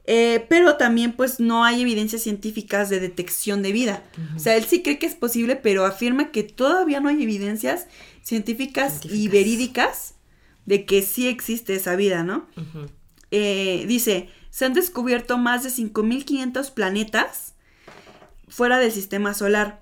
eh, 0.06 0.46
pero 0.48 0.76
también 0.76 1.12
pues 1.12 1.38
no 1.40 1.64
hay 1.64 1.82
evidencias 1.82 2.22
científicas 2.22 2.88
de 2.88 2.98
detección 3.00 3.62
de 3.62 3.72
vida. 3.72 4.02
O 4.36 4.38
sea, 4.38 4.56
él 4.56 4.64
sí 4.64 4.82
cree 4.82 4.98
que 4.98 5.06
es 5.06 5.14
posible, 5.14 5.56
pero 5.56 5.84
afirma 5.84 6.30
que 6.30 6.42
todavía 6.44 7.00
no 7.00 7.08
hay 7.10 7.22
evidencias 7.22 7.86
científicas, 8.22 9.00
y 9.04 9.28
verídicas 9.28 10.14
de 10.68 10.84
que 10.84 11.00
sí 11.00 11.26
existe 11.28 11.74
esa 11.74 11.96
vida, 11.96 12.22
¿no? 12.24 12.46
Eh, 13.30 13.86
dice, 13.88 14.28
se 14.50 14.66
han 14.66 14.74
descubierto 14.74 15.38
más 15.38 15.62
de 15.62 15.70
5.500 15.70 16.74
planetas 16.74 17.54
fuera 18.48 18.78
del 18.78 18.92
sistema 18.92 19.32
solar. 19.32 19.80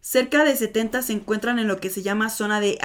Cerca 0.00 0.44
de 0.44 0.54
70 0.54 1.02
se 1.02 1.12
encuentran 1.12 1.58
en 1.58 1.66
lo 1.66 1.80
que 1.80 1.90
se 1.90 2.02
llama 2.02 2.30
zona 2.30 2.60
de 2.60 2.78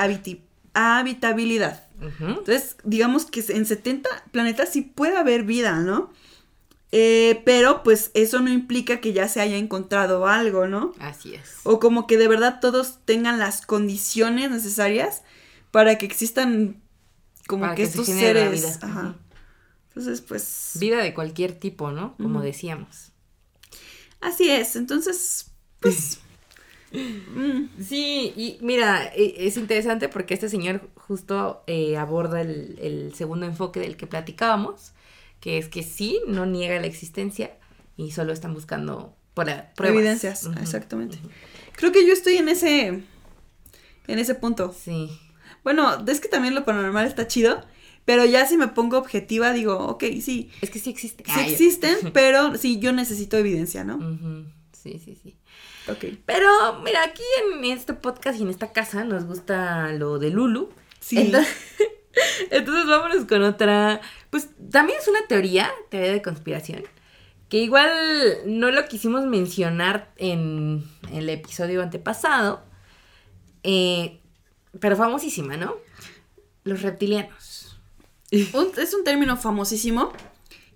habitabilidad. 0.74 1.84
Entonces, 2.20 2.76
digamos 2.84 3.26
que 3.26 3.46
en 3.48 3.68
70 3.68 4.10
planetas 4.32 4.70
sí 4.70 4.82
puede 4.82 5.16
haber 5.16 5.44
vida, 5.44 5.80
¿no? 5.80 6.12
Eh, 6.92 7.44
pero 7.46 7.84
pues 7.84 8.10
eso 8.16 8.40
no 8.40 8.52
implica 8.52 9.00
que 9.00 9.14
ya 9.14 9.28
se 9.28 9.42
haya 9.42 9.58
encontrado 9.58 10.26
algo, 10.28 10.68
¿no? 10.68 10.94
Así 11.00 11.36
es. 11.36 11.58
O 11.64 11.80
como 11.80 12.08
que 12.08 12.18
de 12.18 12.28
verdad 12.28 12.60
todos 12.60 12.98
tengan 13.06 13.38
las 13.38 13.64
condiciones 13.64 14.50
necesarias 14.50 15.22
para 15.70 15.98
que 15.98 16.06
existan 16.06 16.83
como 17.48 17.64
Para 17.64 17.76
que, 17.76 17.84
que 17.84 17.90
se 17.90 18.00
estos 18.02 18.08
seres. 18.16 18.62
vida. 18.62 18.80
Ajá. 18.82 19.16
Entonces, 19.90 20.22
pues. 20.22 20.72
Vida 20.80 20.98
de 21.04 21.14
cualquier 21.14 21.54
tipo, 21.54 21.92
¿no? 21.92 22.16
Como 22.18 22.42
decíamos. 22.42 23.12
Así 24.22 24.50
es. 24.50 24.76
Entonces, 24.76 25.52
pues. 25.80 26.20
mm, 26.92 27.82
Sí, 27.84 28.34
y 28.36 28.58
mira, 28.62 29.06
e- 29.16 29.36
es 29.48 29.58
interesante 29.58 30.10
porque 30.10 30.34
este 30.34 30.50
señor 30.50 30.90
justo 30.96 31.64
eh, 31.68 31.98
aborda 31.98 32.42
el, 32.42 32.80
el 32.82 33.14
segundo 33.16 33.46
enfoque 33.46 33.80
del 33.80 33.98
que 33.98 34.08
platicábamos, 34.08 34.94
que 35.40 35.58
es 35.58 35.68
que 35.70 35.84
sí, 35.84 36.22
no 36.28 36.46
niega 36.46 36.80
la 36.80 36.88
existencia 36.88 37.58
y 37.98 38.12
solo 38.12 38.32
están 38.34 38.54
buscando 38.54 39.16
pruebas. 39.34 39.66
evidencias, 39.82 40.50
exactamente. 40.62 41.18
Creo 41.76 41.92
que 41.92 42.06
yo 42.08 42.14
estoy 42.14 42.38
en 42.38 42.50
ese. 42.50 43.04
En 44.08 44.20
ese 44.20 44.36
punto. 44.36 44.74
Sí, 44.78 45.10
Bueno, 45.64 46.04
es 46.08 46.20
que 46.20 46.28
también 46.28 46.56
lo 46.56 46.66
paranormal 46.66 47.06
está 47.08 47.28
chido. 47.28 47.64
Pero 48.06 48.26
ya 48.26 48.46
si 48.46 48.58
me 48.58 48.68
pongo 48.68 48.98
objetiva, 48.98 49.54
digo, 49.54 49.78
ok, 49.78 50.04
sí. 50.22 50.52
es 50.62 50.70
que 50.70 50.80
sí 50.80 50.90
existe. 50.90 51.24
Sí 51.26 51.40
existen, 51.40 51.96
pero 52.14 52.58
sí, 52.58 52.80
yo 52.80 52.92
necesito 52.92 53.38
evidencia, 53.38 53.86
¿no? 53.86 53.98
Sí, 54.74 55.00
sí, 55.04 55.18
sí. 55.22 55.38
Ok. 55.88 56.06
Pero 56.26 56.82
mira, 56.84 57.02
aquí 57.04 57.22
en 57.54 57.64
este 57.66 57.94
podcast 57.94 58.40
y 58.40 58.44
en 58.44 58.50
esta 58.50 58.74
casa 58.74 59.06
nos 59.06 59.24
gusta 59.26 59.94
lo 59.94 60.20
de 60.20 60.32
Lulu. 60.32 60.70
Sí. 61.00 61.18
Entonces, 61.18 61.54
entonces 62.52 62.86
vámonos 62.88 63.26
con 63.26 63.42
otra. 63.44 64.02
Pues 64.30 64.50
también 64.70 65.00
es 65.00 65.08
una 65.08 65.26
teoría, 65.28 65.72
teoría 65.90 66.12
de 66.12 66.22
conspiración. 66.22 66.84
Que 67.48 67.60
igual 67.60 67.90
no 68.46 68.70
lo 68.72 68.86
quisimos 68.88 69.26
mencionar 69.26 70.12
en, 70.18 70.84
en 71.10 71.16
el 71.16 71.30
episodio 71.30 71.82
antepasado. 71.84 72.64
eh, 73.64 74.20
pero 74.80 74.96
famosísima, 74.96 75.58
¿no? 75.58 75.76
Los 76.64 76.82
reptilianos. 76.82 77.80
Un- 78.54 78.72
es 78.78 78.94
un 78.94 79.04
término 79.04 79.38
famosísimo 79.38 80.12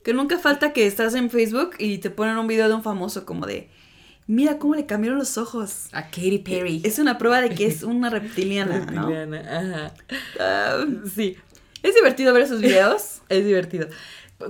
que 0.04 0.14
nunca 0.14 0.38
falta 0.40 0.74
que 0.74 0.86
estás 0.86 1.16
en 1.16 1.30
Facebook 1.30 1.72
y 1.80 1.98
te 1.98 2.10
ponen 2.10 2.38
un 2.38 2.48
video 2.48 2.68
de 2.68 2.76
un 2.76 2.84
famoso 2.84 3.26
como 3.26 3.46
de, 3.46 3.70
mira 4.28 4.58
cómo 4.60 4.76
le 4.76 4.86
cambiaron 4.86 5.18
los 5.20 5.38
ojos. 5.38 5.88
A 5.92 6.04
Katy 6.04 6.40
Perry. 6.40 6.82
Es 6.86 7.00
una 7.00 7.18
prueba 7.18 7.42
de 7.42 7.50
que 7.50 7.66
es 7.66 7.84
una 7.84 8.10
reptiliana, 8.10 8.80
¿no? 8.80 9.08
Reptiliana, 9.08 9.40
ajá. 9.40 9.94
Ah, 10.40 10.86
Sí. 11.14 11.36
es 11.84 11.96
divertido 11.96 12.34
ver 12.34 12.44
esos 12.44 12.62
videos. 12.62 13.22
Es 13.30 13.44
divertido. 13.46 13.88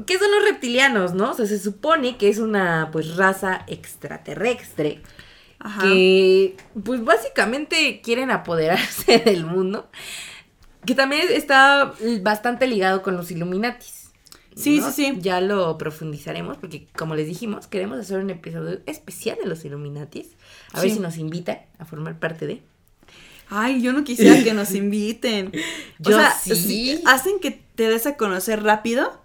¿Qué 0.06 0.20
son 0.20 0.30
los 0.32 0.44
reptilianos, 0.50 1.14
no? 1.14 1.32
O 1.32 1.34
sea, 1.34 1.46
se 1.46 1.58
supone 1.60 2.18
que 2.18 2.28
es 2.28 2.40
una, 2.40 2.90
pues, 2.92 3.16
raza 3.16 3.64
extraterrestre 3.68 5.02
Ajá. 5.60 5.82
que, 5.84 6.56
pues, 6.84 7.04
básicamente 7.04 8.02
quieren 8.02 8.32
apoderarse 8.32 9.20
del 9.26 9.46
mundo. 9.46 9.90
Que 10.86 10.96
también 10.96 11.26
está 11.30 11.94
bastante 12.22 12.68
ligado 12.68 13.02
con 13.02 13.18
los 13.18 13.32
Illuminatis. 13.32 14.12
Sí, 14.56 14.80
¿no? 14.80 14.92
sí, 14.92 15.14
sí. 15.14 15.18
Ya 15.22 15.40
lo 15.40 15.78
profundizaremos 15.78 16.58
porque, 16.58 16.88
como 16.96 17.16
les 17.16 17.28
dijimos, 17.28 17.68
queremos 17.68 18.00
hacer 18.00 18.20
un 18.20 18.30
episodio 18.30 18.80
especial 18.86 19.38
de 19.42 19.48
los 19.48 19.64
Illuminatis. 19.66 20.30
A 20.74 20.82
ver 20.82 20.92
si 20.92 21.00
nos 21.00 21.18
invitan 21.18 21.60
a 21.78 21.86
formar 21.86 22.20
parte 22.20 22.48
de. 22.48 22.62
Ay, 23.50 23.82
yo 23.82 23.94
no 23.94 24.04
quisiera 24.04 24.44
que 24.44 24.54
nos 24.54 24.72
inviten. 24.76 25.52
O 26.04 26.10
sea, 26.10 26.32
sí. 26.32 27.02
hacen 27.06 27.40
que 27.40 27.52
te 27.52 27.88
des 27.88 28.08
a 28.08 28.18
conocer 28.18 28.64
rápido, 28.64 29.22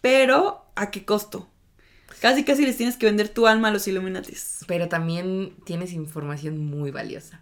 pero 0.00 0.64
¿a 0.76 0.90
qué 0.90 1.04
costo? 1.04 1.48
Casi, 2.20 2.44
casi 2.44 2.64
les 2.64 2.76
tienes 2.76 2.96
que 2.96 3.06
vender 3.06 3.28
tu 3.28 3.46
alma 3.46 3.68
a 3.68 3.70
los 3.70 3.86
Illuminatis. 3.86 4.64
Pero 4.66 4.88
también 4.88 5.54
tienes 5.64 5.92
información 5.92 6.58
muy 6.58 6.90
valiosa. 6.90 7.40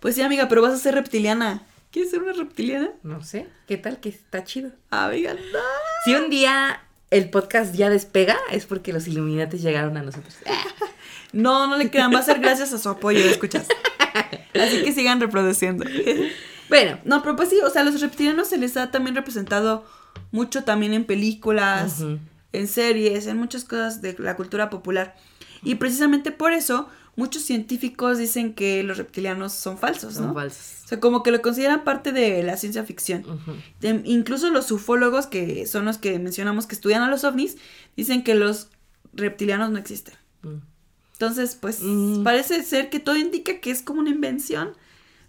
Pues 0.00 0.14
sí, 0.16 0.22
amiga, 0.22 0.48
pero 0.48 0.62
vas 0.62 0.72
a 0.74 0.78
ser 0.78 0.94
reptiliana. 0.94 1.66
¿Quieres 1.92 2.10
ser 2.10 2.22
una 2.22 2.32
reptiliana? 2.32 2.90
No 3.02 3.22
sé, 3.22 3.46
¿qué 3.68 3.76
tal 3.76 4.00
que 4.00 4.08
está 4.08 4.44
chido? 4.44 4.70
Amiga, 4.90 5.34
no. 5.34 5.58
Si 6.04 6.14
un 6.14 6.30
día 6.30 6.80
el 7.10 7.28
podcast 7.28 7.74
ya 7.74 7.90
despega, 7.90 8.36
es 8.50 8.64
porque 8.64 8.92
los 8.92 9.06
Illuminatis 9.06 9.62
llegaron 9.62 9.96
a 9.96 10.02
nosotros. 10.02 10.34
No, 11.34 11.66
no 11.66 11.78
le 11.78 11.90
crean, 11.90 12.12
va 12.14 12.18
a 12.18 12.22
ser 12.22 12.40
gracias 12.40 12.74
a 12.74 12.78
su 12.78 12.90
apoyo, 12.90 13.18
escuchas. 13.20 13.66
Así 14.52 14.82
que 14.82 14.92
sigan 14.92 15.20
reproduciendo. 15.20 15.84
Bueno, 16.68 16.98
No, 17.04 17.22
pero 17.22 17.36
pues 17.36 17.50
sí, 17.50 17.58
o 17.64 17.68
sea, 17.70 17.82
a 17.82 17.84
los 17.84 18.00
reptilianos 18.00 18.48
se 18.48 18.56
les 18.56 18.76
ha 18.78 18.90
también 18.90 19.14
representado 19.14 19.84
mucho 20.30 20.64
también 20.64 20.94
en 20.94 21.04
películas. 21.04 22.02
En 22.52 22.68
series, 22.68 23.26
en 23.26 23.36
muchas 23.38 23.64
cosas 23.64 24.02
de 24.02 24.14
la 24.18 24.36
cultura 24.36 24.70
popular. 24.70 25.16
Y 25.62 25.76
precisamente 25.76 26.32
por 26.32 26.52
eso 26.52 26.88
muchos 27.14 27.42
científicos 27.42 28.18
dicen 28.18 28.54
que 28.54 28.82
los 28.82 28.96
reptilianos 28.98 29.52
son 29.52 29.78
falsos, 29.78 30.14
son 30.14 30.28
¿no? 30.28 30.34
falsos. 30.34 30.82
O 30.84 30.88
sea, 30.88 31.00
como 31.00 31.22
que 31.22 31.30
lo 31.30 31.40
consideran 31.42 31.84
parte 31.84 32.10
de 32.12 32.42
la 32.42 32.56
ciencia 32.56 32.84
ficción. 32.84 33.24
Em, 33.82 34.02
incluso 34.04 34.50
los 34.50 34.70
ufólogos, 34.70 35.26
que 35.26 35.66
son 35.66 35.84
los 35.84 35.98
que 35.98 36.18
mencionamos 36.18 36.66
que 36.66 36.74
estudian 36.74 37.02
a 37.02 37.08
los 37.10 37.24
ovnis, 37.24 37.56
dicen 37.96 38.24
que 38.24 38.34
los 38.34 38.68
reptilianos 39.12 39.70
no 39.70 39.78
existen. 39.78 40.14
Mm. 40.42 40.56
Entonces, 41.12 41.54
pues 41.60 41.80
Mm. 41.82 42.24
parece 42.24 42.62
ser 42.62 42.90
que 42.90 42.98
todo 42.98 43.16
indica 43.16 43.60
que 43.60 43.70
es 43.70 43.82
como 43.82 44.00
una 44.00 44.10
invención. 44.10 44.72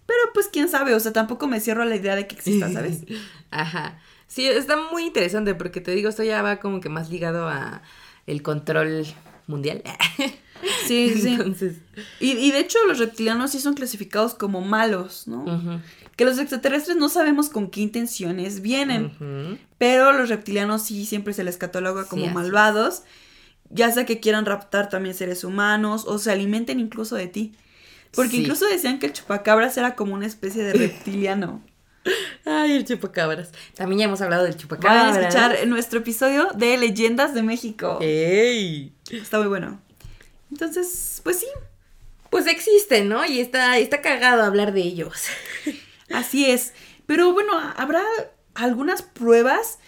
Pero 0.06 0.18
pues 0.34 0.48
quién 0.52 0.68
sabe, 0.68 0.94
o 0.94 1.00
sea, 1.00 1.12
tampoco 1.12 1.46
me 1.46 1.60
cierro 1.60 1.82
a 1.82 1.86
la 1.86 1.96
idea 1.96 2.14
de 2.16 2.26
que 2.26 2.34
exista, 2.34 2.70
¿sabes? 2.70 3.04
Ajá. 3.50 3.98
Sí, 4.34 4.46
está 4.48 4.76
muy 4.90 5.04
interesante 5.04 5.54
porque 5.54 5.80
te 5.80 5.92
digo, 5.92 6.08
esto 6.08 6.24
ya 6.24 6.42
va 6.42 6.56
como 6.58 6.80
que 6.80 6.88
más 6.88 7.08
ligado 7.10 7.48
a 7.48 7.82
el 8.26 8.42
control 8.42 9.04
mundial. 9.46 9.82
Sí, 10.86 11.12
sí. 11.20 11.28
Entonces, 11.34 11.76
Y, 12.20 12.30
y 12.32 12.50
de 12.50 12.60
hecho 12.60 12.78
los 12.88 12.98
reptilianos 12.98 13.50
sí 13.50 13.60
son 13.60 13.74
clasificados 13.74 14.34
como 14.34 14.62
malos, 14.62 15.26
¿no? 15.28 15.44
Que 16.16 16.24
los 16.24 16.38
extraterrestres 16.38 16.96
no 16.96 17.10
sabemos 17.10 17.50
con 17.50 17.68
qué 17.70 17.82
intenciones 17.82 18.62
vienen, 18.62 19.58
pero 19.76 20.12
los 20.12 20.30
reptilianos 20.30 20.82
sí 20.82 21.04
siempre 21.04 21.34
se 21.34 21.44
les 21.44 21.58
cataloga 21.58 22.06
como 22.06 22.26
malvados, 22.28 23.02
ya 23.68 23.90
sea 23.92 24.06
que 24.06 24.20
quieran 24.20 24.46
raptar 24.46 24.88
también 24.88 25.14
seres 25.14 25.44
humanos 25.44 26.04
o 26.06 26.18
se 26.18 26.30
alimenten 26.30 26.80
incluso 26.80 27.14
de 27.16 27.26
ti. 27.26 27.52
Porque 28.14 28.30
Sí. 28.30 28.42
incluso 28.42 28.64
decían 28.66 28.98
que 28.98 29.06
el 29.06 29.12
chupacabras 29.12 29.76
era 29.76 29.94
como 29.96 30.14
una 30.14 30.26
especie 30.26 30.62
de 30.62 30.72
reptiliano. 30.88 31.62
Ay, 32.44 32.72
el 32.72 32.84
chupacabras. 32.84 33.50
También 33.74 34.00
ya 34.00 34.04
hemos 34.06 34.20
hablado 34.20 34.44
del 34.44 34.52
Vayan 34.52 34.62
chupacabras. 34.62 35.16
a 35.16 35.20
escuchar 35.20 35.66
nuestro 35.66 36.00
episodio 36.00 36.48
de 36.54 36.76
Leyendas 36.76 37.34
de 37.34 37.42
México. 37.42 37.98
¡Ey! 38.00 38.92
Está 39.10 39.38
muy 39.38 39.48
bueno. 39.48 39.80
Entonces, 40.50 41.20
pues 41.24 41.40
sí, 41.40 41.46
Pues 42.30 42.46
existen, 42.46 43.08
¿no? 43.08 43.24
Y 43.24 43.40
está, 43.40 43.78
está 43.78 44.02
cagado 44.02 44.42
hablar 44.42 44.72
de 44.72 44.82
ellos. 44.82 45.24
Así 46.10 46.50
es. 46.50 46.74
Pero 47.06 47.32
bueno, 47.32 47.52
habrá 47.76 48.02
algunas 48.54 49.02
pruebas 49.02 49.78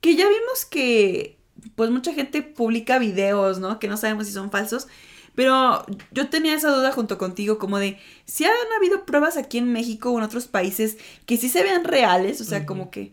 que 0.00 0.14
ya 0.16 0.28
vimos 0.28 0.64
que 0.64 1.38
pues 1.76 1.90
mucha 1.90 2.12
gente 2.12 2.42
publica 2.42 2.98
videos, 2.98 3.58
¿no? 3.58 3.78
Que 3.78 3.88
no 3.88 3.96
sabemos 3.96 4.26
si 4.26 4.32
son 4.32 4.50
falsos. 4.50 4.86
Pero 5.34 5.84
yo 6.12 6.28
tenía 6.28 6.54
esa 6.54 6.70
duda 6.70 6.92
junto 6.92 7.18
contigo, 7.18 7.58
como 7.58 7.78
de 7.78 7.98
si 8.24 8.44
han 8.44 8.52
habido 8.76 9.04
pruebas 9.04 9.36
aquí 9.36 9.58
en 9.58 9.72
México 9.72 10.10
o 10.10 10.18
en 10.18 10.24
otros 10.24 10.46
países 10.46 10.96
que 11.26 11.36
sí 11.36 11.48
se 11.48 11.62
vean 11.62 11.84
reales, 11.84 12.40
o 12.40 12.44
sea, 12.44 12.66
como 12.66 12.90
que 12.90 13.12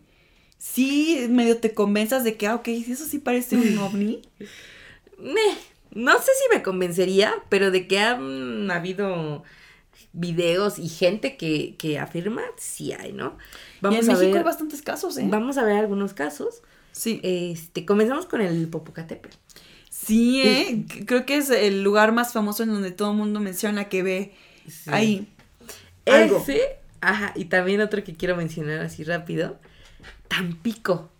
sí 0.58 1.26
medio 1.28 1.58
te 1.58 1.74
convenzas 1.74 2.22
de 2.22 2.36
que, 2.36 2.46
ah, 2.46 2.54
ok, 2.54 2.68
eso 2.68 3.04
sí 3.04 3.18
parece 3.18 3.56
un 3.56 3.78
ovni. 3.78 4.22
No 5.94 6.12
sé 6.18 6.30
si 6.40 6.56
me 6.56 6.62
convencería, 6.62 7.34
pero 7.48 7.70
de 7.70 7.86
que 7.88 7.98
han 7.98 8.70
habido 8.70 9.42
videos 10.12 10.78
y 10.78 10.88
gente 10.88 11.36
que, 11.36 11.74
que 11.76 11.98
afirma, 11.98 12.42
sí 12.56 12.92
hay, 12.92 13.12
¿no? 13.12 13.36
y 13.82 13.86
en 13.86 13.94
a 13.94 13.98
México 13.98 14.18
ver, 14.18 14.36
hay 14.38 14.44
bastantes 14.44 14.82
casos, 14.82 15.18
¿eh? 15.18 15.24
vamos 15.26 15.58
a 15.58 15.64
ver 15.64 15.76
algunos 15.76 16.14
casos. 16.14 16.62
Sí. 16.92 17.20
Este, 17.22 17.84
comenzamos 17.84 18.26
con 18.26 18.40
el 18.42 18.68
Popocatépetl. 18.68 19.36
Sí, 20.04 20.42
¿eh? 20.42 20.84
Creo 21.06 21.24
que 21.26 21.36
es 21.36 21.50
el 21.50 21.82
lugar 21.82 22.12
más 22.12 22.32
famoso 22.32 22.62
en 22.62 22.70
donde 22.70 22.90
todo 22.90 23.10
el 23.12 23.16
mundo 23.16 23.40
menciona 23.40 23.88
que 23.88 24.02
ve 24.02 24.32
Sí. 24.68 24.90
ahí. 24.90 25.28
algo. 26.06 26.38
Ese, 26.38 26.60
ajá, 27.00 27.32
y 27.36 27.44
también 27.46 27.80
otro 27.80 28.02
que 28.04 28.14
quiero 28.14 28.36
mencionar 28.36 28.80
así 28.80 29.04
rápido, 29.04 29.58
Tampico. 30.28 31.10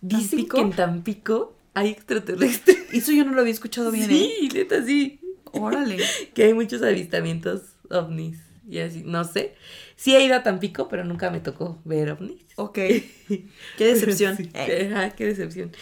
Dicen 0.00 0.30
¿Tampico? 0.30 0.56
que 0.56 0.62
en 0.62 0.70
Tampico 0.72 1.56
hay 1.74 1.90
extraterrestres. 1.90 2.78
Eso 2.92 3.12
yo 3.12 3.24
no 3.24 3.32
lo 3.32 3.40
había 3.40 3.52
escuchado 3.52 3.90
bien, 3.90 4.10
¿eh? 4.10 4.30
Sí, 4.40 4.48
neta, 4.52 4.84
sí. 4.84 5.20
Órale. 5.52 5.98
Que 6.34 6.44
hay 6.44 6.54
muchos 6.54 6.82
avistamientos 6.82 7.62
ovnis 7.90 8.38
y 8.68 8.78
así, 8.78 9.02
no 9.04 9.24
sé. 9.24 9.54
Sí 9.96 10.14
he 10.16 10.24
ido 10.24 10.34
a 10.36 10.42
Tampico, 10.42 10.88
pero 10.88 11.04
nunca 11.04 11.30
me 11.30 11.40
tocó 11.40 11.78
ver 11.84 12.10
ovnis. 12.10 12.42
Ok. 12.56 12.74
Qué 12.78 13.44
decepción. 13.78 14.36
Sí, 14.36 14.50
Eh, 14.54 14.90
ajá, 14.92 15.10
qué 15.10 15.26
decepción. 15.26 15.72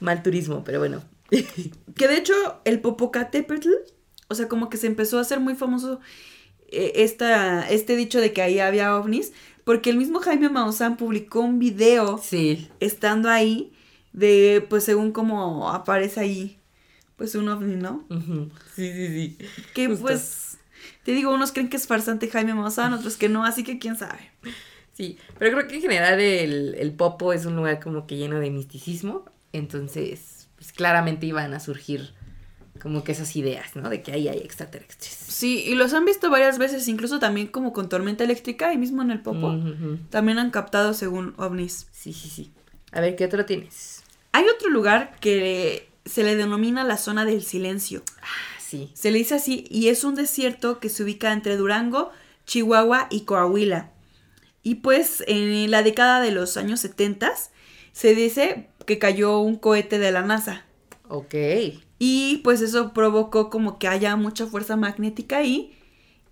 Mal 0.00 0.22
turismo, 0.22 0.62
pero 0.64 0.78
bueno. 0.78 1.02
Que 1.94 2.08
de 2.08 2.16
hecho, 2.16 2.34
el 2.64 2.80
Popocatépetl, 2.80 3.70
o 4.28 4.34
sea, 4.34 4.48
como 4.48 4.68
que 4.70 4.76
se 4.76 4.86
empezó 4.86 5.18
a 5.18 5.22
hacer 5.22 5.40
muy 5.40 5.54
famoso 5.54 6.00
eh, 6.68 6.92
esta, 6.96 7.68
este 7.68 7.96
dicho 7.96 8.20
de 8.20 8.32
que 8.32 8.42
ahí 8.42 8.58
había 8.60 8.96
ovnis, 8.96 9.32
porque 9.64 9.90
el 9.90 9.96
mismo 9.96 10.20
Jaime 10.20 10.48
Maussan 10.48 10.96
publicó 10.96 11.40
un 11.40 11.58
video 11.58 12.18
Sí. 12.18 12.68
estando 12.80 13.28
ahí 13.30 13.72
de, 14.12 14.64
pues, 14.68 14.84
según 14.84 15.12
como 15.12 15.68
aparece 15.70 16.20
ahí, 16.20 16.58
pues, 17.16 17.34
un 17.34 17.48
ovni, 17.48 17.76
¿no? 17.76 18.06
Sí, 18.74 18.92
sí, 18.92 19.08
sí. 19.08 19.38
Que, 19.74 19.88
Justo. 19.88 20.02
pues, 20.02 20.58
te 21.04 21.12
digo, 21.12 21.32
unos 21.34 21.52
creen 21.52 21.68
que 21.68 21.76
es 21.76 21.86
farsante 21.86 22.28
Jaime 22.28 22.54
Maussan, 22.54 22.92
otros 22.92 23.16
que 23.16 23.28
no, 23.28 23.44
así 23.44 23.64
que 23.64 23.78
quién 23.78 23.96
sabe. 23.96 24.30
Sí, 24.92 25.16
pero 25.38 25.56
creo 25.56 25.68
que 25.68 25.76
en 25.76 25.82
general 25.82 26.20
el, 26.20 26.74
el 26.76 26.92
Popo 26.92 27.32
es 27.32 27.44
un 27.44 27.56
lugar 27.56 27.80
como 27.80 28.06
que 28.06 28.16
lleno 28.16 28.38
de 28.40 28.50
misticismo, 28.50 29.24
entonces 29.52 30.37
pues 30.58 30.72
claramente 30.72 31.26
iban 31.26 31.54
a 31.54 31.60
surgir 31.60 32.12
como 32.80 33.04
que 33.04 33.12
esas 33.12 33.34
ideas, 33.36 33.74
¿no? 33.76 33.88
De 33.88 34.02
que 34.02 34.12
ahí 34.12 34.28
hay 34.28 34.38
extraterrestres. 34.38 35.12
Sí, 35.12 35.64
y 35.66 35.74
los 35.74 35.94
han 35.94 36.04
visto 36.04 36.30
varias 36.30 36.58
veces, 36.58 36.86
incluso 36.88 37.18
también 37.18 37.48
como 37.48 37.72
con 37.72 37.88
tormenta 37.88 38.24
eléctrica, 38.24 38.68
ahí 38.68 38.78
mismo 38.78 39.02
en 39.02 39.10
el 39.10 39.20
Popo. 39.20 39.58
También 40.10 40.38
han 40.38 40.50
captado 40.50 40.94
según 40.94 41.34
ovnis. 41.38 41.86
Sí, 41.92 42.12
sí, 42.12 42.28
sí. 42.28 42.52
A 42.92 43.00
ver, 43.00 43.16
¿qué 43.16 43.24
otro 43.24 43.44
tienes? 43.44 44.02
Hay 44.32 44.44
otro 44.44 44.70
lugar 44.70 45.16
que 45.20 45.88
se 46.04 46.22
le 46.22 46.36
denomina 46.36 46.84
la 46.84 46.96
zona 46.96 47.24
del 47.24 47.42
silencio. 47.42 48.02
Ah, 48.22 48.60
sí. 48.60 48.90
Se 48.94 49.10
le 49.10 49.18
dice 49.18 49.34
así 49.34 49.64
y 49.70 49.88
es 49.88 50.04
un 50.04 50.14
desierto 50.14 50.80
que 50.80 50.88
se 50.88 51.02
ubica 51.02 51.32
entre 51.32 51.56
Durango, 51.56 52.10
Chihuahua 52.46 53.08
y 53.10 53.22
Coahuila. 53.22 53.90
Y 54.62 54.76
pues 54.76 55.22
en 55.26 55.70
la 55.70 55.82
década 55.82 56.20
de 56.20 56.30
los 56.30 56.56
años 56.56 56.80
70 56.80 57.32
se 57.92 58.14
dice 58.14 58.68
que 58.88 58.98
cayó 58.98 59.38
un 59.38 59.54
cohete 59.56 59.98
de 60.00 60.10
la 60.10 60.22
NASA. 60.22 60.64
Ok. 61.08 61.34
Y 62.00 62.38
pues 62.38 62.60
eso 62.62 62.92
provocó 62.92 63.50
como 63.50 63.78
que 63.78 63.86
haya 63.86 64.16
mucha 64.16 64.46
fuerza 64.46 64.76
magnética 64.76 65.36
ahí. 65.38 65.78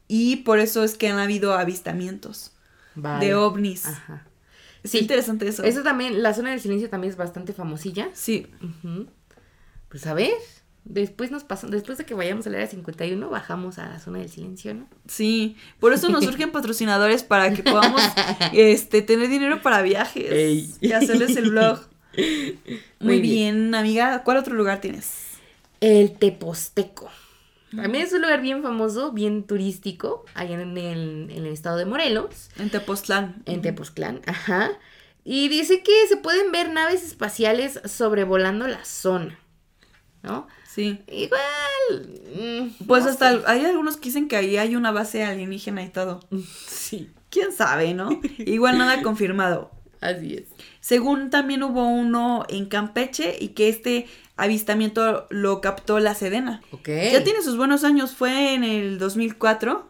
Y 0.09 0.37
por 0.37 0.59
eso 0.59 0.83
es 0.83 0.97
que 0.97 1.09
han 1.09 1.19
habido 1.19 1.53
avistamientos 1.55 2.53
Vale. 2.95 3.27
de 3.27 3.35
ovnis. 3.35 3.87
Ajá. 3.87 4.27
Es 4.83 4.93
Sí. 4.93 4.99
interesante 4.99 5.47
eso. 5.49 5.65
Eso 5.65 5.83
también, 5.83 6.23
la 6.23 6.33
zona 6.33 6.51
del 6.51 6.61
silencio 6.61 6.89
también 6.89 7.11
es 7.11 7.17
bastante 7.19 7.53
famosilla. 7.53 8.09
Sí. 8.15 8.47
Pues 9.89 10.07
a 10.07 10.15
ver, 10.15 10.31
después 10.85 11.31
nos 11.33 11.43
pasamos, 11.45 11.73
después 11.73 11.99
de 11.99 12.05
que 12.07 12.15
vayamos 12.15 12.47
al 12.47 12.55
área 12.55 12.67
51, 12.69 13.29
bajamos 13.29 13.79
a 13.79 13.89
la 13.89 13.99
zona 13.99 14.21
del 14.21 14.29
silencio, 14.31 14.75
¿no? 14.75 14.89
Sí, 15.09 15.57
por 15.81 15.93
eso 15.93 16.09
nos 16.09 16.25
surgen 16.25 16.53
patrocinadores 16.53 17.23
para 17.25 17.53
que 17.53 17.63
podamos 17.65 18.01
este, 18.53 19.03
tener 19.03 19.29
dinero 19.29 19.61
para 19.61 19.83
viajes 19.83 20.31
Ey. 20.31 20.73
y 20.81 20.93
hacerles 20.93 21.37
el 21.37 21.51
blog. 21.51 21.81
Muy, 23.01 23.21
bien. 23.21 23.75
amiga. 23.75 24.23
¿Cuál 24.25 24.39
otro 24.39 24.55
lugar 24.55 24.81
tienes? 24.81 25.39
El 25.81 26.13
Teposteco. 26.19 27.11
También 27.75 28.05
es 28.07 28.13
un 28.13 28.23
lugar 28.23 28.41
bien 28.41 28.63
famoso, 28.63 29.13
bien 29.13 29.43
turístico, 29.45 30.25
allá 30.35 30.55
en 30.61 30.79
el, 30.79 31.31
en 31.31 31.31
el 31.31 31.47
estado 31.47 31.77
de 31.77 31.85
Morelos, 31.85 32.49
En 32.59 32.71
Tepoztlán. 32.71 33.43
en 33.45 33.61
Tepoztlán, 33.61 34.23
ajá. 34.27 34.71
Y 35.25 35.49
dice 35.49 35.83
que 35.83 35.93
se 36.09 36.17
pueden 36.17 36.53
ver 36.53 36.71
naves 36.71 37.03
espaciales 37.05 37.81
sobrevolando 37.85 38.67
la 38.69 38.85
zona, 38.85 39.39
¿no? 40.23 40.47
Sí. 40.65 41.01
Igual. 41.09 41.41
mm, 42.81 42.85
Pues 42.87 43.05
no 43.05 43.11
hasta 43.11 43.33
sé. 43.33 43.43
hay 43.47 43.65
algunos 43.65 43.97
que 43.97 44.05
dicen 44.11 44.29
que 44.29 44.37
ahí 44.37 44.57
hay 44.57 44.77
una 44.77 44.93
base 44.93 45.25
alienígena 45.25 45.83
y 45.83 45.89
todo. 45.89 46.21
Sí, 46.69 47.11
¿Quién 47.31 47.53
sabe, 47.53 47.93
no? 47.93 48.09
Igual 48.39 48.79
nada 48.79 49.03
confirmado. 49.03 49.71
Así 50.01 50.35
es. 50.35 50.45
Según 50.81 51.31
también 51.31 51.63
hubo 51.63 51.87
uno 51.89 52.45
en 52.49 52.67
Campeche 52.67 53.37
y 53.41 53.49
que 53.49 53.69
este 53.69 54.07
avistamiento 54.37 55.27
lo 55.31 55.61
captó 55.61 55.99
la 55.99 56.15
Sedena. 56.15 56.63
Ok. 56.71 56.89
Ya 57.13 57.25
tiene 57.25 57.43
sus 57.43 57.57
buenos 57.57 57.85
años, 57.85 58.15
fue 58.15 58.55
en 58.55 58.65
el 58.65 58.99
2004. 58.99 59.89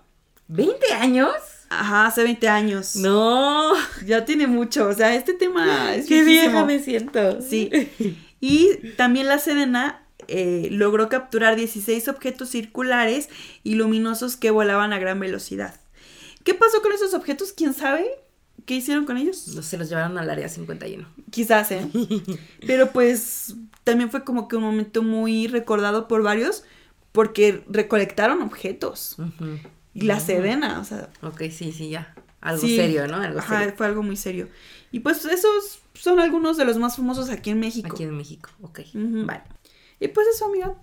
¿20 0.50 0.74
años? 1.00 1.32
Ajá, 1.68 2.07
hace 2.07 2.22
20 2.22 2.48
años. 2.48 2.96
No. 2.96 3.72
Ya 4.04 4.24
tiene 4.24 4.46
mucho, 4.46 4.88
o 4.88 4.92
sea, 4.92 5.14
este 5.14 5.34
tema 5.34 5.94
es 5.94 6.07
Qué 6.07 6.22
viejísimo. 6.22 6.50
vieja 6.52 6.64
me 6.64 6.78
siento. 6.80 7.40
Sí. 7.42 7.70
Y 8.38 8.92
también 8.96 9.28
la 9.28 9.38
Sedena 9.38 10.07
eh, 10.28 10.68
logró 10.70 11.09
capturar 11.09 11.57
16 11.57 12.07
objetos 12.09 12.50
circulares 12.50 13.30
y 13.64 13.76
luminosos 13.76 14.36
que 14.36 14.50
volaban 14.50 14.92
a 14.92 14.98
gran 14.98 15.18
velocidad. 15.18 15.80
¿Qué 16.44 16.52
pasó 16.52 16.82
con 16.82 16.92
esos 16.92 17.14
objetos? 17.14 17.52
¿Quién 17.54 17.72
sabe? 17.72 18.07
¿Qué 18.67 18.75
hicieron 18.75 19.07
con 19.07 19.17
ellos? 19.17 19.37
Se 19.39 19.79
los 19.79 19.89
llevaron 19.89 20.19
al 20.19 20.29
área 20.29 20.49
51. 20.49 21.09
Quizás, 21.31 21.71
¿eh? 21.71 21.87
Pero 22.67 22.91
pues 22.91 23.55
también 23.85 24.11
fue 24.11 24.25
como 24.25 24.49
que 24.49 24.57
un 24.57 24.62
momento 24.64 25.03
muy 25.03 25.47
recordado 25.47 26.09
por 26.09 26.23
varios 26.23 26.64
porque 27.12 27.64
recolectaron 27.69 28.43
objetos. 28.43 29.17
Y 29.95 30.03
la. 30.03 30.21
Sedena, 30.21 30.81
o 30.81 30.85
sea, 30.85 31.09
Ok, 31.23 31.43
sí, 31.51 31.73
sí, 31.73 31.89
ya. 31.91 32.14
Algo 32.41 32.61
Sí. 32.61 32.77
serio, 32.77 33.07
¿no? 33.09 33.17
Algo 33.17 33.39
ajá, 33.39 33.61
serio. 33.61 33.75
fue 33.77 33.87
algo 33.87 34.03
muy 34.03 34.17
serio. 34.17 34.49
Y 34.93 35.01
pues 35.01 35.25
esos 35.25 35.79
son 35.95 36.21
algunos 36.21 36.57
de 36.57 36.64
los 36.64 36.77
más 36.77 36.97
famosos 36.97 37.31
aquí 37.31 37.51
en 37.51 37.61
México. 37.61 37.89
Aquí 37.91 38.03
en 38.03 38.17
México. 38.17 38.51
Ok. 38.62 38.81
Vale. 38.95 39.43
Y 40.01 40.09
pues 40.09 40.27
eso, 40.35 40.47
amiga. 40.47 40.75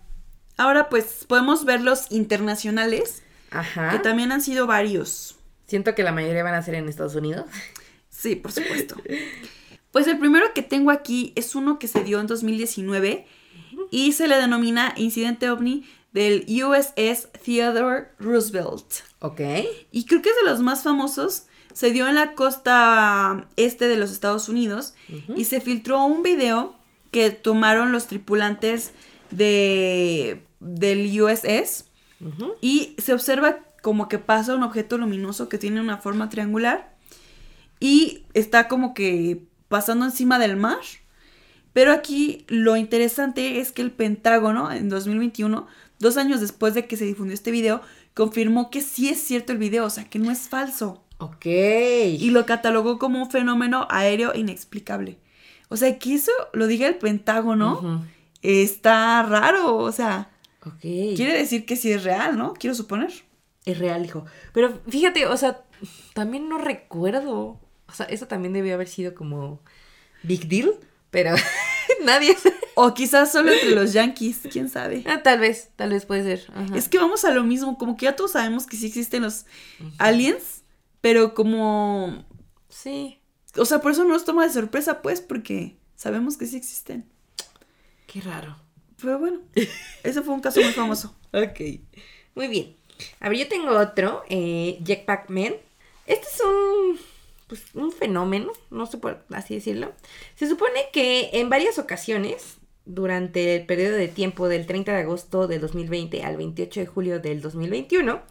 Ahora 0.57 0.89
pues 0.89 1.25
podemos 1.27 1.65
ver 1.65 1.81
los 1.81 2.11
internacionales, 2.11 3.23
Ajá. 3.51 3.91
que 3.91 3.99
también 3.99 4.31
han 4.31 4.41
sido 4.41 4.67
varios. 4.67 5.35
Siento 5.73 5.95
que 5.95 6.03
la 6.03 6.11
mayoría 6.11 6.43
van 6.43 6.53
a 6.53 6.61
ser 6.61 6.75
en 6.75 6.87
Estados 6.87 7.15
Unidos. 7.15 7.47
Sí, 8.07 8.35
por 8.35 8.51
supuesto. 8.51 8.95
Pues 9.91 10.05
el 10.05 10.19
primero 10.19 10.53
que 10.53 10.61
tengo 10.61 10.91
aquí 10.91 11.33
es 11.35 11.55
uno 11.55 11.79
que 11.79 11.87
se 11.87 12.03
dio 12.03 12.19
en 12.19 12.27
2019 12.27 13.25
y 13.89 14.11
se 14.11 14.27
le 14.27 14.37
denomina 14.37 14.93
incidente 14.97 15.49
ovni 15.49 15.83
del 16.11 16.45
USS 16.47 17.29
Theodore 17.43 18.09
Roosevelt. 18.19 18.85
Ok. 19.19 19.41
Y 19.91 20.05
creo 20.05 20.21
que 20.21 20.29
es 20.29 20.35
de 20.35 20.49
los 20.49 20.59
más 20.59 20.83
famosos. 20.83 21.47
Se 21.73 21.89
dio 21.91 22.07
en 22.07 22.15
la 22.15 22.33
costa 22.33 23.47
este 23.55 23.87
de 23.87 23.97
los 23.97 24.11
Estados 24.11 24.49
Unidos 24.49 24.93
y 25.35 25.45
se 25.45 25.59
filtró 25.59 26.05
un 26.05 26.21
video 26.21 26.75
que 27.09 27.31
tomaron 27.31 27.91
los 27.91 28.05
tripulantes 28.05 28.91
de 29.31 30.43
del 30.59 31.19
USS 31.19 31.85
y 32.61 32.95
se 32.99 33.13
observa 33.13 33.59
como 33.83 34.07
que 34.07 34.17
pasa 34.17 34.55
un 34.55 34.63
objeto 34.63 34.97
luminoso 34.97 35.49
que 35.49 35.57
tiene 35.57 35.81
una 35.81 35.97
forma 35.97 36.29
triangular 36.29 36.95
y 37.81 38.23
está 38.33 38.69
como 38.69 38.93
que 38.93 39.43
pasando 39.67 40.05
encima 40.05 40.39
del 40.39 40.55
mar. 40.55 40.79
Pero 41.73 41.91
aquí 41.91 42.45
lo 42.47 42.77
interesante 42.77 43.59
es 43.59 43.73
que 43.73 43.81
el 43.81 43.91
Pentágono 43.91 44.71
en 44.71 44.87
2021, 44.87 45.67
dos 45.99 46.15
años 46.15 46.39
después 46.39 46.73
de 46.75 46.87
que 46.87 46.95
se 46.95 47.03
difundió 47.03 47.33
este 47.33 47.51
video, 47.51 47.81
confirmó 48.13 48.69
que 48.71 48.79
sí 48.79 49.09
es 49.09 49.19
cierto 49.21 49.51
el 49.51 49.57
video, 49.57 49.83
o 49.85 49.89
sea, 49.89 50.09
que 50.09 50.17
no 50.17 50.31
es 50.31 50.47
falso. 50.47 51.03
Ok. 51.17 51.45
Y 51.45 52.29
lo 52.29 52.45
catalogó 52.45 52.97
como 52.99 53.21
un 53.21 53.29
fenómeno 53.29 53.85
aéreo 53.89 54.33
inexplicable. 54.33 55.17
O 55.67 55.75
sea, 55.75 55.99
que 55.99 56.13
eso 56.13 56.31
lo 56.53 56.67
diga 56.67 56.87
el 56.87 56.95
Pentágono 56.95 58.05
está 58.41 59.23
raro, 59.23 59.75
o 59.75 59.91
sea, 59.91 60.29
Ok. 60.65 60.79
quiere 60.79 61.37
decir 61.37 61.65
que 61.65 61.75
sí 61.75 61.91
es 61.91 62.05
real, 62.05 62.37
¿no? 62.37 62.53
Quiero 62.53 62.75
suponer. 62.75 63.11
Es 63.65 63.79
real, 63.79 64.05
hijo. 64.05 64.25
Pero 64.53 64.81
fíjate, 64.87 65.25
o 65.25 65.37
sea, 65.37 65.63
también 66.13 66.49
no 66.49 66.57
recuerdo. 66.57 67.59
O 67.87 67.93
sea, 67.93 68.05
eso 68.07 68.27
también 68.27 68.53
debió 68.53 68.73
haber 68.73 68.87
sido 68.87 69.13
como 69.13 69.61
big 70.23 70.47
deal, 70.47 70.73
pero 71.11 71.35
nadie. 72.05 72.35
O 72.75 72.93
quizás 72.93 73.31
solo 73.31 73.51
entre 73.51 73.71
los 73.71 73.93
yankees, 73.93 74.41
quién 74.51 74.69
sabe. 74.69 75.03
Ah, 75.05 75.21
tal 75.21 75.39
vez, 75.39 75.69
tal 75.75 75.91
vez 75.91 76.05
puede 76.05 76.23
ser. 76.23 76.51
Ajá. 76.53 76.75
Es 76.75 76.89
que 76.89 76.97
vamos 76.97 77.23
a 77.23 77.31
lo 77.31 77.43
mismo, 77.43 77.77
como 77.77 77.95
que 77.95 78.05
ya 78.05 78.15
todos 78.15 78.31
sabemos 78.31 78.65
que 78.65 78.77
sí 78.77 78.87
existen 78.87 79.21
los 79.21 79.45
aliens, 79.99 80.63
pero 81.01 81.33
como... 81.33 82.25
Sí. 82.69 83.19
O 83.55 83.65
sea, 83.65 83.79
por 83.79 83.91
eso 83.91 84.03
no 84.03 84.09
nos 84.09 84.25
toma 84.25 84.43
de 84.43 84.51
sorpresa, 84.51 85.01
pues, 85.03 85.21
porque 85.21 85.77
sabemos 85.95 86.35
que 86.37 86.47
sí 86.47 86.57
existen. 86.57 87.05
Qué 88.07 88.21
raro. 88.21 88.57
Pero 88.99 89.19
bueno, 89.19 89.41
ese 90.03 90.21
fue 90.21 90.33
un 90.33 90.39
caso 90.39 90.61
muy 90.61 90.71
famoso. 90.71 91.15
Ok. 91.33 91.59
Muy 92.35 92.47
bien. 92.47 92.77
A 93.19 93.29
ver, 93.29 93.39
yo 93.39 93.47
tengo 93.47 93.77
otro, 93.77 94.23
eh, 94.29 94.79
Jetpack 94.83 95.29
Man. 95.29 95.53
Este 96.05 96.27
es 96.27 96.41
un, 96.41 96.99
pues, 97.47 97.63
un 97.73 97.91
fenómeno, 97.91 98.51
no 98.69 98.85
sé 98.85 98.97
por 98.97 99.23
así 99.31 99.55
decirlo. 99.55 99.91
Se 100.35 100.47
supone 100.47 100.89
que 100.91 101.29
en 101.33 101.49
varias 101.49 101.79
ocasiones, 101.79 102.57
durante 102.85 103.55
el 103.55 103.65
periodo 103.65 103.95
de 103.95 104.07
tiempo 104.09 104.49
del 104.49 104.65
30 104.65 104.93
de 104.93 105.01
agosto 105.01 105.47
del 105.47 105.61
2020 105.61 106.23
al 106.23 106.37
28 106.37 106.79
de 106.81 106.85
julio 106.85 107.19
del 107.19 107.41
2021, 107.41 108.21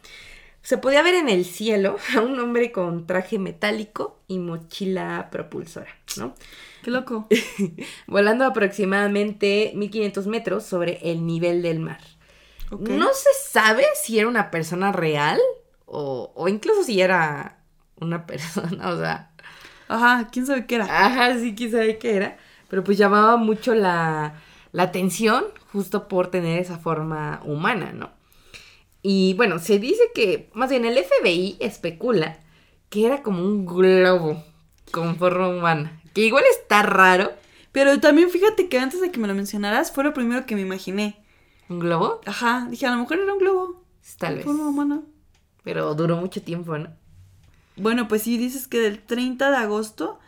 se 0.62 0.78
podía 0.78 1.02
ver 1.02 1.14
en 1.14 1.28
el 1.28 1.44
cielo 1.44 1.96
a 2.16 2.20
un 2.20 2.38
hombre 2.38 2.70
con 2.72 3.06
traje 3.06 3.38
metálico 3.38 4.20
y 4.28 4.38
mochila 4.38 5.28
propulsora, 5.30 5.94
¿no? 6.16 6.34
Qué 6.82 6.90
loco. 6.90 7.28
Volando 8.06 8.44
aproximadamente 8.44 9.72
1500 9.74 10.26
metros 10.26 10.64
sobre 10.64 10.98
el 11.02 11.26
nivel 11.26 11.62
del 11.62 11.80
mar. 11.80 12.00
No 12.78 13.08
se 13.14 13.28
sabe 13.50 13.84
si 14.02 14.18
era 14.18 14.28
una 14.28 14.50
persona 14.50 14.92
real 14.92 15.40
o, 15.86 16.32
o 16.34 16.48
incluso 16.48 16.82
si 16.84 17.00
era 17.00 17.64
una 17.96 18.26
persona, 18.26 18.90
o 18.90 18.98
sea, 18.98 19.32
Ajá, 19.88 20.28
quién 20.32 20.46
sabe 20.46 20.66
qué 20.66 20.76
era. 20.76 20.86
ajá, 20.88 21.38
sí, 21.38 21.54
quién 21.54 21.70
sabe 21.72 21.98
qué 21.98 22.16
era, 22.16 22.38
pero 22.68 22.84
pues 22.84 22.98
llamaba 22.98 23.36
mucho 23.36 23.74
la, 23.74 24.40
la 24.72 24.84
atención 24.84 25.44
justo 25.72 26.08
por 26.08 26.30
tener 26.30 26.58
esa 26.60 26.78
forma 26.78 27.40
humana, 27.44 27.92
¿no? 27.92 28.10
Y 29.02 29.34
bueno, 29.34 29.58
se 29.58 29.78
dice 29.78 30.02
que, 30.14 30.50
más 30.54 30.70
bien 30.70 30.84
el 30.84 30.98
FBI 30.98 31.56
especula 31.60 32.38
que 32.90 33.06
era 33.06 33.22
como 33.22 33.42
un 33.42 33.66
globo 33.66 34.42
con 34.92 35.16
forma 35.16 35.48
humana, 35.48 36.00
que 36.14 36.22
igual 36.22 36.44
está 36.50 36.82
raro, 36.82 37.32
Pero 37.72 38.00
también 38.00 38.30
fíjate 38.30 38.68
que 38.68 38.78
antes 38.78 39.00
de 39.00 39.10
que 39.10 39.18
me 39.20 39.28
lo 39.28 39.34
mencionaras, 39.34 39.92
fue 39.92 40.04
lo 40.04 40.12
primero 40.14 40.46
que 40.46 40.54
me 40.56 40.60
imaginé. 40.62 41.21
Un 41.72 41.78
globo, 41.80 42.20
Ajá, 42.26 42.66
dije, 42.70 42.86
a 42.86 42.92
lo 42.92 42.98
mejor 42.98 43.18
era 43.18 43.32
un 43.32 43.38
globo. 43.38 43.84
tal 44.18 44.36
vez, 44.36 44.44
forma 44.44 44.68
humana. 44.68 45.02
pero 45.62 45.94
duró 45.94 46.16
mucho 46.16 46.42
tiempo, 46.42 46.76
¿no? 46.78 46.90
Bueno, 47.76 48.06
pues 48.08 48.22
sí, 48.22 48.36
dices 48.38 48.68
que 48.68 48.78
del 48.78 49.00
30 49.00 49.50
de 49.50 49.56
agosto 49.56 50.18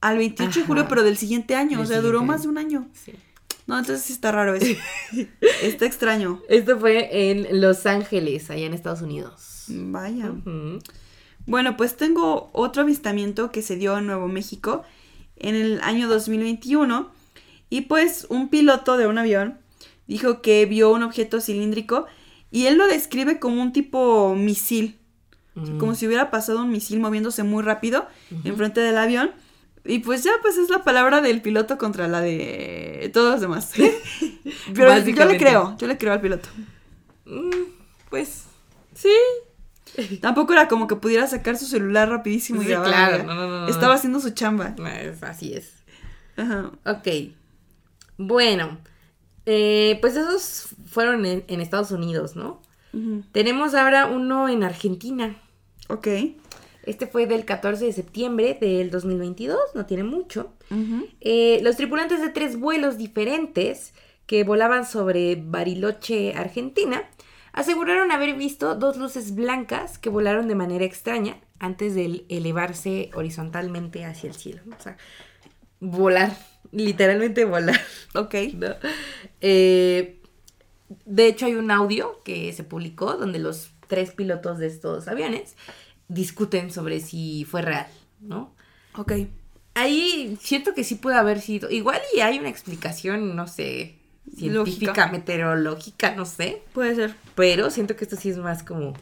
al 0.00 0.18
28 0.18 0.60
de 0.60 0.66
julio, 0.66 0.86
pero 0.88 1.02
del 1.02 1.16
siguiente 1.16 1.54
año. 1.54 1.78
Del 1.78 1.86
o 1.86 1.86
sea, 1.86 2.00
duró 2.00 2.24
más 2.24 2.42
de 2.42 2.48
un 2.48 2.58
año. 2.58 2.88
Sí. 2.92 3.12
No, 3.66 3.78
entonces 3.78 4.04
sí 4.04 4.12
está 4.12 4.32
raro 4.32 4.54
eso. 4.54 4.74
está 5.62 5.86
extraño. 5.86 6.40
Esto 6.48 6.78
fue 6.78 7.30
en 7.30 7.60
Los 7.60 7.86
Ángeles, 7.86 8.50
allá 8.50 8.66
en 8.66 8.74
Estados 8.74 9.02
Unidos. 9.02 9.66
Vaya. 9.68 10.32
Bueno, 11.46 11.76
pues 11.76 11.96
tengo 11.96 12.50
otro 12.52 12.82
avistamiento 12.82 13.52
que 13.52 13.62
se 13.62 13.76
dio 13.76 13.96
en 13.98 14.06
Nuevo 14.06 14.26
México 14.26 14.82
en 15.36 15.54
el 15.54 15.80
año 15.82 16.08
2021. 16.08 17.10
Y 17.68 17.82
pues 17.82 18.26
un 18.28 18.48
piloto 18.48 18.96
de 18.96 19.06
un 19.06 19.18
avión 19.18 19.58
dijo 20.10 20.42
que 20.42 20.66
vio 20.66 20.90
un 20.92 21.02
objeto 21.02 21.40
cilíndrico 21.40 22.06
y 22.50 22.66
él 22.66 22.76
lo 22.76 22.86
describe 22.86 23.38
como 23.38 23.62
un 23.62 23.72
tipo 23.72 24.34
misil. 24.34 24.98
O 25.56 25.64
sea, 25.66 25.74
Mm. 25.74 25.78
Como 25.78 25.94
si 25.96 26.06
hubiera 26.06 26.30
pasado 26.30 26.62
un 26.62 26.70
misil 26.70 27.00
moviéndose 27.00 27.42
muy 27.42 27.62
rápido 27.62 28.06
enfrente 28.44 28.80
del 28.80 28.96
avión. 28.98 29.32
Y 29.84 29.98
pues 30.00 30.22
ya, 30.22 30.32
pues 30.42 30.58
es 30.58 30.68
la 30.70 30.84
palabra 30.84 31.20
del 31.22 31.42
piloto 31.42 31.76
contra 31.78 32.06
la 32.06 32.20
de 32.20 33.10
todos 33.12 33.32
los 33.32 33.40
demás. 33.40 33.72
Pero 34.74 34.96
yo 34.98 35.24
le 35.26 35.38
creo, 35.38 35.76
yo 35.78 35.86
le 35.86 35.96
creo 35.98 36.12
al 36.12 36.20
piloto. 36.20 36.48
Mm, 37.24 37.50
Pues, 38.10 38.44
sí. 38.94 39.12
Tampoco 40.20 40.52
era 40.52 40.68
como 40.68 40.86
que 40.86 40.94
pudiera 40.96 41.26
sacar 41.26 41.56
su 41.56 41.66
celular 41.66 42.08
rapidísimo 42.08 42.62
y 42.62 42.66
grabar. 42.66 42.88
claro, 42.88 43.24
no, 43.24 43.34
no, 43.34 43.48
no, 43.48 43.60
no. 43.62 43.68
Estaba 43.68 43.94
haciendo 43.94 44.20
su 44.20 44.30
chamba. 44.30 44.74
Así 45.22 45.52
es. 45.54 45.72
Ajá. 46.36 46.70
Ok. 46.86 47.08
Bueno, 48.18 48.78
eh, 49.46 49.98
pues 50.00 50.16
esos 50.16 50.74
fueron 50.86 51.26
en, 51.26 51.44
en 51.48 51.60
Estados 51.60 51.90
Unidos, 51.90 52.36
¿no? 52.36 52.62
Tenemos 53.30 53.74
ahora 53.74 54.06
uno 54.06 54.48
en 54.48 54.64
Argentina. 54.64 55.40
Ok. 55.88 56.08
Este 56.84 57.06
fue 57.06 57.26
del 57.26 57.44
14 57.44 57.84
de 57.84 57.92
septiembre 57.92 58.56
del 58.60 58.90
2022, 58.90 59.58
no 59.74 59.86
tiene 59.86 60.04
mucho. 60.04 60.52
Eh, 61.20 61.60
los 61.62 61.76
tripulantes 61.76 62.20
de 62.20 62.30
tres 62.30 62.58
vuelos 62.58 62.96
diferentes 62.96 63.92
que 64.26 64.44
volaban 64.44 64.86
sobre 64.86 65.36
Bariloche, 65.36 66.34
Argentina, 66.34 67.08
aseguraron 67.52 68.12
haber 68.12 68.34
visto 68.34 68.76
dos 68.76 68.96
luces 68.96 69.34
blancas 69.34 69.98
que 69.98 70.08
volaron 70.08 70.48
de 70.48 70.54
manera 70.54 70.84
extraña 70.84 71.36
antes 71.58 71.94
de 71.94 72.24
elevarse 72.28 73.10
horizontalmente 73.14 74.04
hacia 74.04 74.28
el 74.28 74.36
cielo. 74.36 74.62
O 74.76 74.82
sea, 74.82 74.96
volar, 75.80 76.34
literalmente 76.72 77.44
volar. 77.44 77.80
Ok. 78.14 78.34
¿no? 78.54 78.74
Eh, 79.40 80.20
de 81.04 81.26
hecho, 81.26 81.46
hay 81.46 81.54
un 81.54 81.70
audio 81.70 82.20
que 82.24 82.52
se 82.52 82.64
publicó 82.64 83.14
donde 83.14 83.38
los 83.38 83.70
tres 83.86 84.10
pilotos 84.10 84.58
de 84.58 84.66
estos 84.66 85.06
aviones 85.06 85.54
discuten 86.08 86.72
sobre 86.72 86.98
si 87.00 87.44
fue 87.44 87.62
real, 87.62 87.86
¿no? 88.20 88.52
Ok. 88.96 89.12
Ahí 89.74 90.36
siento 90.42 90.74
que 90.74 90.82
sí 90.82 90.96
puede 90.96 91.16
haber 91.16 91.40
sido. 91.40 91.70
Igual 91.70 92.00
y 92.16 92.20
hay 92.20 92.40
una 92.40 92.48
explicación, 92.48 93.36
no 93.36 93.46
sé, 93.46 93.96
científica, 94.36 94.86
Lógica. 94.92 95.12
meteorológica, 95.12 96.14
no 96.16 96.24
sé. 96.26 96.62
Puede 96.72 96.96
ser. 96.96 97.14
Pero 97.36 97.70
siento 97.70 97.94
que 97.94 98.04
esto 98.04 98.16
sí 98.16 98.30
es 98.30 98.38
más 98.38 98.64
como. 98.64 98.94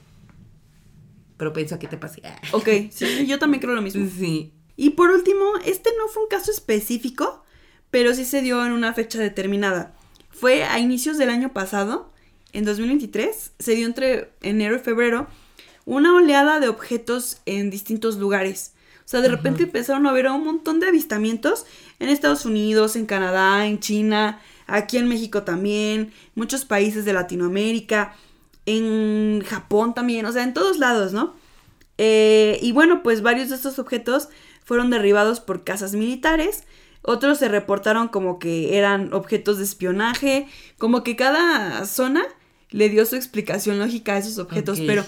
propenso 1.39 1.77
a 1.77 1.79
que 1.79 1.89
te 1.89 1.97
pase. 1.97 2.21
Ok. 2.53 2.69
Sí, 2.91 3.27
yo 3.27 3.39
también 3.39 3.63
creo 3.63 3.75
lo 3.75 3.81
mismo. 3.83 4.07
Sí. 4.15 4.53
Y 4.77 4.91
por 4.91 5.11
último, 5.11 5.45
este 5.65 5.91
no 5.99 6.09
fue 6.09 6.23
un 6.25 6.29
caso 6.29 6.51
específico, 6.51 7.43
pero 7.91 8.15
sí 8.15 8.25
se 8.25 8.43
dio 8.43 8.65
en 8.65 8.73
una 8.73 8.93
fecha 8.95 9.19
determinada. 9.19 9.95
Fue 10.31 10.65
a 10.65 10.79
inicios 10.79 11.19
del 11.19 11.31
año 11.31 11.53
pasado, 11.53 12.13
en 12.53 12.65
2023, 12.65 13.53
se 13.59 13.75
dio 13.75 13.87
entre 13.87 14.31
enero 14.41 14.77
y 14.77 14.79
febrero 14.79 15.27
una 15.85 16.15
oleada 16.15 16.61
de 16.61 16.69
objetos 16.69 17.41
en 17.47 17.71
distintos 17.71 18.17
lugares. 18.17 18.73
O 18.99 19.09
sea, 19.11 19.23
de 19.23 19.29
repente 19.29 19.63
empezaron 19.63 20.07
a 20.07 20.13
ver 20.13 20.27
un 20.29 20.45
montón 20.45 20.81
de 20.81 20.89
avistamientos 20.89 21.65
en 21.99 22.11
Estados 22.11 22.45
Unidos, 22.45 22.95
en 22.95 23.07
Canadá, 23.07 23.67
en 23.67 23.81
China, 23.81 24.39
aquí 24.67 24.99
en 24.99 25.09
México 25.09 25.45
también, 25.45 26.13
muchos 26.35 26.67
países 26.67 27.07
de 27.07 27.15
Latinoamérica, 27.15 28.15
en 28.67 29.43
Japón 29.47 29.95
también, 29.95 30.27
o 30.27 30.33
sea, 30.33 30.43
en 30.43 30.53
todos 30.53 30.79
lados, 30.79 31.15
¿no? 31.15 31.35
Eh, 31.97 32.59
y 32.61 32.73
bueno, 32.73 33.03
pues 33.03 33.23
varios 33.23 33.49
de 33.49 33.57
estos 33.57 33.79
objetos 33.79 34.29
fueron 34.65 34.91
derribados 34.91 35.41
por 35.41 35.65
casas 35.65 35.95
militares. 35.95 36.65
Otros 37.03 37.39
se 37.39 37.49
reportaron 37.49 38.09
como 38.09 38.39
que 38.39 38.77
eran 38.77 39.13
objetos 39.15 39.59
de 39.59 39.65
espionaje. 39.65 40.47
Como 40.79 41.03
que 41.03 41.17
cada 41.17 41.85
zona 41.87 42.25
le 42.71 42.89
dio 42.91 43.07
su 43.07 43.17
explicación 43.17 43.79
lógica 43.79 44.15
a 44.15 44.19
esos 44.19 44.39
objetos. 44.39 44.81
Pero 44.81 45.05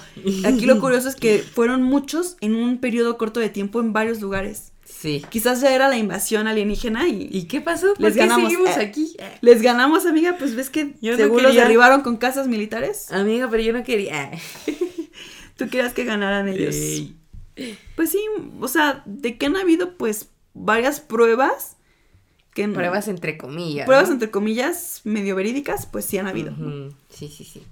aquí 0.47 0.67
lo 0.67 0.81
curioso 0.81 1.09
es 1.09 1.17
que 1.17 1.39
fueron 1.41 1.83
muchos 1.83 2.37
en 2.41 2.55
un 2.55 2.79
periodo 2.79 3.19
corto 3.19 3.41
de 3.41 3.49
tiempo 3.51 3.81
en 3.81 3.93
varios 3.93 4.21
lugares. 4.21 4.73
Sí. 4.85 5.25
Quizás 5.31 5.61
ya 5.61 5.73
era 5.75 5.89
la 5.89 5.97
invasión 5.99 6.47
alienígena 6.49 7.07
y, 7.09 7.29
¿Y 7.31 7.45
qué 7.45 7.61
pasó? 7.61 7.95
¿Por 7.95 8.01
Les 8.03 8.15
qué 8.15 8.21
ganamos. 8.21 8.51
seguimos 8.51 8.77
Eh, 8.77 8.81
aquí? 8.83 9.17
les 9.41 9.63
ganamos, 9.63 10.05
amiga. 10.07 10.37
Pues 10.39 10.55
ves 10.57 10.69
que 10.71 10.95
Yo 11.01 11.17
no 11.17 11.39
los 11.41 11.55
derribaron 11.55 12.01
con 12.01 12.17
casas 12.17 12.49
militares. 12.49 13.11
Amiga, 13.13 13.49
pero 13.51 13.63
yo 13.63 13.73
no 13.73 13.83
quería. 13.85 14.31
Tú 15.57 15.69
querías 15.69 15.93
que 15.93 16.05
ganaran 16.05 16.49
ellos. 16.49 16.75
Ey. 16.75 17.17
Pues 17.95 18.11
sí, 18.11 18.21
o 18.61 18.69
sea, 18.69 19.03
de 19.05 19.37
que 19.37 19.47
han 19.47 19.57
habido 19.57 19.97
pues 19.97 20.31
varias 20.55 21.01
pruebas 21.01 21.77
que 22.55 22.67
Pruebas 22.69 23.07
entre 23.09 23.39
comillas. 23.39 23.87
pruebas 23.87 24.09
¿no? 24.09 24.15
entre 24.15 24.31
comillas 24.31 25.01
medio 25.05 25.37
verídicas, 25.37 25.87
pues 25.87 26.05
sí 26.05 26.19
han 26.19 26.27
habido. 26.27 26.53
Sí, 27.09 27.29
sí, 27.29 27.45
sí. 27.45 27.63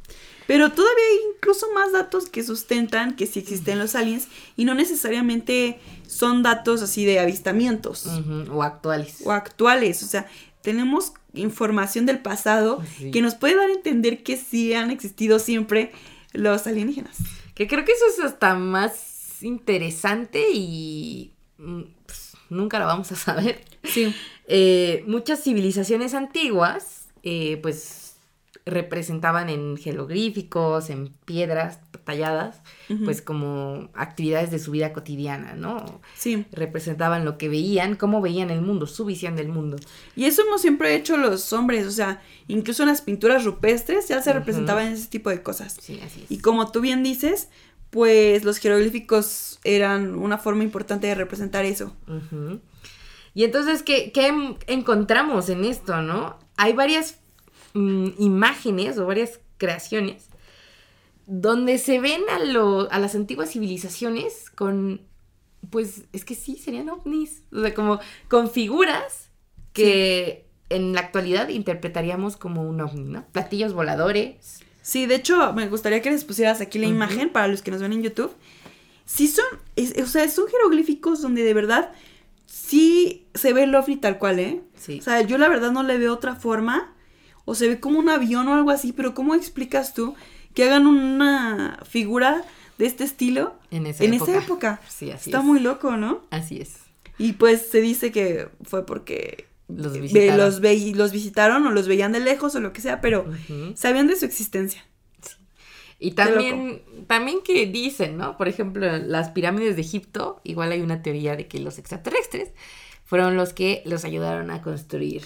Pero 0.47 0.72
todavía 0.72 1.05
hay 1.11 1.18
incluso 1.37 1.66
más 1.74 1.93
datos 1.93 2.29
que 2.31 2.43
sustentan 2.43 3.16
que 3.16 3.26
sí 3.26 3.41
existen 3.41 3.79
los 3.79 3.95
aliens 3.95 4.29
y 4.57 4.64
no 4.64 4.74
necesariamente 4.74 5.79
son 6.07 6.43
datos 6.43 6.81
así 6.81 7.05
de 7.05 7.18
avistamientos 7.20 8.07
O 8.51 8.62
actuales. 8.62 9.18
o 9.24 9.33
actuales. 9.33 10.03
O 10.03 10.07
sea, 10.07 10.26
tenemos 10.62 11.12
información 11.35 12.07
del 12.07 12.20
pasado 12.20 12.83
Sí. 12.99 13.11
que 13.11 13.20
nos 13.20 13.35
puede 13.35 13.57
dar 13.57 13.68
a 13.68 13.72
entender 13.74 14.22
que 14.22 14.37
sí 14.37 14.72
han 14.74 14.91
existido 14.91 15.39
siempre 15.39 15.93
los 16.33 16.66
alienígenas. 16.66 17.18
Que 17.55 17.66
creo 17.66 17.85
que 17.85 17.93
eso 17.93 18.05
es 18.07 18.24
hasta 18.24 18.55
más 18.55 19.43
interesante 19.43 20.51
y 20.53 21.33
mm, 21.59 21.83
pues, 22.07 22.33
nunca 22.49 22.79
lo 22.79 22.87
vamos 22.87 23.12
a 23.12 23.16
saber. 23.16 23.62
Sí. 23.85 24.14
Eh, 24.49 25.05
muchas 25.07 25.42
civilizaciones 25.42 26.14
antiguas, 26.14 27.09
eh, 27.22 27.59
pues 27.62 28.16
representaban 28.64 29.49
en 29.49 29.76
jeroglíficos, 29.76 30.90
en 30.90 31.09
piedras 31.24 31.80
talladas, 32.05 32.62
pues 33.05 33.20
como 33.20 33.90
actividades 33.92 34.51
de 34.51 34.59
su 34.59 34.70
vida 34.70 34.94
cotidiana, 34.94 35.55
¿no? 35.55 36.01
Sí. 36.14 36.46
Representaban 36.53 37.24
lo 37.26 37.36
que 37.36 37.51
veían, 37.51 37.96
cómo 37.96 38.22
veían 38.22 38.51
el 38.51 38.62
mundo, 38.62 38.86
su 38.86 39.05
visión 39.05 39.36
del 39.36 39.49
mundo. 39.49 39.76
Y 40.16 40.24
eso 40.24 40.42
hemos 40.42 40.62
siempre 40.62 40.94
hecho 40.94 41.18
los 41.18 41.53
hombres, 41.53 41.86
o 41.86 41.90
sea, 41.90 42.22
incluso 42.46 42.82
en 42.82 42.88
las 42.88 43.03
pinturas 43.03 43.44
rupestres 43.44 44.09
ya 44.09 44.22
se 44.22 44.32
representaban 44.32 44.86
ese 44.86 45.09
tipo 45.09 45.28
de 45.28 45.42
cosas. 45.42 45.76
Sí, 45.80 46.01
así 46.03 46.22
es. 46.24 46.30
Y 46.30 46.38
como 46.38 46.70
tú 46.70 46.80
bien 46.80 47.03
dices, 47.03 47.49
pues 47.90 48.44
los 48.44 48.59
jeroglíficos 48.59 49.59
eran 49.64 50.14
una 50.14 50.38
forma 50.38 50.64
importante 50.64 51.07
de 51.07 51.14
representar 51.14 51.64
eso. 51.64 51.94
Ujú. 52.07 52.61
Y 53.39 53.45
entonces, 53.45 53.84
¿qué, 53.84 54.11
qué 54.11 54.26
en- 54.26 54.57
encontramos 54.66 55.49
en 55.49 55.64
esto, 55.64 56.03
no? 56.03 56.36
Hay 56.57 56.72
varias 56.72 57.20
mm, 57.72 58.09
imágenes 58.18 58.99
o 58.99 59.07
varias 59.07 59.39
creaciones 59.59 60.26
donde 61.26 61.78
se 61.78 62.01
ven 62.01 62.22
a, 62.30 62.41
lo- 62.41 62.91
a 62.91 62.99
las 62.99 63.14
antiguas 63.14 63.51
civilizaciones 63.53 64.51
con, 64.51 65.03
pues, 65.70 66.03
es 66.12 66.24
que 66.24 66.34
sí, 66.34 66.57
serían 66.57 66.89
ovnis, 66.89 67.43
o 67.53 67.61
sea, 67.62 67.74
como 67.74 68.01
con 68.28 68.51
figuras 68.51 69.28
que 69.72 70.47
en 70.68 70.95
la 70.95 71.01
actualidad 71.03 71.49
interpretaríamos 71.49 72.36
como 72.36 72.62
un 72.68 72.80
ovni, 72.80 73.05
¿no? 73.05 73.24
Platillos 73.30 73.72
voladores. 73.72 74.61
Sí, 74.82 75.07
de 75.07 75.14
hecho, 75.14 75.53
me 75.53 75.68
gustaría 75.68 76.03
que 76.03 76.11
les 76.11 76.24
pusieras 76.24 76.61
aquí 76.61 76.80
la 76.80 76.86
imagen 76.86 77.30
para 77.30 77.47
los 77.47 77.62
que 77.62 77.70
nos 77.70 77.82
ven 77.82 77.93
en 77.93 78.03
YouTube. 78.03 78.32
Sí 79.05 79.28
son, 79.28 79.47
es- 79.76 79.95
o 80.03 80.07
sea, 80.07 80.28
son 80.28 80.49
jeroglíficos 80.49 81.22
donde 81.22 81.45
de 81.45 81.55
verdad 81.55 81.93
sí 82.49 83.26
se 83.34 83.53
ve 83.53 83.64
el 83.64 83.74
ovni 83.74 83.96
tal 83.96 84.18
cual, 84.18 84.38
¿eh? 84.38 84.61
Sí. 84.74 84.99
O 84.99 85.03
sea, 85.03 85.20
yo 85.22 85.38
la 85.38 85.49
verdad 85.49 85.70
no 85.70 85.82
le 85.82 85.99
veo 85.99 86.12
otra 86.12 86.34
forma. 86.34 86.94
O 87.44 87.55
se 87.55 87.66
ve 87.68 87.80
como 87.80 87.99
un 87.99 88.09
avión 88.11 88.46
o 88.49 88.55
algo 88.55 88.70
así, 88.70 88.92
pero 88.92 89.14
¿cómo 89.14 89.34
explicas 89.34 89.94
tú 89.94 90.14
que 90.55 90.64
hagan 90.64 90.86
una 90.86 91.78
figura 91.88 92.42
de 92.76 92.84
este 92.86 93.05
estilo 93.05 93.55
en 93.70 93.86
esa 93.86 94.05
en 94.05 94.12
época. 94.14 94.32
esa 94.32 94.44
época? 94.44 94.80
Sí, 94.88 95.11
así 95.11 95.30
Está 95.30 95.38
es. 95.38 95.44
muy 95.44 95.59
loco, 95.61 95.96
¿no? 95.96 96.22
Así 96.30 96.61
es. 96.61 96.74
Y 97.16 97.32
pues 97.32 97.66
se 97.70 97.80
dice 97.80 98.12
que 98.12 98.49
fue 98.64 98.84
porque 98.84 99.46
Los 99.68 99.94
ve- 99.94 100.01
visitaron. 100.01 100.36
los, 100.36 100.61
ve- 100.61 100.92
los 100.94 101.11
visitaron 101.11 101.66
o 101.66 101.70
los 101.70 101.88
veían 101.88 102.12
de 102.12 102.20
lejos 102.20 102.55
o 102.55 102.61
lo 102.61 102.74
que 102.74 102.82
sea, 102.82 103.01
pero 103.01 103.24
sabían 103.74 104.09
de 104.09 104.16
su 104.16 104.26
existencia. 104.26 104.84
Y 106.01 106.12
también, 106.12 106.82
también 107.09 107.38
que 107.42 107.66
dicen, 107.66 108.16
¿no? 108.18 108.36
Por 108.36 108.46
ejemplo, 108.49 108.86
las 108.99 109.30
pirámides 109.30 109.74
de 109.74 109.82
Egipto, 109.82 110.40
igual 110.44 110.70
hay 110.72 110.80
una 110.80 111.03
teoría 111.03 111.34
de 111.34 111.49
que 111.49 111.59
los 111.59 111.78
extraterrestres 111.78 112.51
fueron 113.05 113.36
los 113.36 113.53
que 113.53 113.82
los 113.84 114.05
ayudaron 114.05 114.51
a 114.51 114.62
construir 114.62 115.22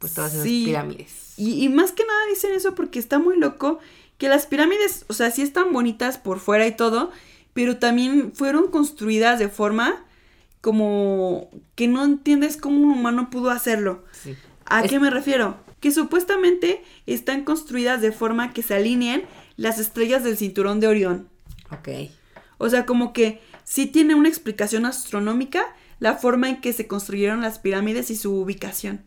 pues 0.00 0.14
todas 0.14 0.32
esas 0.32 0.44
Sí. 0.44 0.64
pirámides. 0.64 1.34
Y, 1.36 1.62
y 1.64 1.68
más 1.68 1.92
que 1.92 2.04
nada 2.04 2.18
dicen 2.30 2.52
eso 2.54 2.74
porque 2.74 2.98
está 2.98 3.18
muy 3.18 3.36
loco 3.38 3.78
que 4.18 4.28
las 4.28 4.46
pirámides, 4.46 5.04
o 5.08 5.12
sea, 5.12 5.30
sí 5.30 5.42
están 5.42 5.72
bonitas 5.72 6.18
por 6.18 6.40
fuera 6.40 6.66
y 6.66 6.72
todo, 6.74 7.10
pero 7.52 7.76
también 7.78 8.32
fueron 8.34 8.68
construidas 8.70 9.38
de 9.38 9.48
forma 9.48 10.04
como 10.60 11.50
que 11.74 11.88
no 11.88 12.04
entiendes 12.04 12.56
cómo 12.56 12.76
un 12.82 12.90
humano 12.92 13.30
pudo 13.30 13.50
hacerlo. 13.50 14.04
Sí. 14.12 14.34
¿A 14.66 14.84
Es- 14.84 14.90
qué 14.90 15.00
me 15.00 15.10
refiero? 15.10 15.56
Que 15.80 15.90
supuestamente 15.90 16.82
están 17.06 17.44
construidas 17.44 18.00
de 18.02 18.12
forma 18.12 18.52
que 18.52 18.62
se 18.62 18.74
alineen 18.74 19.22
las 19.60 19.78
estrellas 19.78 20.24
del 20.24 20.36
cinturón 20.38 20.80
de 20.80 20.86
Orión. 20.88 21.28
Ok. 21.70 21.88
O 22.58 22.68
sea, 22.70 22.86
como 22.86 23.12
que 23.12 23.40
sí 23.64 23.86
tiene 23.86 24.14
una 24.14 24.28
explicación 24.28 24.86
astronómica 24.86 25.64
la 25.98 26.14
forma 26.16 26.48
en 26.48 26.60
que 26.60 26.72
se 26.72 26.86
construyeron 26.86 27.42
las 27.42 27.58
pirámides 27.58 28.10
y 28.10 28.16
su 28.16 28.34
ubicación. 28.34 29.02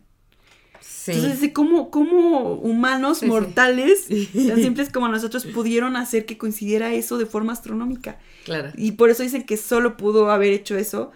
Sí. 0.80 1.12
Entonces, 1.12 1.50
cómo, 1.52 1.90
cómo 1.90 2.52
humanos 2.54 3.18
Sí, 3.18 3.26
mortales, 3.26 4.04
Sí. 4.06 4.28
tan 4.48 4.56
simples 4.62 4.90
como 4.90 5.08
nosotros, 5.08 5.44
pudieron 5.46 5.96
hacer 5.96 6.24
que 6.24 6.38
coincidiera 6.38 6.92
eso 6.94 7.18
de 7.18 7.26
forma 7.26 7.52
astronómica. 7.52 8.18
claro. 8.44 8.70
Y 8.76 8.92
por 8.92 9.10
eso 9.10 9.22
dicen 9.22 9.44
que 9.44 9.56
solo 9.56 9.96
pudo 9.96 10.30
haber 10.30 10.52
hecho 10.52 10.76
eso, 10.76 11.10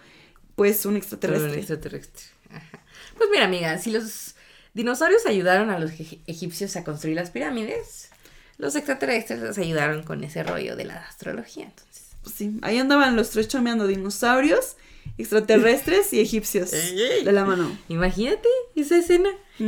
pues, 0.55 0.77
un 0.77 0.79
Pero 0.81 0.89
un 0.91 0.97
extraterrestre. 0.97 1.57
extraterrestre. 1.57 2.23
Ajá. 2.51 2.83
Pues 3.17 3.29
mira, 3.31 3.45
amiga, 3.45 3.77
si 3.77 3.91
los 3.91 4.35
dinosaurios 4.73 5.25
ayudaron 5.25 5.69
a 5.69 5.79
los 5.79 5.91
eg- 5.91 6.19
egipcios 6.27 6.75
a 6.75 6.83
construir 6.83 7.15
las 7.15 7.29
pirámides, 7.31 8.08
los 8.59 8.75
extraterrestres 8.75 9.41
les 9.41 9.57
ayudaron 9.57 10.03
con 10.03 10.23
ese 10.23 10.43
rollo 10.43 10.75
de 10.75 10.85
la 10.85 10.97
astrología, 10.97 11.63
entonces. 11.65 12.09
Pues 12.21 12.35
sí, 12.35 12.59
ahí 12.61 12.77
andaban 12.77 13.15
los 13.15 13.31
tres 13.31 13.47
chameando 13.47 13.87
dinosaurios, 13.87 14.75
extraterrestres 15.17 16.13
y 16.13 16.19
egipcios 16.19 16.69
de 16.71 17.31
la 17.31 17.45
mano. 17.45 17.75
Imagínate 17.87 18.47
esa 18.75 18.97
escena. 18.97 19.29
Qué 19.57 19.65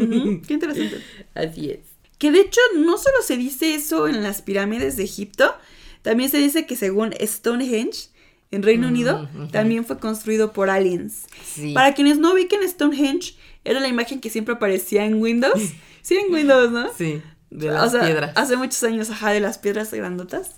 interesante. 0.54 1.02
Así 1.34 1.72
es. 1.72 1.80
Que 2.18 2.32
de 2.32 2.42
hecho 2.42 2.60
no 2.76 2.98
solo 2.98 3.18
se 3.26 3.38
dice 3.38 3.74
eso 3.74 4.08
en 4.08 4.22
las 4.22 4.42
pirámides 4.42 4.98
de 4.98 5.04
Egipto, 5.04 5.56
también 6.02 6.30
se 6.30 6.38
dice 6.38 6.66
que 6.66 6.76
según 6.76 7.14
Stonehenge, 7.20 8.10
en 8.52 8.64
Reino 8.64 8.88
Mm, 8.88 8.92
Unido, 8.92 9.30
también 9.52 9.86
fue 9.86 9.98
construido 10.00 10.52
por 10.52 10.70
aliens. 10.70 11.26
Sí. 11.46 11.74
Para 11.74 11.94
quienes 11.94 12.20
no 12.20 12.34
ubiquen 12.34 12.68
Stonehenge, 12.68 13.36
era 13.64 13.80
la 13.80 13.88
imagen 13.88 14.20
que 14.20 14.30
siempre 14.30 14.56
aparecía 14.56 15.06
en 15.06 15.22
Windows. 15.22 15.62
Sí, 16.04 16.16
en 16.18 16.34
Windows, 16.34 16.72
¿no? 16.72 16.92
Sí, 16.98 17.22
de 17.52 17.68
las 17.68 17.88
o 17.88 17.90
sea, 17.92 18.06
piedras. 18.06 18.32
Hace 18.36 18.58
muchos 18.58 18.82
años, 18.84 19.10
ajá, 19.12 19.32
de 19.32 19.40
las 19.40 19.60
piedras 19.60 19.94
grandotas. 19.94 20.52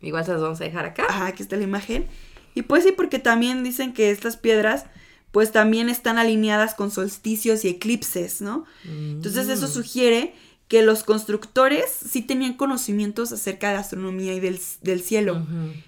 Igual 0.00 0.24
se 0.24 0.32
las 0.32 0.40
vamos 0.40 0.60
a 0.60 0.64
dejar 0.64 0.84
acá. 0.86 1.04
Ajá, 1.08 1.26
aquí 1.26 1.42
está 1.44 1.56
la 1.56 1.62
imagen. 1.62 2.06
Y 2.54 2.62
pues 2.62 2.82
sí, 2.84 2.92
porque 2.92 3.18
también 3.20 3.62
dicen 3.62 3.92
que 3.92 4.10
estas 4.10 4.36
piedras, 4.36 4.84
pues 5.30 5.52
también 5.52 5.88
están 5.88 6.18
alineadas 6.18 6.74
con 6.74 6.90
solsticios 6.90 7.64
y 7.64 7.68
eclipses, 7.68 8.40
¿no? 8.42 8.64
Entonces 8.84 9.48
eso 9.48 9.68
Mm. 9.68 9.70
sugiere 9.70 10.34
que 10.68 10.82
los 10.82 11.02
constructores 11.04 11.84
sí 11.90 12.22
tenían 12.22 12.54
conocimientos 12.54 13.30
acerca 13.32 13.68
de 13.68 13.74
la 13.74 13.80
astronomía 13.80 14.32
y 14.34 14.40
del, 14.40 14.58
del 14.82 15.02
cielo. 15.02 15.46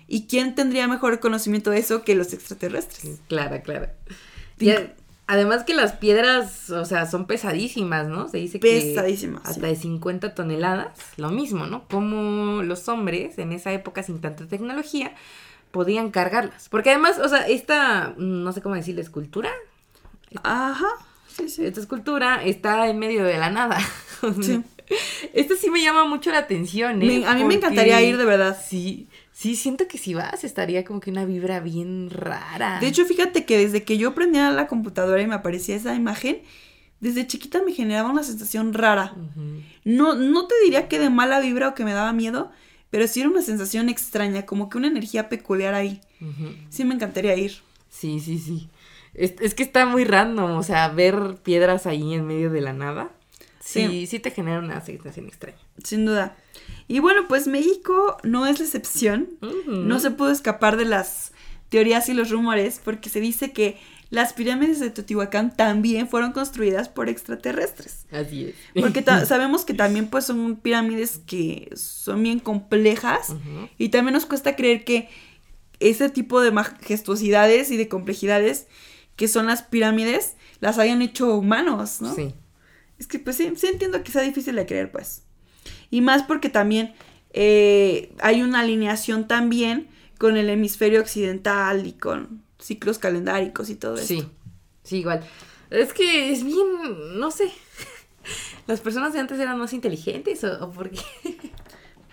¿Y 0.08 0.26
quién 0.26 0.54
tendría 0.54 0.86
mejor 0.88 1.20
conocimiento 1.20 1.70
de 1.70 1.78
eso 1.78 2.04
que 2.04 2.14
los 2.14 2.32
extraterrestres? 2.34 3.18
Claro, 3.28 3.60
claro. 3.62 3.88
Sí. 4.58 4.74
Además 5.26 5.64
que 5.64 5.72
las 5.72 5.92
piedras, 5.92 6.68
o 6.70 6.84
sea, 6.84 7.06
son 7.06 7.26
pesadísimas, 7.26 8.08
¿no? 8.08 8.28
Se 8.28 8.36
dice 8.38 8.60
que 8.60 8.80
Pesadísimas, 8.80 9.42
sí. 9.44 9.48
hasta 9.52 9.66
de 9.68 9.76
50 9.76 10.34
toneladas, 10.34 10.98
lo 11.16 11.30
mismo, 11.30 11.66
¿no? 11.66 11.88
Como 11.88 12.62
los 12.62 12.88
hombres 12.88 13.38
en 13.38 13.52
esa 13.52 13.72
época 13.72 14.02
sin 14.02 14.20
tanta 14.20 14.46
tecnología 14.46 15.14
podían 15.70 16.10
cargarlas. 16.10 16.68
Porque 16.68 16.90
además, 16.90 17.18
o 17.18 17.28
sea, 17.28 17.46
esta, 17.48 18.12
no 18.18 18.52
sé 18.52 18.60
cómo 18.60 18.74
decirle, 18.74 19.00
escultura, 19.00 19.50
Ajá, 20.42 20.86
sí, 21.28 21.48
sí. 21.48 21.64
esta 21.64 21.80
escultura 21.80 22.42
está 22.44 22.88
en 22.88 22.98
medio 22.98 23.24
de 23.24 23.38
la 23.38 23.50
nada. 23.50 23.78
Sí. 24.42 24.62
Esto 25.32 25.54
sí 25.58 25.70
me 25.70 25.82
llama 25.82 26.04
mucho 26.04 26.30
la 26.30 26.38
atención, 26.38 27.00
¿eh? 27.02 27.06
Me- 27.06 27.26
a 27.26 27.34
mí 27.34 27.44
me 27.44 27.54
encantaría 27.54 28.02
ir 28.02 28.18
de 28.18 28.24
verdad. 28.26 28.58
Sí, 28.68 29.08
sí, 29.34 29.56
siento 29.56 29.86
que 29.86 29.98
si 29.98 30.14
vas 30.14 30.44
estaría 30.44 30.84
como 30.84 31.00
que 31.00 31.10
una 31.10 31.26
vibra 31.26 31.60
bien 31.60 32.08
rara. 32.08 32.78
De 32.80 32.86
hecho, 32.86 33.04
fíjate 33.04 33.44
que 33.44 33.58
desde 33.58 33.82
que 33.82 33.98
yo 33.98 34.14
prendía 34.14 34.50
la 34.50 34.68
computadora 34.68 35.20
y 35.20 35.26
me 35.26 35.34
aparecía 35.34 35.76
esa 35.76 35.94
imagen, 35.94 36.38
desde 37.00 37.26
chiquita 37.26 37.62
me 37.62 37.72
generaba 37.72 38.08
una 38.08 38.22
sensación 38.22 38.72
rara. 38.72 39.14
No, 39.84 40.14
no 40.14 40.46
te 40.46 40.54
diría 40.64 40.88
que 40.88 40.98
de 40.98 41.10
mala 41.10 41.40
vibra 41.40 41.68
o 41.68 41.74
que 41.74 41.84
me 41.84 41.92
daba 41.92 42.12
miedo, 42.14 42.50
pero 42.88 43.06
sí 43.08 43.20
era 43.20 43.28
una 43.28 43.42
sensación 43.42 43.88
extraña, 43.88 44.46
como 44.46 44.70
que 44.70 44.78
una 44.78 44.86
energía 44.86 45.28
peculiar 45.28 45.74
ahí. 45.74 46.00
Sí 46.70 46.84
me 46.84 46.94
encantaría 46.94 47.36
ir. 47.36 47.56
Sí, 47.90 48.20
sí, 48.20 48.38
sí. 48.38 48.70
Es, 49.12 49.34
es 49.40 49.54
que 49.54 49.62
está 49.62 49.84
muy 49.84 50.04
random, 50.04 50.52
o 50.52 50.62
sea, 50.62 50.88
ver 50.88 51.36
piedras 51.42 51.86
ahí 51.86 52.14
en 52.14 52.26
medio 52.26 52.50
de 52.50 52.60
la 52.60 52.72
nada. 52.72 53.10
Sí, 53.64 53.86
Sí. 53.88 54.06
sí, 54.06 54.18
te 54.20 54.30
genera 54.30 54.58
una 54.58 54.80
sensación 54.84 55.26
extraña. 55.26 55.56
Sin 55.82 56.04
duda. 56.04 56.36
Y 56.86 56.98
bueno, 56.98 57.26
pues 57.28 57.46
México 57.46 58.18
no 58.22 58.46
es 58.46 58.58
la 58.58 58.66
excepción. 58.66 59.30
No 59.66 59.98
se 60.00 60.10
pudo 60.10 60.30
escapar 60.30 60.76
de 60.76 60.84
las 60.84 61.32
teorías 61.70 62.08
y 62.10 62.14
los 62.14 62.30
rumores 62.30 62.80
porque 62.84 63.08
se 63.08 63.20
dice 63.20 63.52
que 63.52 63.78
las 64.10 64.34
pirámides 64.34 64.78
de 64.80 64.90
Teotihuacán 64.90 65.56
también 65.56 66.08
fueron 66.08 66.32
construidas 66.32 66.88
por 66.90 67.08
extraterrestres. 67.08 68.04
Así 68.12 68.44
es. 68.44 68.54
Porque 68.80 69.02
sabemos 69.26 69.64
que 69.64 69.72
también 69.74 70.08
pues 70.08 70.26
son 70.26 70.56
pirámides 70.56 71.20
que 71.26 71.70
son 71.74 72.22
bien 72.22 72.38
complejas 72.40 73.34
y 73.78 73.88
también 73.88 74.12
nos 74.12 74.26
cuesta 74.26 74.54
creer 74.56 74.84
que 74.84 75.08
ese 75.80 76.10
tipo 76.10 76.40
de 76.42 76.52
majestuosidades 76.52 77.70
y 77.70 77.76
de 77.78 77.88
complejidades 77.88 78.66
que 79.16 79.26
son 79.26 79.46
las 79.46 79.62
pirámides 79.62 80.36
las 80.60 80.78
hayan 80.78 81.02
hecho 81.02 81.34
humanos, 81.34 82.00
¿no? 82.00 82.14
Sí. 82.14 82.34
Es 83.04 83.08
que 83.08 83.18
pues 83.18 83.36
sí, 83.36 83.52
sí 83.56 83.66
entiendo 83.66 84.02
que 84.02 84.10
sea 84.10 84.22
difícil 84.22 84.56
de 84.56 84.64
creer, 84.64 84.90
pues. 84.90 85.24
Y 85.90 86.00
más 86.00 86.22
porque 86.22 86.48
también 86.48 86.94
eh, 87.34 88.14
hay 88.20 88.40
una 88.40 88.60
alineación 88.60 89.28
también 89.28 89.88
con 90.16 90.38
el 90.38 90.48
hemisferio 90.48 91.02
occidental 91.02 91.86
y 91.86 91.92
con 91.92 92.42
ciclos 92.58 92.98
calendáricos 92.98 93.68
y 93.68 93.74
todo 93.74 93.96
eso. 93.96 94.06
Sí, 94.06 94.26
sí, 94.84 94.96
igual. 95.00 95.20
Es 95.68 95.92
que 95.92 96.32
es 96.32 96.42
bien, 96.44 97.18
no 97.18 97.30
sé. 97.30 97.52
Las 98.66 98.80
personas 98.80 99.12
de 99.12 99.20
antes 99.20 99.38
eran 99.38 99.58
más 99.58 99.74
inteligentes 99.74 100.42
o, 100.44 100.64
o 100.64 100.70
por 100.70 100.88
qué. 100.88 101.02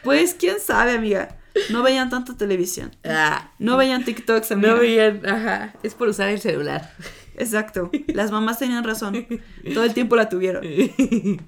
Pues 0.04 0.34
quién 0.34 0.60
sabe, 0.60 0.94
amiga. 0.94 1.38
No 1.70 1.84
veían 1.84 2.10
tanto 2.10 2.36
televisión. 2.36 2.92
Ah, 3.06 3.52
No 3.60 3.78
veían 3.78 4.04
TikToks, 4.04 4.52
amiga. 4.52 4.72
no 4.74 4.80
veían, 4.80 5.24
ajá, 5.26 5.76
es 5.84 5.94
por 5.94 6.10
usar 6.10 6.28
el 6.30 6.42
celular. 6.42 6.92
Exacto. 7.42 7.90
Las 8.08 8.32
mamás 8.32 8.60
tenían 8.60 8.84
razón. 8.84 9.28
Todo 9.74 9.84
el 9.84 9.94
tiempo 9.94 10.16
la 10.16 10.30
tuvieron. 10.30 10.64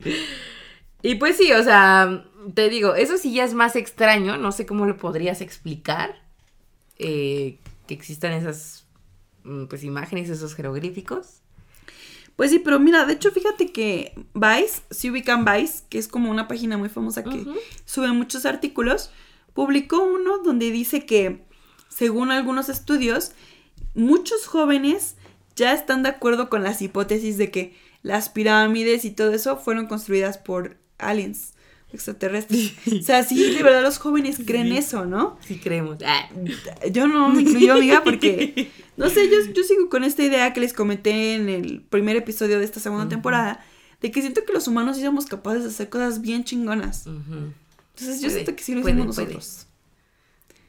Y 1.06 1.16
pues 1.16 1.36
sí, 1.36 1.52
o 1.52 1.62
sea, 1.62 2.24
te 2.54 2.70
digo, 2.70 2.96
eso 2.96 3.18
sí 3.18 3.34
ya 3.34 3.44
es 3.44 3.54
más 3.54 3.76
extraño, 3.76 4.38
no 4.38 4.54
sé 4.54 4.66
cómo 4.66 4.86
lo 4.86 4.96
podrías 4.96 5.42
explicar, 5.42 6.16
eh, 6.98 7.60
que 7.88 7.94
existan 7.94 8.32
esas, 8.32 8.86
mm, 9.44 9.66
pues, 9.66 9.84
imágenes, 9.84 10.30
esos 10.30 10.56
jeroglíficos. 10.56 11.42
Pues 12.38 12.52
sí, 12.52 12.60
pero 12.60 12.80
mira, 12.80 13.06
de 13.06 13.12
hecho, 13.12 13.32
fíjate 13.32 13.74
que 13.74 14.14
Vice, 14.34 14.82
si 14.92 15.12
ubican 15.12 15.44
Vice, 15.44 15.84
que 15.90 15.98
es 15.98 16.08
como 16.08 16.32
una 16.32 16.48
página 16.48 16.78
muy 16.78 16.88
famosa 16.88 17.22
que 17.22 17.46
sube 17.84 18.14
muchos 18.14 18.46
artículos, 18.46 19.12
publicó 19.54 20.02
uno 20.02 20.38
donde 20.38 20.72
dice 20.72 21.06
que, 21.06 21.44
según 21.90 22.32
algunos 22.32 22.70
estudios, 22.70 23.34
muchos 23.94 24.48
jóvenes 24.48 25.18
ya 25.56 25.74
están 25.74 26.04
de 26.04 26.10
acuerdo 26.10 26.50
con 26.50 26.64
las 26.64 26.82
hipótesis 26.82 27.38
de 27.38 27.52
que 27.52 27.76
las 28.02 28.30
pirámides 28.30 29.06
y 29.06 29.12
todo 29.12 29.34
eso 29.34 29.58
fueron 29.58 29.88
construidas 29.88 30.38
por 30.38 30.78
aliens 30.98 31.54
extraterrestres. 31.94 32.74
O 33.00 33.04
sea, 33.04 33.24
sí, 33.24 33.54
de 33.54 33.62
verdad 33.64 33.84
los 33.84 34.00
jóvenes 34.00 34.40
creen 34.46 34.68
Sí. 34.70 34.78
eso, 34.78 35.06
¿no? 35.06 35.38
Sí 35.46 35.58
creemos. 35.60 36.00
Ah. 36.06 36.28
Yo 36.92 37.08
no 37.08 37.30
me 37.30 37.42
incluyo, 37.44 37.74
amiga, 37.74 38.04
porque, 38.04 38.72
no 38.98 39.10
sé, 39.10 39.30
yo, 39.30 39.54
yo 39.54 39.64
sigo 39.64 39.90
con 39.90 40.04
esta 40.04 40.24
idea 40.24 40.54
que 40.54 40.60
les 40.60 40.74
comenté 40.74 41.36
en 41.36 41.50
el 41.50 41.82
primer 41.82 42.16
episodio 42.16 42.58
de 42.60 42.66
esta 42.66 42.80
segunda 42.80 43.08
temporada, 43.08 43.64
de 44.02 44.12
que 44.12 44.22
siento 44.22 44.44
que 44.44 44.54
los 44.54 44.68
humanos 44.68 44.98
sí 44.98 45.04
somos 45.04 45.28
capaces 45.28 45.64
de 45.64 45.70
hacer 45.70 45.90
cosas 45.90 46.20
bien 46.22 46.44
chingonas. 46.44 47.06
Entonces 47.06 48.22
yo 48.22 48.28
Puede, 48.28 48.32
siento 48.34 48.56
que 48.56 48.64
sí 48.64 48.74
lo 48.74 48.80
hicimos 48.82 49.16
puede. 49.16 49.28
nosotros. 49.28 49.68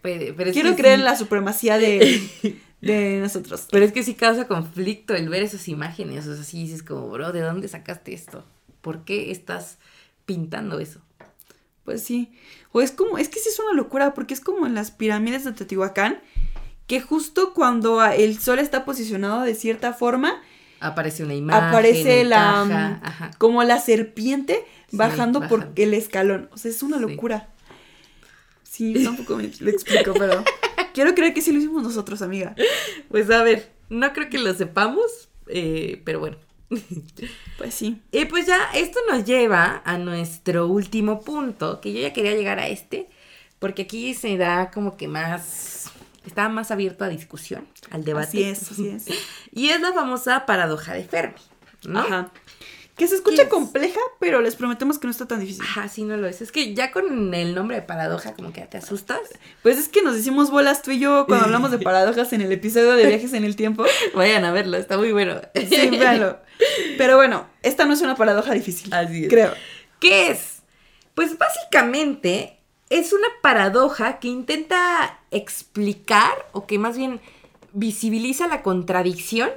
Puede, 0.03 0.35
pero 0.35 0.51
es 0.51 0.55
Quiero 0.55 0.77
creer 0.77 0.97
sí- 0.97 1.01
en 1.01 1.05
la 1.07 1.17
supremacía 1.17 1.79
de, 1.79 2.23
de 2.87 3.19
nosotros. 3.21 3.67
Pero 3.71 3.85
es 3.85 3.93
que 3.93 4.03
sí 4.03 4.15
causa 4.15 4.47
conflicto 4.47 5.15
el 5.15 5.29
ver 5.29 5.43
esas 5.43 5.69
imágenes, 5.69 6.27
o 6.27 6.35
sea, 6.35 6.45
sí 6.45 6.63
dices 6.65 6.83
como, 6.83 7.09
bro, 7.11 7.33
¿de 7.33 7.41
dónde 7.41 7.69
sacaste 7.69 8.13
esto? 8.15 8.45
¿Por 8.81 9.05
qué 9.05 9.31
estás 9.31 9.79
pintando 10.27 10.79
eso? 10.81 11.01
Pues 11.85 12.03
sí. 12.03 12.33
O 12.73 12.81
es 12.81 12.91
como, 12.93 13.19
es 13.19 13.29
que 13.29 13.39
sí 13.41 13.49
es 13.51 13.59
una 13.61 13.73
locura, 13.75 14.15
porque 14.15 14.35
es 14.35 14.41
como 14.41 14.67
en 14.67 14.75
las 14.75 14.91
pirámides 14.91 15.45
de 15.45 15.53
Teotihuacán, 15.53 16.19
que 16.87 17.01
justo 17.01 17.53
cuando 17.55 18.05
el 18.05 18.39
sol 18.39 18.59
está 18.59 18.85
posicionado 18.85 19.43
de 19.43 19.55
cierta 19.55 19.93
forma, 19.93 20.43
Aparece 20.81 21.25
una 21.25 21.35
imagen, 21.35 21.65
aparece 21.69 22.25
la 22.25 23.31
como 23.39 23.63
la 23.65 23.79
serpiente 23.81 24.65
Sí, 24.91 24.99
bajando 24.99 25.49
por 25.49 25.73
el 25.77 25.95
escalón. 25.95 26.51
O 26.53 26.59
sea, 26.59 26.71
es 26.71 26.83
una 26.83 26.99
Sí. 26.99 27.03
locura. 27.03 27.49
Sí, 28.65 28.93
yo 28.93 29.05
tampoco 29.05 29.37
me 29.37 29.51
lo 29.61 29.71
explico, 29.71 30.13
pero 30.19 30.45
quiero 30.95 31.15
creer 31.15 31.35
que 31.35 31.43
sí 31.43 31.53
lo 31.53 31.59
hicimos 31.59 31.83
nosotros, 31.83 32.23
amiga. 32.23 32.55
Pues 33.11 33.31
a 33.31 33.43
ver, 33.43 33.71
no 33.91 34.13
creo 34.15 34.31
que 34.31 34.39
lo 34.39 34.55
sepamos, 34.55 35.29
eh, 35.49 36.01
pero 36.07 36.21
bueno. 36.21 36.39
Pues 37.59 37.75
sí. 37.75 38.01
Y 38.11 38.25
pues 38.25 38.47
ya 38.47 38.71
esto 38.75 38.99
nos 39.11 39.25
lleva 39.25 39.83
a 39.85 39.99
nuestro 39.99 40.67
último 40.67 41.21
punto, 41.21 41.81
que 41.81 41.93
yo 41.93 42.01
ya 42.01 42.13
quería 42.13 42.35
llegar 42.35 42.59
a 42.59 42.69
este, 42.69 43.09
porque 43.59 43.83
aquí 43.83 44.15
se 44.15 44.37
da 44.37 44.71
como 44.71 44.97
que 44.97 45.07
más, 45.07 45.91
está 46.27 46.49
más 46.49 46.71
abierto 46.71 47.05
a 47.05 47.09
discusión, 47.09 47.69
al 47.91 48.05
debate. 48.05 48.29
Así 48.29 48.43
es, 48.43 48.71
así 48.73 48.89
es. 48.89 49.07
Y 49.53 49.69
es 49.69 49.81
la 49.81 49.93
famosa 49.93 50.47
paradoja 50.47 50.95
de 50.95 51.05
Fermi, 51.05 51.39
¿no? 51.87 52.01
Ajá. 52.01 52.33
Que 52.97 53.09
se 53.09 53.17
escucha 53.17 53.43
es? 53.43 53.49
compleja, 53.49 53.99
pero 54.21 54.41
les 54.41 54.55
prometemos 54.55 54.99
que 54.99 55.09
no 55.09 55.11
está 55.11 55.27
tan 55.27 55.41
difícil. 55.41 55.63
Ajá, 55.63 55.89
sí, 55.89 56.05
no 56.05 56.17
lo 56.17 56.29
es. 56.29 56.41
Es 56.41 56.53
que 56.53 56.75
ya 56.75 56.93
con 56.93 57.35
el 57.35 57.55
nombre 57.55 57.77
de 57.77 57.83
paradoja 57.83 58.35
como 58.35 58.53
que 58.53 58.61
ya 58.61 58.69
te 58.69 58.79
asustas. 58.79 59.21
Pues 59.63 59.79
es 59.79 59.89
que 59.89 60.03
nos 60.03 60.17
hicimos 60.17 60.53
bolas 60.53 60.83
tú 60.83 60.93
y 60.93 61.01
yo 61.01 61.27
cuando 61.27 61.45
hablamos 61.47 61.73
de 61.73 61.79
paradojas 61.79 62.33
en 62.33 62.41
el 62.41 62.53
episodio 62.53 62.93
de 62.93 63.07
viajes 63.07 63.33
en 63.33 63.45
el 63.45 63.57
tiempo. 63.57 63.85
Vayan 64.15 64.45
a 64.45 64.53
verlo, 64.53 64.77
está 64.77 64.97
muy 64.97 65.11
bueno. 65.11 65.41
Sí, 65.55 65.91
véanlo. 65.91 66.39
Pero 66.97 67.17
bueno, 67.17 67.47
esta 67.63 67.85
no 67.85 67.95
es 67.95 68.01
una 68.01 68.15
paradoja 68.15 68.53
difícil. 68.55 68.95
Así 68.95 69.25
es. 69.25 69.31
Creo. 69.31 69.55
¿Qué 69.99 70.31
es? 70.31 70.63
Pues 71.15 71.37
básicamente 71.37 72.61
es 72.91 73.13
una 73.13 73.29
paradoja 73.43 74.21
que 74.21 74.29
intenta 74.29 75.19
explicar 75.33 76.33
o 76.53 76.67
que 76.67 76.79
más 76.79 76.97
bien 76.97 77.21
visibiliza 77.73 78.47
la 78.47 78.63
contradicción 78.63 79.51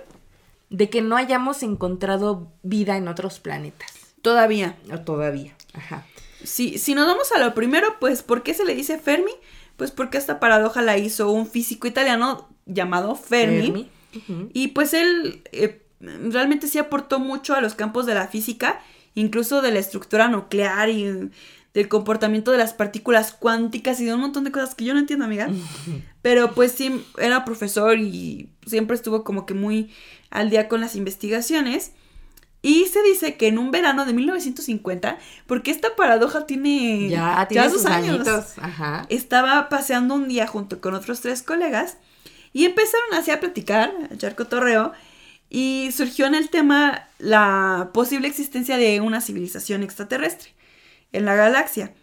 de 0.70 0.90
que 0.90 1.02
no 1.02 1.16
hayamos 1.16 1.64
encontrado 1.64 2.52
vida 2.64 2.98
en 2.98 3.08
otros 3.08 3.40
planetas. 3.40 3.92
Todavía. 4.22 4.78
O 4.92 5.00
todavía. 5.00 5.56
Ajá. 5.74 6.06
Si, 6.44 6.78
si 6.78 6.94
nos 6.94 7.08
vamos 7.08 7.32
a 7.32 7.40
lo 7.40 7.54
primero, 7.54 7.96
pues, 8.00 8.24
¿por 8.24 8.44
qué 8.44 8.54
se 8.54 8.66
le 8.66 8.76
dice 8.76 9.00
Fermi? 9.00 9.32
Pues 9.76 9.92
porque 9.92 10.18
esta 10.18 10.40
paradoja 10.40 10.82
la 10.82 10.98
hizo 10.98 11.32
un 11.32 11.48
físico 11.48 11.88
italiano 11.88 12.50
llamado 12.66 13.16
Fermi. 13.16 13.90
Ujú. 14.16 14.50
Y 14.54 14.70
pues 14.70 14.94
él 14.94 15.44
eh, 15.52 15.84
realmente 16.00 16.68
sí 16.68 16.78
aportó 16.78 17.20
mucho 17.20 17.56
a 17.56 17.62
los 17.62 17.76
campos 17.76 18.06
de 18.06 18.16
la 18.16 18.28
física, 18.28 18.82
incluso 19.16 19.62
de 19.62 19.72
la 19.72 19.80
estructura 19.80 20.28
nuclear 20.28 20.90
y 20.90 21.32
del 21.74 21.88
comportamiento 21.90 22.52
de 22.52 22.58
las 22.58 22.74
partículas 22.74 23.32
cuánticas 23.34 24.00
y 24.00 24.06
de 24.06 24.14
un 24.14 24.22
montón 24.22 24.44
de 24.44 24.52
cosas 24.52 24.76
que 24.76 24.86
yo 24.86 24.94
no 24.94 25.00
entiendo, 25.00 25.26
amiga. 25.26 25.50
Pero 26.22 26.54
pues 26.54 26.72
sí, 26.72 27.06
era 27.18 27.46
profesor 27.46 28.00
y 28.00 28.50
siempre 28.66 28.96
estuvo 28.96 29.24
como 29.24 29.46
que 29.46 29.54
muy 29.54 29.92
al 30.30 30.50
día 30.50 30.68
con 30.68 30.82
las 30.82 30.96
investigaciones. 30.96 31.92
Y 32.64 32.86
se 32.86 33.04
dice 33.04 33.38
que 33.38 33.48
en 33.48 33.60
un 33.60 33.70
verano 33.70 34.06
de 34.06 34.14
1950, 34.14 35.20
porque 35.46 35.70
esta 35.70 35.96
paradoja 35.96 36.48
tiene 36.48 37.10
Ya 37.10 37.48
tiene 37.48 37.70
sus 37.70 37.86
añitos. 37.86 38.58
Ajá. 38.58 39.06
estaba 39.10 39.70
paseando 39.70 40.16
un 40.16 40.28
día 40.28 40.48
junto 40.48 40.82
con 40.82 40.96
otros 40.96 41.22
tres 41.22 41.44
colegas 41.44 41.98
y 42.54 42.66
empezaron 42.66 43.14
así 43.14 43.30
a 43.30 43.40
platicar, 43.40 43.94
a 44.10 44.14
echar 44.14 44.36
cotorreo, 44.36 44.92
y 45.50 45.92
surgió 45.96 46.26
en 46.26 46.36
el 46.36 46.50
tema 46.50 47.08
la 47.20 47.92
posible 47.94 48.28
existencia 48.28 48.78
de 48.78 49.00
una 49.00 49.22
civilización 49.22 49.84
extraterrestre 49.84 50.57
en 51.18 51.26
la 51.26 51.36
galaxia. 51.36 51.94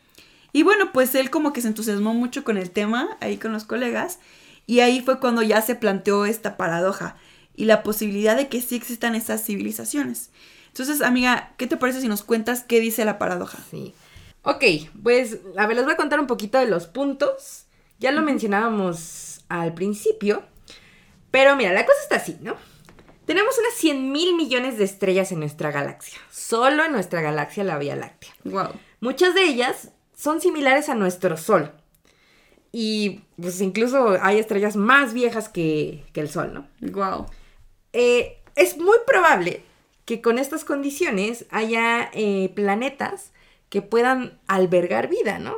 Y 0.52 0.62
bueno, 0.62 0.92
pues 0.92 1.14
él 1.14 1.30
como 1.30 1.52
que 1.52 1.60
se 1.60 1.68
entusiasmó 1.68 2.14
mucho 2.14 2.44
con 2.44 2.56
el 2.56 2.70
tema 2.70 3.16
ahí 3.20 3.38
con 3.38 3.52
los 3.52 3.64
colegas, 3.64 4.18
y 4.66 4.80
ahí 4.80 5.00
fue 5.00 5.20
cuando 5.20 5.42
ya 5.42 5.60
se 5.62 5.74
planteó 5.74 6.26
esta 6.26 6.56
paradoja 6.56 7.16
y 7.54 7.66
la 7.66 7.82
posibilidad 7.82 8.36
de 8.36 8.48
que 8.48 8.60
sí 8.60 8.76
existan 8.76 9.14
esas 9.14 9.44
civilizaciones. 9.44 10.30
Entonces, 10.68 11.02
amiga, 11.02 11.52
¿qué 11.56 11.66
te 11.66 11.76
parece 11.76 12.00
si 12.00 12.08
nos 12.08 12.24
cuentas 12.24 12.64
qué 12.64 12.80
dice 12.80 13.04
la 13.04 13.18
paradoja? 13.18 13.58
Sí. 13.70 13.94
Ok, 14.42 14.64
pues 15.02 15.38
a 15.56 15.66
ver, 15.66 15.76
les 15.76 15.84
voy 15.84 15.94
a 15.94 15.98
contar 15.98 16.20
un 16.20 16.26
poquito 16.26 16.58
de 16.58 16.66
los 16.66 16.86
puntos. 16.86 17.66
Ya 17.98 18.10
lo 18.12 18.22
mencionábamos 18.22 19.44
al 19.48 19.74
principio. 19.74 20.42
Pero 21.30 21.56
mira, 21.56 21.72
la 21.72 21.86
cosa 21.86 21.98
está 22.02 22.16
así, 22.16 22.36
¿no? 22.40 22.56
Tenemos 23.24 23.58
unas 23.58 23.74
100 23.74 24.12
mil 24.12 24.34
millones 24.34 24.76
de 24.76 24.84
estrellas 24.84 25.32
en 25.32 25.40
nuestra 25.40 25.70
galaxia. 25.70 26.18
Solo 26.30 26.84
en 26.84 26.92
nuestra 26.92 27.22
galaxia, 27.22 27.64
la 27.64 27.78
Vía 27.78 27.96
Láctea. 27.96 28.34
Wow. 28.44 28.72
Muchas 29.04 29.34
de 29.34 29.44
ellas 29.44 29.90
son 30.16 30.40
similares 30.40 30.88
a 30.88 30.94
nuestro 30.94 31.36
Sol. 31.36 31.72
Y 32.72 33.20
pues 33.38 33.60
incluso 33.60 34.16
hay 34.22 34.38
estrellas 34.38 34.76
más 34.76 35.12
viejas 35.12 35.50
que, 35.50 36.06
que 36.14 36.22
el 36.22 36.30
Sol, 36.30 36.54
¿no? 36.54 36.66
Wow. 36.80 37.26
Eh, 37.92 38.38
es 38.56 38.78
muy 38.78 38.96
probable 39.06 39.62
que 40.06 40.22
con 40.22 40.38
estas 40.38 40.64
condiciones 40.64 41.44
haya 41.50 42.08
eh, 42.14 42.50
planetas 42.54 43.32
que 43.68 43.82
puedan 43.82 44.40
albergar 44.46 45.10
vida, 45.10 45.38
¿no? 45.38 45.56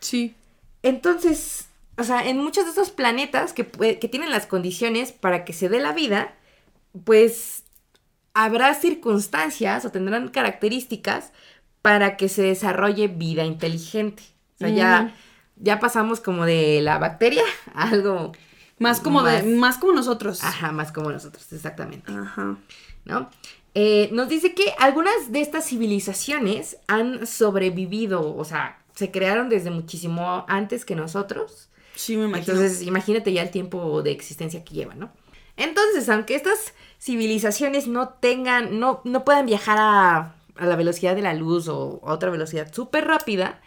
Sí. 0.00 0.34
Entonces, 0.82 1.68
o 1.98 2.02
sea, 2.02 2.26
en 2.26 2.38
muchos 2.38 2.64
de 2.64 2.72
esos 2.72 2.90
planetas 2.90 3.52
que, 3.52 3.64
que 3.64 4.08
tienen 4.08 4.32
las 4.32 4.46
condiciones 4.46 5.12
para 5.12 5.44
que 5.44 5.52
se 5.52 5.68
dé 5.68 5.78
la 5.78 5.92
vida, 5.92 6.34
pues 7.04 7.62
habrá 8.34 8.74
circunstancias 8.74 9.84
o 9.84 9.92
tendrán 9.92 10.30
características 10.30 11.30
para 11.82 12.16
que 12.16 12.28
se 12.28 12.42
desarrolle 12.42 13.08
vida 13.08 13.44
inteligente. 13.44 14.22
O 14.54 14.58
sea, 14.58 14.68
ya, 14.68 15.14
ya 15.56 15.78
pasamos 15.78 16.20
como 16.20 16.44
de 16.44 16.80
la 16.82 16.98
bacteria 16.98 17.42
a 17.74 17.88
algo 17.90 18.32
Más 18.78 19.00
como 19.00 19.22
de, 19.22 19.42
Más- 19.42 19.46
más 19.46 19.78
como 19.78 19.92
nosotros. 19.92 20.42
Ajá, 20.42 20.72
más 20.72 20.92
como 20.92 21.10
nosotros, 21.10 21.52
exactamente. 21.52 22.12
Ajá. 22.12 22.56
¿no? 23.04 23.30
Eh, 23.74 24.08
nos 24.12 24.28
dice 24.28 24.54
que 24.54 24.74
algunas 24.78 25.30
de 25.30 25.40
estas 25.40 25.66
civilizaciones 25.66 26.78
han 26.88 27.26
sobrevivido, 27.26 28.36
o 28.36 28.44
sea, 28.44 28.78
se 28.94 29.10
crearon 29.10 29.48
desde 29.48 29.70
muchísimo 29.70 30.44
antes 30.48 30.84
que 30.84 30.96
nosotros. 30.96 31.68
Sí, 31.94 32.16
me 32.16 32.24
imagino. 32.24 32.54
Entonces, 32.54 32.82
imagínate 32.82 33.32
ya 33.32 33.42
el 33.42 33.50
tiempo 33.50 34.02
de 34.02 34.10
existencia 34.10 34.64
que 34.64 34.74
llevan, 34.74 34.98
¿no? 34.98 35.10
Entonces, 35.56 36.08
aunque 36.08 36.34
estas 36.34 36.72
civilizaciones 37.00 37.86
no 37.88 38.08
tengan, 38.10 38.78
no, 38.78 39.00
no 39.04 39.24
puedan 39.24 39.46
viajar 39.46 39.76
a, 39.80 40.34
a 40.58 40.66
la 40.66 40.76
velocidad 40.76 41.14
de 41.16 41.22
la 41.22 41.34
luz 41.34 41.68
o 41.68 42.00
a 42.04 42.12
otra 42.12 42.30
velocidad 42.30 42.72
súper 42.72 43.06
rápida, 43.06 43.60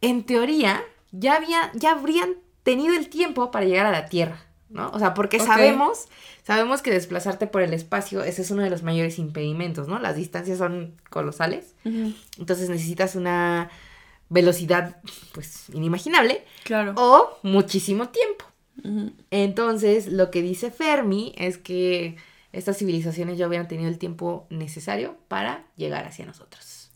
en 0.00 0.24
teoría 0.24 0.82
ya, 1.12 1.34
había, 1.36 1.70
ya 1.74 1.92
habrían 1.92 2.34
tenido 2.62 2.94
el 2.94 3.08
tiempo 3.08 3.50
para 3.50 3.66
llegar 3.66 3.86
a 3.86 3.90
la 3.90 4.06
Tierra, 4.06 4.40
¿no? 4.68 4.90
O 4.90 4.98
sea, 4.98 5.14
porque 5.14 5.40
sabemos, 5.40 6.06
sabemos 6.42 6.82
que 6.82 6.90
desplazarte 6.90 7.46
por 7.46 7.62
el 7.62 7.74
espacio, 7.74 8.22
ese 8.22 8.42
es 8.42 8.50
uno 8.50 8.62
de 8.62 8.70
los 8.70 8.82
mayores 8.82 9.18
impedimentos, 9.18 9.88
¿no? 9.88 9.98
Las 9.98 10.16
distancias 10.16 10.58
son 10.58 10.94
colosales, 11.10 11.74
entonces 11.84 12.68
necesitas 12.68 13.16
una 13.16 13.70
velocidad, 14.28 14.98
pues, 15.32 15.68
inimaginable 15.70 16.44
Claro. 16.64 16.94
o 16.96 17.38
muchísimo 17.42 18.10
tiempo. 18.10 18.44
Entonces, 19.30 20.06
lo 20.06 20.30
que 20.30 20.42
dice 20.42 20.70
Fermi 20.70 21.34
es 21.36 21.58
que 21.58 22.16
estas 22.52 22.78
civilizaciones 22.78 23.38
ya 23.38 23.46
hubieran 23.46 23.68
tenido 23.68 23.88
el 23.88 23.98
tiempo 23.98 24.46
necesario 24.50 25.16
para 25.28 25.64
llegar 25.76 26.06
hacia 26.06 26.26
nosotros. 26.26 26.90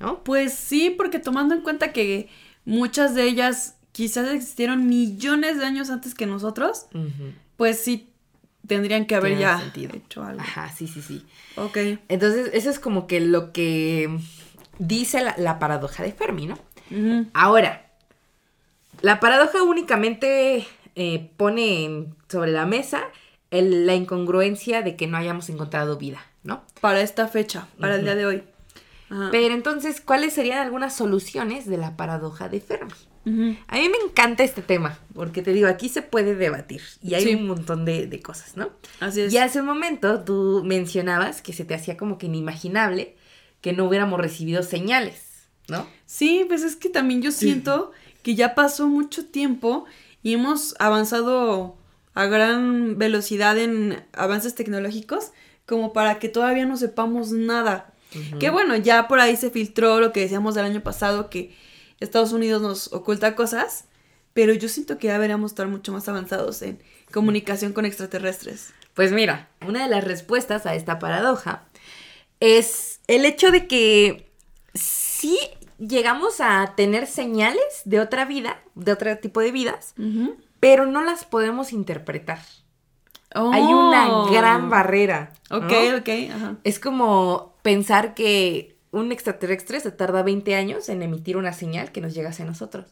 ¿No? 0.00 0.22
Pues 0.24 0.54
sí, 0.54 0.90
porque 0.96 1.18
tomando 1.18 1.54
en 1.54 1.62
cuenta 1.62 1.92
que 1.92 2.28
muchas 2.64 3.14
de 3.14 3.24
ellas 3.24 3.76
quizás 3.92 4.30
existieron 4.30 4.86
millones 4.86 5.58
de 5.58 5.64
años 5.66 5.90
antes 5.90 6.14
que 6.14 6.26
nosotros, 6.26 6.86
pues 7.56 7.80
sí 7.80 8.10
tendrían 8.66 9.06
que 9.06 9.14
haber 9.16 9.30
Tiene 9.32 9.40
ya 9.42 9.58
sentido. 9.58 9.94
hecho 9.96 10.22
algo. 10.22 10.40
Ajá, 10.40 10.70
sí, 10.70 10.86
sí, 10.86 11.02
sí. 11.02 11.24
Ok. 11.56 11.78
Entonces, 12.08 12.50
eso 12.52 12.70
es 12.70 12.78
como 12.78 13.06
que 13.06 13.20
lo 13.20 13.52
que 13.52 14.18
dice 14.78 15.20
la, 15.22 15.34
la 15.38 15.58
paradoja 15.58 16.02
de 16.04 16.12
Fermi, 16.12 16.46
¿no? 16.46 16.58
Ahora, 17.34 17.90
la 19.00 19.20
paradoja 19.20 19.62
únicamente 19.62 20.66
eh, 20.94 21.30
pone 21.36 22.06
sobre 22.28 22.52
la 22.52 22.66
mesa 22.66 23.02
el- 23.50 23.86
la 23.86 23.94
incongruencia 23.94 24.82
de 24.82 24.96
que 24.96 25.06
no 25.06 25.16
hayamos 25.16 25.48
encontrado 25.48 25.96
vida, 25.96 26.20
¿no? 26.42 26.62
Para 26.80 27.00
esta 27.00 27.28
fecha, 27.28 27.68
para 27.80 27.96
el 27.96 28.02
día 28.04 28.14
de 28.14 28.26
hoy. 28.26 28.42
Ajá. 29.10 29.28
Pero 29.30 29.54
entonces, 29.54 30.00
¿cuáles 30.02 30.34
serían 30.34 30.58
algunas 30.58 30.94
soluciones 30.94 31.66
de 31.66 31.78
la 31.78 31.96
paradoja 31.96 32.48
de 32.48 32.60
Fermi? 32.60 32.92
A 33.66 33.76
mí 33.76 33.88
me 33.90 33.98
encanta 34.08 34.42
este 34.42 34.62
tema, 34.62 34.98
porque 35.14 35.42
te 35.42 35.52
digo, 35.52 35.68
aquí 35.68 35.90
se 35.90 36.00
puede 36.00 36.34
debatir 36.34 36.80
y 37.02 37.12
hay 37.12 37.24
Sí. 37.24 37.34
un 37.34 37.46
montón 37.46 37.84
de, 37.84 38.06
de 38.06 38.20
cosas, 38.22 38.56
¿no? 38.56 38.70
Así 39.00 39.20
es. 39.20 39.32
Y 39.34 39.36
hace 39.38 39.60
un 39.60 39.66
momento 39.66 40.20
tú 40.24 40.62
mencionabas 40.64 41.42
que 41.42 41.52
se 41.52 41.66
te 41.66 41.74
hacía 41.74 41.98
como 41.98 42.16
que 42.16 42.24
inimaginable 42.26 43.16
que 43.60 43.74
no 43.74 43.84
hubiéramos 43.84 44.18
recibido 44.18 44.62
señales, 44.62 45.46
¿no? 45.68 45.86
Sí, 46.06 46.46
pues 46.48 46.62
es 46.62 46.74
que 46.76 46.88
también 46.88 47.20
yo 47.20 47.30
siento 47.30 47.92
que 48.22 48.34
ya 48.34 48.54
pasó 48.54 48.88
mucho 48.88 49.26
tiempo 49.26 49.84
y 50.22 50.32
hemos 50.32 50.74
avanzado 50.78 51.76
a 52.18 52.26
gran 52.26 52.98
velocidad 52.98 53.56
en 53.58 54.04
avances 54.12 54.56
tecnológicos 54.56 55.30
como 55.66 55.92
para 55.92 56.18
que 56.18 56.28
todavía 56.28 56.66
no 56.66 56.76
sepamos 56.76 57.30
nada. 57.30 57.92
Que 58.40 58.50
bueno, 58.50 58.74
ya 58.74 59.06
por 59.06 59.20
ahí 59.20 59.36
se 59.36 59.50
filtró 59.50 60.00
lo 60.00 60.12
que 60.12 60.22
decíamos 60.22 60.56
del 60.56 60.64
año 60.64 60.82
pasado, 60.82 61.30
que 61.30 61.54
Estados 62.00 62.32
Unidos 62.32 62.60
nos 62.60 62.92
oculta 62.92 63.36
cosas, 63.36 63.84
pero 64.32 64.52
yo 64.52 64.68
siento 64.68 64.98
que 64.98 65.06
ya 65.06 65.12
deberíamos 65.12 65.52
estar 65.52 65.68
mucho 65.68 65.92
más 65.92 66.08
avanzados 66.08 66.60
en 66.62 66.82
comunicación 67.12 67.72
con 67.72 67.84
extraterrestres. 67.84 68.74
Pues 68.94 69.12
mira, 69.12 69.48
una 69.64 69.84
de 69.84 69.88
las 69.88 70.02
respuestas 70.02 70.66
a 70.66 70.74
esta 70.74 70.98
paradoja 70.98 71.68
es 72.40 72.98
el 73.06 73.26
hecho 73.26 73.52
de 73.52 73.68
que 73.68 74.28
sí 74.74 75.38
llegamos 75.78 76.40
a 76.40 76.74
tener 76.76 77.06
señales 77.06 77.82
de 77.84 78.00
otra 78.00 78.24
vida, 78.24 78.60
de 78.74 78.90
otro 78.90 79.16
tipo 79.18 79.40
de 79.40 79.52
vidas, 79.52 79.94
pero 80.60 80.86
no 80.86 81.02
las 81.04 81.24
podemos 81.24 81.72
interpretar. 81.72 82.40
Hay 83.30 83.62
una 83.62 84.30
gran 84.30 84.70
barrera. 84.70 85.32
¿no? 85.50 85.58
Oh. 85.58 85.60
Ok, 85.60 85.72
ok, 86.00 86.08
ajá. 86.34 86.56
Es 86.64 86.78
como 86.78 87.56
pensar 87.62 88.14
que 88.14 88.78
un 88.90 89.12
extraterrestre 89.12 89.80
se 89.80 89.90
tarda 89.92 90.22
20 90.22 90.54
años 90.54 90.88
en 90.88 91.02
emitir 91.02 91.36
una 91.36 91.52
señal 91.52 91.92
que 91.92 92.00
nos 92.00 92.14
llega 92.14 92.30
hacia 92.30 92.44
nosotros. 92.44 92.86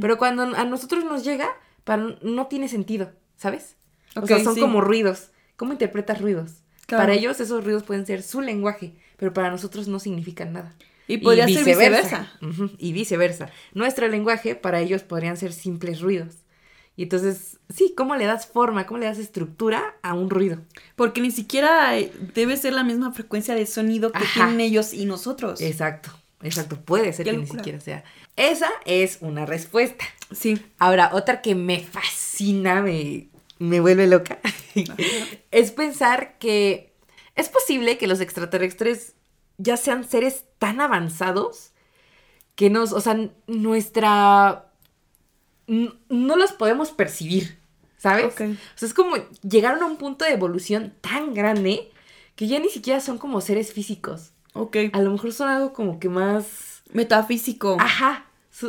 Pero 0.00 0.16
cuando 0.18 0.42
a 0.42 0.64
nosotros 0.64 1.04
nos 1.04 1.24
llega, 1.24 1.48
para, 1.84 2.16
no 2.22 2.46
tiene 2.46 2.68
sentido, 2.68 3.12
¿sabes? 3.36 3.76
o 4.16 4.20
Ok, 4.20 4.26
sea, 4.26 4.44
son 4.44 4.54
sí. 4.54 4.60
como 4.60 4.80
ruidos. 4.80 5.30
¿Cómo 5.56 5.72
interpretas 5.72 6.20
ruidos? 6.20 6.62
Claro. 6.86 7.02
Para 7.02 7.14
ellos 7.14 7.38
esos 7.40 7.64
ruidos 7.64 7.82
pueden 7.82 8.06
ser 8.06 8.22
su 8.22 8.40
lenguaje, 8.40 8.94
pero 9.16 9.32
para 9.32 9.50
nosotros 9.50 9.88
no 9.88 9.98
significan 9.98 10.52
nada. 10.52 10.74
Y 11.06 11.18
podría 11.18 11.46
ser 11.46 11.64
viceversa. 11.64 12.32
Y 12.78 12.92
viceversa. 12.92 13.50
Nuestro 13.74 14.08
lenguaje 14.08 14.54
para 14.54 14.80
ellos 14.80 15.02
podrían 15.02 15.36
ser 15.36 15.52
simples 15.52 16.00
ruidos. 16.00 16.36
Y 16.98 17.04
entonces, 17.04 17.60
sí, 17.72 17.94
¿cómo 17.96 18.16
le 18.16 18.24
das 18.24 18.48
forma, 18.48 18.84
cómo 18.84 18.98
le 18.98 19.06
das 19.06 19.18
estructura 19.18 19.94
a 20.02 20.14
un 20.14 20.30
ruido? 20.30 20.58
Porque 20.96 21.20
ni 21.20 21.30
siquiera 21.30 21.96
eh, 21.96 22.12
debe 22.34 22.56
ser 22.56 22.72
la 22.72 22.82
misma 22.82 23.12
frecuencia 23.12 23.54
de 23.54 23.66
sonido 23.66 24.10
que 24.10 24.18
Ajá. 24.18 24.46
tienen 24.46 24.60
ellos 24.60 24.92
y 24.92 25.04
nosotros. 25.04 25.60
Exacto, 25.60 26.10
exacto. 26.42 26.80
Puede 26.80 27.12
ser 27.12 27.26
que 27.26 27.36
ni 27.36 27.46
siquiera 27.46 27.78
sea. 27.78 28.02
Esa 28.34 28.68
es 28.84 29.18
una 29.20 29.46
respuesta. 29.46 30.04
Sí. 30.32 30.60
Ahora, 30.80 31.10
otra 31.12 31.40
que 31.40 31.54
me 31.54 31.78
fascina, 31.78 32.82
me, 32.82 33.28
me 33.60 33.78
vuelve 33.78 34.08
loca, 34.08 34.40
es 35.52 35.70
pensar 35.70 36.36
que 36.38 36.92
es 37.36 37.48
posible 37.48 37.96
que 37.96 38.08
los 38.08 38.20
extraterrestres 38.20 39.14
ya 39.56 39.76
sean 39.76 40.02
seres 40.02 40.46
tan 40.58 40.80
avanzados 40.80 41.70
que 42.56 42.70
nos, 42.70 42.92
o 42.92 43.00
sea, 43.00 43.16
nuestra... 43.46 44.67
no 45.68 46.36
los 46.36 46.52
podemos 46.52 46.90
percibir, 46.90 47.58
¿sabes? 47.98 48.26
O 48.26 48.36
sea, 48.36 48.56
es 48.80 48.94
como 48.94 49.16
llegaron 49.48 49.82
a 49.82 49.86
un 49.86 49.96
punto 49.96 50.24
de 50.24 50.32
evolución 50.32 50.94
tan 51.00 51.34
grande 51.34 51.90
que 52.34 52.46
ya 52.46 52.58
ni 52.58 52.70
siquiera 52.70 53.00
son 53.00 53.18
como 53.18 53.40
seres 53.40 53.72
físicos. 53.72 54.32
Ok. 54.54 54.76
A 54.92 55.00
lo 55.02 55.10
mejor 55.10 55.32
son 55.32 55.48
algo 55.48 55.72
como 55.72 56.00
que 56.00 56.08
más... 56.08 56.82
Metafísico. 56.92 57.76
Ajá. 57.78 58.26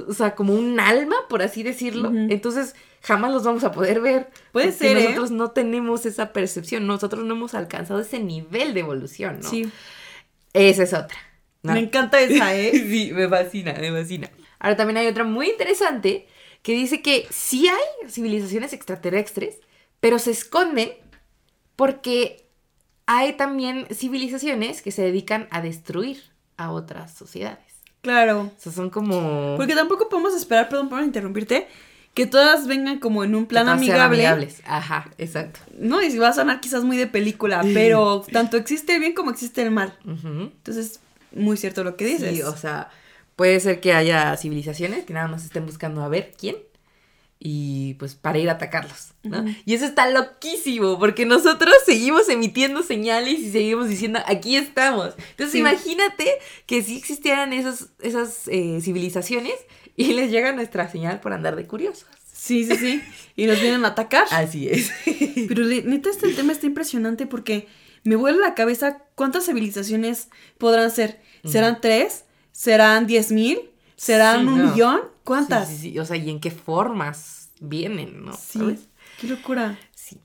O 0.07 0.13
sea, 0.13 0.35
como 0.35 0.53
un 0.53 0.79
alma, 0.79 1.15
por 1.29 1.41
así 1.41 1.63
decirlo. 1.63 2.11
Entonces, 2.13 2.75
jamás 3.01 3.31
los 3.31 3.43
vamos 3.43 3.63
a 3.63 3.71
poder 3.71 4.01
ver. 4.01 4.29
Puede 4.51 4.71
ser, 4.71 4.97
¿eh? 4.97 5.03
Nosotros 5.03 5.31
no 5.31 5.51
tenemos 5.51 6.05
esa 6.05 6.33
percepción. 6.33 6.85
Nosotros 6.85 7.23
no 7.25 7.33
hemos 7.33 7.53
alcanzado 7.55 7.99
ese 7.99 8.19
nivel 8.19 8.73
de 8.73 8.81
evolución, 8.81 9.39
¿no? 9.41 9.49
Sí. 9.49 9.71
Esa 10.53 10.83
es 10.83 10.93
otra. 10.93 11.17
¿no? 11.63 11.73
Me 11.73 11.79
encanta 11.79 12.19
esa, 12.19 12.55
¿eh? 12.55 12.71
sí, 12.73 13.11
me 13.13 13.27
fascina, 13.27 13.73
me 13.73 13.91
fascina. 13.91 14.29
Ahora 14.59 14.75
también 14.75 14.97
hay 14.97 15.07
otra 15.07 15.23
muy 15.23 15.49
interesante 15.49 16.27
que 16.61 16.73
dice 16.73 17.01
que 17.01 17.27
sí 17.29 17.67
hay 17.67 18.09
civilizaciones 18.09 18.73
extraterrestres, 18.73 19.57
pero 19.99 20.19
se 20.19 20.31
esconden 20.31 20.91
porque 21.75 22.45
hay 23.05 23.33
también 23.33 23.87
civilizaciones 23.93 24.81
que 24.81 24.91
se 24.91 25.01
dedican 25.01 25.47
a 25.51 25.61
destruir 25.61 26.21
a 26.57 26.71
otras 26.71 27.13
sociedades. 27.13 27.69
Claro. 28.01 28.51
O 28.57 28.61
sea, 28.61 28.71
son 28.71 28.89
como... 28.89 29.55
Porque 29.57 29.75
tampoco 29.75 30.09
podemos 30.09 30.35
esperar, 30.35 30.69
perdón 30.69 30.89
por 30.89 31.01
interrumpirte, 31.01 31.67
que 32.13 32.25
todas 32.25 32.67
vengan 32.67 32.99
como 32.99 33.23
en 33.23 33.35
un 33.35 33.45
plan 33.45 33.63
que 33.63 33.67
todas 33.67 33.79
sean 33.79 34.01
amigable. 34.01 34.27
amigables. 34.27 34.61
Ajá, 34.65 35.09
exacto. 35.17 35.59
No, 35.77 36.01
y 36.01 36.11
si 36.11 36.17
va 36.17 36.29
a 36.29 36.33
sonar 36.33 36.59
quizás 36.59 36.83
muy 36.83 36.97
de 36.97 37.07
película, 37.07 37.61
pero 37.73 38.23
tanto 38.31 38.57
existe 38.57 38.95
el 38.95 38.99
bien 38.99 39.13
como 39.13 39.31
existe 39.31 39.61
el 39.61 39.71
mal. 39.71 39.97
Entonces, 40.05 40.99
muy 41.31 41.57
cierto 41.57 41.83
lo 41.83 41.95
que 41.95 42.05
dices. 42.05 42.35
Sí, 42.35 42.41
o 42.41 42.55
sea, 42.55 42.89
puede 43.39 43.57
ser 43.61 43.79
que 43.79 43.93
haya 43.93 44.35
civilizaciones 44.35 45.05
que 45.05 45.13
nada 45.13 45.29
más 45.29 45.45
estén 45.45 45.65
buscando 45.65 46.03
a 46.03 46.09
ver 46.09 46.33
quién 46.37 46.57
y 47.39 47.93
pues 47.93 48.15
para 48.15 48.37
ir 48.37 48.49
a 48.49 48.53
atacarlos, 48.53 49.13
¿no? 49.23 49.45
Y 49.63 49.73
eso 49.73 49.85
está 49.85 50.09
loquísimo 50.09 50.99
porque 50.99 51.25
nosotros 51.25 51.73
seguimos 51.85 52.27
emitiendo 52.27 52.83
señales 52.83 53.39
y 53.39 53.49
seguimos 53.49 53.87
diciendo 53.87 54.19
aquí 54.25 54.57
estamos. 54.57 55.13
Entonces 55.31 55.53
Sí. 55.53 55.59
imagínate 55.59 56.27
que 56.65 56.83
si 56.83 56.97
existieran 56.97 57.53
esas, 57.53 57.91
esas 58.01 58.49
eh, 58.49 58.81
civilizaciones 58.81 59.53
y 59.95 60.11
les 60.15 60.31
llega 60.31 60.51
nuestra 60.51 60.91
señal 60.91 61.21
por 61.21 61.31
andar 61.31 61.55
de 61.55 61.65
curiosos. 61.65 62.09
Sí, 62.33 62.65
sí, 62.65 62.75
sí. 62.75 63.01
Y 63.37 63.45
nos 63.45 63.61
vienen 63.61 63.85
a 63.85 63.89
atacar. 63.89 64.25
Así 64.31 64.67
es. 64.67 64.91
Pero 65.47 65.63
neta, 65.65 66.09
este 66.09 66.33
tema 66.33 66.51
está 66.51 66.65
impresionante 66.65 67.25
porque 67.25 67.67
me 68.03 68.17
vuelve 68.17 68.41
la 68.41 68.53
cabeza 68.53 68.97
cuántas 69.15 69.45
civilizaciones 69.45 70.27
podrán 70.57 70.91
ser. 70.91 71.21
¿Serán 71.45 71.79
tres? 71.79 72.25
¿Serán 72.59 73.07
diez 73.07 73.31
mil? 73.31 73.69
¿Serán 73.95 74.41
Sí, 74.41 74.47
un 74.47 74.57
no. 74.57 74.63
millón? 74.71 75.01
¿Cuántas? 75.23 75.69
Sí, 75.69 75.75
sí, 75.75 75.91
sí. 75.93 75.99
O 75.99 76.03
sea, 76.03 76.17
y 76.17 76.29
en 76.29 76.41
qué 76.41 76.51
formas 76.51 77.51
vienen, 77.61 78.25
¿no? 78.25 78.33
Sí. 78.33 78.59
¿Sabes? 78.59 78.81
Qué 79.17 79.27
locura. 79.27 79.79
Sí. 79.95 80.19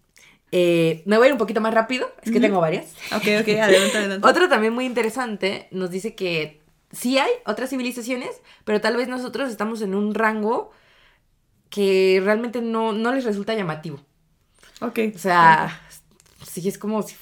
Eh, 0.51 1.05
me 1.07 1.17
voy 1.17 1.27
a 1.27 1.29
ir 1.29 1.33
un 1.35 1.39
poquito 1.39 1.61
más 1.61 1.73
rápido, 1.73 2.13
es 2.25 2.33
que 2.33 2.41
tengo 2.41 2.59
varias. 2.61 2.87
Ok, 3.15 3.23
ok, 3.41 3.49
adelante, 3.61 3.99
adelante. 3.99 4.21
Otro 4.29 4.49
también 4.49 4.73
muy 4.73 4.85
interesante 4.85 5.69
nos 5.71 5.93
dice 5.93 6.17
que 6.17 6.61
sí 6.91 7.19
hay 7.19 7.31
otras 7.47 7.71
civilizaciones, 7.71 8.31
pero 8.65 8.81
tal 8.81 8.97
vez 8.97 9.07
nosotros 9.07 9.49
estamos 9.49 9.81
en 9.81 9.95
un 9.95 10.13
rango 10.13 10.73
que 11.71 12.21
realmente 12.25 12.61
no, 12.63 12.93
no 12.93 13.13
les 13.15 13.23
resulta 13.23 13.55
llamativo. 13.55 14.01
Ok. 14.81 14.99
O 15.15 15.19
sea, 15.19 15.81
sí 16.45 16.69
es 16.69 16.79
como 16.79 17.01
si, 17.05 17.15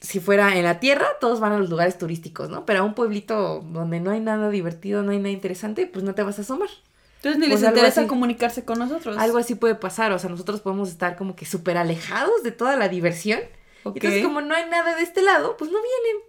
si 0.00 0.20
fuera 0.20 0.56
en 0.56 0.64
la 0.64 0.78
Tierra, 0.80 1.06
todos 1.20 1.40
van 1.40 1.52
a 1.52 1.58
los 1.58 1.70
lugares 1.70 1.98
turísticos, 1.98 2.48
¿no? 2.50 2.66
Pero 2.66 2.80
a 2.80 2.82
un 2.82 2.94
pueblito 2.94 3.60
donde 3.72 4.00
no 4.00 4.10
hay 4.10 4.20
nada 4.20 4.50
divertido, 4.50 5.02
no 5.02 5.12
hay 5.12 5.18
nada 5.18 5.30
interesante, 5.30 5.86
pues 5.86 6.04
no 6.04 6.14
te 6.14 6.22
vas 6.22 6.38
a 6.38 6.42
asomar. 6.42 6.68
Entonces 7.16 7.40
ni 7.40 7.46
les 7.46 7.56
Pues 7.56 7.64
algo 7.64 7.76
interesa 7.78 8.00
así. 8.02 8.08
comunicarse 8.08 8.64
con 8.64 8.78
nosotros. 8.78 9.16
Algo 9.18 9.38
así 9.38 9.54
puede 9.54 9.74
pasar, 9.74 10.12
o 10.12 10.18
sea, 10.18 10.28
nosotros 10.30 10.60
podemos 10.60 10.88
estar 10.90 11.16
como 11.16 11.34
que 11.34 11.46
súper 11.46 11.76
alejados 11.78 12.42
de 12.42 12.52
toda 12.52 12.76
la 12.76 12.88
diversión. 12.88 13.40
Ok. 13.84 13.96
Entonces, 13.96 14.22
como 14.22 14.40
no 14.42 14.54
hay 14.54 14.68
nada 14.68 14.96
de 14.96 15.02
este 15.02 15.22
lado, 15.22 15.56
pues 15.56 15.70
no 15.70 15.78
vienen. 15.78 16.22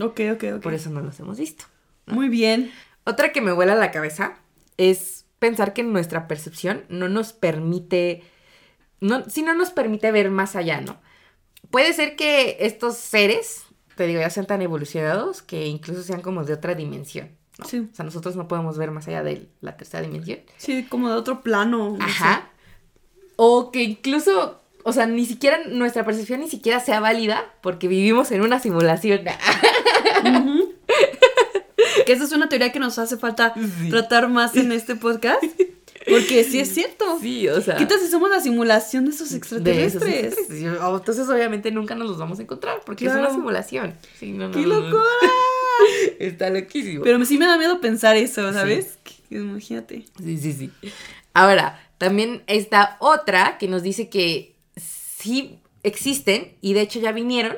Ok, 0.00 0.36
ok, 0.36 0.56
ok. 0.56 0.62
Por 0.62 0.74
eso 0.74 0.90
no 0.90 1.00
los 1.00 1.18
hemos 1.20 1.38
visto. 1.38 1.64
Muy 2.06 2.28
bien. 2.28 2.72
Otra 3.04 3.32
que 3.32 3.40
me 3.40 3.52
vuela 3.52 3.74
la 3.74 3.90
cabeza 3.92 4.34
es 4.76 5.24
pensar 5.38 5.72
que 5.72 5.82
nuestra 5.84 6.26
percepción 6.28 6.84
no 6.88 7.08
nos 7.08 7.32
permite, 7.32 8.22
no, 9.00 9.28
si 9.28 9.42
no 9.42 9.54
nos 9.54 9.70
permite 9.70 10.10
ver 10.12 10.30
más 10.30 10.56
allá, 10.56 10.80
¿no? 10.80 11.00
Puede 11.70 11.92
ser 11.94 12.16
que 12.16 12.58
estos 12.60 12.96
seres, 12.96 13.62
te 13.96 14.06
digo, 14.06 14.20
ya 14.20 14.30
sean 14.30 14.46
tan 14.46 14.60
evolucionados 14.62 15.42
que 15.42 15.66
incluso 15.66 16.02
sean 16.02 16.20
como 16.20 16.44
de 16.44 16.52
otra 16.54 16.74
dimensión. 16.74 17.30
¿no? 17.58 17.66
Sí. 17.66 17.88
O 17.90 17.94
sea, 17.94 18.04
nosotros 18.04 18.36
no 18.36 18.48
podemos 18.48 18.76
ver 18.78 18.90
más 18.90 19.08
allá 19.08 19.22
de 19.22 19.48
la 19.60 19.76
tercera 19.76 20.02
dimensión. 20.02 20.40
Sí, 20.56 20.84
como 20.88 21.08
de 21.08 21.14
otro 21.14 21.42
plano. 21.42 21.96
no 21.98 22.04
Ajá. 22.04 22.50
O 23.36 23.70
que 23.72 23.82
incluso, 23.82 24.60
o 24.84 24.92
sea, 24.92 25.06
ni 25.06 25.24
siquiera 25.26 25.58
nuestra 25.66 26.04
percepción 26.04 26.40
ni 26.40 26.48
siquiera 26.48 26.80
sea 26.80 27.00
válida 27.00 27.54
porque 27.62 27.88
vivimos 27.88 28.30
en 28.32 28.42
una 28.42 28.58
simulación. 28.58 29.20
que 32.06 32.12
esa 32.12 32.24
es 32.24 32.32
una 32.32 32.48
teoría 32.48 32.72
que 32.72 32.78
nos 32.78 32.98
hace 32.98 33.16
falta 33.16 33.54
Sí. 33.54 33.90
tratar 33.90 34.28
más 34.28 34.56
en 34.56 34.72
este 34.72 34.94
podcast. 34.96 35.42
Porque 36.08 36.44
sí 36.44 36.60
es 36.60 36.72
cierto. 36.74 37.18
Sí, 37.20 37.48
o 37.48 37.60
sea. 37.60 37.76
¿Qué 37.76 37.86
tal 37.86 37.98
si 38.00 38.08
somos 38.08 38.28
la 38.30 38.40
simulación 38.40 39.04
de 39.04 39.10
esos 39.10 39.30
de 39.30 39.36
esos 39.36 39.36
extraterrestres? 39.38 40.36
Entonces, 40.50 41.28
obviamente, 41.28 41.70
nunca 41.70 41.94
nos 41.94 42.08
los 42.08 42.18
vamos 42.18 42.38
a 42.38 42.42
encontrar 42.42 42.80
porque 42.84 43.06
es 43.06 43.12
una 43.12 43.30
simulación. 43.30 43.94
Sí, 44.18 44.32
no, 44.32 44.48
no, 44.48 44.54
¡Qué 44.54 44.66
locura! 44.66 45.02
Está 46.18 46.50
loquísimo. 46.50 47.02
Pero 47.04 47.24
sí 47.24 47.38
me 47.38 47.46
da 47.46 47.56
miedo 47.58 47.80
pensar 47.80 48.16
eso, 48.16 48.52
¿sabes? 48.52 48.98
Que- 49.04 49.36
Imagínate. 49.36 50.04
Sí, 50.22 50.36
sí, 50.38 50.52
sí. 50.52 50.70
Ahora, 51.34 51.80
también 51.98 52.42
está 52.46 52.96
otra 53.00 53.56
que 53.58 53.68
nos 53.68 53.82
dice 53.82 54.08
que 54.10 54.54
sí 54.76 55.58
existen 55.82 56.54
y 56.60 56.74
de 56.74 56.82
hecho 56.82 57.00
ya 57.00 57.12
vinieron, 57.12 57.56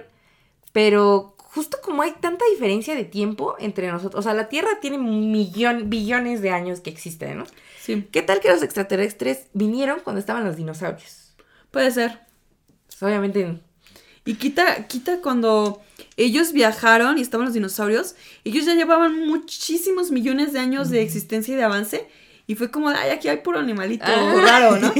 pero 0.72 1.33
justo 1.54 1.78
como 1.82 2.02
hay 2.02 2.12
tanta 2.20 2.44
diferencia 2.52 2.96
de 2.96 3.04
tiempo 3.04 3.54
entre 3.60 3.90
nosotros, 3.90 4.18
o 4.18 4.22
sea, 4.22 4.34
la 4.34 4.48
Tierra 4.48 4.80
tiene 4.80 4.98
millón, 4.98 5.88
billones 5.88 6.42
de 6.42 6.50
años 6.50 6.80
que 6.80 6.90
existe, 6.90 7.32
¿no? 7.34 7.44
Sí, 7.80 8.08
¿Qué 8.10 8.22
tal 8.22 8.40
que 8.40 8.50
los 8.50 8.62
extraterrestres 8.62 9.46
vinieron 9.52 10.00
cuando 10.00 10.18
estaban 10.18 10.44
los 10.44 10.56
dinosaurios? 10.56 11.20
puede 11.70 11.90
ser. 11.90 12.20
Pues, 12.86 13.02
obviamente, 13.02 13.60
Y 14.24 14.34
quita, 14.34 14.86
quita 14.86 15.20
cuando 15.20 15.82
ellos 16.16 16.52
viajaron 16.52 17.18
y 17.18 17.20
estaban 17.20 17.46
los 17.46 17.54
dinosaurios, 17.54 18.14
ellos 18.44 18.64
ya 18.64 18.74
llevaban 18.74 19.26
muchísimos 19.26 20.10
millones 20.10 20.52
de 20.52 20.60
años 20.60 20.90
de 20.90 21.02
existencia 21.02 21.54
y 21.54 21.56
de 21.56 21.64
avance. 21.64 22.08
Y 22.46 22.56
fue 22.56 22.70
como, 22.70 22.88
ay, 22.90 23.10
aquí 23.10 23.28
hay 23.28 23.38
puro 23.38 23.58
animalito 23.58 24.04
Ah. 24.06 24.34
raro, 24.44 24.76
¿no? 24.76 24.92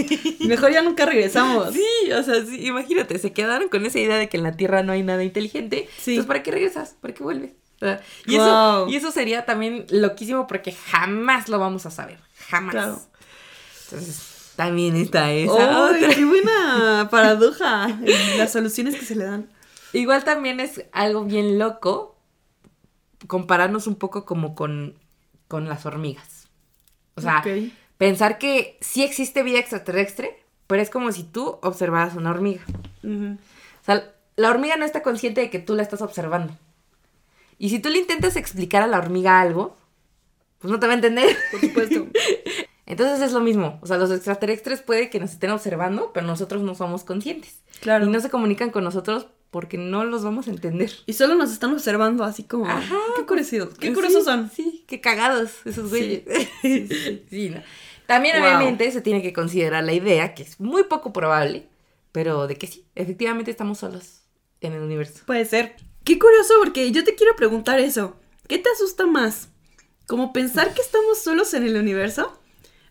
Mejor 0.46 0.72
ya 0.72 0.80
nunca 0.82 1.04
regresamos. 1.04 1.74
Sí, 1.74 2.12
o 2.12 2.22
sea, 2.22 2.44
sí, 2.44 2.66
imagínate, 2.66 3.18
se 3.18 3.32
quedaron 3.34 3.68
con 3.68 3.84
esa 3.84 3.98
idea 3.98 4.16
de 4.16 4.28
que 4.30 4.38
en 4.38 4.42
la 4.44 4.52
Tierra 4.52 4.82
no 4.82 4.92
hay 4.92 5.02
nada 5.02 5.22
inteligente. 5.24 5.88
Sí. 5.98 6.12
Entonces, 6.12 6.26
¿para 6.26 6.42
qué 6.42 6.50
regresas? 6.52 6.96
¿Para 7.00 7.12
qué 7.12 7.22
vuelves? 7.22 7.52
O 7.76 7.84
sea, 7.84 8.00
y, 8.24 8.36
Wow. 8.38 8.44
eso, 8.46 8.86
y 8.88 8.96
eso 8.96 9.10
sería 9.10 9.44
también 9.44 9.84
loquísimo 9.90 10.46
porque 10.46 10.72
jamás 10.72 11.48
lo 11.50 11.58
vamos 11.58 11.84
a 11.84 11.90
saber. 11.90 12.18
Jamás. 12.48 12.70
Claro. 12.72 13.00
Entonces, 13.90 14.52
también 14.56 14.96
está 14.96 15.30
esa 15.32 15.52
¡Ay, 15.88 15.96
otra. 16.04 16.14
qué 16.14 16.24
buena 16.24 17.08
paradoja! 17.10 17.88
en 17.90 18.38
Las 18.38 18.52
soluciones 18.52 18.94
que 18.96 19.04
se 19.04 19.16
le 19.16 19.24
dan. 19.24 19.50
Igual 19.92 20.24
también 20.24 20.60
es 20.60 20.82
algo 20.92 21.24
bien 21.24 21.58
loco 21.58 22.16
compararnos 23.26 23.86
un 23.86 23.96
poco 23.96 24.24
como 24.24 24.54
con, 24.54 24.94
con 25.48 25.68
las 25.68 25.84
hormigas. 25.86 26.43
O 27.16 27.20
sea, 27.20 27.44
pensar 27.98 28.38
que 28.38 28.78
sí 28.80 29.02
existe 29.02 29.42
vida 29.42 29.58
extraterrestre, 29.58 30.42
pero 30.66 30.82
es 30.82 30.90
como 30.90 31.12
si 31.12 31.22
tú 31.22 31.58
observaras 31.62 32.14
una 32.14 32.30
hormiga. 32.30 32.62
O 33.04 33.84
sea, 33.84 34.12
la 34.36 34.50
hormiga 34.50 34.76
no 34.76 34.84
está 34.84 35.02
consciente 35.02 35.40
de 35.40 35.50
que 35.50 35.58
tú 35.58 35.74
la 35.74 35.82
estás 35.82 36.02
observando. 36.02 36.56
Y 37.58 37.70
si 37.70 37.78
tú 37.78 37.88
le 37.88 37.98
intentas 37.98 38.36
explicar 38.36 38.82
a 38.82 38.86
la 38.86 38.98
hormiga 38.98 39.40
algo, 39.40 39.76
pues 40.58 40.72
no 40.72 40.80
te 40.80 40.86
va 40.86 40.92
a 40.92 40.96
entender. 40.96 41.36
Por 41.50 41.60
supuesto. 41.60 42.06
Entonces 42.86 43.20
es 43.20 43.32
lo 43.32 43.40
mismo. 43.40 43.78
O 43.82 43.86
sea, 43.86 43.96
los 43.96 44.10
extraterrestres 44.10 44.82
puede 44.82 45.08
que 45.08 45.20
nos 45.20 45.32
estén 45.32 45.50
observando, 45.50 46.10
pero 46.12 46.26
nosotros 46.26 46.62
no 46.62 46.74
somos 46.74 47.04
conscientes. 47.04 47.62
Claro. 47.80 48.06
Y 48.06 48.10
no 48.10 48.20
se 48.20 48.30
comunican 48.30 48.70
con 48.70 48.84
nosotros 48.84 49.28
porque 49.54 49.78
no 49.78 50.04
los 50.04 50.24
vamos 50.24 50.48
a 50.48 50.50
entender. 50.50 50.90
Y 51.06 51.12
solo 51.12 51.36
nos 51.36 51.52
están 51.52 51.72
observando 51.72 52.24
así 52.24 52.42
como. 52.42 52.66
Ajá. 52.66 52.98
Qué 53.14 53.24
curiosos. 53.24 53.78
Qué 53.78 53.86
Sí, 53.86 53.94
curiosos 53.94 54.24
son. 54.24 54.50
Sí, 54.50 54.82
qué 54.88 55.00
cagados 55.00 55.52
esos 55.64 55.90
güeyes. 55.90 56.24
Sí, 56.60 56.88
sí, 56.88 57.22
Sí, 57.30 57.50
¿no? 57.50 57.62
También 58.06 58.36
Wow. 58.40 58.46
obviamente 58.46 58.90
se 58.90 59.00
tiene 59.00 59.22
que 59.22 59.32
considerar 59.32 59.84
la 59.84 59.92
idea, 59.92 60.34
que 60.34 60.42
es 60.42 60.58
muy 60.58 60.82
poco 60.82 61.12
probable, 61.12 61.68
pero 62.10 62.48
de 62.48 62.56
que 62.56 62.66
sí, 62.66 62.84
efectivamente 62.96 63.52
estamos 63.52 63.78
solos 63.78 64.22
en 64.60 64.72
el 64.72 64.82
universo. 64.82 65.22
Puede 65.24 65.44
ser. 65.44 65.76
Qué 66.02 66.18
curioso, 66.18 66.54
porque 66.58 66.90
yo 66.90 67.04
te 67.04 67.14
quiero 67.14 67.36
preguntar 67.36 67.78
eso. 67.78 68.16
¿Qué 68.48 68.58
te 68.58 68.68
asusta 68.70 69.06
más? 69.06 69.50
¿Como 70.08 70.32
pensar 70.32 70.74
que 70.74 70.82
estamos 70.82 71.22
solos 71.22 71.54
en 71.54 71.62
el 71.62 71.76
universo? 71.76 72.36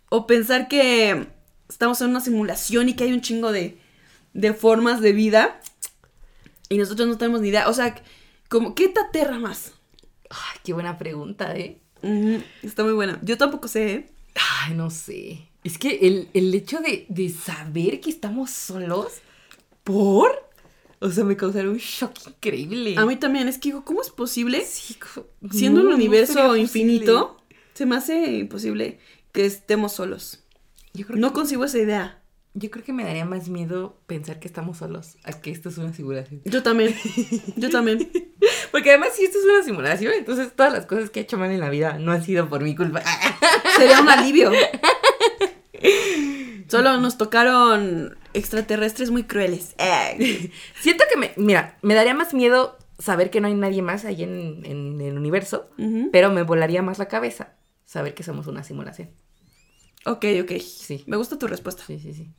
¿O 0.08 0.28
pensar 0.28 0.70
que 0.70 1.28
estamos 1.68 2.00
en 2.00 2.12
una 2.12 2.22
simulación 2.22 2.88
y 2.88 2.96
que 2.96 3.04
hay 3.04 3.12
un 3.12 3.20
chingo 3.22 3.52
de, 3.52 3.78
de 4.34 4.54
formas 4.54 5.02
de 5.02 5.12
vida? 5.12 5.60
Y 6.74 6.78
nosotros 6.78 7.08
no 7.08 7.18
tenemos 7.18 7.42
ni 7.42 7.50
idea. 7.50 7.70
O 7.70 7.74
sea, 7.74 7.96
como, 8.50 8.74
¿qué 8.76 8.88
te 8.90 9.00
aterra 9.00 9.38
más? 9.40 9.74
Ay, 10.30 10.60
qué 10.64 10.74
buena 10.74 10.98
pregunta, 10.98 11.56
¿eh? 11.56 11.80
Está 12.64 12.84
muy 12.84 12.94
buena. 12.94 13.20
Yo 13.24 13.38
tampoco 13.38 13.68
sé, 13.68 13.94
¿eh? 13.94 14.10
Ay, 14.66 14.74
no 14.74 14.90
sé. 14.90 15.48
Es 15.64 15.78
que 15.78 16.00
el, 16.08 16.30
el 16.34 16.54
hecho 16.54 16.80
de, 16.80 17.06
de 17.10 17.30
saber 17.30 18.02
que 18.02 18.10
estamos 18.10 18.50
solos, 18.52 19.08
¿por? 19.84 20.32
O 21.00 21.10
sea, 21.10 21.24
me 21.24 21.38
causaría 21.38 21.70
un 21.70 21.78
shock 21.78 22.14
increíble. 22.28 22.96
A 22.98 23.06
mí 23.06 23.16
también. 23.18 23.48
Es 23.48 23.58
que 23.58 23.70
digo, 23.70 23.86
¿cómo 23.86 24.02
es 24.02 24.10
posible? 24.10 24.66
Sí, 24.66 24.98
Siendo 25.52 25.80
no, 25.82 25.86
un 25.86 25.90
no 25.92 25.96
universo 25.96 26.34
posible. 26.34 26.60
infinito, 26.62 27.42
se 27.74 27.86
me 27.86 27.96
hace 27.96 28.38
imposible 28.38 29.00
que 29.32 29.46
estemos 29.46 29.94
solos. 29.94 30.44
Yo 30.94 31.06
creo, 31.06 31.20
No 31.20 31.30
que, 31.30 31.34
consigo 31.36 31.66
esa 31.66 31.78
idea. 31.80 32.23
Yo 32.56 32.70
creo 32.70 32.86
que 32.86 32.94
me 32.94 33.04
daría 33.04 33.26
más 33.26 33.50
miedo 33.50 33.98
pensar 34.06 34.40
que 34.40 34.48
estamos 34.48 34.78
solos 34.78 35.18
a 35.24 35.34
que 35.34 35.52
esto 35.52 35.70
es 35.70 35.78
una 35.78 35.94
simulación. 35.94 36.42
Yo 36.46 36.62
también. 36.62 36.96
Yo 37.56 37.70
también. 37.70 38.12
Porque 38.72 38.92
además, 38.92 39.10
si 39.16 39.24
esto 39.24 39.40
es 39.40 39.46
una 39.46 39.64
simulación, 39.64 40.14
entonces 40.14 40.52
todas 40.56 40.72
las 40.72 40.86
cosas 40.86 41.10
que 41.10 41.20
he 41.20 41.24
hecho 41.24 41.38
mal 41.38 41.52
en 41.52 41.60
la 41.60 41.70
vida 41.70 41.98
no 41.98 42.12
han 42.12 42.24
sido 42.24 42.50
por 42.50 42.62
mi 42.62 42.76
culpa. 42.76 43.02
Sería 43.78 44.02
un 44.02 44.10
alivio. 44.10 44.52
Solo 46.68 47.00
nos 47.00 47.18
tocaron 47.18 48.18
extraterrestres 48.34 49.10
muy 49.10 49.24
crueles. 49.24 49.76
Eh. 49.80 50.52
Siento 50.80 51.06
que 51.12 51.20
me, 51.20 51.34
mira, 51.36 51.78
me 51.82 51.96
daría 51.96 52.14
más 52.14 52.34
miedo 52.34 52.78
saber 53.00 53.32
que 53.32 53.42
no 53.42 53.48
hay 53.48 53.56
nadie 53.56 53.82
más 53.82 54.06
ahí 54.06 54.24
en, 54.24 54.64
en 54.66 55.02
el 55.02 55.18
universo, 55.18 55.70
pero 56.12 56.32
me 56.32 56.44
volaría 56.44 56.84
más 56.84 57.00
la 57.00 57.08
cabeza 57.08 57.56
saber 57.86 58.14
que 58.14 58.24
somos 58.24 58.48
una 58.48 58.64
simulación. 58.64 59.10
Ok, 60.06 60.26
ok. 60.42 60.52
Sí. 60.60 61.04
Me 61.08 61.18
gusta 61.18 61.38
tu 61.38 61.48
respuesta. 61.48 61.84
Sí, 61.86 62.00
sí, 62.00 62.14
sí. 62.14 62.32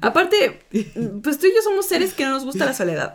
Aparte, 0.00 0.60
pues 1.22 1.38
tú 1.38 1.46
y 1.46 1.54
yo 1.54 1.62
somos 1.62 1.86
seres 1.86 2.12
que 2.12 2.24
no 2.24 2.30
nos 2.32 2.44
gusta 2.44 2.66
la 2.66 2.74
soledad. 2.74 3.14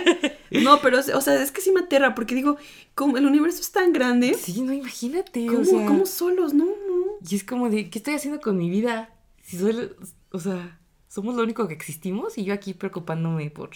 no, 0.50 0.80
pero, 0.82 0.98
o 0.98 1.20
sea, 1.20 1.42
es 1.42 1.50
que 1.50 1.60
sí 1.62 1.72
me 1.72 1.80
aterra 1.80 2.14
porque 2.14 2.34
digo, 2.34 2.56
como 2.94 3.16
el 3.16 3.26
universo 3.26 3.60
es 3.60 3.72
tan 3.72 3.92
grande, 3.92 4.34
Sí, 4.34 4.60
no, 4.60 4.72
imagínate. 4.72 5.46
¿cómo, 5.46 5.60
o 5.60 5.64
sea, 5.64 5.86
cómo 5.86 6.06
solos? 6.06 6.52
No, 6.52 6.66
no. 6.66 7.04
Y 7.28 7.34
es 7.36 7.44
como 7.44 7.70
de, 7.70 7.88
¿qué 7.88 7.98
estoy 7.98 8.14
haciendo 8.14 8.40
con 8.40 8.58
mi 8.58 8.68
vida? 8.68 9.10
Si 9.42 9.58
soy, 9.58 9.90
o 10.30 10.38
sea, 10.38 10.78
somos 11.08 11.34
lo 11.36 11.42
único 11.42 11.66
que 11.68 11.74
existimos 11.74 12.36
y 12.38 12.44
yo 12.44 12.52
aquí 12.54 12.74
preocupándome 12.74 13.50
por 13.50 13.70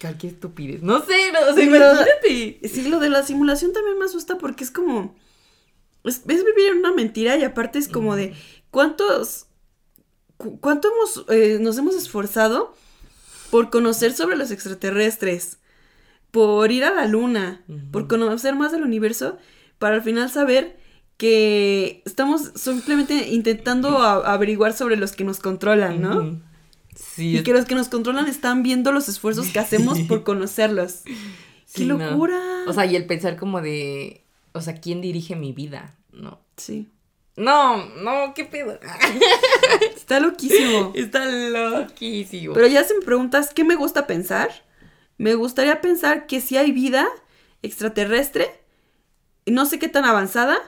cualquier 0.00 0.32
estupidez. 0.34 0.82
No 0.82 1.04
sé, 1.04 1.32
no, 1.32 1.40
o 1.40 1.54
sea, 1.54 1.64
Sí, 1.64 1.68
pero- 1.70 1.92
imagínate. 1.92 2.68
Sí, 2.68 2.88
lo 2.88 2.98
de 3.00 3.10
la 3.10 3.22
simulación 3.22 3.72
también 3.72 3.98
me 3.98 4.04
asusta 4.04 4.38
porque 4.38 4.64
es 4.64 4.70
como. 4.70 5.14
Es, 6.04 6.22
es 6.28 6.44
vivir 6.44 6.70
en 6.72 6.78
una 6.78 6.92
mentira 6.92 7.36
y 7.36 7.44
aparte 7.44 7.78
es 7.78 7.88
como 7.88 8.16
de. 8.16 8.34
¿Cuántos. 8.70 9.46
Cu- 10.38 10.58
¿Cuánto 10.60 10.88
hemos, 10.88 11.24
eh, 11.28 11.58
nos 11.60 11.76
hemos 11.76 11.94
esforzado 11.94 12.74
por 13.50 13.68
conocer 13.70 14.12
sobre 14.14 14.36
los 14.36 14.50
extraterrestres? 14.50 15.58
Por 16.30 16.70
ir 16.72 16.84
a 16.84 16.92
la 16.94 17.06
luna, 17.06 17.62
por 17.90 18.06
conocer 18.08 18.54
más 18.54 18.70
del 18.72 18.82
universo, 18.82 19.38
para 19.78 19.94
al 19.96 20.02
final 20.02 20.30
saber 20.30 20.78
que 21.16 22.02
estamos 22.04 22.52
simplemente 22.54 23.28
intentando 23.30 23.98
averiguar 24.02 24.72
sobre 24.74 24.96
los 24.96 25.12
que 25.12 25.24
nos 25.24 25.40
controlan, 25.40 26.00
¿no? 26.02 26.40
Sí, 26.94 27.38
Y 27.38 27.42
que 27.42 27.52
los 27.52 27.64
que 27.64 27.74
nos 27.74 27.88
controlan 27.88 28.26
están 28.28 28.62
viendo 28.62 28.92
los 28.92 29.08
esfuerzos 29.08 29.48
que 29.48 29.58
hacemos 29.58 29.98
por 30.08 30.22
conocerlos. 30.22 31.02
¡Qué 31.74 31.84
no. 31.86 31.96
locura! 31.98 32.40
O 32.66 32.72
sea, 32.72 32.84
y 32.86 32.94
el 32.96 33.06
pensar 33.06 33.36
como 33.36 33.60
de, 33.62 34.24
o 34.52 34.60
sea, 34.60 34.74
¿quién 34.80 35.00
dirige 35.00 35.34
mi 35.34 35.52
vida? 35.52 35.96
No. 36.12 36.40
sí. 36.56 36.88
No, 37.38 37.86
no, 37.96 38.34
qué 38.34 38.44
pedo. 38.44 38.78
Está 39.96 40.20
loquísimo. 40.20 40.92
Está 40.94 41.24
loquísimo. 41.26 42.52
Pero 42.54 42.66
ya 42.66 42.82
si 42.84 42.94
me 42.94 43.00
preguntas 43.04 43.52
qué 43.54 43.64
me 43.64 43.76
gusta 43.76 44.06
pensar, 44.06 44.50
me 45.18 45.34
gustaría 45.34 45.80
pensar 45.80 46.26
que 46.26 46.40
si 46.40 46.56
hay 46.56 46.72
vida 46.72 47.06
extraterrestre, 47.62 48.60
no 49.46 49.66
sé 49.66 49.78
qué 49.78 49.88
tan 49.88 50.04
avanzada, 50.04 50.58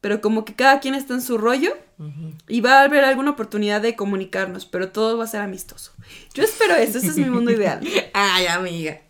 pero 0.00 0.20
como 0.20 0.44
que 0.44 0.54
cada 0.54 0.80
quien 0.80 0.94
está 0.94 1.14
en 1.14 1.22
su 1.22 1.38
rollo 1.38 1.72
Y 2.48 2.60
va 2.60 2.80
a 2.80 2.84
haber 2.84 3.04
alguna 3.04 3.30
oportunidad 3.30 3.80
de 3.80 3.94
comunicarnos, 3.96 4.66
pero 4.66 4.90
todo 4.90 5.16
va 5.16 5.24
a 5.24 5.28
ser 5.28 5.40
amistoso. 5.40 5.92
Yo 6.34 6.42
espero 6.42 6.74
eso, 6.74 6.98
ese 6.98 7.08
es 7.08 7.16
mi 7.16 7.30
mundo 7.30 7.50
ideal. 7.52 7.80
Ay, 8.12 8.46
amiga. 8.46 9.00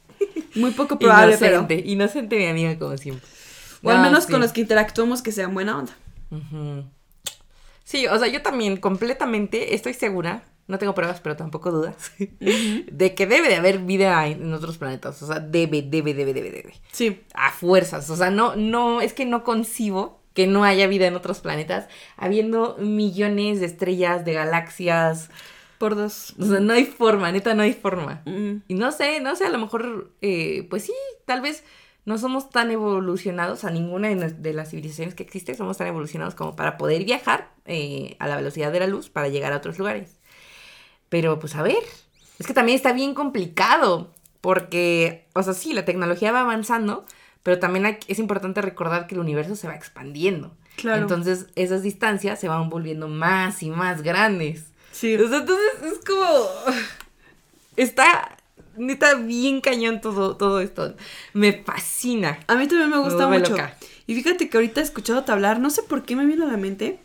Muy 0.54 0.70
poco 0.72 0.98
probable, 0.98 1.36
pero... 1.38 1.58
Inocente, 1.60 1.82
inocente 1.90 2.36
mi 2.36 2.46
amiga 2.46 2.78
como 2.78 2.96
siempre. 2.96 3.26
O 3.82 3.90
al 3.90 3.96
No, 3.98 4.02
menos 4.04 4.24
sí. 4.24 4.30
con 4.32 4.40
los 4.40 4.52
que 4.52 4.60
interactuamos 4.60 5.22
que 5.22 5.32
sean 5.32 5.52
buena 5.54 5.78
onda. 5.78 5.96
Ujú. 6.30 6.84
Sí, 7.84 8.06
o 8.06 8.18
sea, 8.18 8.28
yo 8.28 8.42
también 8.42 8.78
completamente 8.78 9.74
estoy 9.74 9.92
segura, 9.92 10.42
no 10.66 10.78
tengo 10.78 10.94
pruebas, 10.94 11.20
pero 11.20 11.36
tampoco 11.36 11.70
dudas, 11.70 12.12
de 12.40 13.14
que 13.14 13.26
debe 13.26 13.48
de 13.48 13.56
haber 13.56 13.78
vida 13.80 14.26
en, 14.26 14.52
otros 14.52 14.78
planetas. 14.78 15.22
O 15.22 15.26
sea, 15.26 15.38
debe, 15.38 15.82
debe, 15.82 16.14
debe, 16.14 16.32
debe, 16.32 16.50
debe. 16.50 16.74
Sí. 16.90 17.20
A 17.34 17.50
fuerzas. 17.52 18.08
O 18.08 18.16
sea, 18.16 18.30
no, 18.30 18.56
no, 18.56 19.02
es 19.02 19.12
que 19.12 19.26
no 19.26 19.44
concibo 19.44 20.22
que 20.32 20.46
no 20.46 20.64
haya 20.64 20.88
vida 20.88 21.06
en 21.06 21.14
otros 21.14 21.40
planetas, 21.40 21.86
habiendo 22.16 22.76
millones 22.80 23.60
de 23.60 23.66
estrellas, 23.66 24.24
de 24.24 24.32
galaxias. 24.32 25.30
Por 25.78 25.94
dos. 25.94 26.34
O 26.40 26.46
sea, 26.46 26.60
no 26.60 26.72
hay 26.72 26.86
forma, 26.86 27.30
neta, 27.30 27.54
no 27.54 27.62
hay 27.62 27.74
forma. 27.74 28.22
Mm. 28.24 28.62
Y 28.66 28.74
no 28.74 28.90
sé, 28.90 29.20
no 29.20 29.36
sé, 29.36 29.44
a 29.44 29.50
lo 29.50 29.58
mejor, 29.58 30.10
eh, 30.22 30.66
pues 30.70 30.84
sí, 30.84 30.94
tal 31.26 31.40
vez 31.40 31.64
no 32.04 32.18
somos 32.18 32.50
tan 32.50 32.70
evolucionados, 32.70 33.64
a 33.64 33.70
ninguna 33.70 34.08
de, 34.08 34.52
las 34.52 34.70
civilizaciones 34.70 35.14
que 35.14 35.22
existen 35.22 35.56
somos 35.56 35.78
tan 35.78 35.86
evolucionados 35.86 36.34
como 36.34 36.54
para 36.54 36.76
poder 36.76 37.04
viajar 37.04 37.50
eh, 37.64 38.16
a 38.18 38.28
la 38.28 38.36
velocidad 38.36 38.72
de 38.72 38.80
la 38.80 38.86
luz 38.86 39.08
para 39.08 39.28
llegar 39.28 39.52
a 39.52 39.56
otros 39.56 39.78
lugares. 39.78 40.18
Pero 41.08 41.38
pues 41.38 41.54
a 41.54 41.62
ver, 41.62 41.82
es 42.38 42.46
que 42.46 42.54
también 42.54 42.76
está 42.76 42.92
bien 42.92 43.14
complicado, 43.14 44.12
porque, 44.40 45.26
o 45.34 45.42
sea, 45.42 45.54
sí, 45.54 45.72
la 45.72 45.86
tecnología 45.86 46.32
va 46.32 46.40
avanzando, 46.40 47.06
pero 47.42 47.58
también 47.58 47.86
hay- 47.86 47.98
es 48.08 48.18
importante 48.18 48.60
recordar 48.60 49.06
que 49.06 49.14
el 49.14 49.20
universo 49.20 49.56
se 49.56 49.66
va 49.68 49.74
expandiendo. 49.74 50.54
Claro. 50.76 51.02
Entonces, 51.02 51.46
esas 51.54 51.82
distancias 51.82 52.40
se 52.40 52.48
van 52.48 52.68
volviendo 52.68 53.08
más 53.08 53.62
y 53.62 53.70
más 53.70 54.02
grandes. 54.02 54.66
Sí. 54.92 55.14
O 55.16 55.28
sea, 55.28 55.38
entonces 55.38 55.82
es 55.84 56.04
como. 56.04 56.48
Está. 57.76 58.36
Neta, 58.76 59.14
bien 59.14 59.60
cañón 59.60 60.00
todo, 60.00 60.36
todo 60.36 60.60
esto. 60.60 60.94
Me 61.32 61.62
fascina. 61.62 62.38
A 62.46 62.56
mí 62.56 62.66
también 62.66 62.90
me 62.90 62.98
gusta 62.98 63.26
mucho. 63.26 63.50
loca. 63.50 63.76
Y 64.06 64.14
fíjate 64.14 64.48
que 64.48 64.56
ahorita 64.56 64.80
he 64.80 64.84
escuchado 64.84 65.24
hablar, 65.28 65.60
no 65.60 65.70
sé 65.70 65.82
por 65.82 66.04
qué 66.04 66.16
me 66.16 66.26
vino 66.26 66.44
a 66.44 66.50
la 66.50 66.56
mente, 66.56 66.98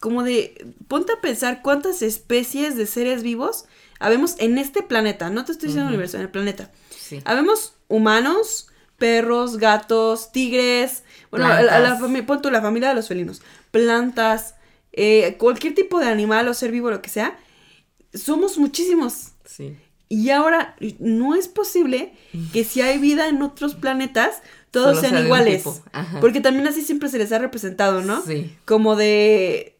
como 0.00 0.22
de, 0.22 0.66
ponte 0.88 1.12
a 1.12 1.20
pensar 1.20 1.62
cuántas 1.62 2.02
especies 2.02 2.76
de 2.76 2.86
seres 2.86 3.22
vivos 3.22 3.66
habemos 3.98 4.36
en 4.38 4.58
este 4.58 4.82
planeta, 4.82 5.30
no 5.30 5.44
te 5.44 5.52
estoy 5.52 5.68
diciendo 5.68 5.86
Ujú. 5.86 5.94
universo, 5.94 6.16
en 6.16 6.22
el 6.24 6.28
planeta. 6.28 6.70
Sí. 6.90 7.22
Habemos 7.24 7.74
humanos, 7.88 8.68
perros, 8.98 9.56
gatos, 9.58 10.32
tigres, 10.32 11.02
bueno, 11.30 11.46
a, 11.46 11.58
a 11.58 11.80
la 11.80 11.98
pon 12.26 12.42
tú 12.42 12.50
la 12.50 12.60
familia 12.60 12.90
de 12.90 12.94
los 12.94 13.08
felinos, 13.08 13.42
plantas, 13.70 14.54
eh, 14.92 15.36
cualquier 15.38 15.74
tipo 15.74 15.98
de 16.00 16.06
animal 16.06 16.48
o 16.48 16.54
ser 16.54 16.72
vivo, 16.72 16.90
lo 16.90 17.02
que 17.02 17.10
sea, 17.10 17.38
somos 18.14 18.58
muchísimos. 18.58 19.32
Sí. 19.44 19.76
Y 20.08 20.30
ahora 20.30 20.76
no 21.00 21.34
es 21.34 21.48
posible 21.48 22.12
que 22.52 22.62
si 22.64 22.80
hay 22.80 22.98
vida 22.98 23.28
en 23.28 23.42
otros 23.42 23.74
planetas, 23.74 24.42
todos 24.70 24.96
Solo 24.98 25.08
sean 25.08 25.24
iguales. 25.24 25.64
Porque 26.20 26.40
también 26.40 26.66
así 26.68 26.82
siempre 26.82 27.08
se 27.08 27.18
les 27.18 27.32
ha 27.32 27.38
representado, 27.38 28.02
¿no? 28.02 28.22
Sí. 28.22 28.54
Como 28.64 28.94
de, 28.94 29.76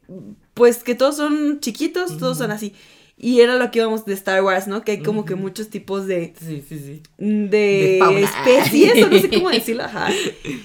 pues 0.55 0.82
que 0.82 0.94
todos 0.94 1.16
son 1.16 1.61
chiquitos, 1.61 2.19
todos 2.19 2.39
son 2.39 2.51
así. 2.51 2.74
Y 3.19 3.40
era 3.40 3.57
lo 3.57 3.70
que 3.70 3.78
íbamos 3.78 4.05
de 4.05 4.12
Star 4.12 4.43
Wars, 4.43 4.66
¿no? 4.66 4.82
Que 4.82 4.93
hay 4.93 5.03
como 5.03 5.24
que 5.24 5.36
muchos 5.36 5.70
tipos 5.70 6.07
de, 6.07 6.35
Sí, 6.39 6.62
sí, 6.69 6.78
sí. 6.78 7.03
de, 7.19 7.98
especies, 7.98 9.05
o 9.05 9.09
no 9.09 9.19
sé 9.19 9.31
cómo 9.31 9.48
decirlo, 9.51 9.85
ajá. 9.85 10.11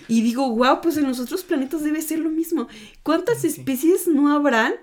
Y 0.10 0.22
digo, 0.22 0.50
wow, 0.50 0.82
pues 0.82 0.98
en 0.98 1.08
los 1.08 1.20
otros 1.20 1.44
planetas 1.44 1.84
debe 1.84 2.02
ser 2.02 2.20
lo 2.20 2.30
mismo. 2.30 2.68
¿Cuántas 3.04 3.46
especies 3.46 4.08
no 4.08 4.34
habrán 4.34 4.74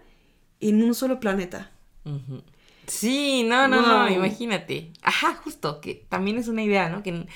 en 0.60 0.82
un 0.82 0.94
solo 0.94 1.20
planeta? 1.20 1.70
Ujú. 2.06 2.42
Sí, 2.89 3.44
no, 3.44 3.69
no, 3.69 3.77
Wow. 3.81 3.86
no, 3.86 4.09
imagínate. 4.10 4.93
Ajá, 5.02 5.35
justo, 5.44 5.81
que 5.81 6.06
también 6.09 6.39
es 6.39 6.48
una 6.48 6.62
idea, 6.62 6.89
¿no? 6.89 7.02
Que 7.02 7.27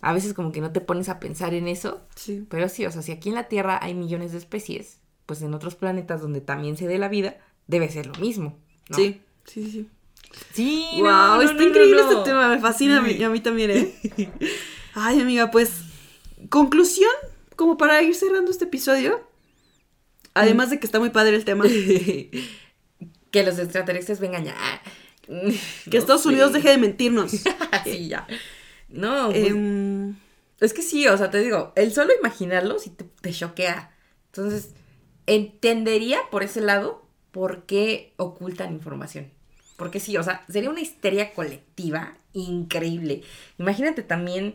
a 0.00 0.12
veces 0.12 0.34
como 0.34 0.50
que 0.52 0.60
no 0.60 0.72
te 0.72 0.80
pones 0.80 1.08
a 1.08 1.20
pensar 1.20 1.54
en 1.54 1.68
eso, 1.68 2.02
Sí. 2.16 2.44
pero 2.50 2.68
sí, 2.68 2.84
o 2.86 2.90
sea, 2.90 3.02
si 3.02 3.12
aquí 3.12 3.28
en 3.28 3.34
la 3.36 3.44
Tierra 3.48 3.78
hay 3.82 3.94
millones 3.94 4.32
de 4.32 4.38
especies, 4.38 4.98
pues 5.26 5.40
en 5.42 5.54
otros 5.54 5.74
planetas 5.76 6.20
donde 6.20 6.40
también 6.40 6.76
se 6.76 6.86
dé 6.86 6.98
la 6.98 7.08
vida, 7.08 7.36
debe 7.66 7.88
ser 7.90 8.06
lo 8.06 8.14
mismo. 8.16 8.58
¿no? 8.90 8.96
Sí, 8.96 9.20
sí, 9.46 9.70
sí. 9.70 9.88
Sí, 10.52 10.86
Wow, 10.96 11.04
no, 11.04 11.36
no, 11.36 11.42
está 11.42 11.62
increíble 11.62 12.00
este 12.02 12.16
tema, 12.24 12.48
me 12.48 12.58
fascina 12.58 12.98
a 12.98 13.00
mí, 13.02 13.10
Sí. 13.12 13.18
y 13.20 13.22
a 13.22 13.30
mí 13.30 13.40
también, 13.40 13.70
¿eh? 13.70 13.94
Ay, 14.94 15.20
amiga, 15.20 15.50
pues, 15.50 15.72
conclusión, 16.50 17.10
como 17.56 17.76
para 17.78 18.02
ir 18.02 18.14
cerrando 18.14 18.50
este 18.50 18.64
episodio, 18.64 19.26
además 20.34 20.70
de 20.70 20.80
que 20.80 20.86
está 20.86 20.98
muy 20.98 21.10
padre 21.10 21.36
el 21.36 21.44
tema, 21.44 21.64
que 23.34 23.42
los 23.42 23.58
extraterrestres 23.58 24.20
vengan 24.20 24.44
ya. 24.44 24.54
que 25.90 25.96
Estados 25.96 26.24
Unidos 26.24 26.52
deje 26.52 26.70
de 26.70 26.78
mentirnos. 26.78 27.32
sí, 27.84 28.06
ya. 28.06 28.28
No, 28.88 29.30
pues, 29.32 29.48
Em, 29.48 30.14
es 30.60 30.72
que 30.72 30.82
sí, 30.82 31.08
o 31.08 31.18
sea, 31.18 31.30
te 31.30 31.40
digo, 31.40 31.72
el 31.74 31.92
solo 31.92 32.12
imaginarlo 32.16 32.78
sí 32.78 32.90
te, 32.90 33.02
te 33.02 33.32
choquea. 33.32 33.90
Entonces, 34.26 34.70
entendería 35.26 36.20
por 36.30 36.44
ese 36.44 36.60
lado 36.60 37.08
por 37.32 37.66
qué 37.66 38.14
ocultan 38.18 38.72
información. 38.72 39.32
Porque 39.76 39.98
sí, 39.98 40.16
o 40.16 40.22
sea, 40.22 40.44
sería 40.48 40.70
una 40.70 40.80
histeria 40.80 41.32
colectiva 41.34 42.16
increíble. 42.34 43.22
Imagínate 43.58 44.04
también, 44.04 44.54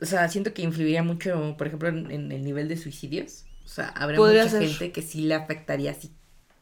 o 0.00 0.06
sea, 0.06 0.28
siento 0.28 0.54
que 0.54 0.62
influiría 0.62 1.02
mucho, 1.02 1.56
por 1.58 1.66
ejemplo, 1.66 1.88
en, 1.88 2.12
en 2.12 2.30
el 2.30 2.44
nivel 2.44 2.68
de 2.68 2.76
suicidios. 2.76 3.44
O 3.64 3.68
sea, 3.68 3.88
habrá 3.88 4.18
mucha 4.18 4.48
ser. 4.48 4.68
gente 4.68 4.92
que 4.92 5.02
sí 5.02 5.22
le 5.22 5.34
afectaría 5.34 5.90
así, 5.90 6.12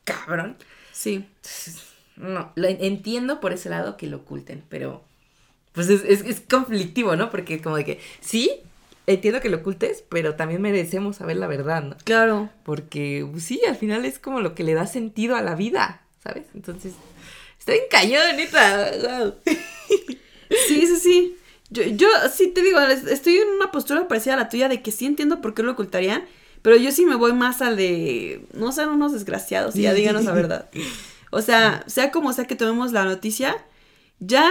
cabrón. 0.05 0.56
Sí, 1.02 1.24
no, 2.16 2.52
lo 2.55 2.68
en- 2.68 2.82
entiendo 2.85 3.40
por 3.40 3.52
ese 3.52 3.68
lado 3.70 3.97
que 3.97 4.06
lo 4.06 4.18
oculten, 4.18 4.62
pero 4.68 5.02
pues 5.72 5.89
es, 5.90 6.02
es, 6.05 6.22
es 6.22 6.40
conflictivo, 6.40 7.16
¿no? 7.16 7.31
Porque 7.31 7.62
como 7.62 7.77
de 7.77 7.85
que, 7.85 8.01
sí, 8.20 8.51
entiendo 9.06 9.40
que 9.40 9.48
lo 9.48 9.59
ocultes, 9.59 10.05
pero 10.09 10.35
también 10.36 10.62
merecemos 10.62 11.16
saber 11.16 11.36
la 11.36 11.47
verdad, 11.47 11.82
¿no? 11.82 11.97
claro. 12.05 12.51
Porque 12.64 13.27
pues, 13.31 13.44
sí, 13.44 13.60
al 13.68 13.77
final 13.77 14.05
es 14.05 14.18
como 14.18 14.40
lo 14.40 14.55
que 14.55 14.64
le 14.64 14.74
da 14.74 14.86
sentido 14.86 15.36
a 15.36 15.43
la 15.43 15.55
vida, 15.55 16.02
¿sabes? 16.22 16.44
Entonces, 16.55 16.94
estoy 17.59 17.77
en 17.77 17.82
cañón, 17.90 18.36
neta. 18.36 19.35
Sí, 20.68 20.86
sí, 20.86 20.97
sí. 20.97 21.36
Yo, 21.70 21.85
yo 21.85 22.09
sí 22.32 22.48
te 22.48 22.62
digo, 22.62 22.81
es- 22.81 23.06
estoy 23.06 23.36
en 23.36 23.48
una 23.48 23.70
postura 23.70 24.09
parecida 24.09 24.35
a 24.35 24.36
la 24.39 24.48
tuya 24.48 24.68
de 24.68 24.82
que 24.82 24.90
sí 24.90 25.06
entiendo 25.06 25.40
por 25.40 25.55
qué 25.55 25.62
lo 25.62 25.72
ocultarían, 25.72 26.24
pero 26.62 26.77
yo 26.77 26.93
sí 26.93 27.07
me 27.07 27.15
voy 27.16 27.32
más 27.32 27.62
al 27.62 27.77
de 27.77 28.45
no 28.55 28.73
sean 28.73 28.91
unos 28.91 29.12
desgraciados 29.12 29.77
y 29.77 29.82
ya 29.82 29.95
díganos 29.95 30.24
la 30.24 30.32
verdad. 30.32 30.70
O 31.31 31.43
sea, 31.43 31.85
sea 31.87 32.11
como 32.11 32.32
sea 32.32 32.45
que 32.47 32.57
tomemos 32.57 32.93
la 32.93 33.05
noticia, 33.05 33.57
ya 34.19 34.51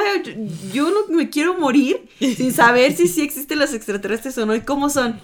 yo, 0.74 0.90
no 0.90 1.14
me 1.16 1.30
quiero 1.30 1.58
morir 1.60 2.08
sin 2.20 2.54
saber 2.54 2.96
si 2.96 3.08
sí 3.08 3.22
existen 3.22 3.60
los 3.60 3.74
extraterrestres 3.74 4.38
o 4.38 4.46
no 4.46 4.56
y 4.56 4.62
cómo 4.62 4.90
son. 4.90 5.20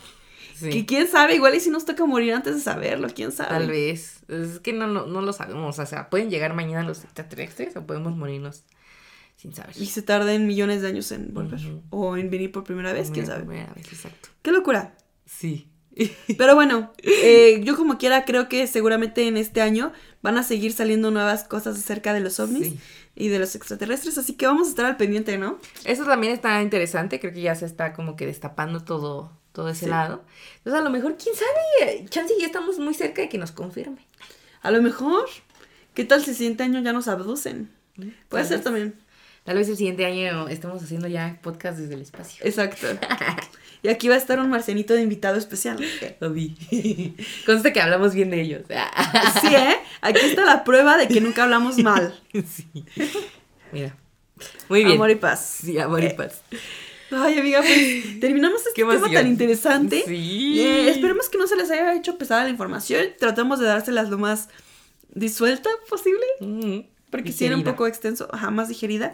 Sí, 0.56 0.70
Que 0.70 0.86
quién 0.86 1.08
sabe, 1.08 1.36
igual 1.36 1.54
y 1.56 1.60
si 1.60 1.70
nos 1.70 1.84
toca 1.84 2.06
morir 2.06 2.34
antes 2.34 2.56
de 2.56 2.62
saberlo, 2.62 3.08
quién 3.14 3.32
sabe. 3.34 3.50
tal 3.50 3.68
vez. 3.68 4.20
Es 4.30 4.60
que 4.60 4.72
no, 4.72 4.88
no, 4.88 5.06
no 5.06 5.22
lo 5.22 5.34
sabemos. 5.34 5.80
O 5.80 5.86
sea, 5.86 6.10
pueden 6.10 6.30
llegar 6.30 6.54
mañana 6.54 6.84
los 6.88 7.04
extraterrestres 7.04 7.76
o 7.76 7.86
podemos 7.86 8.16
morirnos 8.16 8.64
sin 9.36 9.54
saber. 9.54 9.76
Y 9.78 9.88
se 9.88 10.02
tarden 10.02 10.48
millones 10.48 10.82
de 10.82 10.88
años 10.88 11.12
en 11.12 11.34
volver. 11.34 11.60
O 11.90 12.16
en 12.16 12.30
venir 12.30 12.54
por 12.54 12.64
primera 12.64 12.94
vez, 12.94 13.12
quién 13.12 13.26
Primera- 13.26 13.34
sabe. 13.36 13.46
primera 13.48 13.74
vez, 13.74 13.88
exacto. 13.92 14.30
Qué 14.42 14.52
locura. 14.54 14.96
Sí. 15.26 15.68
Pero 16.38 16.56
bueno, 16.56 16.92
eh, 17.04 17.62
yo 17.64 17.76
como 17.78 17.98
quiera 17.98 18.26
creo 18.26 18.50
que 18.50 18.68
seguramente 18.68 19.28
en 19.28 19.38
este 19.38 19.62
año 19.62 19.94
van 20.22 20.38
a 20.38 20.44
seguir 20.44 20.74
saliendo 20.74 21.12
nuevas 21.12 21.44
cosas 21.46 21.78
acerca 21.78 22.14
de 22.14 22.20
los 22.20 22.40
ovnis 22.40 22.68
Sí. 22.70 22.80
y 23.16 23.28
de 23.30 23.40
los 23.40 23.56
extraterrestres, 23.56 24.18
así 24.18 24.34
que 24.34 24.46
vamos 24.48 24.68
a 24.68 24.70
estar 24.72 24.86
al 24.86 24.98
pendiente, 24.98 25.38
¿no? 25.38 25.58
Eso 25.86 26.04
también 26.04 26.34
está 26.34 26.62
interesante, 26.62 27.20
creo 27.20 27.32
que 27.34 27.42
ya 27.42 27.56
se 27.56 27.66
está 27.66 27.94
como 27.94 28.16
que 28.16 28.26
destapando 28.26 28.84
todo, 28.84 29.32
todo 29.54 29.70
ese 29.70 29.86
Sí. 29.86 29.92
lado. 29.92 30.24
Entonces 30.58 30.82
a 30.82 30.84
lo 30.84 30.90
mejor, 30.90 31.16
quién 31.18 31.34
sabe, 31.36 32.06
chance 32.10 32.34
ya 32.40 32.48
estamos 32.48 32.78
muy 32.80 32.94
cerca 32.94 33.22
de 33.22 33.30
que 33.30 33.38
nos 33.38 33.52
confirme. 33.52 34.06
A 34.64 34.72
lo 34.72 34.82
mejor, 34.82 35.26
¿qué 35.94 36.04
tal 36.04 36.22
si 36.24 36.32
el 36.32 36.36
siguiente 36.36 36.64
año 36.64 36.82
ya 36.82 36.92
nos 36.92 37.08
abducen? 37.08 37.72
Puede 37.96 38.44
Tal 38.44 38.46
ser 38.48 38.62
también. 38.62 38.96
Tal 39.46 39.56
vez 39.58 39.70
el 39.70 39.78
siguiente 39.78 40.06
año 40.06 40.50
estemos 40.50 40.84
haciendo 40.84 41.08
ya 41.08 41.40
podcast 41.42 41.78
desde 41.78 41.94
el 41.94 42.02
espacio. 42.02 42.44
Exacto. 42.46 42.88
Y 43.86 43.88
aquí 43.88 44.08
va 44.08 44.16
a 44.16 44.18
estar 44.18 44.40
un 44.40 44.50
marcianito 44.50 44.96
de 44.96 45.04
invitado 45.04 45.38
especial. 45.38 45.78
Consta 47.46 47.72
que 47.72 47.80
hablamos 47.80 48.16
bien 48.16 48.32
de 48.32 48.42
ellos. 48.42 48.64
Sí, 49.42 49.54
¿eh? 49.54 49.76
Aquí 50.02 50.22
está 50.24 50.44
la 50.44 50.64
prueba 50.64 50.98
de 50.98 51.08
que 51.08 51.22
nunca 51.22 51.44
hablamos 51.44 51.78
mal. 51.78 52.20
sí. 52.34 52.66
Mira. 53.72 53.96
Muy 54.70 54.84
bien. 54.84 54.96
Amor 54.96 55.12
y 55.12 55.16
paz. 55.16 55.60
Sí, 55.64 55.78
amor 55.78 56.04
y 56.04 56.10
paz. 56.14 56.42
Ay, 57.12 57.38
amiga, 57.38 57.60
pues 57.62 58.20
terminamos 58.20 58.60
este 58.62 58.72
tema 58.82 58.96
emoción. 58.96 59.14
tan 59.14 59.28
interesante. 59.28 60.04
Sí. 60.08 60.60
Eh, 60.62 60.90
esperemos 60.90 61.30
que 61.30 61.38
no 61.38 61.46
se 61.46 61.56
les 61.56 61.70
haya 61.70 61.94
hecho 61.94 62.18
pesada 62.18 62.44
la 62.44 62.50
información. 62.50 63.06
Tratamos 63.20 63.60
de 63.60 63.68
dárselas 63.68 64.10
lo 64.10 64.18
más 64.18 64.50
disuelta 65.14 65.70
posible. 65.88 66.26
Mm, 66.40 66.80
Porque 67.12 67.32
si 67.32 67.46
era 67.46 67.56
un 67.56 67.64
poco 67.64 67.86
extenso, 67.86 68.28
ajá, 68.34 68.50
más 68.50 68.68
digerida. 68.68 69.14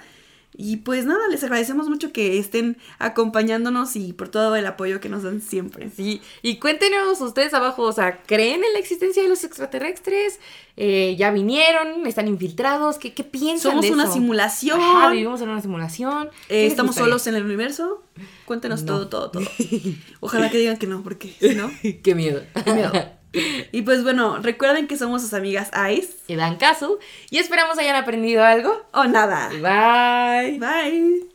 Y 0.53 0.77
pues 0.77 1.05
nada, 1.05 1.27
les 1.29 1.43
agradecemos 1.43 1.87
mucho 1.87 2.11
que 2.11 2.37
estén 2.37 2.77
acompañándonos 2.99 3.95
y 3.95 4.11
por 4.13 4.27
todo 4.29 4.55
el 4.55 4.65
apoyo 4.65 4.99
que 4.99 5.07
nos 5.09 5.23
dan 5.23 5.41
siempre. 5.41 5.89
Sí, 5.95 6.21
y 6.41 6.57
cuéntenos 6.57 7.21
ustedes 7.21 7.53
abajo, 7.53 7.83
o 7.83 7.91
sea, 7.93 8.21
¿creen 8.23 8.63
en 8.63 8.73
la 8.73 8.79
existencia 8.79 9.23
de 9.23 9.29
los 9.29 9.43
extraterrestres? 9.43 10.39
Eh, 10.75 11.15
¿Ya 11.17 11.31
vinieron? 11.31 12.05
¿Están 12.05 12.27
infiltrados? 12.27 12.97
¿Qué, 12.97 13.13
qué 13.13 13.23
piensan 13.23 13.71
Somos 13.71 13.85
de 13.85 13.91
una 13.91 14.03
eso? 14.03 14.13
simulación. 14.13 14.79
Ajá, 14.81 15.11
vivimos 15.11 15.41
en 15.41 15.49
una 15.49 15.61
simulación. 15.61 16.27
Eh, 16.27 16.31
¿Qué 16.49 16.55
les 16.63 16.71
¿Estamos 16.71 16.95
solos 16.95 17.27
en 17.27 17.35
el 17.35 17.45
universo? 17.45 18.03
Cuéntenos 18.45 18.81
No. 18.83 18.87
todo, 18.87 19.07
todo, 19.07 19.31
todo. 19.31 19.43
Ojalá 20.19 20.49
que 20.49 20.57
digan 20.57 20.77
que 20.77 20.87
no, 20.87 21.01
porque 21.01 21.33
si 21.39 21.55
no. 21.55 21.71
Qué 22.03 22.13
miedo. 22.15 22.41
qué 22.65 22.73
miedo. 22.73 22.91
Y 23.71 23.81
pues 23.83 24.03
bueno, 24.03 24.39
recuerden 24.39 24.87
que 24.87 24.97
somos 24.97 25.21
sus 25.21 25.33
amigas 25.33 25.71
Ice. 25.91 26.13
Y 26.27 26.35
dan 26.35 26.57
caso. 26.57 26.99
Y 27.29 27.37
esperamos 27.37 27.77
hayan 27.77 27.95
aprendido 27.95 28.43
algo. 28.43 28.85
O 28.93 29.05
nada. 29.05 29.49
Bye. 29.49 30.59
Bye. 30.59 31.27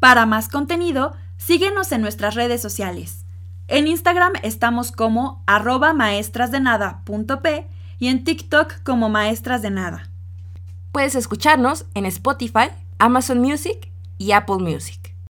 Para 0.00 0.26
más 0.26 0.48
contenido, 0.48 1.14
síguenos 1.36 1.92
en 1.92 2.00
nuestras 2.00 2.34
redes 2.34 2.60
sociales. 2.60 3.24
En 3.68 3.86
Instagram 3.86 4.32
estamos 4.42 4.92
como 4.92 5.42
arroba 5.46 5.94
maestrasdenada.p 5.94 7.66
y 7.98 8.08
en 8.08 8.24
TikTok 8.24 8.82
como 8.82 9.08
maestras 9.08 9.62
de 9.62 9.70
nada. 9.70 10.10
Puedes 10.92 11.14
escucharnos 11.14 11.86
en 11.94 12.04
Spotify, 12.06 12.68
Amazon 12.98 13.40
Music 13.40 13.90
y 14.18 14.32
Apple 14.32 14.58
Music. 14.58 15.13